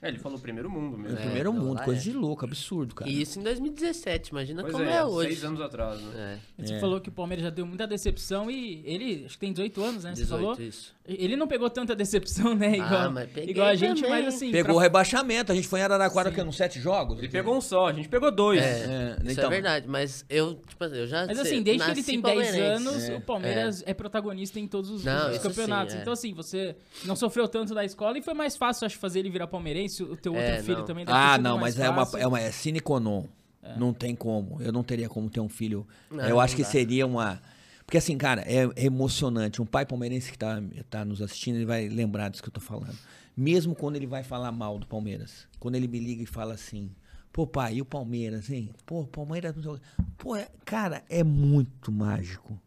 É, 0.00 0.08
ele 0.08 0.18
falou 0.18 0.36
primeiro 0.36 0.68
mundo 0.68 0.96
No 0.96 1.04
mesmo. 1.04 1.16
primeiro 1.16 1.52
não, 1.52 1.60
mundo, 1.64 1.80
coisa 1.84 2.00
é. 2.00 2.02
de 2.02 2.12
louco, 2.12 2.44
absurdo, 2.44 2.92
cara. 2.92 3.08
E 3.08 3.22
isso 3.22 3.38
em 3.38 3.42
2017, 3.44 4.30
imagina 4.30 4.60
Pois 4.62 4.72
como 4.72 4.84
é, 4.84 4.96
é, 4.96 5.04
hoje. 5.04 5.28
seis 5.28 5.44
anos 5.44 5.60
atrás, 5.60 6.00
né? 6.00 6.40
É, 6.58 6.64
Você 6.66 6.74
É. 6.74 6.80
falou 6.80 7.00
que 7.00 7.08
o 7.08 7.12
Palmeiras 7.12 7.44
já 7.44 7.50
deu 7.50 7.64
muita 7.64 7.86
decepção 7.86 8.50
e 8.50 8.82
ele, 8.84 9.24
acho 9.26 9.34
que 9.34 9.38
tem 9.40 9.52
18 9.52 9.80
anos, 9.80 10.02
né? 10.02 10.10
Você 10.12 10.22
18, 10.22 10.40
falou? 10.42 10.60
isso. 10.60 10.92
Ele 11.04 11.34
não 11.34 11.48
pegou 11.48 11.68
tanta 11.68 11.96
decepção, 11.96 12.54
né? 12.54 12.76
Igual, 12.76 12.94
Ah, 12.94 13.10
mas 13.10 13.28
igual 13.36 13.66
a 13.66 13.74
gente, 13.74 14.02
também. 14.02 14.22
mas 14.24 14.34
assim. 14.36 14.52
Pegou 14.52 14.70
o 14.72 14.74
pra- 14.76 14.82
rebaixamento. 14.84 15.50
A 15.50 15.54
gente 15.54 15.66
foi 15.66 15.80
em 15.80 15.82
Araraquara 15.82 16.30
que 16.30 16.40
nos 16.44 16.56
sete 16.56 16.78
jogos. 16.80 17.18
Ele 17.18 17.28
pegou 17.28 17.56
um 17.56 17.60
só, 17.60 17.88
a 17.88 17.92
gente 17.92 18.08
pegou 18.08 18.30
dois. 18.30 18.62
É, 18.62 19.16
Isso 19.24 19.32
então, 19.32 19.46
é 19.46 19.50
verdade, 19.50 19.88
mas 19.88 20.24
eu, 20.30 20.54
tipo 20.66 20.84
assim, 20.84 20.96
eu 20.98 21.06
já 21.08 21.26
Mas 21.26 21.40
assim, 21.40 21.60
desde 21.60 21.84
que 21.84 21.90
ele 21.90 22.02
tem 22.04 22.20
10 22.20 22.22
palmeirense. 22.22 22.60
anos, 22.60 23.08
É. 23.08 23.14
o 23.16 23.20
Palmeiras 23.20 23.82
é. 23.84 23.92
protagonista 23.92 24.60
em 24.60 24.68
todos 24.68 24.90
os, 24.90 25.02
Não, 25.04 25.32
os 25.32 25.38
campeonatos. 25.38 25.92
sim, 25.92 25.98
é. 25.98 26.02
Então, 26.02 26.12
assim, 26.12 26.32
você 26.34 26.76
não 27.04 27.16
sofreu 27.16 27.48
tanto 27.48 27.74
da 27.74 27.84
escola 27.84 28.16
e 28.16 28.22
foi 28.22 28.34
mais 28.34 28.56
fácil, 28.56 28.86
acho, 28.86 28.96
fazer 28.98 29.18
ele 29.18 29.30
virar 29.30 29.48
palmeirense. 29.48 30.04
O 30.04 30.16
teu 30.16 30.32
outro 30.34 30.48
É, 30.48 30.62
filho 30.62 30.78
não. 30.78 30.84
também 30.84 31.04
deve 31.04 31.18
Ah, 31.18 31.36
não, 31.36 31.58
mais 31.58 31.74
mas 31.74 31.84
é 31.84 31.90
uma, 31.90 32.06
fácil. 32.06 32.18
é 32.18 32.26
uma 32.28 32.38
é 32.40 32.52
sine 32.52 32.78
qua 32.78 33.00
non. 33.00 33.24
Não 33.76 33.92
tem 33.92 34.14
como. 34.14 34.60
Eu 34.60 34.72
não 34.72 34.82
teria 34.82 35.08
como 35.08 35.28
ter 35.30 35.40
um 35.40 35.48
filho. 35.48 35.86
Não, 36.10 36.24
eu 36.28 36.38
acho 36.40 36.52
não 36.54 36.56
que 36.58 36.62
dá. 36.62 36.68
seria 36.68 37.06
uma. 37.06 37.40
Porque 37.92 37.98
assim, 37.98 38.16
cara, 38.16 38.40
é, 38.46 38.64
é 38.74 38.86
emocionante. 38.86 39.60
Um 39.60 39.66
pai 39.66 39.84
palmeirense 39.84 40.32
que 40.32 40.38
tá, 40.38 40.62
tá 40.88 41.04
nos 41.04 41.20
assistindo, 41.20 41.56
ele 41.56 41.66
vai 41.66 41.90
lembrar 41.90 42.30
disso 42.30 42.42
que 42.42 42.48
eu 42.48 42.52
tô 42.52 42.58
falando. 42.58 42.96
Mesmo 43.36 43.74
quando 43.74 43.96
ele 43.96 44.06
vai 44.06 44.22
falar 44.22 44.50
mal 44.50 44.78
do 44.78 44.86
Palmeiras. 44.86 45.46
Quando 45.60 45.74
ele 45.74 45.86
me 45.86 45.98
liga 45.98 46.22
e 46.22 46.26
fala 46.26 46.54
assim. 46.54 46.90
Pô, 47.30 47.46
pai, 47.46 47.74
e 47.74 47.82
o 47.82 47.84
Palmeiras, 47.84 48.48
hein? 48.48 48.70
Pô, 48.86 49.04
Palmeiras. 49.04 49.54
não 49.54 49.62
sei 49.62 49.72
o 49.72 49.74
quê." 49.74 49.82
Pô, 50.16 50.34
é- 50.34 50.48
cara, 50.64 51.04
é 51.06 51.22
muito 51.22 51.92
mágico. 51.92 52.58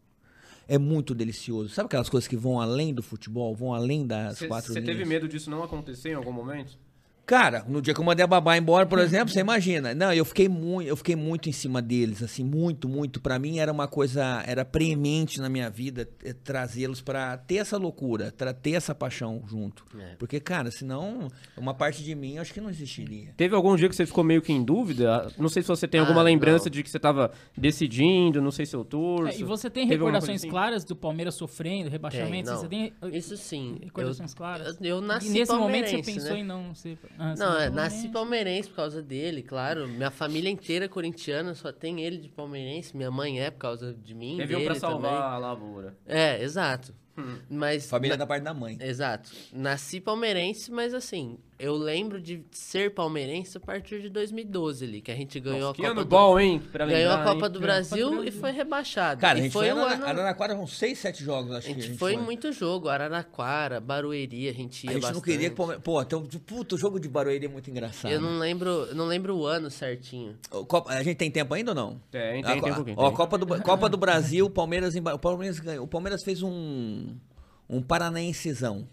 É 0.68 0.78
muito 0.78 1.12
delicioso. 1.12 1.70
Sabe 1.70 1.86
aquelas 1.86 2.08
coisas 2.08 2.28
que 2.28 2.36
vão 2.36 2.60
além 2.60 2.94
do 2.94 3.02
futebol, 3.02 3.52
vão 3.52 3.74
além 3.74 4.06
das 4.06 4.38
quatro 4.42 4.72
Você 4.72 4.80
teve 4.80 5.04
medo 5.04 5.26
disso 5.26 5.50
não 5.50 5.64
acontecer 5.64 6.10
em 6.10 6.14
algum 6.14 6.30
momento? 6.30 6.78
Cara, 7.26 7.64
no 7.66 7.82
dia 7.82 7.92
que 7.92 7.98
eu 8.00 8.04
mandei 8.04 8.22
a 8.22 8.26
babá 8.26 8.56
embora, 8.56 8.86
por 8.86 8.98
exemplo, 9.00 9.30
você 9.34 9.40
imagina. 9.40 9.92
Não, 9.94 10.12
eu 10.12 10.24
fiquei 10.24 10.48
muito, 10.48 10.86
eu 10.88 10.96
fiquei 10.96 11.16
muito 11.16 11.48
em 11.48 11.52
cima 11.52 11.82
deles, 11.82 12.22
assim, 12.22 12.44
muito, 12.44 12.88
muito. 12.88 13.20
Pra 13.20 13.36
mim 13.36 13.58
era 13.58 13.72
uma 13.72 13.88
coisa, 13.88 14.44
era 14.46 14.64
preemente 14.64 15.40
na 15.40 15.48
minha 15.48 15.68
vida 15.68 16.08
eh, 16.24 16.32
trazê-los 16.32 17.00
pra 17.00 17.36
ter 17.36 17.56
essa 17.56 17.76
loucura, 17.76 18.32
pra 18.36 18.52
ter 18.54 18.72
essa 18.72 18.94
paixão 18.94 19.42
junto. 19.48 19.84
É. 19.98 20.14
Porque, 20.16 20.38
cara, 20.38 20.70
senão 20.70 21.26
uma 21.56 21.74
parte 21.74 22.04
de 22.04 22.14
mim 22.14 22.36
eu 22.36 22.42
acho 22.42 22.54
que 22.54 22.60
não 22.60 22.70
existiria. 22.70 23.34
Teve 23.36 23.56
algum 23.56 23.74
dia 23.74 23.88
que 23.88 23.96
você 23.96 24.06
ficou 24.06 24.22
meio 24.22 24.40
que 24.40 24.52
em 24.52 24.62
dúvida? 24.62 25.28
Não 25.36 25.48
sei 25.48 25.62
se 25.62 25.68
você 25.68 25.88
tem 25.88 25.98
alguma 25.98 26.20
Ah, 26.20 26.24
lembrança 26.24 26.66
não. 26.66 26.70
de 26.70 26.82
que 26.84 26.88
você 26.90 26.98
tava 27.00 27.32
decidindo, 27.56 28.40
não 28.40 28.52
sei 28.52 28.64
se 28.66 28.76
eu 28.76 28.84
torço. 28.84 29.36
É, 29.36 29.40
e 29.40 29.44
você 29.44 29.68
tem 29.68 29.88
Teve 29.88 29.96
recordações 29.96 30.42
assim? 30.42 30.48
claras 30.48 30.84
do 30.84 30.94
Palmeiras 30.94 31.34
sofrendo, 31.34 31.90
rebaixamento? 31.90 32.48
Tem, 32.50 32.56
você 32.56 32.68
tem 32.68 32.92
Isso 33.12 33.36
sim. 33.36 33.78
recordações 33.82 34.30
eu, 34.30 34.36
claras? 34.36 34.76
Eu, 34.80 34.86
eu 34.86 35.00
nasci 35.00 35.28
e 35.28 35.30
nesse 35.30 35.52
momento 35.52 35.90
você 35.90 36.02
pensou 36.02 36.30
né? 36.34 36.38
em 36.40 36.44
não 36.44 36.72
ser. 36.74 36.96
Ah, 37.18 37.34
Não, 37.36 37.58
é, 37.60 37.70
nasci 37.70 38.08
palmeirense 38.08 38.68
por 38.68 38.76
causa 38.76 39.02
dele, 39.02 39.42
claro. 39.42 39.86
Minha 39.88 40.10
família 40.10 40.50
inteira 40.50 40.84
é 40.84 40.88
corintiana, 40.88 41.54
só 41.54 41.72
tem 41.72 42.00
ele 42.02 42.18
de 42.18 42.28
palmeirense. 42.28 42.96
Minha 42.96 43.10
mãe 43.10 43.40
é 43.40 43.50
por 43.50 43.58
causa 43.58 43.94
de 43.94 44.14
mim. 44.14 44.34
Um 44.34 44.46
dele 44.46 44.64
pra 44.64 44.74
salvar 44.74 45.10
também. 45.12 45.26
a 45.34 45.38
lavoura. 45.38 45.96
É, 46.06 46.42
exato. 46.42 46.94
Hum. 47.18 47.38
Mas. 47.48 47.88
Família 47.88 48.14
na- 48.16 48.24
da 48.24 48.26
parte 48.26 48.42
da 48.42 48.52
mãe. 48.52 48.76
Exato. 48.80 49.30
Nasci 49.52 50.00
palmeirense, 50.00 50.70
mas 50.70 50.92
assim, 50.92 51.38
eu 51.58 51.74
lembro 51.76 52.20
de 52.20 52.42
ser 52.50 52.92
palmeirense 52.94 53.56
a 53.56 53.60
partir 53.60 54.02
de 54.02 54.08
2012 54.10 54.84
ali, 54.84 55.00
que 55.00 55.10
a 55.10 55.14
gente 55.16 55.40
ganhou 55.40 55.60
Nossa, 55.60 55.74
que 55.74 55.82
a 55.82 55.88
Copa 55.88 56.00
ano 56.00 56.04
do 56.04 56.08
bom, 56.10 56.38
hein? 56.38 56.62
Pra 56.72 56.84
Ganhou 56.86 57.12
a 57.12 57.24
Copa 57.24 57.46
hein? 57.46 57.52
do 57.52 57.58
a 57.58 57.62
Brasil 57.62 58.08
Copa 58.10 58.22
do 58.22 58.28
e 58.28 58.30
foi 58.30 58.50
rebaixado. 58.52 59.20
Cara, 59.20 59.36
a 59.36 59.40
e 59.40 59.42
gente 59.44 59.52
foi 59.52 59.70
foi, 59.70 59.78
um 59.78 59.84
ano... 59.84 60.04
Araraquara 60.04 60.54
com 60.54 60.66
seis, 60.66 60.98
sete 60.98 61.24
jogos, 61.24 61.50
acho 61.52 61.70
A 61.70 61.74
que 61.74 61.80
gente 61.80 61.98
foi 61.98 62.14
em 62.14 62.18
muito 62.18 62.52
jogo, 62.52 62.88
Araraquara, 62.88 63.80
Barueri, 63.80 64.48
a 64.48 64.52
gente 64.52 64.84
ia 64.84 64.90
A 64.90 64.92
gente 64.94 65.02
bastante. 65.02 65.14
não 65.16 65.22
queria 65.22 65.48
que 65.48 65.54
o 65.54 65.56
Palmeiras... 65.56 65.82
Pô, 65.84 66.02
então, 66.02 66.22
puto, 66.46 66.74
o 66.74 66.78
jogo 66.78 67.00
de 67.00 67.08
Barueri 67.08 67.46
é 67.46 67.48
muito 67.48 67.70
engraçado. 67.70 68.10
Eu 68.12 68.20
não 68.20 68.38
lembro, 68.38 68.68
eu 68.68 68.94
não 68.94 69.06
lembro 69.06 69.36
o 69.36 69.46
ano 69.46 69.70
certinho. 69.70 70.36
O 70.50 70.66
Copa- 70.66 70.92
A 70.92 71.02
gente 71.02 71.16
tem 71.16 71.30
tempo 71.30 71.54
ainda 71.54 71.70
ou 71.70 71.74
não? 71.74 72.00
Tem, 72.10 72.42
A 72.42 72.46
tem, 72.48 72.58
co- 72.60 72.64
tem 72.64 72.72
um 72.72 72.76
pouquinho. 72.76 72.96
Ó, 72.98 73.08
tem. 73.08 73.16
Copa 73.16 73.38
do, 73.38 73.62
Copa 73.62 73.88
do 73.88 73.96
Brasil, 73.96 74.50
Palmeiras, 74.50 74.94
emba- 74.94 75.14
o 75.14 75.18
Palmeiras 75.18 75.58
ganhou. 75.58 75.84
O 75.84 75.88
Palmeiras 75.88 76.22
fez 76.22 76.42
um, 76.42 77.14
um 77.68 77.80
paranaensezão 77.82 78.86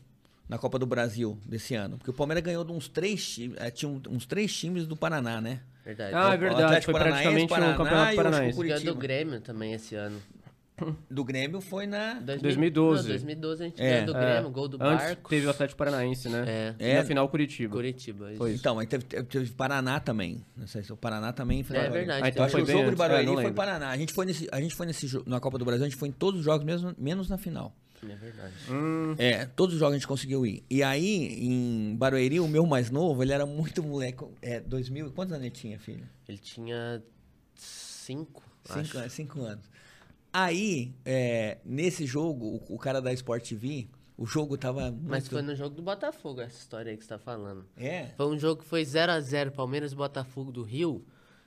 na 0.47 0.57
Copa 0.57 0.77
do 0.79 0.85
Brasil 0.85 1.37
desse 1.45 1.73
ano. 1.75 1.97
Porque 1.97 2.09
o 2.11 2.13
Palmeiras 2.13 2.43
ganhou 2.43 2.63
de 2.63 2.71
uns 2.71 2.87
três 2.87 3.27
times. 3.27 3.57
É, 3.59 3.71
tinha 3.71 3.89
um- 3.89 4.01
uns 4.09 4.25
três 4.25 4.53
times 4.55 4.85
do 4.87 4.95
Paraná, 4.95 5.39
né? 5.41 5.61
Verdade. 5.85 6.13
Ah, 6.15 6.33
é 6.33 6.35
O 6.35 6.39
verdade. 6.39 6.63
Atlético 6.63 6.91
Foi 6.91 6.99
Paranaense, 6.99 7.23
praticamente 7.23 7.45
um 7.45 7.47
Paraná 7.55 7.71
campeonato 7.77 7.93
e 7.93 7.97
eu 7.97 8.05
acho 8.05 8.13
que 8.15 8.19
o 8.19 8.23
paranaense. 8.23 8.57
Ganhou 8.83 8.95
do 8.95 8.99
Grêmio 8.99 9.41
também 9.41 9.73
esse 9.73 9.95
ano. 9.95 10.21
Do 11.09 11.23
Grêmio 11.23 11.61
foi 11.61 11.85
na. 11.85 12.15
2012. 12.15 13.03
Não, 13.03 13.09
2012 13.09 13.61
a 13.63 13.65
gente 13.67 13.81
É. 13.81 13.89
ganhou 14.01 14.05
do 14.07 14.17
É. 14.17 14.31
Grêmio, 14.33 14.49
gol 14.49 14.67
do 14.67 14.77
Antes 14.83 15.05
Barco. 15.05 15.29
teve 15.29 15.45
o 15.45 15.49
Atlético 15.51 15.77
Paranaense, 15.77 16.27
né? 16.29 16.73
É. 16.79 16.91
E 16.91 16.93
na 16.95 17.03
final 17.05 17.29
Curitiba. 17.29 17.71
Curitiba. 17.75 18.29
isso. 18.29 18.37
Foi. 18.39 18.53
Então, 18.55 18.79
aí 18.79 18.87
teve, 18.87 19.03
teve, 19.05 19.51
Paraná 19.51 19.99
também. 19.99 20.43
Não 20.57 20.65
sei 20.65 20.81
se 20.83 20.91
o 20.91 20.97
Paraná 20.97 21.31
também 21.31 21.63
foi 21.63 21.77
É 21.77 21.89
verdade, 21.89 22.27
então 22.27 22.43
Acho 22.45 22.55
que 22.55 22.61
o 22.63 22.65
jogo 22.65 22.79
de 22.79 22.85
antes. 22.85 22.97
Barueri 22.97 23.23
É, 23.23 23.25
não 23.27 23.35
foi. 23.41 23.51
Paraná. 23.53 23.89
A 23.91 23.97
gente 23.97 24.13
foi 24.13 24.25
nesse, 24.25 24.47
a 24.51 24.59
gente 24.59 24.73
foi 24.75 24.87
nesse 24.87 25.07
na 25.27 25.39
Copa 25.39 25.57
do 25.59 25.63
Brasil, 25.65 25.85
a 25.85 25.89
gente 25.89 25.97
foi 25.97 26.09
em 26.09 26.11
todos 26.11 26.39
os 26.39 26.45
jogos, 26.45 26.65
mesmo, 26.65 26.93
menos 26.97 27.29
na 27.29 27.37
final. 27.37 27.71
É 28.11 28.15
verdade. 28.15 28.53
Hum, 28.69 29.15
É, 29.17 29.45
todos 29.45 29.73
os 29.75 29.79
jogos 29.79 29.93
a 29.95 29.97
gente 29.97 30.07
conseguiu 30.07 30.45
ir. 30.45 30.63
E 30.69 30.81
aí, 30.83 31.45
em 31.45 31.95
Barueri, 31.95 32.39
o 32.39 32.47
meu 32.47 32.65
mais 32.65 32.89
novo, 32.89 33.23
ele 33.23 33.31
era 33.33 33.45
muito 33.45 33.81
moleque. 33.83 34.25
É, 34.41 34.59
2000. 34.59 35.11
Quantos 35.11 35.33
anos 35.33 35.45
ele 35.45 35.53
tinha, 35.55 35.79
filho? 35.79 36.07
Ele 36.27 36.37
tinha 36.37 37.01
cinco, 37.55 38.43
Cinco, 38.65 38.79
acho. 38.79 38.97
anos, 38.97 39.13
cinco 39.13 39.41
anos. 39.41 39.65
Aí, 40.31 40.93
é, 41.05 41.57
nesse 41.63 42.05
jogo, 42.05 42.61
o, 42.69 42.75
o 42.75 42.77
cara 42.79 42.99
da 43.01 43.13
Sport 43.13 43.47
TV, 43.47 43.87
o 44.17 44.25
jogo 44.25 44.57
tava 44.57 44.89
muito... 44.91 45.09
Mas 45.09 45.27
foi 45.27 45.41
no 45.41 45.55
jogo 45.55 45.75
do 45.75 45.81
Botafogo 45.81 46.41
essa 46.41 46.57
história 46.57 46.91
aí 46.91 46.97
que 46.97 47.03
você 47.03 47.09
tá 47.09 47.19
falando. 47.19 47.65
É? 47.77 48.07
Foi 48.17 48.25
um 48.27 48.37
jogo 48.39 48.61
que 48.63 48.67
foi 48.67 48.81
0x0 48.83 49.51
Palmeiras 49.51 49.91
e 49.91 49.95
Botafogo 49.95 50.51
do 50.51 50.63
Rio. 50.63 51.05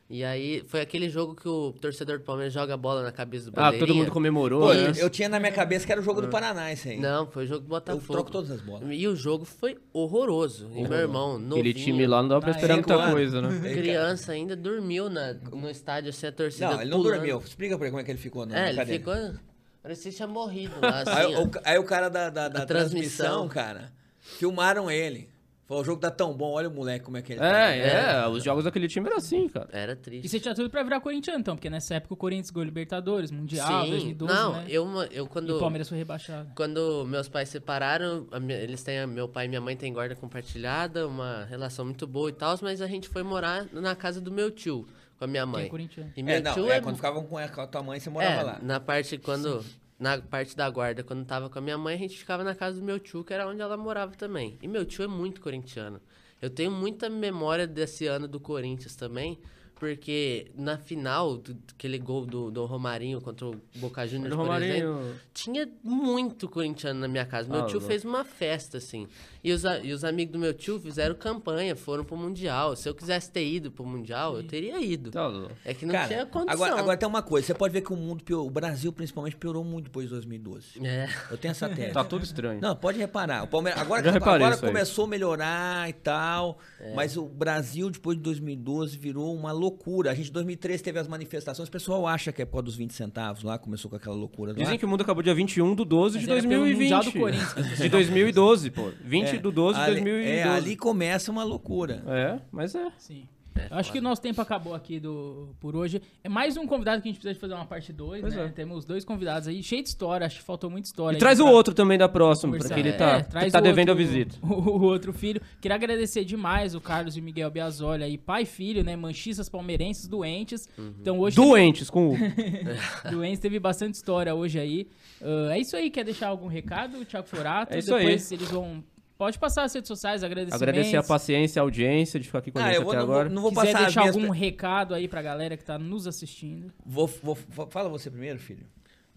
E 0.08 0.22
aí 0.22 0.62
foi 0.68 0.80
aquele 0.80 1.08
jogo 1.10 1.34
que 1.34 1.48
o 1.48 1.72
torcedor 1.72 2.18
do 2.18 2.24
Palmeiras 2.24 2.52
joga 2.54 2.74
a 2.74 2.76
bola 2.76 3.02
na 3.02 3.10
cabeça 3.10 3.50
do 3.50 3.58
Ah, 3.58 3.64
bandeirinha. 3.64 3.86
todo 3.88 3.96
mundo 3.96 4.12
comemorou, 4.12 4.68
Pô, 4.68 4.72
né? 4.72 4.90
eu, 4.90 4.94
eu 4.94 5.10
tinha 5.10 5.28
na 5.28 5.40
minha 5.40 5.50
cabeça 5.50 5.84
que 5.84 5.90
era 5.90 6.00
o 6.00 6.04
jogo 6.04 6.20
do 6.22 6.28
Paraná, 6.28 6.70
esse 6.72 6.90
aí. 6.90 7.00
Não, 7.00 7.26
foi 7.26 7.42
o 7.42 7.46
jogo 7.48 7.60
do 7.62 7.64
eu 7.66 7.68
Botafogo. 7.70 8.12
troco 8.12 8.30
todas 8.30 8.52
as 8.52 8.60
bolas. 8.60 8.86
E 8.88 9.08
o 9.08 9.16
jogo 9.16 9.44
foi 9.44 9.76
horroroso. 9.92 10.70
E 10.76 10.82
meu 10.86 10.92
irmão, 10.98 11.32
novinho, 11.40 11.54
Aquele 11.60 11.74
time 11.74 12.06
lá 12.06 12.22
não 12.22 12.28
dava 12.28 12.40
pra 12.42 12.50
Ah, 12.50 12.54
esperar 12.54 12.74
é? 12.74 12.76
muita 12.76 13.10
coisa, 13.10 13.42
né? 13.42 13.48
criança 13.74 14.30
ainda, 14.30 14.54
dormiu 14.54 15.10
na, 15.10 15.32
no 15.34 15.68
estádio, 15.68 16.10
assim, 16.10 16.26
a 16.28 16.32
torcida 16.32 16.68
Não, 16.70 16.80
ele 16.82 16.90
não 16.90 16.98
pulando. 16.98 17.14
dormiu. 17.16 17.38
Explica 17.44 17.76
pra 17.76 17.86
ele 17.86 17.90
como 17.90 18.00
é 18.00 18.04
que 18.04 18.10
ele 18.12 18.18
ficou. 18.20 18.46
na 18.46 18.56
É, 18.56 18.68
ele 18.68 18.76
cadeira. 18.78 18.98
ficou... 19.00 19.40
Parecia 19.82 20.10
que 20.10 20.16
tinha 20.16 20.28
morrido 20.28 20.74
lá, 20.80 21.00
assim, 21.02 21.10
Aí, 21.10 21.34
o, 21.36 21.50
aí 21.64 21.78
o 21.78 21.84
cara 21.84 22.08
da, 22.08 22.30
da, 22.30 22.48
da 22.48 22.64
transmissão, 22.66 23.46
transmissão. 23.46 23.48
cara, 23.48 23.92
filmaram 24.20 24.88
ele. 24.90 25.28
Falou, 25.66 25.82
o 25.82 25.84
jogo 25.84 26.00
tá 26.00 26.12
tão 26.12 26.32
bom, 26.32 26.52
olha 26.52 26.68
o 26.68 26.72
moleque 26.72 27.04
como 27.04 27.16
é 27.16 27.22
que 27.22 27.32
ele 27.32 27.40
tá. 27.40 27.70
É, 27.74 28.22
é, 28.22 28.28
os 28.28 28.44
jogos 28.44 28.62
daquele 28.64 28.86
time 28.86 29.08
eram 29.08 29.16
assim, 29.16 29.48
cara. 29.48 29.68
Era 29.72 29.92
E 29.92 29.96
triste. 29.96 30.28
você 30.28 30.38
tinha 30.38 30.54
tudo 30.54 30.70
pra 30.70 30.80
virar 30.84 31.00
corintiano, 31.00 31.40
então, 31.40 31.56
porque 31.56 31.68
nessa 31.68 31.96
época 31.96 32.14
o 32.14 32.16
Corinthians 32.16 32.50
ganhou 32.50 32.64
Libertadores, 32.66 33.32
Mundial, 33.32 33.84
Sim, 33.84 33.90
2012, 33.90 34.32
não, 34.32 34.52
né? 34.52 34.64
eu, 34.68 34.86
eu 35.10 35.24
E 35.24 35.28
quando... 35.28 35.56
o 35.56 35.58
Palmeiras 35.58 35.88
foi 35.88 35.98
rebaixado. 35.98 36.52
Quando 36.54 37.04
meus 37.08 37.28
pais 37.28 37.48
separaram, 37.48 38.28
a 38.30 38.38
minha- 38.38 38.58
eles 38.58 38.80
têm, 38.84 39.00
a- 39.00 39.06
meu 39.08 39.28
pai 39.28 39.46
e 39.46 39.48
minha 39.48 39.60
mãe 39.60 39.76
têm 39.76 39.92
guarda 39.92 40.14
compartilhada, 40.14 41.08
uma 41.08 41.44
relação 41.46 41.84
muito 41.84 42.06
boa 42.06 42.28
e 42.28 42.32
tal, 42.32 42.56
mas 42.62 42.80
a 42.80 42.86
gente 42.86 43.08
foi 43.08 43.24
morar 43.24 43.66
na 43.72 43.96
casa 43.96 44.20
do 44.20 44.30
meu 44.30 44.52
tio, 44.52 44.86
com 45.18 45.24
a 45.24 45.26
minha 45.26 45.42
Que 45.42 45.48
é 45.48 45.52
mãe. 45.52 45.68
corintiano. 45.68 46.12
E 46.16 46.22
meu 46.22 46.36
É, 46.36 46.40
não, 46.40 46.54
tio 46.54 46.70
é, 46.70 46.76
é, 46.76 46.80
quando 46.80 46.94
ficavam 46.94 47.24
com 47.24 47.36
a, 47.38 47.48
tua 47.66 47.82
mãe, 47.82 47.98
você 47.98 48.08
morava 48.08 48.40
é, 48.40 48.42
lá. 48.44 48.58
na 48.62 48.78
parte 48.78 49.18
quando 49.18 49.64
na 49.98 50.20
parte 50.20 50.56
da 50.56 50.68
guarda, 50.68 51.02
quando 51.02 51.24
tava 51.24 51.48
com 51.48 51.58
a 51.58 51.62
minha 51.62 51.78
mãe, 51.78 51.94
a 51.94 51.98
gente 51.98 52.18
ficava 52.18 52.44
na 52.44 52.54
casa 52.54 52.78
do 52.78 52.84
meu 52.84 52.98
tio, 52.98 53.24
que 53.24 53.32
era 53.32 53.48
onde 53.48 53.60
ela 53.60 53.76
morava 53.76 54.14
também. 54.14 54.58
E 54.60 54.68
meu 54.68 54.84
tio 54.84 55.04
é 55.04 55.08
muito 55.08 55.40
corintiano. 55.40 56.00
Eu 56.40 56.50
tenho 56.50 56.70
muita 56.70 57.08
memória 57.08 57.66
desse 57.66 58.06
ano 58.06 58.28
do 58.28 58.38
Corinthians 58.38 58.94
também, 58.94 59.38
porque 59.78 60.50
na 60.56 60.78
final, 60.78 61.36
do, 61.36 61.56
aquele 61.74 61.98
gol 61.98 62.24
do, 62.24 62.50
do 62.50 62.64
Romarinho 62.64 63.20
contra 63.20 63.46
o 63.46 63.54
Boca 63.76 64.06
Juniors, 64.06 64.34
por 64.34 64.50
exemplo, 64.62 64.92
Romarinho. 64.94 65.14
tinha 65.34 65.68
muito 65.84 66.48
corintiano 66.48 66.98
na 67.00 67.06
minha 67.08 67.26
casa. 67.26 67.48
Meu 67.48 67.60
Ah, 67.60 67.66
tio 67.66 67.74
louco. 67.74 67.86
fez 67.86 68.02
uma 68.04 68.24
festa, 68.24 68.78
assim. 68.78 69.06
E 69.44 69.52
os, 69.52 69.64
a- 69.66 69.78
e 69.78 69.92
os 69.92 70.02
amigos 70.02 70.32
do 70.32 70.38
meu 70.38 70.54
tio 70.54 70.80
fizeram 70.80 71.14
campanha, 71.14 71.76
foram 71.76 72.04
pro 72.04 72.16
Mundial. 72.16 72.74
Se 72.74 72.88
eu 72.88 72.94
quisesse 72.94 73.30
ter 73.30 73.46
ido 73.46 73.70
pro 73.70 73.84
Mundial, 73.84 74.36
eu 74.38 74.42
teria 74.42 74.80
ido. 74.82 75.10
Tá. 75.10 75.30
É 75.64 75.74
que 75.74 75.84
não 75.84 75.92
Cara, 75.92 76.08
tinha 76.08 76.26
condição. 76.26 76.54
agora, 76.64 76.80
agora 76.80 76.96
tem 76.96 77.08
uma 77.08 77.22
coisa, 77.22 77.46
você 77.46 77.54
pode 77.54 77.72
ver 77.72 77.82
que 77.82 77.92
o 77.92 77.96
mundo 77.96 78.24
piorou, 78.24 78.46
o 78.46 78.50
Brasil 78.50 78.90
principalmente 78.92 79.36
piorou 79.36 79.62
muito 79.62 79.84
depois 79.84 80.06
de 80.06 80.14
2012. 80.14 80.84
É. 80.84 81.06
Eu 81.30 81.36
tenho 81.36 81.52
essa 81.52 81.68
tese. 81.70 81.92
Tá 81.92 82.02
tudo 82.02 82.24
estranho. 82.24 82.60
Não, 82.62 82.74
pode 82.74 82.98
reparar. 82.98 83.44
O 83.44 83.46
Palmeiras 83.46 83.80
agora, 83.80 84.16
agora 84.16 84.56
começou 84.56 85.04
a 85.04 85.08
melhorar 85.08 85.88
e 85.88 85.92
tal, 85.92 86.58
É. 86.80 86.94
mas 86.94 87.16
o 87.16 87.26
Brasil 87.26 87.90
depois 87.90 88.16
de 88.16 88.22
2012 88.24 88.96
virou 88.96 89.34
uma 89.34 89.52
loucura. 89.52 89.65
A 90.10 90.14
gente 90.14 90.30
em 90.30 90.32
2013 90.32 90.82
teve 90.82 90.98
as 90.98 91.08
manifestações, 91.08 91.68
o 91.68 91.72
pessoal 91.72 92.06
acha 92.06 92.32
que 92.32 92.42
é 92.42 92.44
por 92.44 92.52
causa 92.52 92.64
dos 92.64 92.76
20 92.76 92.92
centavos 92.92 93.42
lá, 93.42 93.58
começou 93.58 93.90
com 93.90 93.96
aquela 93.96 94.14
loucura 94.14 94.52
lá. 94.52 94.58
Dizem 94.58 94.78
que 94.78 94.84
o 94.84 94.88
mundo 94.88 95.02
acabou 95.02 95.22
dia 95.22 95.34
21 95.34 95.74
do 95.74 95.84
12 95.84 96.18
de 96.18 96.26
Mas 96.26 96.44
pelo 96.44 96.62
2020. 96.64 96.80
Mundial 96.80 97.04
do 97.04 97.12
Corinthians. 97.12 97.78
De 97.78 97.88
2012, 97.88 98.70
pô. 98.70 98.90
20 99.04 99.26
É, 99.26 99.38
do 99.38 99.52
12 99.52 99.78
de 99.78 99.84
ali, 99.84 100.00
2012. 100.02 100.28
É, 100.28 100.42
ali 100.44 100.76
começa 100.76 101.30
uma 101.30 101.44
loucura. 101.44 102.02
É, 102.06 102.38
mas 102.50 102.74
é. 102.74 102.88
Sim. 102.98 103.26
Eu 103.70 103.76
acho 103.78 103.90
que 103.92 103.98
o 103.98 104.02
nosso 104.02 104.20
tempo 104.22 104.40
acabou 104.40 104.74
aqui 104.74 104.98
do, 105.00 105.48
por 105.60 105.74
hoje. 105.76 106.00
É 106.22 106.28
mais 106.28 106.56
um 106.56 106.66
convidado 106.66 107.02
que 107.02 107.08
a 107.08 107.12
gente 107.12 107.18
precisa 107.20 107.34
de 107.34 107.40
fazer 107.40 107.54
uma 107.54 107.64
parte 107.66 107.92
2, 107.92 108.20
Pois 108.20 108.34
né? 108.34 108.44
é. 108.44 108.48
Temos 108.48 108.84
dois 108.84 109.04
convidados 109.04 109.48
aí, 109.48 109.62
cheio 109.62 109.82
de 109.82 109.88
história, 109.88 110.26
acho 110.26 110.36
que 110.38 110.42
faltou 110.42 110.68
muita 110.70 110.86
história. 110.86 111.16
E 111.16 111.18
traz 111.18 111.40
aí 111.40 111.46
o 111.46 111.48
outro 111.50 111.74
também 111.74 111.98
da 111.98 112.08
próxima, 112.08 112.56
porque 112.56 112.72
ele 112.78 112.90
É, 112.90 112.92
tá, 112.92 113.22
traz 113.22 113.52
tá 113.52 113.58
o 113.58 113.62
devendo 113.62 113.88
outro- 113.90 114.04
a 114.04 114.06
visita. 114.06 114.36
O, 114.42 114.46
o 114.78 114.82
outro 114.84 115.12
filho. 115.12 115.40
Queria 115.60 115.74
agradecer 115.74 116.24
demais 116.24 116.74
o 116.74 116.80
Carlos 116.80 117.16
e 117.16 117.20
o 117.20 117.22
Miguel 117.22 117.50
Biasoli 117.50 118.02
aí, 118.04 118.18
pai 118.18 118.42
e 118.42 118.46
filho, 118.46 118.84
né? 118.84 118.96
Manchistas 118.96 119.48
palmeirenses 119.48 120.06
doentes. 120.08 120.68
Então 120.78 121.18
hoje 121.18 121.36
Doentes 121.36 121.90
com 121.90 122.10
o. 122.10 122.16
doentes 123.10 123.40
teve 123.40 123.58
bastante 123.58 123.94
história 123.94 124.34
hoje 124.34 124.58
aí. 124.58 124.88
Ah, 125.22 125.54
é 125.56 125.60
isso 125.60 125.76
aí, 125.76 125.90
quer 125.90 126.04
deixar 126.04 126.28
algum 126.28 126.46
recado, 126.46 127.04
Thiago 127.04 127.26
Forato? 127.26 127.74
É 127.74 127.78
isso 127.78 127.94
aí. 127.94 128.04
Depois 128.04 128.32
eles 128.32 128.50
vão. 128.50 128.82
Pode 129.18 129.38
passar 129.38 129.64
as 129.64 129.72
redes 129.72 129.88
sociais, 129.88 130.22
agradecimentos. 130.22 130.62
Agradecer 130.62 130.96
a 130.96 131.02
paciência, 131.02 131.60
a 131.60 131.62
audiência 131.62 132.20
de 132.20 132.26
ficar 132.26 132.38
aqui 132.40 132.50
com 132.50 132.58
a 132.58 132.62
Ah, 132.64 132.66
gente 132.68 132.76
eu 132.76 132.82
vou, 132.84 132.92
até 132.92 133.00
não, 133.00 133.06
vou, 133.06 133.14
agora. 133.14 133.28
não 133.30 133.42
vou 133.42 133.50
quiser 133.50 133.64
passar 133.72 133.78
as 133.78 133.84
deixar 133.86 134.00
minhas... 134.02 134.16
algum 134.16 134.30
recado 134.30 134.94
aí 134.94 135.08
pra 135.08 135.22
galera 135.22 135.56
que 135.56 135.64
tá 135.64 135.78
nos 135.78 136.06
assistindo. 136.06 136.70
Vou, 136.84 137.06
vou- 137.22 137.38
vou- 137.48 137.66
fala 137.68 137.88
você 137.88 138.10
primeiro, 138.10 138.38
filho. 138.38 138.66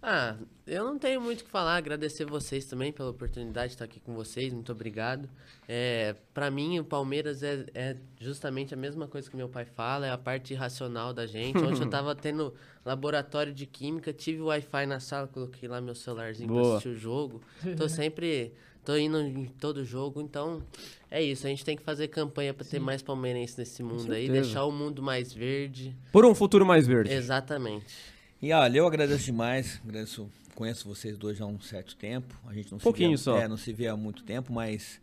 Ah, 0.01 0.37
eu 0.65 0.85
não 0.85 0.97
tenho 0.97 1.19
muito 1.19 1.41
o 1.41 1.43
que 1.43 1.49
falar, 1.51 1.75
agradecer 1.75 2.23
vocês 2.23 2.63
também 2.63 2.89
pela 2.89 3.09
oportunidade 3.09 3.67
de 3.67 3.73
estar 3.73 3.83
aqui 3.83 3.99
com 3.99 4.13
vocês, 4.13 4.53
muito 4.53 4.71
obrigado. 4.71 5.29
É, 5.67 6.15
para 6.33 6.49
mim, 6.49 6.79
o 6.79 6.85
Palmeiras 6.85 7.43
é, 7.43 7.65
é 7.73 7.97
justamente 8.17 8.73
a 8.73 8.77
mesma 8.77 9.09
coisa 9.09 9.29
que 9.29 9.35
meu 9.35 9.49
pai 9.49 9.65
fala, 9.65 10.07
é 10.07 10.11
a 10.11 10.17
parte 10.17 10.53
racional 10.53 11.13
da 11.13 11.25
gente. 11.27 11.57
Ontem 11.57 11.83
eu 11.83 11.89
tava 11.91 12.15
tendo 12.15 12.53
laboratório 12.85 13.53
de 13.53 13.65
química, 13.65 14.13
tive 14.13 14.41
Wi-Fi 14.41 14.85
na 14.85 15.01
sala, 15.01 15.27
coloquei 15.27 15.67
lá 15.67 15.81
meu 15.81 15.93
celularzinho 15.93 16.47
pra 16.47 16.61
Boa. 16.61 16.71
assistir 16.77 16.89
o 16.89 16.97
jogo. 16.97 17.41
Tô 17.75 17.89
sempre, 17.89 18.53
tô 18.89 18.97
indo 18.97 19.21
em 19.21 19.45
todo 19.45 19.85
jogo, 19.85 20.19
então 20.19 20.63
é 21.11 21.21
isso, 21.21 21.45
a 21.45 21.49
gente 21.51 21.63
tem 21.63 21.77
que 21.77 21.83
fazer 21.83 22.07
campanha 22.07 22.55
pra 22.55 22.65
ter 22.65 22.79
mais 22.79 23.03
palmeirenses 23.03 23.55
nesse 23.55 23.83
mundo 23.83 24.11
aí, 24.11 24.27
deixar 24.27 24.65
o 24.65 24.71
mundo 24.71 24.99
mais 25.03 25.31
verde. 25.31 25.95
Por 26.11 26.25
um 26.25 26.33
futuro 26.33 26.65
mais 26.65 26.87
verde. 26.87 27.13
Exatamente. 27.13 27.85
E 28.41 28.51
olha, 28.51 28.79
eu 28.79 28.87
agradeço 28.87 29.25
demais, 29.25 29.79
agradeço, 29.87 30.27
conheço 30.55 30.87
vocês 30.87 31.19
dois 31.19 31.37
já 31.37 31.45
há 31.45 31.47
um 31.47 31.59
certo 31.59 31.95
tempo. 31.95 32.33
A 32.47 32.53
gente 32.53 32.71
não 32.71 32.79
Pouquinho 32.79 33.15
se 33.15 33.25
vê, 33.25 33.31
só. 33.31 33.37
É, 33.37 33.47
não 33.47 33.57
se 33.57 33.71
vê 33.71 33.87
há 33.87 33.95
muito 33.95 34.23
tempo, 34.23 34.51
mas 34.51 34.99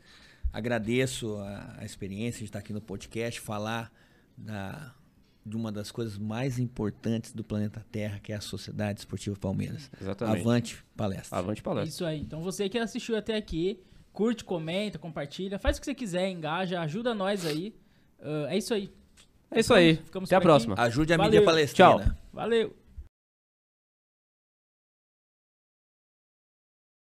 agradeço 0.52 1.36
a, 1.36 1.76
a 1.78 1.84
experiência 1.84 2.40
de 2.40 2.46
estar 2.46 2.58
aqui 2.58 2.72
no 2.72 2.80
podcast, 2.80 3.40
falar 3.40 3.92
da, 4.36 4.95
de 5.46 5.56
uma 5.56 5.70
das 5.70 5.92
coisas 5.92 6.18
mais 6.18 6.58
importantes 6.58 7.32
do 7.32 7.44
planeta 7.44 7.86
Terra, 7.92 8.18
que 8.18 8.32
é 8.32 8.36
a 8.36 8.40
Sociedade 8.40 8.98
Esportiva 8.98 9.36
Palmeiras. 9.38 9.88
Exatamente. 10.00 10.40
Avante 10.40 10.84
palestra. 10.96 11.38
Avante 11.38 11.62
palestra. 11.62 11.88
Isso 11.88 12.04
aí. 12.04 12.20
Então 12.20 12.42
você 12.42 12.68
que 12.68 12.76
assistiu 12.76 13.16
até 13.16 13.36
aqui, 13.36 13.80
curte, 14.12 14.42
comenta, 14.44 14.98
compartilha, 14.98 15.58
faz 15.58 15.76
o 15.76 15.80
que 15.80 15.86
você 15.86 15.94
quiser, 15.94 16.28
engaja, 16.28 16.80
ajuda 16.80 17.14
nós 17.14 17.46
aí. 17.46 17.72
Ah, 18.20 18.46
é 18.50 18.58
isso 18.58 18.74
aí. 18.74 18.90
É 19.50 19.60
isso 19.60 19.72
aí. 19.72 19.96
Ficamos 19.96 20.28
Até 20.28 20.34
a 20.34 20.38
aqui. 20.38 20.46
próxima. 20.46 20.74
Ajude 20.76 21.12
a 21.14 21.16
Valeu. 21.16 21.30
mídia 21.30 21.44
palestrina. 21.44 21.98
Tchau. 22.04 22.14
Valeu. 22.32 22.74